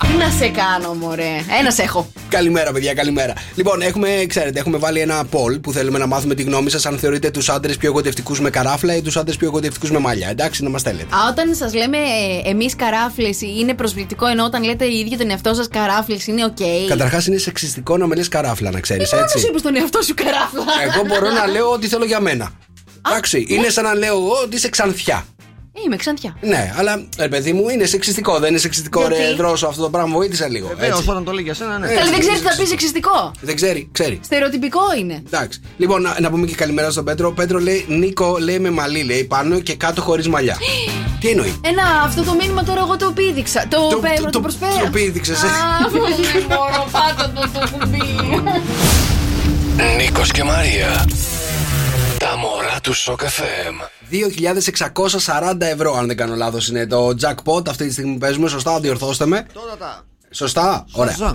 Τι 0.03 0.13
να 0.19 0.31
σε 0.31 0.49
κάνω, 0.49 0.95
μωρέ. 0.95 1.45
Ένα 1.61 1.71
σε 1.71 1.83
έχω. 1.83 2.09
Καλημέρα, 2.29 2.73
παιδιά, 2.73 2.95
καλημέρα. 2.95 3.33
Λοιπόν, 3.55 3.83
έχουμε, 3.83 4.25
ξέρετε, 4.29 4.59
έχουμε 4.59 4.79
βάλει 4.79 5.01
ένα 5.01 5.25
poll 5.31 5.61
που 5.63 5.73
θέλουμε 5.73 5.99
να 5.99 6.07
μάθουμε 6.07 6.35
τη 6.35 6.43
γνώμη 6.43 6.71
σας 6.71 6.87
αν 6.87 6.99
θεωρείτε 6.99 7.31
τους 7.31 7.49
άντρες 7.49 7.77
πιο 7.77 7.89
εγωτευτικού 7.89 8.37
με 8.41 8.51
καράφλα 8.51 8.97
ή 8.97 9.03
τους 9.03 9.17
άντρες 9.17 9.37
πιο 9.37 9.47
εγωτευτικού 9.47 9.93
με 9.93 9.99
μαλλιά. 9.99 10.29
Εντάξει, 10.29 10.63
να 10.63 10.69
μας 10.71 10.81
στέλνετε. 10.81 11.15
Α, 11.15 11.19
όταν 11.31 11.55
σας 11.55 11.75
λέμε 11.75 11.99
εμείς 12.45 12.77
καράφλες 12.77 13.41
είναι 13.41 13.75
προσβλητικό, 13.75 14.27
ενώ 14.27 14.45
όταν 14.45 14.65
λέτε 14.65 14.85
οι 14.85 14.99
ίδιοι 14.99 15.17
τον 15.17 15.31
εαυτό 15.31 15.55
σας 15.55 15.69
καράφλες 15.69 16.27
είναι 16.27 16.45
οκ. 16.45 16.89
Καταρχάς, 16.89 17.27
είναι 17.27 17.37
σεξιστικό 17.39 17.97
να 17.97 18.07
με 18.07 18.15
λες 18.15 18.29
καράφλα, 18.29 18.71
να 18.71 18.81
ξέρεις, 18.81 19.13
Μόνο 19.13 19.25
έτσι. 19.25 19.39
σου 19.39 19.47
είπες 19.49 19.63
τον 19.63 19.77
εαυτό 19.77 20.03
σου 20.03 20.15
καράφλα. 20.15 20.63
Εγώ 20.93 21.05
μπορώ 21.07 21.31
να 21.31 21.47
λέω 21.47 21.71
ό,τι 21.73 21.87
θέλω 21.89 22.05
για 22.05 22.21
μένα. 22.21 22.51
Εντάξει, 23.11 23.47
είναι 23.49 23.69
σαν 23.69 23.85
να 23.85 23.95
λέω 23.95 24.13
εγώ 24.15 24.33
ότι 24.45 24.57
είσαι 24.57 24.69
ξανθιά. 24.69 25.25
Ε, 25.79 25.81
Είμαι 25.87 25.97
ξανθιά. 25.97 26.37
Ναι, 26.41 26.73
αλλά 26.77 27.05
ρε 27.19 27.29
παιδί 27.29 27.53
μου 27.53 27.69
είναι 27.69 27.85
σεξιστικό. 27.85 28.39
Δεν 28.39 28.49
είναι 28.51 28.59
σεξιστικό, 28.59 29.01
Γιατί; 29.01 29.15
ρε 29.17 29.35
Δρόσο 29.35 29.67
αυτό 29.67 29.83
το 29.83 29.91
πράγμα. 29.91 30.15
Βοήθησε 30.15 30.49
λίγο. 30.49 30.69
Βεβαίως, 30.69 30.99
έτσι. 30.99 31.11
όταν 31.11 31.25
το 31.25 31.33
λέει 31.33 31.45
για 31.45 31.55
σένα, 31.55 31.79
ναι. 31.79 31.87
Ε, 31.87 31.95
Καλά, 31.95 32.11
δεν 32.11 32.19
ξέρεις 32.21 32.39
τι 32.39 32.45
θα 32.45 32.51
ξέρεις. 32.51 32.59
πεις 32.59 32.69
σεξιστικό. 32.69 33.31
Δεν 33.41 33.55
ξέρει, 33.57 33.89
ξέρει. 33.93 34.21
Στερεοτυπικό 34.25 34.81
είναι. 34.99 35.23
Εντάξει. 35.27 35.61
Λοιπόν, 35.77 36.03
να, 36.03 36.17
να 36.21 36.31
πούμε 36.31 36.47
και 36.47 36.55
καλημέρα 36.55 36.91
στον 36.91 37.05
Πέτρο. 37.05 37.29
Ο 37.29 37.33
Πέτρο 37.33 37.59
λέει 37.59 37.85
Νίκο, 37.89 38.37
λέει 38.41 38.59
με 38.59 38.71
μαλλί, 38.71 39.03
λέει 39.03 39.25
πάνω 39.25 39.61
και 39.61 39.75
κάτω 39.75 40.01
χωρίς 40.03 40.29
μαλλιά. 40.29 40.57
Τι 41.21 41.29
εννοεί; 41.29 41.61
Ένα, 41.65 41.83
αυτό 42.05 42.23
το 42.23 42.35
μήνυμα 42.35 42.65
τώρα 42.65 42.81
εγώ 42.81 42.97
το 42.97 43.13
πήδηξα. 43.15 43.65
Το, 43.69 43.89
Το- 43.91 43.97
πέ- 43.99 44.21
το- 44.21 44.31
το 44.31 44.41
προσφέρω. 44.41 44.73
το 44.85 44.91
πήδηξες, 44.93 45.43
ε. 45.43 45.47
Α, 45.47 45.51
δεν 46.33 46.45
μπορώ, 46.49 46.89
πάτα 46.93 47.33
το 47.35 47.49
το 47.59 47.69
κουμπί. 47.79 48.03
Νίκος 49.97 50.31
και 50.31 50.45
Μαρία. 50.45 51.05
Τα 52.31 52.37
μωρά 52.37 52.81
του 52.83 52.93
Σοκ 52.93 53.21
FM. 53.21 53.75
2.640 55.51 55.61
ευρώ, 55.61 55.95
αν 55.95 56.07
δεν 56.07 56.17
κάνω 56.17 56.35
λάθος, 56.35 56.69
είναι 56.69 56.87
το 56.87 57.09
jackpot 57.09 57.69
αυτή 57.69 57.87
τη 57.87 57.93
στιγμή 57.93 58.13
που 58.13 58.19
παίζουμε. 58.19 58.49
Σωστά, 58.49 58.81
διορθώστε 58.81 59.27
με. 59.27 59.47
Σωστά, 60.31 60.85
ωραία. 60.93 61.15
2.640 61.15 61.29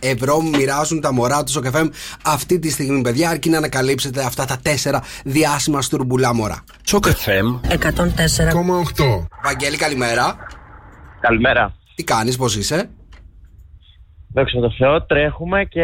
ευρώ 0.00 0.40
μοιράζουν 0.40 1.00
τα 1.00 1.12
μωρά 1.12 1.44
του 1.44 1.50
στο 1.50 1.60
FM 1.74 1.88
αυτή 2.24 2.58
τη 2.58 2.70
στιγμή, 2.70 3.00
παιδιά, 3.00 3.30
αρκεί 3.30 3.50
να 3.50 3.56
ανακαλύψετε 3.56 4.24
αυτά 4.24 4.44
τα 4.44 4.58
τέσσερα 4.62 5.02
διάσημα 5.24 5.82
στουρμπουλά 5.82 6.34
μωρά. 6.34 6.64
Σοκ 6.86 7.04
FM 7.06 7.60
104,8. 7.68 7.74
Βαγγέλη, 9.44 9.76
καλημέρα. 9.76 10.36
Καλημέρα. 11.20 11.74
Τι 11.94 12.04
κάνεις, 12.04 12.36
πώς 12.36 12.56
είσαι; 12.56 12.90
Δόξα 14.34 14.60
τω 14.60 14.74
Θεώ, 14.78 15.02
τρέχουμε 15.02 15.64
και 15.64 15.82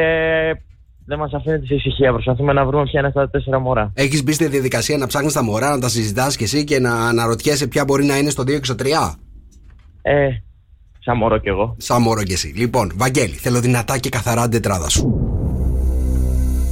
δεν 1.06 1.18
μας 1.18 1.32
αφήνει 1.32 1.58
τη 1.58 1.74
ησυχία. 1.74 2.12
Προσπαθούμε 2.12 2.52
να 2.52 2.64
βρούμε 2.64 2.84
ποια 2.84 2.98
είναι 2.98 3.08
αυτά 3.08 3.20
τα 3.20 3.30
τέσσερα 3.30 3.58
μωρά. 3.58 3.90
Έχεις 3.94 4.22
μπει 4.22 4.32
στη 4.32 4.46
διαδικασία 4.46 4.96
να 4.96 5.06
ψάχνεις 5.06 5.32
τα 5.32 5.42
μωρά, 5.42 5.70
να 5.70 5.78
τα 5.78 5.88
συζητάς 5.88 6.36
κι 6.36 6.44
εσύ 6.44 6.64
και 6.64 6.78
να 6.80 7.08
αναρωτιέσαι 7.08 7.66
ποια 7.66 7.84
μπορεί 7.84 8.04
να 8.04 8.18
είναι 8.18 8.30
στο 8.30 8.42
2 8.42 8.46
και 8.46 8.64
στο 8.64 8.74
3. 8.74 9.14
Ε, 10.02 10.28
σαν 11.00 11.16
μωρό 11.16 11.38
κι 11.38 11.48
εγώ. 11.48 11.76
Σαν 11.78 12.02
μωρό 12.02 12.22
κι 12.22 12.32
εσύ. 12.32 12.52
Λοιπόν, 12.56 12.92
Βαγγέλη, 12.94 13.34
θέλω 13.34 13.60
δυνατά 13.60 13.98
και 13.98 14.08
καθαρά 14.08 14.42
την 14.42 14.50
τετράδα 14.50 14.88
σου. 14.88 15.20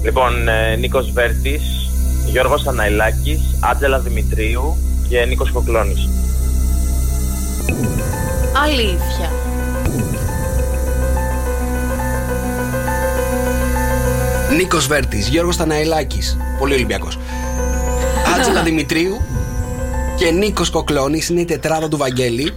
Λοιπόν, 0.04 0.48
ε, 0.48 0.76
Νίκος 0.76 1.12
Βέρτης, 1.12 1.90
Γιώργος 2.30 2.66
Αναϊλάκης, 2.66 3.58
Άντζελα 3.70 4.00
Δημητρίου 4.00 4.76
και 5.08 5.24
Νίκος 5.24 5.50
Κοκλώνης. 5.50 6.08
Αλήθεια. 8.64 9.43
Νίκος 14.56 14.86
Βέρτης, 14.86 15.28
Γιώργος 15.28 15.56
Ταναηλάκη. 15.56 16.18
Πολύ 16.58 16.74
Ολυμπιακός. 16.74 17.18
Άτζελα 18.36 18.62
Δημητρίου 18.62 19.20
και 20.16 20.30
Νίκος 20.30 20.70
Κοκλώνης 20.70 21.28
είναι 21.28 21.40
η 21.40 21.44
τετράδα 21.44 21.88
του 21.88 21.96
Βαγγέλη. 21.96 22.52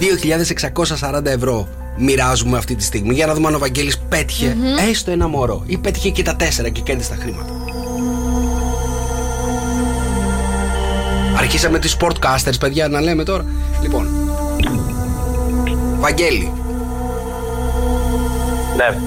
2.640 0.00 1.26
ευρώ 1.26 1.68
μοιράζουμε 1.96 2.58
αυτή 2.58 2.74
τη 2.74 2.82
στιγμή 2.82 3.14
για 3.14 3.26
να 3.26 3.34
δούμε 3.34 3.48
αν 3.48 3.54
ο 3.54 3.58
Βαγγέλης 3.58 3.98
πέτυχε 3.98 4.56
έστω 4.90 5.10
ένα 5.10 5.28
μωρό 5.28 5.62
ή 5.66 5.78
πέτυχε 5.78 6.10
και 6.10 6.22
τα 6.22 6.36
τέσσερα 6.36 6.68
και 6.68 6.80
κέρδισε 6.80 7.10
τα 7.10 7.16
χρήματα. 7.20 7.52
Αρχίσαμε 11.38 11.78
τις 11.78 11.96
sportcasters, 12.00 12.58
παιδιά, 12.60 12.88
να 12.88 13.00
λέμε 13.00 13.24
τώρα. 13.24 13.44
Λοιπόν, 13.82 14.08
Βαγγέλη, 15.98 16.52
Ναι. 18.76 18.98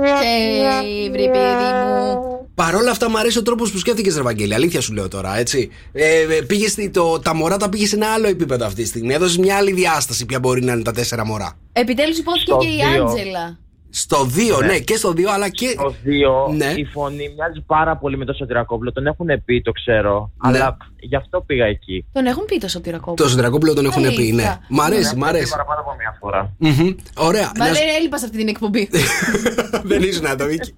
Και 0.00 1.10
βρει 1.10 1.30
παιδί 1.30 1.70
μου. 1.86 2.30
Παρ' 2.54 2.74
όλα 2.74 2.90
αυτά, 2.90 3.10
μου 3.10 3.18
αρέσει 3.18 3.38
ο 3.38 3.42
τρόπος 3.42 3.70
που 3.72 3.78
σκέφτηκες, 3.78 4.16
Ρε 4.16 4.22
Βαγγέλη. 4.22 4.54
Αλήθεια 4.54 4.80
σου 4.80 4.92
λέω 4.92 5.08
τώρα, 5.08 5.38
έτσι. 5.38 5.70
Ε, 5.92 6.20
ε, 6.20 6.42
πήγες 6.46 6.70
στη- 6.70 6.90
το, 6.90 7.18
τα 7.18 7.34
μωρά 7.34 7.56
τα 7.56 7.68
πήγες 7.68 7.88
σε 7.88 7.96
ένα 7.96 8.06
άλλο 8.12 8.28
επίπεδο 8.28 8.66
αυτή 8.66 8.82
τη 8.82 8.88
στιγμή. 8.88 9.14
Έδωσες 9.14 9.38
μια 9.38 9.56
άλλη 9.56 9.72
διάσταση 9.72 10.26
ποια 10.26 10.38
μπορεί 10.38 10.64
να 10.64 10.72
είναι 10.72 10.82
τα 10.82 10.92
τέσσερα 10.92 11.24
μωρά. 11.26 11.52
Επιτέλους 11.72 12.18
υπόθηκε 12.18 12.44
Στο 12.50 12.56
και 12.58 12.66
η 12.66 12.70
δύο. 12.94 13.04
Άντζελα. 13.04 13.58
Στο 13.94 14.18
2, 14.56 14.60
ναι. 14.60 14.66
Ναι. 14.66 14.78
και 14.78 14.96
στο 14.96 15.10
2, 15.10 15.22
αλλά 15.34 15.48
και. 15.48 15.74
Το 15.76 15.94
δύο, 16.02 16.32
Ναι. 16.56 16.72
η 16.76 16.84
φωνή 16.84 17.32
μοιάζει 17.36 17.60
πάρα 17.66 17.96
πολύ 17.96 18.16
με 18.16 18.24
το 18.24 18.32
Σωτηρακόπουλο. 18.32 18.92
Τον 18.92 19.06
έχουν 19.06 19.26
πει, 19.44 19.62
το 19.62 19.72
ξέρω. 19.72 20.30
Ναι. 20.46 20.58
Αλλά 20.58 20.76
γι' 21.00 21.16
αυτό 21.16 21.40
πήγα 21.40 21.64
εκεί. 21.64 22.06
Τον 22.12 22.26
έχουν 22.26 22.44
πει 22.44 22.58
το 22.58 22.68
Σωτηρακόπουλο. 22.68 23.16
Το 23.16 23.28
Σωτηρακόπουλο 23.28 23.74
τον 23.74 23.84
έχουν 23.84 24.02
πει, 24.02 24.08
Αλήθεια. 24.08 24.34
ναι. 24.34 24.58
Μ' 24.68 24.80
αρέσει, 24.80 25.16
μ' 25.16 25.24
αρέσει. 25.24 25.50
Παραπάνω 25.50 25.80
από 25.80 25.94
μια 25.98 26.16
φορά. 26.20 26.52
Μμμ. 26.58 26.94
Ωραία. 27.16 27.52
Μα 27.58 27.64
Να 27.66 27.74
σου- 27.74 27.80
δεν 27.84 27.94
έλειπα 27.98 28.18
σε 28.18 28.24
αυτή 28.24 28.36
την 28.36 28.48
εκπομπή. 28.48 28.88
Δεν 29.90 30.02
ήσουν 30.02 30.22
να 30.22 30.36
το 30.36 30.44
Βίκυ. 30.44 30.74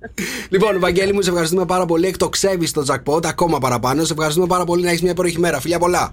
Λοιπόν, 0.49 0.79
Βαγγέλη 0.81 1.13
μου, 1.13 1.23
σε 1.23 1.29
ευχαριστούμε 1.31 1.65
πάρα 1.65 1.87
πολύ. 1.87 2.07
Εκτοξεύει 2.07 2.71
το 2.71 2.85
jackpot 2.93 3.27
ακόμα 3.27 3.59
παραπάνω. 3.59 4.05
Σε 4.05 4.13
ευχαριστούμε 4.13 4.47
πάρα 4.47 4.65
πολύ 4.65 4.83
να 4.83 4.89
έχεις 4.89 5.03
μια 5.03 5.11
υπέροχη 5.11 5.39
μέρα. 5.39 5.61
Φιλιά 5.61 5.79
πολλά. 5.79 6.13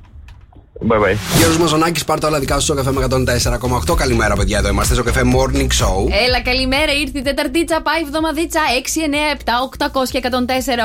Bye 0.88 0.93
bye. 0.99 1.15
Γιώργο 1.38 1.57
Μαζονάκη, 1.59 2.05
πάρτε 2.05 2.25
όλα 2.25 2.39
δικά 2.39 2.55
σου 2.59 2.61
στο 2.61 2.73
καφέ 2.73 2.91
με 2.91 3.07
104,8. 3.09 3.95
Καλημέρα, 3.95 4.36
παιδιά. 4.36 4.57
Εδώ 4.57 4.69
είμαστε 4.69 4.93
στο 4.93 5.03
καφέ 5.03 5.21
Morning 5.36 5.67
Show. 5.79 6.11
Έλα, 6.27 6.41
καλημέρα. 6.43 6.91
Ήρθε 7.01 7.19
η 7.19 7.21
Τεταρτίτσα, 7.21 7.82
πάει 7.82 7.99
η 7.99 8.03
εβδομαδίτσα 8.05 8.59
6, 8.84 8.99
9, 8.99 9.86
7, 9.86 9.97
800 10.01 10.09
και 10.11 10.19
104, 10.23 10.27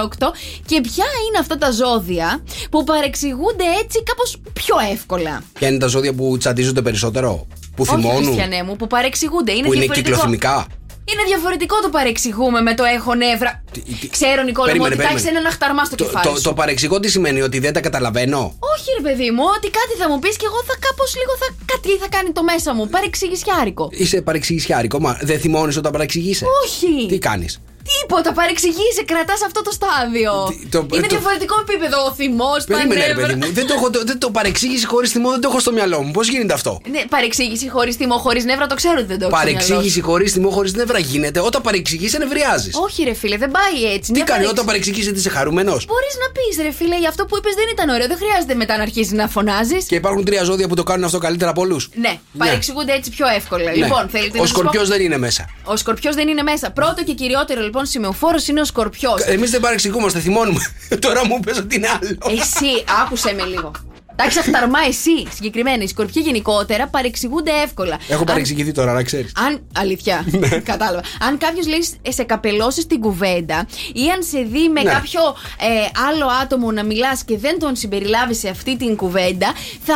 8. 0.03 0.33
Και 0.67 0.81
ποια 0.81 1.05
είναι 1.29 1.39
αυτά 1.41 1.59
τα 1.59 1.71
ζώδια 1.71 2.43
που 2.71 2.85
παρεξηγούνται 2.85 3.65
έτσι 3.83 4.03
κάπως 4.03 4.37
πιο 4.53 4.77
εύκολα; 4.93 5.43
Ποια 5.53 5.69
είναι 5.69 5.79
τα 5.79 5.87
ζώδια 5.87 6.13
που 6.13 6.37
τσαντίζονται 6.39 6.83
περισσότερο, 6.83 7.47
που 7.77 7.85
Όχι, 7.89 7.91
θυμώνουν, 8.01 8.25
Χριστιανέ 8.25 8.63
μου, 8.63 8.77
που 8.77 8.87
παρεξηγούνται. 8.87 9.53
Είναι 9.53 9.67
που 9.67 9.73
είναι 9.73 9.85
διαφορετικό. 9.85 10.11
κυκλοθυμικά; 10.17 10.67
Είναι 11.13 11.23
διαφορετικό 11.27 11.81
το 11.81 11.89
παρεξηγούμε 11.89 12.61
με 12.61 12.75
το 12.75 12.85
έχω 12.85 13.15
νεύρα. 13.15 13.63
Ξέρω, 14.11 14.43
Νικόλα, 14.43 14.67
μου, 14.67 14.83
Περίμενε, 14.83 14.95
ότι 14.95 15.03
θα 15.03 15.09
έχει 15.09 15.15
περίμενε. 15.15 15.39
ένα 15.39 15.51
χταρμά 15.51 15.85
στο 15.85 15.97
Το, 15.97 16.05
κεφάλι. 16.05 16.27
το, 16.29 16.35
σου. 16.37 16.43
το 16.43 16.53
παρεξηγώ 16.55 17.01
τι 17.01 17.09
σημαίνει, 17.09 17.41
ότι 17.43 17.59
δεν 17.59 17.73
τα 17.73 17.81
καταλαβαίνω; 17.81 18.39
Όχι, 18.75 18.89
ρε 18.99 19.03
παιδί 19.09 19.31
μου, 19.31 19.45
ότι 19.57 19.69
κάτι 19.79 19.95
θα 20.01 20.09
μου 20.11 20.19
πεις 20.19 20.37
και 20.37 20.47
εγώ 20.51 20.61
θα 20.67 20.75
κάπως 20.87 21.15
λίγο 21.17 21.33
θα. 21.41 21.47
Κάτι 21.73 21.89
θα 22.03 22.09
κάνει 22.09 22.31
το 22.33 22.43
μέσα 22.43 22.75
μου. 22.75 22.89
Παρεξηγησιάρικο. 22.89 23.89
Είσαι 23.93 24.21
παρεξηγησιάρικο, 24.23 24.99
μα 25.01 25.19
δεν 25.21 25.39
θυμώνεις 25.41 25.77
όταν 25.77 25.93
παρεξηγείσαι; 25.93 26.45
Όχι. 26.65 27.07
Τι 27.09 27.19
κάνεις; 27.19 27.61
Τίποτα, 27.95 28.33
παρεξηγήσει, 28.33 29.01
κρατάς 29.13 29.41
αυτό 29.49 29.61
το 29.63 29.73
στάδιο. 29.79 30.33
το- 30.75 30.87
Είναι 30.97 31.07
το- 31.07 31.15
διαφορετικό 31.17 31.55
επίπεδο. 31.69 31.97
Ο 32.09 32.13
θυμός, 32.21 32.59
τα 32.65 32.75
Περίμενε, 32.77 33.01
ρε 33.01 33.07
νεύρα. 33.07 33.27
παιδί 33.27 33.35
μου. 33.41 33.53
Δεν 33.53 33.67
το, 33.67 33.75
έχω, 33.79 33.89
δεν 34.11 34.19
το 34.19 34.31
παρεξήγηση 34.31 34.87
χωρίς 34.87 35.11
θυμό, 35.11 35.31
δεν 35.31 35.41
το 35.41 35.49
έχω 35.51 35.59
στο 35.61 35.73
μυαλό 35.73 36.03
μου. 36.03 36.11
Πώς 36.11 36.29
γίνεται 36.29 36.53
αυτό; 36.53 36.81
Ναι, 36.91 37.03
παρεξήγηση 37.09 37.69
χωρίς 37.69 37.95
θυμό, 37.97 38.17
χωρίς 38.19 38.45
νεύρα, 38.45 38.67
το 38.67 38.75
ξέρω 38.75 38.95
ότι 38.99 39.07
δεν 39.13 39.19
το 39.19 39.27
έχω. 39.27 39.37
στο 39.37 39.45
μυαλό 39.45 39.61
σου. 39.61 39.67
Παρεξήγηση 39.69 40.01
χωρίς 40.09 40.33
θυμό, 40.33 40.51
χωρίς 40.51 40.73
νεύρα 40.75 40.99
γίνεται. 40.99 41.41
Όταν 41.41 41.61
παρεξηγήσει, 41.63 42.15
ενευριάζεις. 42.21 42.75
Όχι, 42.87 43.03
ρε 43.05 43.15
φίλε, 43.15 43.37
δεν 43.37 43.51
πάει 43.51 43.93
έτσι. 43.95 44.13
Τι 44.13 44.21
κάνει 44.21 44.47
όταν 44.47 44.65
παρεξηγήσει, 44.65 45.11
είσαι 45.11 45.29
χαρούμενος; 45.29 45.85
Μπορείς 45.85 46.15
να 46.23 46.29
πεις, 46.37 46.65
ρε 46.67 46.73
φίλε, 46.73 46.99
για 46.99 47.09
αυτό 47.09 47.25
που 47.27 47.37
είπες 47.37 47.55
δεν 47.55 47.65
ήταν 47.73 47.89
ωραίο. 47.89 48.07
Δεν 48.07 48.17
χρειάζεται 48.17 48.55
μετά 48.55 48.77
να 48.77 48.83
αρχίσει 48.83 49.15
να 49.15 49.29
φωνάζεις. 49.29 49.85
Και 49.85 49.95
υπάρχουν 49.95 50.25
τρία 50.25 50.43
ζώδια 50.43 50.69
που 50.69 50.75
το 50.75 50.83
κάνουν 50.83 51.05
αυτό 51.05 51.19
καλύτερα 51.19 51.51
από 51.51 51.61
όλους; 51.61 51.89
Ναι, 51.95 52.19
παρεξηγούνται 52.39 52.93
έτσι 52.93 53.11
πιο 53.11 53.27
εύκολα. 53.27 53.71
Λοιπόν, 53.75 54.09
θέλετε 54.09 54.39
Ο 54.39 54.41
να 54.41 54.47
σας 54.47 54.53
πω- 54.53 54.61
σκορπιός 54.61 54.89
δεν 54.89 55.01
είναι 55.01 55.19
μέσα. 55.19 55.45
Ο 55.65 55.77
σκορπιός 55.77 56.15
δεν 56.15 56.29
είναι 56.29 56.43
μέσα. 56.43 56.71
Πρώτο 56.71 57.05
και 57.05 57.13
κυριότερο 57.13 57.61
λοιπόν 57.77 57.87
σημεοφόρο 57.87 58.39
είναι 58.51 58.61
ο 58.61 58.65
σκορπιός. 58.65 59.21
Εμείς 59.23 59.51
δεν 59.51 59.61
παρεξηγούμαστε, 59.61 60.19
θυμώνουμε. 60.21 60.61
Τώρα 61.07 61.27
μου 61.27 61.41
πες 61.41 61.59
ότι 61.59 61.77
είναι 61.77 61.89
άλλο. 61.89 62.41
Εσύ, 62.41 62.85
άκουσε 63.05 63.33
με 63.33 63.43
λίγο. 63.45 63.71
Εντάξει, 64.19 64.39
αχταρμά 64.39 64.79
εσύ 64.89 65.27
συγκεκριμένα. 65.35 65.83
Οι 65.83 65.87
σκορπιοί 65.87 66.23
γενικότερα 66.27 66.89
παρεξηγούνται 66.89 67.51
εύκολα. 67.65 67.99
Έχω 68.09 68.19
Αν- 68.19 68.25
παρεξηγηθεί 68.25 68.73
τώρα, 68.73 68.93
να 68.93 69.03
ξέρεις. 69.03 69.33
Αν. 69.47 69.67
Αλήθεια. 69.75 70.25
Ναι. 70.39 70.49
Κατάλαβα. 70.49 71.01
Αν 71.21 71.39
κάποιος 71.39 71.67
λέει 71.67 71.85
σε 72.09 72.23
καπελώσεις 72.23 72.87
την 72.87 73.01
κουβέντα 73.01 73.67
ή 73.93 74.11
αν 74.15 74.23
σε 74.23 74.39
δει 74.39 74.69
με 74.69 74.83
Ναι. 74.83 74.91
κάποιο 74.93 75.21
ε, 75.61 75.99
άλλο 76.09 76.27
άτομο 76.43 76.73
να 76.73 76.85
μιλάς 76.85 77.25
και 77.25 77.39
δεν 77.39 77.59
τον 77.59 77.77
συμπεριλάβεις 77.77 78.39
σε 78.39 78.49
αυτή 78.49 78.77
την 78.77 78.97
κουβέντα, 78.97 79.53
θα 79.85 79.95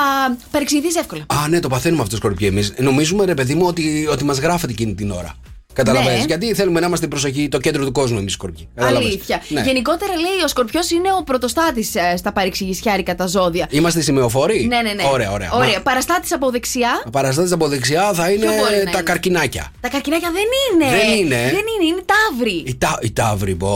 παρεξηγηθείς 0.51 0.95
εύκολα. 0.97 1.22
Α, 1.26 1.49
ναι, 1.49 1.61
το 1.61 1.68
παθαίνουμε 1.68 2.03
αυτό 2.03 2.16
σκορπιό 2.16 2.47
εμείς. 2.47 2.72
Νομίζουμε, 2.78 3.24
ρε 3.24 3.35
παιδί 3.35 3.55
μου, 3.55 3.66
ότι, 3.66 4.07
ότι 4.11 4.24
μας 4.24 4.39
γράφεται 4.39 4.72
εκείνη 4.72 4.95
την 4.95 5.11
ώρα. 5.11 5.35
Καταλαβαίνεις 5.72 6.18
Ναι. 6.18 6.24
Γιατί 6.26 6.54
θέλουμε 6.54 6.80
να 6.80 6.86
είμαστε 6.86 7.06
προσοχή, 7.06 7.48
το 7.48 7.58
κέντρο 7.58 7.84
του 7.84 7.92
κόσμου 7.92 8.18
εμείς 8.18 8.32
σκορπιοί. 8.32 8.68
Καταλαβαίνεις. 8.74 9.08
Αλήθεια. 9.08 9.42
Ναι. 9.48 9.60
Γενικότερα 9.60 10.12
λέει 10.12 10.42
ο 10.44 10.48
σκορπιός 10.48 10.90
είναι 10.90 11.08
ο 11.18 11.22
πρωτοστάτης 11.22 11.92
στα 12.16 12.32
παρεξηγησιάρικα 12.32 13.14
τα 13.14 13.26
ζώδια. 13.26 13.66
Είμαστε 13.70 14.00
σημεοφόροι. 14.00 14.66
Ναι, 14.66 14.80
ναι, 14.80 14.92
ναι. 14.92 15.02
Ωραία, 15.12 15.30
ωραία. 15.32 15.50
ωραία. 15.52 15.80
Παραστάτης 15.82 16.32
από 16.32 16.50
δεξιά. 16.50 17.02
Παραστάτης 17.12 17.52
από 17.52 17.68
δεξιά 17.68 18.12
θα 18.12 18.30
είναι 18.30 18.46
Ποιο 18.46 18.54
μπορεί 18.54 18.76
να 18.76 18.84
τα 18.84 18.90
είναι; 18.90 19.02
καρκινάκια. 19.02 19.72
Τα 19.80 19.88
καρκινάκια 19.88 20.30
δεν 20.32 20.42
είναι. 20.42 20.90
Δεν 20.98 21.18
είναι. 21.18 21.36
Δεν 21.36 21.64
είναι, 21.72 21.86
είναι 21.88 22.04
ταύροι. 22.06 22.62
Η, 22.66 22.76
τα, 22.78 22.98
η 23.02 23.12
ταύρη, 23.12 23.54
πω. 23.54 23.66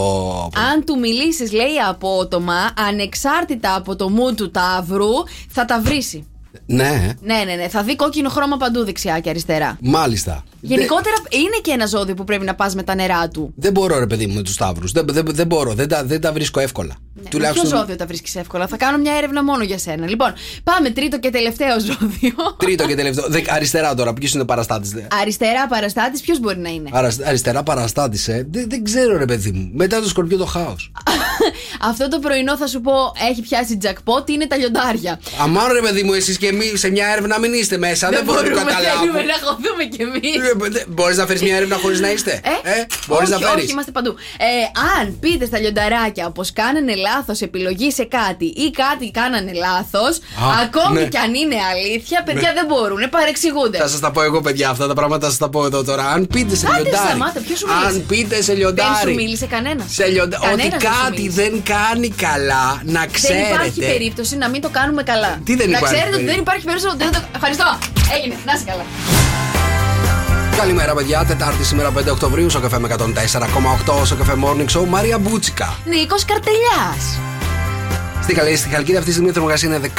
πω. 0.55 0.61
Αν 0.61 0.85
του 0.85 0.99
μιλήσεις, 0.99 1.53
λέει 1.53 1.79
απότομα, 1.89 2.71
ανεξάρτητα 2.89 3.75
από 3.75 3.97
το 3.97 4.09
μου 4.09 4.35
του 4.35 4.51
ταύρου, 4.51 5.13
θα 5.49 5.65
τα 5.65 5.81
βρήσει. 5.81 6.27
Ναι, 6.67 7.15
Ναι, 7.21 7.43
ναι, 7.47 7.55
ναι. 7.55 7.69
Θα 7.69 7.83
δει 7.83 7.97
κόκκινο 7.97 8.29
χρώμα 8.29 8.57
παντού 8.57 8.85
δεξιά 8.85 9.21
και 9.21 9.29
αριστερά. 9.31 9.79
μάλιστα. 9.81 10.45
Γενικότερα 10.61 11.15
είναι 11.31 11.59
και 11.63 11.71
ένα 11.71 11.87
ζώδιο 11.87 12.15
που 12.15 12.25
πρέπει 12.25 12.45
να 12.45 12.55
πας 12.55 12.75
με 12.75 12.83
τα 12.83 12.95
νερά 12.95 13.29
του. 13.29 13.53
Δεν 13.57 13.73
μπορώ, 13.73 13.99
ρε 13.99 14.07
παιδί 14.07 14.27
μου, 14.27 14.35
με 14.35 14.43
τους 14.43 14.57
ταύρου. 14.57 14.89
Δεν, 14.93 15.05
δεν, 15.09 15.25
δεν 15.31 15.47
μπορώ, 15.47 15.73
δεν 15.75 15.89
τα, 15.89 16.05
δεν 16.05 16.21
τα 16.21 16.33
βρίσκω 16.33 16.61
εύκολα. 16.61 16.95
Ναι, 17.15 17.41
με 17.41 17.51
ποιο 17.53 17.67
ζώδιο 17.67 17.97
τα 17.97 18.07
βρίσκεις 18.07 18.37
εύκολα; 18.37 18.67
Θα 18.67 18.77
κάνω 18.77 18.99
μια 18.99 19.13
έρευνα 19.17 19.45
μόνο 19.45 19.65
για 19.65 19.79
σένα. 19.79 20.09
Λοιπόν, 20.09 20.33
πάμε 20.65 20.91
τρίτο 20.91 21.19
και 21.19 21.31
τελευταίο 21.31 21.81
ζώδιο. 21.81 22.33
Τρίτο 22.59 22.87
και 22.87 22.95
τελευταίο. 22.95 23.27
Δε, 23.29 23.41
αριστερά 23.49 23.95
τώρα, 23.95 24.13
ποιος 24.13 24.33
είναι 24.33 24.43
ο 24.43 24.45
παραστάτης. 24.45 24.93
Αριστερά 25.21 25.67
παραστάτης, 25.67 26.21
ποιος 26.21 26.41
μπορεί 26.41 26.59
να 26.59 26.69
είναι; 26.69 26.91
Αριστερά 27.25 27.63
παραστάτης, 27.63 28.29
ε. 28.29 28.47
Δεν, 28.51 28.67
δεν 28.69 28.85
ξέρω, 28.85 29.17
ρε 29.19 29.25
παιδί 29.25 29.51
μου. 29.51 29.71
Μετά 29.75 30.01
το 30.01 30.09
σκορπιό 30.09 30.37
το 30.39 30.47
χάος. 30.47 30.93
Αυτό 31.91 32.09
το 32.09 32.19
πρωινό 32.19 32.57
θα 32.57 32.67
σου 32.67 32.81
πω 32.81 32.93
έχει 33.31 33.41
πιάσει 33.43 33.79
jackpot, 33.83 34.31
είναι 34.31 34.47
τα 34.47 34.57
λιοντάρια. 34.57 35.21
Αμάν, 35.43 35.73
ρε 35.73 35.81
παιδί 35.81 36.03
μου, 36.03 36.13
εσείς 36.13 36.39
και 36.39 36.47
εμείς 36.47 36.81
σε 36.81 36.91
μια 36.91 37.07
έρευνα 37.07 37.39
μην 37.39 37.53
είστε 37.53 37.79
μέσα. 37.79 38.09
Δεν, 38.09 38.25
μπορώ 38.25 38.41
να 38.41 38.45
το 38.47 38.51
μπορούμε, 38.53 38.71
καταλάβω. 38.73 38.99
θέλουμε 39.01 39.23
να 39.23 39.35
χωθούμε 39.45 39.85
κι 39.85 40.03
εμείς. 40.03 40.85
Μπορείς 40.89 41.17
να 41.17 41.27
φέρεις 41.27 41.43
μια 41.43 41.57
έρευνα 41.57 41.77
χωρίς 41.77 42.01
να 42.01 42.11
είστε; 42.11 42.41
Ε, 42.43 42.51
Μπορείς 43.07 43.29
να 43.29 43.37
όχι, 43.37 43.45
φέρεις; 43.45 43.63
όχι, 43.63 43.73
είμαστε 43.73 43.91
παντού. 43.91 44.15
Ε, 44.39 44.47
αν 45.01 45.19
πείτε 45.21 45.45
στα 45.47 45.59
λιονταράκια 45.59 46.31
πω 46.31 46.43
κάνανε 46.53 46.95
λάθος 46.95 47.41
επιλογή 47.41 47.91
σε 47.91 48.05
κάτι 48.05 48.45
ή 48.45 48.71
κάτι 48.71 49.11
κάνανε 49.11 49.53
λάθος, 49.53 50.19
ακόμη 50.63 51.01
ναι. 51.01 51.07
κι 51.09 51.17
αν 51.17 51.35
είναι 51.35 51.57
αλήθεια, 51.73 52.23
παιδιά 52.23 52.49
Ναι. 52.49 52.55
δεν 52.55 52.67
μπορούν, 52.67 53.09
παρεξηγούνται. 53.11 53.79
Θα 53.79 53.89
σας 53.89 54.01
τα 54.01 54.11
πω 54.11 54.23
εγώ, 54.23 54.41
παιδιά, 54.41 54.69
αυτά 54.71 54.87
τα 54.87 54.95
πράγματα 54.95 55.23
θα 55.25 55.29
σας 55.31 55.39
τα 55.39 55.49
πω 55.49 55.65
εδώ 55.65 55.85
τώρα. 55.85 56.09
Αν 56.09 56.27
πείτε 56.27 56.57
σε 56.57 56.67
Άντε, 56.67 56.83
λιοντάρι. 56.83 57.07
σταμάτα, 57.09 57.41
ποιος 57.41 57.59
σου 57.59 57.67
μίλησε; 57.67 57.87
Αν 57.87 58.07
πείτε 58.07 58.35
σε 58.37 58.43
Δεν 58.43 58.57
λιοντάρι. 58.57 59.09
σου 59.09 59.15
μίλησε 59.15 59.47
κανένας. 59.47 59.87
Σε 59.95 60.07
λιοντα... 60.07 60.39
Ότι 60.39 60.49
Κανένας 60.49 60.71
δεν 60.83 60.93
σου 60.93 61.03
κάτι 61.05 61.24
μίλησε. 61.29 61.43
δεν 61.43 61.63
κάνει 61.63 62.09
καλά, 62.09 62.81
να 62.85 63.01
Δεν 63.01 63.11
ξέρετε. 63.13 63.49
υπάρχει 63.49 63.81
περίπτωση 63.81 64.37
να 64.37 64.49
μην 64.49 64.61
το 64.61 64.69
κάνουμε 64.69 65.03
καλά. 65.03 65.41
Τι 65.45 65.55
δεν 65.57 65.71
να 65.71 65.77
υπάρχει 65.77 65.95
ξέρετε 65.95 66.17
ότι 66.17 66.25
περίπτωση; 66.25 66.33
δεν 66.33 66.41
υπάρχει 66.41 66.65
περίπτωση 66.65 66.95
ότι 66.95 67.05
δεν 67.05 67.13
το. 67.13 67.21
Ευχαριστώ. 67.35 67.79
Έγινε. 68.17 68.35
Να 68.47 68.53
είσαι 68.53 68.65
καλά. 68.67 68.85
Καλημέρα, 70.57 70.95
παιδιά. 70.95 71.25
Τετάρτη 71.25 71.65
σήμερα 71.65 71.93
5 71.99 72.11
Οκτωβρίου 72.11 72.51
στο 72.51 72.61
καφέ 72.61 72.79
με 72.79 72.89
104,8 72.99 74.05
στο 74.05 74.15
καφέ 74.15 74.35
Morning 74.45 74.77
Show. 74.77 74.87
Μαρία 74.89 75.19
Μπούτσικα. 75.19 75.77
Νίκος 75.85 76.25
Καρτελιάς. 76.25 77.34
Στη, 78.25 78.35
Χαλ- 78.35 78.57
στη 78.57 78.69
Χαλκίδα 78.69 78.99
αυτή 78.99 79.09
τη 79.09 79.13
στιγμή 79.13 79.31
η 79.31 79.33
θερμοκρασία 79.33 79.69
είναι 79.69 79.91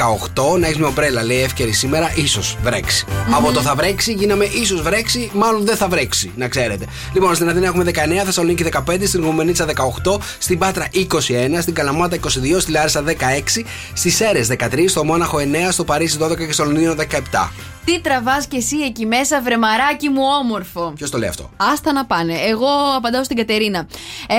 18. 0.55 0.59
Να 0.59 0.65
έχεις 0.65 0.77
μια 0.77 0.87
ομπρέλα, 0.87 1.23
λέει 1.23 1.41
εύκαιρη 1.41 1.71
σήμερα, 1.71 2.11
ίσως 2.15 2.57
βρέξει. 2.63 3.05
Από 3.35 3.51
το 3.51 3.61
θα 3.61 3.75
βρέξει 3.75 4.13
γίναμε 4.13 4.45
ίσως 4.45 4.81
βρέξει, 4.81 5.31
μάλλον 5.33 5.65
δεν 5.65 5.75
θα 5.75 5.87
βρέξει, 5.87 6.31
να 6.35 6.47
ξέρετε. 6.47 6.85
Λοιπόν, 7.13 7.35
στην 7.35 7.49
Αθήνα 7.49 7.65
έχουμε 7.65 7.83
19, 7.83 7.89
Θεσσαλονίκη 8.25 8.63
15, 8.63 9.07
στην 9.07 9.23
Γουμενίτσα 9.23 9.65
18, 9.65 10.19
στην 10.37 10.57
Πάτρα 10.57 10.87
21, 10.93 11.07
στην 11.61 11.73
Καλαμάτα 11.73 12.15
22, 12.15 12.59
στη 12.59 12.71
Λάρισα 12.71 13.03
16, 13.03 13.65
στι 13.93 14.09
Σέρες 14.09 14.47
13, 14.47 14.87
στο 14.87 15.05
Μόναχο 15.05 15.37
9, 15.37 15.41
στο 15.71 15.83
Παρίσι 15.83 16.17
12 16.21 16.37
και 16.45 16.51
στο 16.51 16.63
Λονδίνο 16.63 16.95
17. 17.31 17.49
Τι 17.85 18.01
τραβάς 18.01 18.47
κι 18.47 18.55
εσύ 18.55 18.77
εκεί 18.77 19.05
μέσα, 19.05 19.41
βρεμαράκι 19.41 20.09
μου 20.09 20.21
όμορφο. 20.41 20.93
Ποιος 20.95 21.09
το 21.09 21.17
λέει 21.17 21.29
αυτό; 21.29 21.49
Άστα 21.57 21.91
να 21.93 22.05
πάνε. 22.05 22.33
Εγώ 22.49 22.67
απαντάω 22.97 23.23
στην 23.23 23.37
Κατερίνα. 23.37 23.87
Ε, 24.27 24.35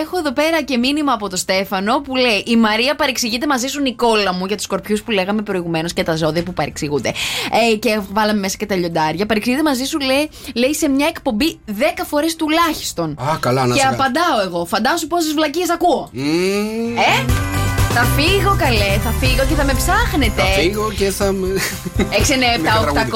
έχω 0.00 0.18
εδώ 0.18 0.32
πέρα 0.32 0.62
και 0.62 0.76
μήνυμα 0.76 1.12
από 1.12 1.28
το 1.28 1.36
Στέφανο 1.36 2.00
που 2.00 2.16
λέει: 2.16 2.42
Η 2.46 2.56
Μαρία 2.56 2.94
παρεξηγείται 3.26 3.46
μαζί 3.46 3.66
σου, 3.66 3.80
Νικόλα 3.80 4.32
μου, 4.34 4.46
για 4.46 4.56
τους 4.56 4.64
σκορπιούς 4.64 5.02
που 5.02 5.10
λέγαμε 5.10 5.42
προηγουμένως 5.42 5.92
και 5.92 6.02
τα 6.02 6.16
ζώδια 6.16 6.42
που 6.42 6.52
παρεξηγούνται. 6.52 7.12
Ε, 7.72 7.76
και 7.76 8.00
βάλαμε 8.12 8.40
μέσα 8.40 8.56
και 8.56 8.66
τα 8.66 8.76
λιοντάρια. 8.76 9.26
Παρεξηγείται 9.26 9.62
μαζί 9.62 9.84
σου, 9.84 9.98
λέει, 9.98 10.30
λέει 10.54 10.74
σε 10.74 10.88
μια 10.88 11.06
εκπομπή 11.06 11.58
10 11.66 11.72
φορές 12.06 12.36
τουλάχιστον. 12.36 13.10
Α, 13.10 13.36
καλά, 13.40 13.66
να 13.66 13.74
και 13.74 13.80
σε 13.80 13.86
καλά. 13.86 13.96
απαντάω 13.96 14.40
εγώ. 14.46 14.64
Φαντάσου 14.64 15.06
πόσες 15.06 15.32
βλακίες 15.32 15.70
ακούω. 15.70 16.10
Ε! 16.14 17.65
Θα 17.98 18.04
φύγω 18.04 18.56
καλέ, 18.58 18.98
θα 19.04 19.10
φύγω 19.10 19.44
και 19.48 19.54
θα 19.54 19.64
με 19.64 19.74
ψάχνετε. 19.74 20.42
Θα 20.42 20.60
φύγω 20.60 20.92
και 20.92 21.10
θα 21.10 21.32
με. 21.32 21.48
697 21.98 22.02
Με 22.62 23.06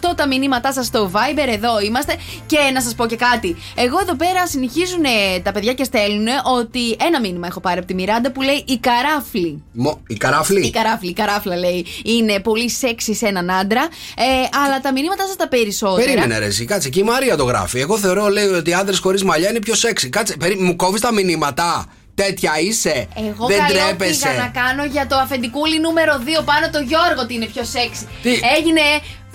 800 0.00 0.10
1048 0.10 0.16
τα 0.16 0.26
μηνύματά 0.26 0.72
σας 0.72 0.86
στο 0.86 1.10
Viber, 1.14 1.48
εδώ 1.52 1.80
είμαστε. 1.80 2.16
Και 2.46 2.58
να 2.74 2.80
σας 2.82 2.94
πω 2.94 3.06
και 3.06 3.16
κάτι. 3.16 3.56
Εγώ 3.74 3.98
εδώ 4.00 4.14
πέρα 4.14 4.46
συνεχίζουν 4.46 5.04
ε, 5.04 5.40
τα 5.40 5.52
παιδιά 5.52 5.72
και 5.72 5.84
στέλνουν 5.84 6.26
ότι 6.58 6.96
ένα 7.06 7.20
μήνυμα 7.20 7.46
έχω 7.46 7.60
πάρει 7.60 7.78
από 7.78 7.86
τη 7.86 7.94
Μιράντα 7.94 8.32
που 8.32 8.42
λέει 8.42 8.64
η 8.66 8.78
καράφλη. 8.78 9.62
Μο... 9.72 10.00
Η 10.06 10.14
καράφλη; 10.14 10.66
Η 10.66 10.70
καράφλη, 10.70 11.10
η 11.10 11.12
καράφλα 11.14 11.56
λέει 11.56 11.86
είναι 12.04 12.40
πολύ 12.40 12.70
σεξι 12.70 13.14
σε 13.14 13.26
έναν 13.26 13.50
άντρα. 13.50 13.82
Ε, 14.16 14.24
αλλά 14.64 14.80
τα 14.80 14.92
μηνύματά 14.92 15.26
σας 15.26 15.36
τα 15.36 15.48
περισσότερα. 15.48 16.04
Περίμενε 16.04 16.38
ρε 16.38 16.46
εσύ, 16.46 16.64
κάτσε 16.64 16.88
και 16.88 17.00
η 17.00 17.02
Μαρία 17.02 17.36
το 17.36 17.44
γράφει. 17.44 17.78
Εγώ 17.80 17.98
θεωρώ 17.98 18.28
λέει 18.28 18.46
ότι 18.46 18.74
άντρες 18.74 18.98
χωρίς 18.98 19.24
μαλλιά 19.24 19.50
είναι 19.50 19.58
πιο 19.58 19.74
σεξy. 19.74 20.08
Κάτσε, 20.10 20.36
περί... 20.36 20.56
μου 20.56 20.76
κόβεις 20.76 21.00
τα 21.00 21.12
μηνύματα. 21.12 21.86
Τέτοια 22.24 22.52
είσαι. 22.60 23.08
Εγώ 23.28 23.46
Δεν 23.46 23.58
καλό 23.58 23.72
τρέπεσαι. 23.72 24.28
πήγα 24.28 24.42
να 24.42 24.48
κάνω 24.60 24.84
για 24.84 25.06
το 25.06 25.16
αφεντικούλι 25.16 25.80
νούμερο 25.80 26.12
2 26.40 26.44
πάνω 26.44 26.70
το 26.72 26.78
Γιώργο 26.78 27.20
ότι 27.22 27.34
είναι 27.34 27.46
πιο 27.46 27.64
σεξι. 27.64 28.08
Τι; 28.22 28.30
Έγινε. 28.56 28.80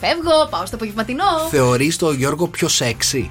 Φεύγω, 0.02 0.48
πάω 0.50 0.66
στο 0.66 0.76
απογευματινό. 0.76 1.24
Θεωρείς 1.52 1.96
τον 1.98 2.16
Γιώργο 2.18 2.48
πιο 2.48 2.68
σεξy. 2.68 3.30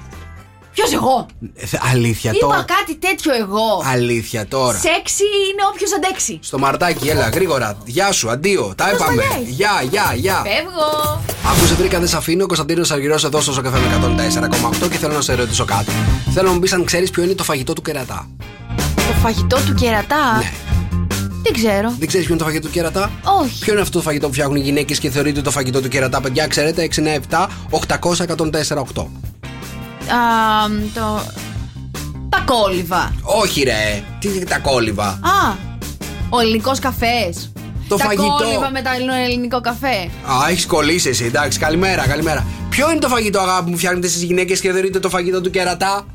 Ποιος 0.73 0.93
εγώ; 0.93 1.25
Ε, 1.55 1.65
θε- 1.65 1.81
Αλήθεια 1.91 2.31
Είπα 2.31 2.45
τώρα. 2.47 2.65
κάτι 2.77 2.95
τέτοιο 2.95 3.33
εγώ. 3.35 3.83
Αλήθεια 3.85 4.47
τώρα. 4.47 4.77
Σεξι 4.77 5.23
είναι 5.23 5.61
όποιος 5.73 5.93
αντέξει. 5.95 6.39
Στο 6.41 6.57
μαρτάκι, 6.59 7.07
έλα 7.09 7.29
γρήγορα. 7.29 7.77
Γεια 7.85 8.11
σου, 8.11 8.29
αντίο. 8.29 8.73
Τα 8.77 8.85
Πώς 8.85 8.93
είπαμε. 8.93 9.23
μαλλιάει. 9.23 9.43
Γεια, 9.51 9.83
γεια, 9.89 10.13
γεια. 10.15 10.41
Φεύγω. 10.45 11.21
Άκουσε 11.55 11.73
βρήκα 11.73 11.99
δεν 11.99 12.07
σε 12.07 12.17
αφήνω. 12.17 12.43
Ο 12.43 12.47
Κωνσταντίνος 12.47 12.91
Αργυρός 12.91 13.23
εδώ 13.23 13.41
στο 13.41 13.61
καφέ 13.61 13.77
με 13.79 13.87
104,8 13.87 14.89
και 14.89 14.97
θέλω 14.97 15.13
να 15.13 15.21
σε 15.21 15.33
ρωτήσω 15.35 15.65
κάτι. 15.65 15.91
Θέλω 16.33 16.47
να 16.47 16.53
μου 16.53 16.59
πεις 16.59 16.73
αν 16.73 16.85
ξέρεις 16.85 17.09
ποιο 17.09 17.23
είναι 17.23 17.33
το 17.33 17.43
φαγητό 17.43 17.73
του 17.73 17.81
κερατά. 17.81 18.29
Το 18.95 19.13
φαγητό 19.21 19.57
του 19.65 19.73
κερατά; 19.73 20.37
Ναι. 20.37 20.51
Δεν 21.43 21.53
ξέρω. 21.53 21.93
Δεν 21.99 22.07
ξέρεις 22.07 22.25
ποιο 22.25 22.35
είναι 22.35 22.43
το 22.43 22.49
φαγητό 22.49 22.67
του 22.67 22.73
κερατά; 22.73 23.11
Όχι. 23.43 23.59
Ποιο 23.59 23.73
είναι 23.73 23.81
αυτό 23.81 23.97
το 23.97 24.03
φαγητό 24.03 24.27
που 24.27 24.33
φτιάχνουν 24.33 24.55
οι 24.57 24.59
γυναίκες 24.59 24.99
και 24.99 25.09
θεωρείται 25.09 25.41
το 25.41 25.51
φαγητό 25.51 25.81
του 25.81 25.87
κερατά, 25.87 26.21
παιδιά, 26.21 26.47
ξέρετε, 26.47 26.83
697 26.83 27.47
800 27.69 28.25
104,8. 28.25 29.07
Α, 30.07 30.17
το. 30.93 31.21
Τα 32.29 32.43
κόλληβα. 32.45 33.13
Όχι, 33.21 33.63
ρε. 33.63 34.03
Τι 34.19 34.27
είναι 34.27 34.45
τα 34.45 34.59
κόλληβα; 34.59 35.07
Α, 35.07 35.55
ο 36.29 36.39
ελληνικός 36.39 36.79
καφές. 36.79 37.51
Το 37.87 37.95
τα 37.95 38.03
φαγητό. 38.03 38.35
κόλληβα 38.39 38.71
με 38.71 38.81
τα 38.81 38.89
ελληνικό 39.25 39.61
καφέ. 39.61 40.09
Α, 40.25 40.49
έχεις 40.49 40.65
κολλήσει 40.65 41.09
εσύ, 41.09 41.25
εντάξει. 41.25 41.59
Καλημέρα, 41.59 42.07
καλημέρα. 42.07 42.45
Ποιο 42.69 42.91
είναι 42.91 42.99
το 42.99 43.07
φαγητό, 43.07 43.39
αγάπη 43.39 43.69
μου, 43.69 43.77
φτιάχνετε 43.77 44.07
στι 44.07 44.25
γυναίκες 44.25 44.59
και 44.59 44.71
θεωρείτε 44.71 44.99
το 44.99 45.09
φαγητό 45.09 45.41
του 45.41 45.49
κερατά; 45.49 46.05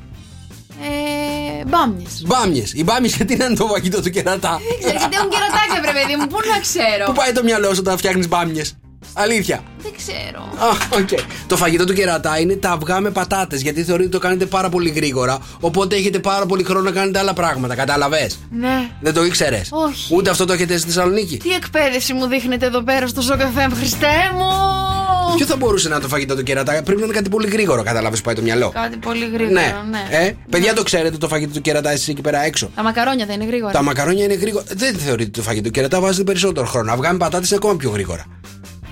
Ε, 0.83 1.42
μπάμιες. 1.67 2.23
Μπάμιες. 2.27 2.73
Οι 2.73 2.85
μπάμιες 2.85 3.15
γιατί 3.17 3.33
είναι 3.33 3.55
το 3.57 3.67
φαγητό 3.67 4.03
του 4.03 4.11
κερατά; 4.11 4.61
Δεν 4.69 4.79
ξέρω 4.79 4.99
γιατί 4.99 5.17
έχουν 5.17 5.31
κερατάκια, 5.31 5.81
βρε 5.83 5.93
παιδί 5.93 6.17
μου, 6.17 6.27
πού 6.27 6.39
να 6.53 6.61
ξέρω; 6.61 7.05
Πού 7.07 7.13
πάει 7.13 7.33
το 7.33 7.43
μυαλό 7.43 7.75
σου 7.75 7.81
όταν 7.81 7.97
φτιάχνεις 7.99 8.29
μπάμιες; 8.29 8.77
Αλήθεια. 9.15 9.63
Δεν 9.83 9.93
ξέρω. 9.97 10.41
Α, 10.41 10.99
οκ. 11.01 11.09
Το 11.47 11.57
φαγητό 11.57 11.85
του 11.85 11.93
κερατά 11.93 12.39
είναι 12.41 12.57
τα 12.57 12.71
αυγά 12.71 13.01
με 13.01 13.11
πατάτες. 13.11 13.61
Γιατί 13.63 13.85
θεωρείται 13.85 14.09
ότι 14.09 14.17
το 14.17 14.19
κάνετε 14.19 14.47
πάρα 14.47 14.69
πολύ 14.69 14.91
γρήγορα. 14.91 15.39
Οπότε 15.61 15.97
έχετε 15.97 16.19
πάρα 16.19 16.47
πολύ 16.47 16.63
χρόνο 16.63 16.83
να 16.85 16.91
κάνετε 16.91 17.19
άλλα 17.19 17.33
πράγματα. 17.33 17.75
Κατάλαβες; 17.75 18.39
Ναι. 18.51 18.91
Δεν 19.01 19.15
το 19.15 19.25
ήξερες; 19.25 19.69
Όχι. 19.73 20.15
Ούτε 20.15 20.31
αυτό 20.31 20.45
το 20.45 20.53
έχετε 20.53 20.77
στη 20.77 20.87
Θεσσαλονίκη; 20.87 21.37
Τι 21.37 21.51
εκπαίδευση 21.53 22.13
μου 22.13 22.27
δείχνετε 22.27 22.67
εδώ 22.67 22.83
πέρα 22.83 23.07
στο 23.07 23.21
Sok 23.23 23.46
FM, 23.46 23.69
Χριστέ 23.75 24.31
μου! 24.35 25.02
Ποιο 25.37 25.47
θα 25.47 25.57
μπορούσε 25.57 25.89
να 25.89 25.95
είναι 25.95 26.03
το 26.05 26.09
φαγητό 26.09 26.37
του 26.37 26.43
κερατά. 26.43 26.83
Πρέπει 26.83 26.99
να 27.01 27.05
είναι 27.05 27.15
κάτι 27.15 27.29
πολύ 27.29 27.49
γρήγορο. 27.49 27.83
Κατάλαβες 27.83 28.19
που 28.19 28.25
πάει 28.25 28.35
το 28.35 28.43
μυαλό. 28.43 28.71
Κάτι 28.75 28.97
πολύ 28.97 29.25
γρήγορο, 29.33 29.53
Ναι. 29.55 29.75
ναι. 29.91 30.17
Ε, 30.17 30.33
παιδιά 30.51 30.73
το 30.75 30.83
ξέρετε 30.83 31.17
το 31.17 31.29
φαγητό 31.29 31.53
του 31.53 31.61
κερατά 31.61 31.91
εσείς 31.91 32.09
εκεί 32.09 32.21
πέρα 32.21 32.45
έξω; 32.45 32.71
Τα 32.75 32.83
μακαρόνια 32.83 33.27
δεν 33.27 33.35
είναι 33.35 33.45
γρήγορα. 33.45 33.73
Τα 33.73 33.83
μακαρόνια 33.83 34.25
είναι 34.25 34.35
γρήγορα. 34.35 34.65
Δεν 34.69 34.95
θεωρείτε 34.97 35.31
το 35.31 35.43
φαγητό 35.43 35.65
του 35.65 35.71
κερατά 35.71 36.01
βάζετε 36.01 36.25
περισσότερο 36.25 36.67
χρόνο. 36.67 36.93
Αυγά 36.93 37.13
με 37.13 37.19
πατάτες 37.19 37.49
είναι 37.49 37.59
ακόμα 37.63 37.77
πιο 37.77 37.91
γρήγορα. 37.91 38.25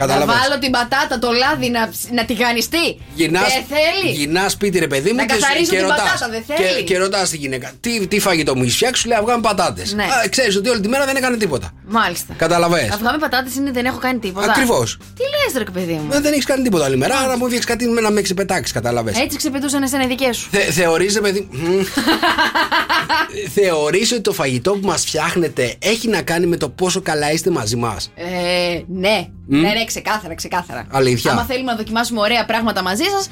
Να 0.00 0.06
Κατάλαβε. 0.06 0.32
βάλω 0.40 0.58
την 0.58 0.70
πατάτα, 0.70 1.18
το 1.18 1.30
λάδι 1.32 1.68
να, 1.70 1.88
ψ- 1.88 2.10
να 2.12 2.24
τηγανιστεί. 2.24 2.86
Γυρνάς, 3.14 3.42
Δεν 3.52 3.64
θέλει. 3.76 4.12
γυρνάς 4.16 4.52
σπίτι 4.52 4.78
ρε 4.78 4.86
παιδί 4.86 5.10
μου 5.10 5.16
Να 5.16 5.26
και, 5.26 5.34
σου- 5.34 5.40
καθαρίσω 5.40 5.70
και 5.70 5.76
την 5.76 5.86
ρωτάς, 5.86 6.02
πατάτα, 6.02 6.28
δεν 6.30 6.42
θέλει. 6.46 6.76
Και, 6.76 6.82
και 6.82 6.98
ρωτάς 6.98 7.30
τη 7.30 7.36
γυναίκα, 7.36 7.72
τι, 7.80 8.06
τι 8.06 8.18
φαγητό 8.20 8.56
μου 8.56 8.62
έχει 8.62 8.70
φτιάξει, 8.72 9.00
σου 9.02 9.08
λέει 9.08 9.18
αυγά 9.18 9.34
με 9.34 9.40
πατάτες. 9.40 9.92
Ναι. 9.94 10.04
Ξέρεις 10.30 10.56
ότι 10.56 10.68
όλη 10.68 10.80
τη 10.80 10.88
μέρα 10.88 11.04
δεν 11.04 11.16
έκανε 11.16 11.36
τίποτα. 11.36 11.70
Μάλιστα. 11.86 12.34
Καταλαβες. 12.36 12.90
Αυγά 12.90 13.12
με 13.12 13.18
πατάτες 13.18 13.54
είναι 13.54 13.70
δεν 13.70 13.84
έχω 13.84 13.98
κάνει 13.98 14.18
τίποτα. 14.18 14.46
Ακριβώς. 14.50 14.96
Τι 15.16 15.22
λες, 15.22 15.62
ρε 15.62 15.70
παιδί 15.70 15.92
μου; 15.92 16.10
Δεν, 16.10 16.22
δεν 16.22 16.32
έχεις 16.32 16.44
κάνει 16.44 16.62
τίποτα 16.62 16.84
άλλη 16.84 16.96
μέρα, 16.96 17.16
άρα 17.18 17.36
μου 17.36 17.44
έφτιαξε 17.44 17.68
κάτι 17.68 17.86
με 17.88 18.00
να 18.00 18.10
με 18.10 18.20
ξεπετάξει, 18.22 18.72
κατάλαβε. 18.72 19.12
Έτσι 19.22 19.36
ξεπετούσαν 19.36 19.82
εσένα 19.82 20.04
οι 20.04 20.06
δικές 20.06 20.36
σου. 20.36 20.48
Θε, 20.50 20.58
θεωρείς, 20.60 21.14
ρε 21.14 21.20
παιδί. 21.20 21.48
μμ. 21.50 21.80
Θεωρείς 23.54 24.12
ότι 24.12 24.20
το 24.20 24.32
φαγητό 24.32 24.70
που 24.72 24.86
μας 24.86 25.04
φτιάχνετε 25.04 25.74
έχει 25.78 26.08
να 26.08 26.22
κάνει 26.22 26.46
με 26.46 26.56
το 26.56 26.68
πόσο 26.68 27.00
καλά 27.00 27.32
είστε 27.32 27.50
μαζί 27.50 27.76
μας; 27.76 28.10
Ε, 28.14 28.80
ναι. 28.88 29.26
Ναι, 29.52 29.68
ναι, 29.68 29.84
ξεκάθαρα, 29.84 30.34
ξεκάθαρα. 30.34 30.86
Αλήθεια. 30.90 31.32
Άμα 31.32 31.44
θέλουμε 31.44 31.70
να 31.70 31.76
δοκιμάσουμε 31.76 32.20
ωραία 32.20 32.44
πράγματα 32.44 32.82
μαζί 32.82 33.04
σας 33.04 33.28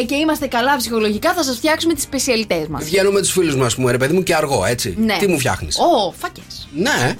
ε, 0.00 0.04
και 0.04 0.14
είμαστε 0.14 0.46
καλά 0.46 0.76
ψυχολογικά, 0.76 1.34
θα 1.34 1.42
σας 1.42 1.56
φτιάξουμε 1.56 1.94
τις 1.94 2.02
σπεσιαλιτές 2.02 2.66
μας. 2.68 2.84
Βγαίνω 2.84 3.10
με 3.10 3.20
τους 3.20 3.30
φίλους 3.30 3.56
μας, 3.56 3.74
μου, 3.76 3.88
ρε 3.88 3.96
παιδί 3.96 4.14
μου, 4.14 4.22
και 4.22 4.34
αργό, 4.34 4.64
έτσι. 4.64 4.94
Ναι. 4.98 5.16
Τι 5.18 5.26
μου 5.26 5.38
φτιάχνεις; 5.38 5.78
Ω, 5.78 6.12
φάκε. 6.18 6.40
Ναι. 6.74 7.16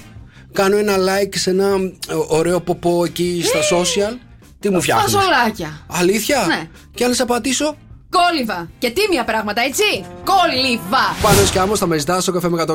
Κάνω 0.53 0.77
ένα 0.77 0.97
like 0.97 1.37
σε 1.37 1.51
ένα 1.51 1.67
ε, 2.09 2.15
ωραίο 2.29 2.61
ποπό 2.61 3.05
εκεί 3.05 3.43
στα 3.45 3.77
social. 3.77 4.17
Τι 4.61 4.71
μου 4.71 4.81
φτιάχνεις; 4.81 5.13
Φασολάκια. 5.13 5.87
Αλήθεια; 5.87 6.45
Ναι. 6.47 6.69
Και 6.95 7.05
αν 7.05 7.11
να 7.11 7.17
σε 7.17 7.23
απαντήσω. 7.23 7.77
Κόλυβα. 8.11 8.69
Και 8.79 8.91
τίμια 8.91 9.25
πράγματα, 9.25 9.61
έτσι. 9.63 10.05
Κόλυβα. 10.25 11.17
Πάνω 11.23 11.39
και 11.53 11.59
άμμο 11.59 11.77
θα 11.77 11.87
με 11.87 11.99
ζητά 11.99 12.21
στο 12.21 12.33
καφέ 12.33 12.49
με 12.49 12.65
104,8. 12.67 12.73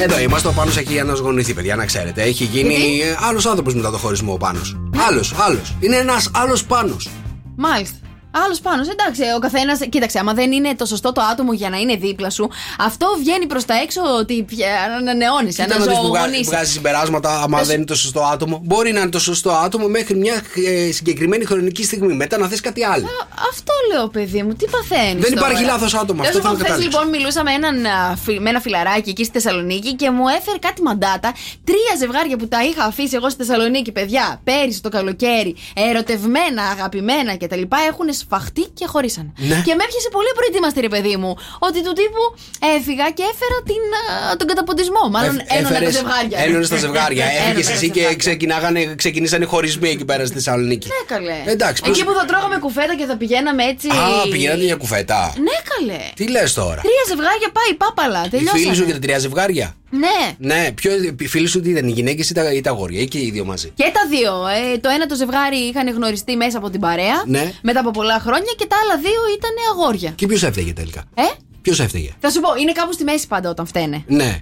Εδώ 0.00 0.18
είμαστε. 0.18 0.48
Ο 0.48 0.52
Πάνος 0.52 0.76
έχει 0.76 1.00
ανασγονηθεί, 1.00 1.54
παιδιά, 1.54 1.76
να 1.76 1.84
ξέρετε. 1.86 2.22
Έχει 2.22 2.44
γίνει 2.44 3.02
άλλος 3.28 3.46
άνθρωπος 3.46 3.74
μετά 3.74 3.90
το 3.90 3.98
χωρισμό 3.98 4.32
ο 4.32 4.36
Πάνος. 4.36 4.76
Άλλος, 5.08 5.34
άλλος. 5.38 5.74
Είναι 5.80 5.96
ένας 5.96 6.30
άλλος 6.34 6.64
Πάνος. 6.64 7.08
Μάλιστα. 7.56 7.96
Άλλος 8.44 8.60
πάνω. 8.60 8.82
Εντάξει, 8.90 9.22
ο 9.36 9.38
καθένας. 9.38 9.78
Κοίταξε, 9.88 10.18
άμα 10.18 10.32
δεν 10.34 10.52
είναι 10.52 10.74
το 10.74 10.84
σωστό 10.86 11.12
το 11.12 11.20
άτομο 11.32 11.52
για 11.52 11.70
να 11.70 11.76
είναι 11.76 11.96
δίπλα 11.96 12.30
σου, 12.30 12.50
αυτό 12.78 13.06
βγαίνει 13.18 13.46
προς 13.46 13.64
τα 13.64 13.74
έξω 13.82 14.00
ότι 14.18 14.42
πια 14.42 14.68
ανανεώνεις, 14.98 15.56
Κοίτα 15.56 15.66
να 15.68 15.74
δεις 15.76 15.84
που 15.84 15.90
βγα- 15.90 16.00
αναζωογονείς. 16.00 16.46
βγάζει 16.48 16.72
συμπεράσματα, 16.72 17.40
άμα 17.42 17.62
δεν 17.62 17.76
είναι 17.76 17.84
το 17.84 17.94
σωστό 17.94 18.20
άτομο. 18.20 18.60
Μπορεί 18.64 18.92
να 18.92 19.00
είναι 19.00 19.08
το 19.10 19.18
σωστό 19.18 19.50
άτομο 19.50 19.86
μέχρι 19.88 20.14
μια 20.16 20.34
ε, 20.66 20.92
συγκεκριμένη 20.92 21.44
χρονική 21.44 21.84
στιγμή. 21.84 22.14
Μετά 22.14 22.38
να 22.38 22.48
θες 22.48 22.60
κάτι 22.60 22.84
άλλο. 22.84 23.06
Αυτό 23.50 23.72
λέω, 23.92 24.08
παιδί 24.08 24.42
μου, 24.42 24.52
τι 24.54 24.64
παθαίνεις. 24.70 25.22
Δεν 25.24 25.32
υπάρχει 25.32 25.64
λάθος 25.64 25.94
άτομο, 25.94 26.22
αυτό 26.22 26.32
θέλω 26.38 26.42
να 26.42 26.54
Χθες 26.54 26.66
κατάληξα. 26.68 26.98
λοιπόν 26.98 27.18
μιλούσα 27.18 27.42
με, 27.42 27.52
έναν, 27.52 27.86
α, 27.86 28.16
φι- 28.24 28.40
με 28.40 28.48
ένα 28.50 28.60
φιλαράκι 28.60 29.10
εκεί 29.10 29.24
στη 29.24 29.32
Θεσσαλονίκη 29.40 29.94
και 29.94 30.10
μου 30.10 30.28
έφερε 30.28 30.58
κάτι 30.58 30.82
μαντάτα. 30.82 31.32
Τρία 31.64 31.92
ζευγάρια 31.98 32.36
που 32.36 32.48
τα 32.48 32.62
είχα 32.64 32.84
αφήσει 32.84 33.16
εγώ 33.16 33.28
στη 33.30 33.44
Θεσσαλονίκη, 33.44 33.92
παιδιά, 33.92 34.40
πέρυσι 34.44 34.82
το 34.82 34.88
καλοκαίρι, 34.88 35.54
ερωτευμένα, 35.74 36.62
αγαπημένα 36.62 37.36
κτλ. 37.36 37.62
έχουν 37.88 38.12
σφαχτεί 38.24 38.64
και 38.78 38.86
χωρίσανε. 38.92 39.30
Ναι. 39.50 39.58
Και 39.66 39.72
με 39.78 39.82
έπιασε 39.86 40.08
πολύ 40.16 40.30
προετοίμαστη, 40.38 40.80
ρε 40.88 40.90
παιδί 40.94 41.14
μου, 41.22 41.32
ότι 41.66 41.78
του 41.86 41.92
τύπου 42.00 42.22
έφυγα 42.76 43.06
και 43.18 43.24
έφερα 43.32 43.56
την, 43.70 43.82
α, 44.02 44.36
τον 44.40 44.46
καταποντισμό. 44.50 45.02
Μάλλον 45.14 45.34
Ε, 45.38 45.44
ένωνα 45.56 45.68
τα 45.68 45.74
έφερες- 45.74 45.94
ζευγάρια. 45.98 46.36
Ένωνες 46.46 46.68
τα 46.74 46.78
ζευγάρια. 46.84 47.24
Ένωνα 47.26 47.44
Έφυγες 47.48 47.66
τα 47.66 47.72
εσύ 47.72 47.86
και 47.86 47.92
ζευγάρια. 47.94 48.16
ξεκινάγανε, 48.24 48.80
ξεκινήσανε 49.02 49.44
χωρισμοί 49.52 49.88
εκεί 49.96 50.04
πέρα 50.10 50.22
στη 50.28 50.34
Θεσσαλονίκη. 50.38 50.86
Ναι, 50.94 51.00
καλέ. 51.14 51.38
Εντάξει, 51.54 51.78
πώς- 51.82 51.90
Εκεί 51.96 52.02
που 52.08 52.14
θα 52.18 52.24
τρώγαμε 52.30 52.56
κουφέτα 52.64 52.94
και 52.98 53.04
θα 53.10 53.16
πηγαίναμε 53.20 53.62
έτσι. 53.72 53.86
Α, 53.88 54.28
πηγαίνατε 54.32 54.64
για 54.70 54.76
κουφέτα. 54.82 55.20
Ναι, 55.46 55.56
καλέ. 55.72 56.00
Τι 56.18 56.24
λες 56.34 56.52
τώρα; 56.60 56.80
Τρία 56.88 57.04
ζευγάρια 57.12 57.48
πάει, 57.58 57.72
πάπαλα. 57.82 58.20
Οι 58.26 58.28
Τελειώσανε. 58.28 58.58
φίλοι 58.62 58.74
σου 58.74 58.84
και 58.86 58.92
τα 58.92 58.98
τρία 58.98 59.18
ζευγάρια; 59.18 59.66
Ναι. 59.98 60.54
Ναι, 60.54 60.72
ποιο, 60.72 60.90
οι 61.18 61.26
φίλοι 61.26 61.46
σου 61.46 61.60
τι 61.60 61.70
ήταν, 61.70 61.88
οι 61.88 61.90
γυναίκες 61.90 62.30
ή 62.30 62.34
τα, 62.34 62.52
ή 62.52 62.60
τα 62.60 62.70
αγόρια, 62.70 63.00
ή 63.00 63.06
και 63.08 63.18
οι 63.18 63.30
δύο 63.30 63.44
μαζί. 63.44 63.70
Και 63.74 63.90
τα 63.94 64.00
δύο. 64.08 64.32
Ε, 64.46 64.78
το 64.78 64.88
ένα 64.88 65.06
το 65.06 65.14
ζευγάρι 65.14 65.56
είχαν 65.56 65.88
γνωριστεί 65.94 66.36
μέσα 66.36 66.58
από 66.58 66.70
την 66.70 66.80
παρέα. 66.80 67.22
Ναι. 67.26 67.52
Μετά 67.62 67.80
από 67.80 67.90
πολλά 67.90 68.18
χρόνια 68.20 68.52
και 68.56 68.66
τα 68.66 68.76
άλλα 68.82 69.00
δύο 69.02 69.20
ήταν 69.36 69.50
αγόρια. 69.72 70.10
Και 70.10 70.26
ποιος 70.26 70.42
έφταιγε 70.42 70.72
τελικά; 70.72 71.02
Ε, 71.14 71.22
Ποιος 71.62 71.80
έφταιγε; 71.80 72.10
θα 72.20 72.30
σου 72.30 72.40
πω, 72.40 72.48
είναι 72.60 72.72
κάπου 72.72 72.92
στη 72.92 73.04
μέση 73.04 73.26
πάντα 73.26 73.50
όταν 73.50 73.66
φταίνε 73.66 74.04
Ναι. 74.06 74.38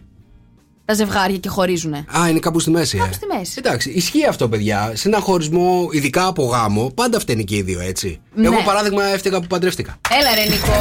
τα 0.85 0.95
ζευγάρια 0.95 1.37
και 1.37 1.49
χωρίζουνε. 1.49 2.05
Α, 2.21 2.29
είναι 2.29 2.39
κάπου 2.39 2.61
στη 2.61 2.71
μέση. 2.71 2.97
Κάπου 2.97 3.11
ε. 3.13 3.15
στη 3.15 3.27
μέση. 3.39 3.55
Εντάξει, 3.59 3.91
ισχύει 3.91 4.27
αυτό, 4.27 4.49
παιδιά. 4.49 4.93
Σε 4.95 5.09
ένα 5.09 5.19
χωρισμό, 5.21 5.89
ειδικά 5.93 6.27
από 6.27 6.45
γάμο, 6.45 6.91
πάντα 6.95 7.21
φταίνει 7.21 7.45
και 7.45 7.57
οι 7.57 7.63
δύο, 7.63 7.81
έτσι. 7.81 8.21
Ναι. 8.35 8.47
Εγώ, 8.47 8.57
παράδειγμα, 8.65 9.05
έφταιγα 9.05 9.41
που 9.41 9.47
παντρεύτηκα. 9.47 9.97
Έλα 10.21 10.35
ρε 10.35 10.51
Νίκο. 10.51 10.73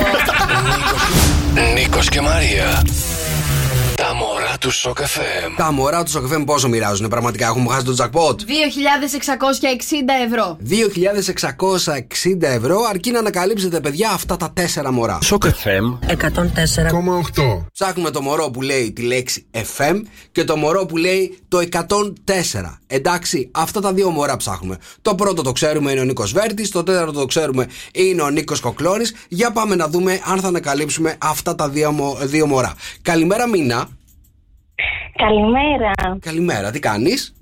Νίκος 1.81 2.09
και 2.09 2.21
Μαρία. 2.21 2.83
Τα 3.95 4.13
μωρά 4.15 4.57
του 4.59 4.71
Σοκαφέ. 4.71 5.21
Τα 5.57 5.71
μωρά 5.71 6.03
του 6.03 6.11
Σοκαφέ 6.11 6.37
πόσο 6.39 6.67
μοιράζουν, 6.69 7.07
πραγματικά 7.07 7.45
έχουν 7.47 7.67
χάσει 7.69 7.85
το 7.85 7.95
jackpot. 7.97 8.35
2.660 8.35 8.43
ευρώ. 10.25 10.57
2.660 10.69 12.41
ευρώ 12.41 12.77
αρκεί 12.89 13.11
να 13.11 13.19
ανακαλύψετε, 13.19 13.79
παιδιά, 13.79 14.09
αυτά 14.11 14.37
τα 14.37 14.51
τέσσερα 14.53 14.91
μωρά. 14.91 15.17
FM 15.29 15.99
104,8. 16.07 17.65
Ψάχνουμε 17.73 18.09
το 18.11 18.21
μωρό 18.21 18.49
που 18.51 18.61
λέει 18.61 18.91
τη 18.91 19.01
λέξη 19.01 19.45
FM 19.77 19.95
και 20.31 20.43
το 20.43 20.55
μωρό 20.57 20.85
που 20.85 20.97
λέει 20.97 21.39
το 21.47 21.59
104. 21.71 22.79
Εντάξει, 22.87 23.49
αυτά 23.51 23.81
τα 23.81 23.93
δύο 23.93 24.09
μωρά 24.09 24.37
ψάχνουμε. 24.37 24.77
Το 25.01 25.15
πρώτο 25.15 25.41
το 25.41 25.51
ξέρουμε 25.51 25.91
είναι 25.91 25.99
ο 25.99 26.03
Νίκος 26.03 26.31
Βέρτης, 26.31 26.69
το 26.71 26.83
τέταρτο 26.83 27.11
το 27.11 27.25
ξέρουμε 27.25 27.67
είναι 27.93 28.21
ο 28.21 28.29
Νίκος 28.29 28.59
Κοκλώνης. 28.59 29.13
Για 29.27 29.51
πάμε 29.51 29.75
να 29.75 29.87
δούμε 29.87 30.21
αν 30.25 30.39
θα 30.39 30.47
ανακαλύψουμε 30.47 31.15
αυτά 31.21 31.55
τα 31.55 31.69
δύο, 31.69 31.91
μω- 31.91 32.17
δύο 32.21 32.47
μωρά. 32.47 32.73
Καλημέρα, 33.01 33.47
Μίνα. 33.49 33.87
Καλημέρα. 35.15 35.91
Καλημέρα, 36.19 36.71
τι 36.71 36.79
κάνεις; 36.79 37.33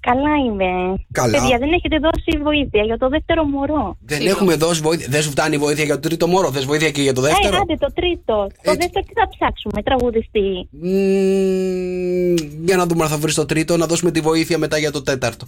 Καλά 0.00 0.36
είμαι. 0.46 1.04
Καλά. 1.12 1.38
Παιδιά, 1.38 1.58
δεν 1.58 1.72
έχετε 1.72 1.98
δώσει 1.98 2.38
βοήθεια 2.42 2.82
για 2.82 2.98
το 2.98 3.08
δεύτερο 3.08 3.44
μωρό. 3.44 3.96
Δεν 4.00 4.26
έχουμε 4.26 4.54
δώσει 4.54 4.80
βοήθεια. 4.80 5.06
Δεν 5.10 5.22
σου 5.22 5.30
φτάνει 5.30 5.54
η 5.54 5.58
βοήθεια 5.58 5.84
για 5.84 5.94
το 5.94 6.00
τρίτο 6.00 6.26
μωρό. 6.26 6.52
Θε 6.52 6.60
βοήθεια 6.60 6.90
και 6.90 7.02
για 7.02 7.12
το 7.12 7.24
Ε, 7.24 7.28
δεύτερο; 7.28 7.56
άντε 7.56 7.76
το 7.76 7.92
τρίτο. 7.94 8.46
Το 8.62 8.74
δεύτερο 8.74 9.06
τι 9.06 9.12
θα 9.12 9.28
ψάξουμε, 9.28 9.82
τραγουδιστή; 9.82 10.68
Μμμ, 10.70 12.34
για 12.64 12.76
να 12.76 12.86
δούμε 12.86 13.02
αν 13.02 13.08
θα 13.08 13.16
βρεις 13.16 13.34
το 13.34 13.46
τρίτο, 13.46 13.76
να 13.76 13.86
δώσουμε 13.86 14.10
τη 14.10 14.20
βοήθεια 14.20 14.58
μετά 14.58 14.78
για 14.78 14.92
το 14.92 15.02
τέταρτο. 15.02 15.46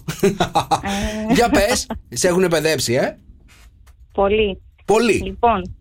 για 1.36 1.48
πες, 1.48 1.86
σε 2.08 2.28
έχουν 2.28 2.48
παιδέψει, 2.48 2.92
ε; 2.94 3.16
Πολύ. 4.12 4.60
Πολύ. 4.84 5.22
Λοιπόν, 5.24 5.76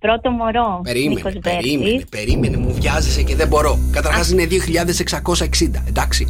πρώτο 0.00 0.30
μωρό. 0.30 0.80
Περίμενε, 0.82 1.14
Νίκος 1.14 1.32
περίμενε, 1.42 1.90
Βέρτης. 1.90 2.06
περίμενε, 2.08 2.56
μου 2.56 2.74
βιάζεσαι 2.80 3.22
και 3.22 3.36
δεν 3.36 3.48
μπορώ. 3.48 3.78
Καταρχάς 3.90 4.30
είναι 4.30 4.46
2660, 4.46 5.82
εντάξει. 5.88 6.26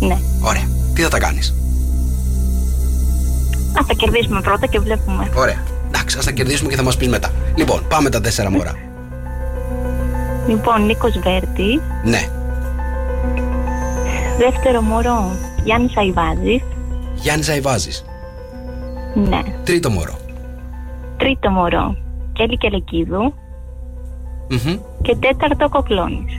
Ναι. 0.00 0.18
Ωραία. 0.42 0.68
Τι 0.94 1.02
θα 1.02 1.08
τα 1.08 1.18
κάνεις; 1.18 1.54
Α, 3.80 3.84
θα 3.86 3.94
κερδίσουμε 3.94 4.40
πρώτα 4.40 4.66
και 4.66 4.78
βλέπουμε. 4.78 5.30
Ωραία. 5.36 5.62
Εντάξει, 5.86 6.18
ας 6.18 6.24
τα 6.24 6.30
κερδίσουμε 6.30 6.68
και 6.70 6.76
θα 6.76 6.82
μας 6.82 6.96
πεις 6.96 7.08
μετά. 7.08 7.30
Λοιπόν, 7.56 7.86
πάμε 7.88 8.10
τα 8.10 8.20
τέσσερα 8.20 8.50
μωρά. 8.50 8.74
Λοιπόν, 10.48 10.84
Νίκος 10.86 11.18
Βέρτης. 11.18 11.80
Ναι. 12.04 12.28
Δεύτερο 14.38 14.80
μωρό, 14.80 15.36
Γιάννης 15.64 15.96
Αϊβάζης. 15.96 16.62
Γιάννης 17.14 17.46
Ζαϊβάζη. 17.46 17.90
Ναι. 19.14 19.40
Τρίτο 19.64 19.90
μωρό. 19.90 20.18
Τρίτο 21.16 21.50
μωρό, 21.50 21.96
Κέλη 22.32 22.56
Κελεκίδου. 22.56 23.34
Μμμ. 24.48 24.78
Και 25.02 25.16
τέταρτο 25.20 25.68
Κοκλώνης. 25.68 26.32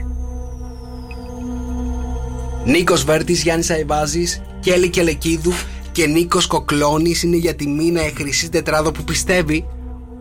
Νίκος 2.64 3.04
Βέρτης, 3.04 3.42
Γιάννης 3.42 3.70
Αϊβάζης, 3.70 4.42
Κέλη 4.60 4.88
Κελεκίδου 4.88 5.52
και 5.92 6.06
Νίκος 6.06 6.46
Κοκλώνης 6.46 7.22
είναι 7.22 7.36
για 7.36 7.54
τη 7.54 7.66
μήνα 7.68 8.06
η 8.06 8.10
χρυσή 8.10 8.50
τετράδο 8.50 8.92
που 8.92 9.02
πιστεύει 9.02 9.66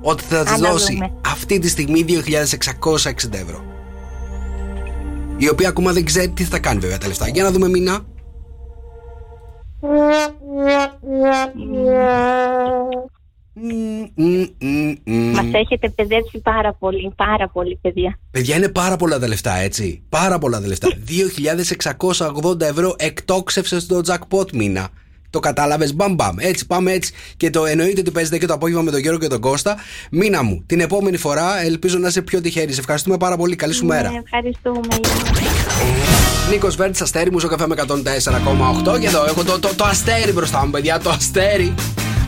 ότι 0.01 0.23
θα 0.23 0.43
τη 0.43 0.51
Α, 0.51 0.57
να 0.57 0.69
δώσει 0.71 0.93
δούμε. 0.93 1.11
αυτή 1.25 1.59
τη 1.59 1.69
στιγμή 1.69 2.05
2.660 2.07 3.33
ευρώ. 3.33 3.63
Η 5.37 5.49
οποία 5.49 5.69
ακόμα 5.69 5.91
δεν 5.91 6.05
ξέρει 6.05 6.29
τι 6.29 6.43
θα 6.43 6.59
κάνει 6.59 6.79
βέβαια 6.79 6.97
τα 6.97 7.07
λεφτά. 7.07 7.27
Για 7.27 7.43
να 7.43 7.51
δούμε 7.51 7.67
μήνα. 7.69 7.99
Μας 15.33 15.45
έχετε 15.53 15.89
παιδεύσει 15.89 16.39
πάρα 16.43 16.73
πολύ, 16.73 17.13
πάρα 17.15 17.49
πολύ, 17.49 17.79
παιδιά. 17.81 18.19
Παιδιά 18.31 18.55
είναι 18.55 18.69
πάρα 18.69 18.95
πολλά 18.95 19.19
τα 19.19 19.27
λεφτά, 19.27 19.55
έτσι. 19.55 20.03
Πάρα 20.09 20.37
πολλά 20.37 20.61
τα 20.61 20.67
λεφτά. 20.67 20.87
2.680 22.43 22.61
ευρώ 22.61 22.95
εκτόξευσε 22.97 23.79
στο 23.79 24.01
jackpot 24.07 24.51
μήνα. 24.53 24.89
Το 25.29 25.39
κατάλαβες, 25.39 25.95
μπαμ 25.95 26.13
μπαμ. 26.13 26.35
Έτσι, 26.39 26.65
πάμε 26.65 26.91
έτσι. 26.91 27.13
Και 27.37 27.49
το 27.49 27.65
εννοείται 27.65 27.99
ότι 27.99 28.11
παίζετε 28.11 28.37
και 28.37 28.45
το 28.45 28.53
απόγευμα 28.53 28.81
με 28.81 28.91
τον 28.91 28.99
Γιώργο 28.99 29.19
και 29.19 29.27
τον 29.27 29.39
Κώστα. 29.39 29.77
Μήνα 30.11 30.43
μου. 30.43 30.63
Την 30.65 30.79
επόμενη 30.79 31.17
φορά 31.17 31.63
ελπίζω 31.63 31.97
να 31.97 32.07
είσαι 32.07 32.21
πιο 32.21 32.41
τυχερή. 32.41 32.73
Σε 32.73 32.79
ευχαριστούμε 32.79 33.17
πάρα 33.17 33.37
πολύ. 33.37 33.55
Καλή 33.55 33.73
σου 33.73 33.85
μέρα. 33.85 34.11
Ναι, 34.11 34.17
ευχαριστούμε. 34.17 34.95
Νίκος 36.49 36.75
Βέρτ, 36.75 37.01
αστέρι 37.01 37.31
μου, 37.31 37.39
στο 37.39 37.47
καφέ 37.47 37.67
με 37.67 37.75
104,8. 37.87 38.99
Και 38.99 39.07
εδώ 39.07 39.25
έχω 39.25 39.43
το, 39.43 39.59
το, 39.59 39.69
το 39.75 39.83
αστέρι 39.83 40.31
μπροστά 40.31 40.65
μου, 40.65 40.71
παιδιά. 40.71 40.99
Το 40.99 41.09
αστέρι. 41.09 41.73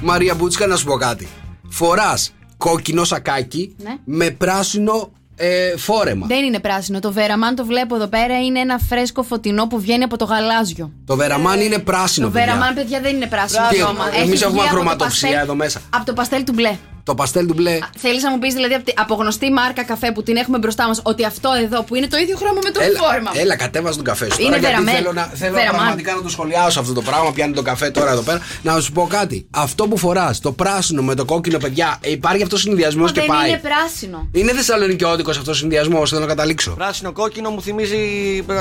Μαρία 0.05 0.35
Μπούτσκα, 0.35 0.67
να 0.67 0.75
σου 0.75 0.85
πω 0.85 0.93
κάτι. 0.97 1.27
Φοράς 1.69 2.31
κόκκινο 2.57 3.03
σακάκι 3.03 3.75
Ναι. 3.83 3.95
με 4.05 4.29
πράσινο 4.29 5.11
ε, 5.35 5.77
φόρεμα. 5.77 6.27
Δεν 6.27 6.43
είναι 6.45 6.59
πράσινο. 6.59 6.99
Το 6.99 7.11
βεραμάν 7.11 7.55
το 7.55 7.65
βλέπω 7.65 7.95
εδώ 7.95 8.07
πέρα 8.07 8.39
είναι 8.45 8.59
ένα 8.59 8.77
φρέσκο 8.89 9.23
φωτεινό 9.23 9.67
που 9.67 9.79
βγαίνει 9.79 10.03
από 10.03 10.17
το 10.17 10.25
γαλάζιο. 10.25 10.91
Το 11.05 11.15
βεραμάν 11.15 11.59
είναι 11.59 11.79
πράσινο, 11.79 12.25
το 12.25 12.31
παιδιά. 12.31 12.45
βεραμάν, 12.53 12.73
παιδιά, 12.73 12.99
δεν 13.01 13.15
είναι 13.15 13.27
πράσινο. 13.27 13.67
Τι, 13.69 13.81
ακόμα. 13.81 14.07
Έχει 14.13 14.21
εμείς 14.21 14.41
έχουμε 14.41 14.59
βγει 14.59 14.67
από 14.67 14.69
το 14.69 14.75
χρωματοψία 14.75 15.27
παστέλ- 15.27 15.43
εδώ 15.43 15.55
μέσα. 15.55 15.81
Από 15.89 16.05
το 16.05 16.13
παστέλ 16.13 16.43
του 16.43 16.53
μπλε. 16.53 16.77
Το 17.05 17.15
παστέλ 17.15 17.45
του 17.47 17.53
μπλε. 17.53 17.79
Θέλεις 17.97 18.23
να 18.23 18.31
μου 18.31 18.39
πεις 18.39 18.53
δηλαδή 18.53 18.73
από 18.73 18.85
τη- 18.85 18.93
από 18.95 19.15
γνωστή 19.15 19.51
μάρκα 19.51 19.83
καφέ 19.83 20.11
που 20.11 20.23
την 20.23 20.35
έχουμε 20.35 20.57
μπροστά 20.57 20.87
μας 20.87 20.99
ότι 21.03 21.25
αυτό 21.25 21.49
εδώ 21.63 21.83
που 21.83 21.95
είναι 21.95 22.07
το 22.07 22.17
ίδιο 22.17 22.35
χρώμα 22.37 22.59
με 22.63 22.69
το 22.69 22.79
φόρμα. 22.79 23.31
Έλα, 23.33 23.41
έλα, 23.41 23.55
κατέβασε 23.55 23.95
τον 23.95 24.05
καφέ 24.05 24.25
σου. 24.31 24.41
Είναι 24.41 24.55
τώρα, 24.55 24.59
γιατί 24.59 24.83
βεραμέ. 24.83 24.91
θέλω, 24.91 25.13
να, 25.13 25.23
θέλω 25.23 25.53
Βεραμάν. 25.53 25.75
πραγματικά 25.75 26.15
να 26.15 26.21
το 26.21 26.29
σχολιάσω 26.29 26.79
αυτό 26.79 26.93
το 26.93 27.01
πράγμα. 27.01 27.31
Πιάνει 27.31 27.53
τον 27.53 27.63
καφέ 27.63 27.89
τώρα 27.89 28.11
εδώ 28.11 28.21
πέρα. 28.21 28.39
Να 28.61 28.79
σου 28.79 28.91
πω 28.91 29.07
κάτι. 29.09 29.47
Αυτό 29.51 29.87
που 29.87 29.97
φοράς, 29.97 30.39
το 30.39 30.51
πράσινο 30.51 31.01
με 31.01 31.15
το 31.15 31.25
κόκκινο, 31.25 31.57
παιδιά, 31.57 31.97
ε, 32.01 32.11
υπάρχει 32.11 32.43
αυτός 32.43 32.59
ο 32.59 32.61
συνδυασμός 32.61 33.05
Μα 33.11 33.11
και 33.11 33.19
δεν 33.27 33.29
πάει. 33.37 33.49
είναι 33.49 33.57
πράσινο. 33.63 34.27
Είναι 34.31 34.53
Θεσσαλονικιώτικος 34.53 35.37
αυτός 35.37 35.55
ο 35.55 35.59
συνδυασμός, 35.59 36.09
θέλω 36.09 36.21
να 36.21 36.27
καταλήξω. 36.27 36.71
Πράσινο 36.71 37.11
κόκκινο 37.11 37.49
μου 37.49 37.61
θυμίζει 37.61 37.97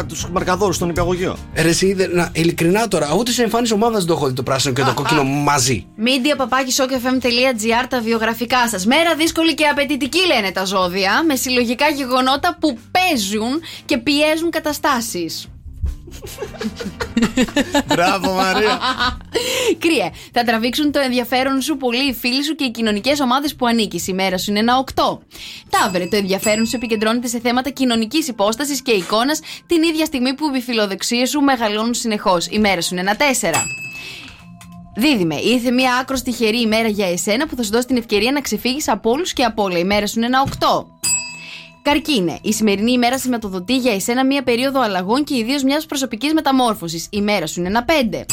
τους 0.09 0.27
μαρκαδόρους 0.33 0.77
στον 0.77 0.89
υπηαγωγείο. 0.89 1.37
Ε, 1.53 1.63
Ρε, 1.63 1.69
εσύ, 1.69 1.93
δεν- 1.93 2.11
να, 2.13 2.31
ειλικρινά 2.33 2.89
τώρα, 2.89 3.15
ούτε 3.19 3.31
σε 3.31 3.43
εμφάνιση 3.43 3.73
ομάδα 3.73 3.99
δεν 3.99 4.07
το 4.07 4.13
έχω 4.13 4.27
δει 4.27 4.33
το 4.33 4.43
πράσινο 4.43 4.75
και 4.75 4.83
το 4.83 4.95
κόκκινο 4.95 5.23
μαζί. 5.25 5.87
Media 5.99 6.41
papakisokfm.gr 6.43 7.87
τα 7.89 8.01
βιογραφικά 8.01 8.33
σας. 8.71 8.87
Μέρα 8.87 9.15
δύσκολη 9.15 9.55
και 9.55 9.67
απαιτητική 9.67 10.27
λένε 10.27 10.51
τα 10.51 10.65
ζώδια. 10.65 11.25
Με 11.27 11.37
συλλογικά 11.37 11.89
γεγονότα 11.89 12.57
που 12.61 12.79
παίζουν 12.91 13.61
και 13.85 13.99
πιέζουν 13.99 14.51
καταστάσεις. 14.51 15.49
Μπράβο, 17.87 18.33
Μαρία. 18.33 18.79
Κρύε. 19.79 20.11
Θα 20.33 20.45
τραβήξουν 20.45 20.93
το 20.93 20.99
ενδιαφέρον 20.99 21.61
σου 21.61 21.77
πολύ 21.77 22.09
οι 22.09 22.15
φίλοι 22.15 22.45
σου 22.45 22.55
και 22.55 22.65
οι 22.65 22.71
κοινωνικές 22.71 23.21
ομάδες 23.21 23.55
που 23.55 23.67
ανήκει. 23.67 24.03
Η 24.07 24.13
μέρα 24.13 24.39
σου 24.39 24.51
είναι 24.51 24.59
ένα 24.59 24.85
8. 24.95 25.19
Ταύρε. 25.71 26.07
Το 26.07 26.17
ενδιαφέρον 26.17 26.67
σου 26.67 26.77
επικεντρώνεται 26.77 27.29
σε 27.29 27.41
θέματα 27.41 27.71
κοινωνικής 27.71 28.29
υπόστασης 28.29 28.83
και 28.83 28.93
εικόνας 28.93 29.41
την 29.67 29.83
ίδια 29.83 30.05
στιγμή 30.05 30.35
που 30.35 30.55
οι 30.55 30.61
φιλοδοξίες 30.61 31.31
σου 31.31 31.41
μεγαλώνουν 31.41 31.95
συνεχώς. 31.95 32.47
Η 32.47 32.59
μέρα 32.59 32.81
σου 32.81 32.95
είναι 32.95 33.01
ένα 33.01 33.17
4. 33.17 33.84
Δίδυμε, 34.97 35.35
ήρθε 35.35 35.71
μια 35.71 35.95
άκρο 35.95 36.21
τυχερή 36.25 36.61
ημέρα 36.61 36.89
για 36.89 37.07
εσένα 37.07 37.47
που 37.47 37.57
θα 37.57 37.63
σου 37.63 37.71
δώσει 37.71 37.87
την 37.87 37.97
ευκαιρία 37.97 38.33
να 38.33 38.41
ξεφύγεις 38.41 38.89
από 38.89 39.11
όλους 39.11 39.33
και 39.33 39.45
από 39.45 39.63
όλα. 39.63 39.79
Η 39.79 39.85
μέρα 39.85 40.07
σου 40.07 40.15
είναι 40.17 40.27
ένα 40.27 40.43
8. 40.43 40.85
Καρκίνε. 41.83 42.39
Η 42.43 42.53
σημερινή 42.53 42.93
ημέρα 42.93 43.19
σηματοδοτεί 43.19 43.77
για 43.77 43.93
εσένα 43.93 44.25
μία 44.25 44.43
περίοδο 44.43 44.81
αλλαγών 44.81 45.25
και 45.25 45.37
ιδίως 45.37 45.63
μιας 45.63 45.87
προσωπικής 45.87 46.33
μεταμόρφωσης. 46.33 47.07
Η 47.11 47.21
μέρα 47.21 47.47
σου 47.47 47.61
είναι 47.61 47.69
ένα 47.69 47.85
5. 47.85 48.25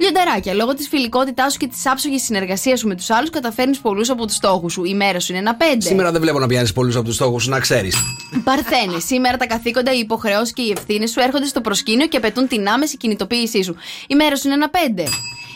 Λιονταράκια, 0.00 0.54
λόγω 0.54 0.74
της 0.74 0.88
φιλικότητάς 0.88 1.52
σου 1.52 1.58
και 1.58 1.66
της 1.66 1.86
άψογης 1.86 2.22
συνεργασίας 2.22 2.78
σου 2.78 2.88
με 2.88 2.94
τους 2.94 3.10
άλλους, 3.10 3.30
καταφέρνεις 3.30 3.78
πολλούς 3.78 4.10
από 4.10 4.26
τους 4.26 4.34
στόχους 4.34 4.72
σου. 4.72 4.84
Η 4.84 4.94
μέρα 4.94 5.20
σου 5.20 5.32
είναι 5.32 5.40
ένα 5.40 5.56
5. 5.56 5.62
Σήμερα 5.78 6.12
δεν 6.12 6.20
βλέπω 6.20 6.38
να 6.38 6.46
πιάνεις 6.46 6.72
πολλούς 6.72 6.96
από 6.96 7.04
τους 7.04 7.14
στόχους 7.14 7.42
σου, 7.42 7.50
να 7.50 7.60
ξέρεις. 7.60 7.96
Παρθένε. 8.44 8.98
Σήμερα 8.98 9.36
τα 9.36 9.46
καθήκοντα, 9.46 9.94
οι 9.94 9.98
υποχρεώσεις 9.98 10.52
και 10.52 10.62
οι 10.62 10.70
ευθύνες 10.76 11.10
σου 11.10 11.20
έρχονται 11.20 11.46
στο 11.46 11.60
προσκήνιο 11.60 12.06
και 12.06 12.16
απαιτούν 12.16 12.48
την 12.48 12.68
άμεση 12.68 12.96
κινητοποίησή 12.96 13.62
σου. 13.62 13.76
Η 14.06 14.14
μέρα 14.14 14.36
σου 14.36 14.42
είναι 14.48 14.54
ένα 14.54 14.70
5. 14.70 15.08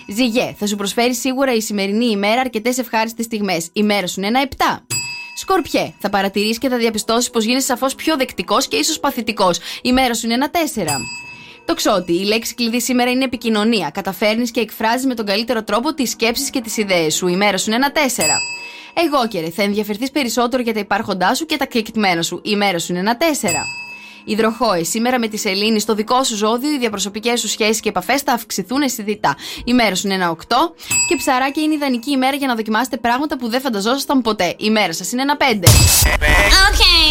Ζυγέ. 0.09 0.55
Θα 0.59 0.67
σου 0.67 0.77
προσφέρει 0.77 1.15
σίγουρα 1.15 1.55
η 1.55 1.61
σημερινή 1.61 2.07
ημέρα 2.07 2.41
αρκετές 2.41 2.79
ευχάριστες 2.79 3.25
στιγμές. 3.25 3.69
Η 3.73 3.83
μέρα 3.83 4.07
σου 4.07 4.21
είναι 4.21 4.29
ένα 4.29 4.41
7. 4.41 4.85
Σκορπιέ. 5.37 5.93
Θα 5.99 6.11
παρατηρήσει 6.11 6.59
και 6.59 6.69
θα 6.69 6.77
διαπιστώσεις 6.77 7.31
πως 7.31 7.45
γίνεσαι 7.45 7.67
σαφώς 7.67 7.95
πιο 7.95 8.17
δεκτικός 8.17 8.69
και 8.69 8.77
ίσως 8.77 9.01
παθητικός. 9.01 9.59
Η 9.83 9.93
μέρα 9.93 10.15
σου 10.15 10.27
είναι 10.27 10.35
ένα 10.35 10.51
4. 10.51 11.01
Το 11.65 11.75
ξότι. 11.75 12.13
Η 12.13 12.25
λέξη 12.25 12.55
κλειδί 12.55 12.81
σήμερα 12.81 13.11
είναι 13.11 13.25
επικοινωνία. 13.25 13.91
Καταφέρνεις 13.91 14.51
και 14.51 14.61
εκφράζεις 14.61 15.07
με 15.07 15.15
τον 15.15 15.27
καλύτερο 15.27 15.65
τρόπο 15.65 15.95
τις 15.95 16.11
σκέψεις 16.11 16.51
και 16.51 16.61
τις 16.61 16.77
ιδέες 16.77 17.15
σου. 17.15 17.27
Η 17.27 17.37
μέρα 17.37 17.59
σου 17.59 17.65
είναι 17.67 17.77
ένα 17.77 17.93
4. 17.93 18.41
Εγώ 18.95 19.29
και 19.29 19.41
ρε, 19.41 19.51
θα 19.51 19.63
ενδιαφερθείς 19.63 20.11
περισσότερο 20.11 20.63
για 20.63 20.73
τα 20.73 20.81
υπάρχοντά 20.81 21.35
σου 21.35 21.47
και 21.47 21.57
τα 21.57 21.65
κεκτημένα 21.65 22.23
σου. 22.23 22.41
Η 22.45 22.57
μέρα 22.57 22.79
σου 22.79 22.93
είναι 22.93 23.01
ένα 23.01 23.17
4. 23.17 23.23
Υδροχόε, 24.25 24.83
σήμερα 24.83 25.19
με 25.19 25.29
τη 25.29 25.37
σελήνη 25.37 25.81
στο 25.81 25.95
δικό 25.95 26.25
σου 26.25 26.37
ζώδιο, 26.37 26.71
οι 26.71 26.79
διαπροσωπικές 26.79 27.41
σου 27.41 27.49
σχέσεις 27.49 27.81
και 27.81 27.89
επαφές 27.89 28.21
θα 28.21 28.33
αυξηθούν 28.33 28.83
αισθητά. 28.83 29.37
Η 29.65 29.73
μέρα 29.73 29.95
σου 29.95 30.07
είναι 30.07 30.15
ένα 30.15 30.31
8. 30.31 30.35
Και 31.09 31.17
ψαράκια 31.17 31.63
είναι 31.63 31.75
ιδανική 31.75 32.11
ημέρα 32.11 32.37
για 32.37 32.47
να 32.47 32.55
δοκιμάσετε 32.55 32.97
πράγματα 32.97 33.39
που 33.39 33.49
δεν 33.49 33.61
φανταζόσασταν 33.61 34.23
ποτέ. 34.23 34.55
Η 34.59 34.71
μέρα 34.71 34.93
σας 34.93 35.13
είναι 35.13 35.23
ένα 35.23 35.37
5. 35.37 35.43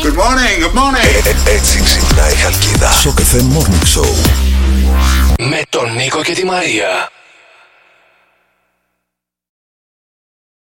Good 0.03 0.17
morning, 0.23 0.57
good 0.65 0.77
morning. 0.79 1.47
Έτσι 1.47 1.81
ξυπνάει 1.83 2.33
η 2.33 2.35
Χαλκίδα. 2.35 2.91
Σοκ 2.91 3.19
FM 3.19 3.57
Morning 3.57 3.99
Show. 3.99 4.09
Με 5.49 5.61
τον 5.69 5.93
Νίκο 5.93 6.21
και 6.21 6.33
τη 6.33 6.45
Μαρία. 6.45 7.11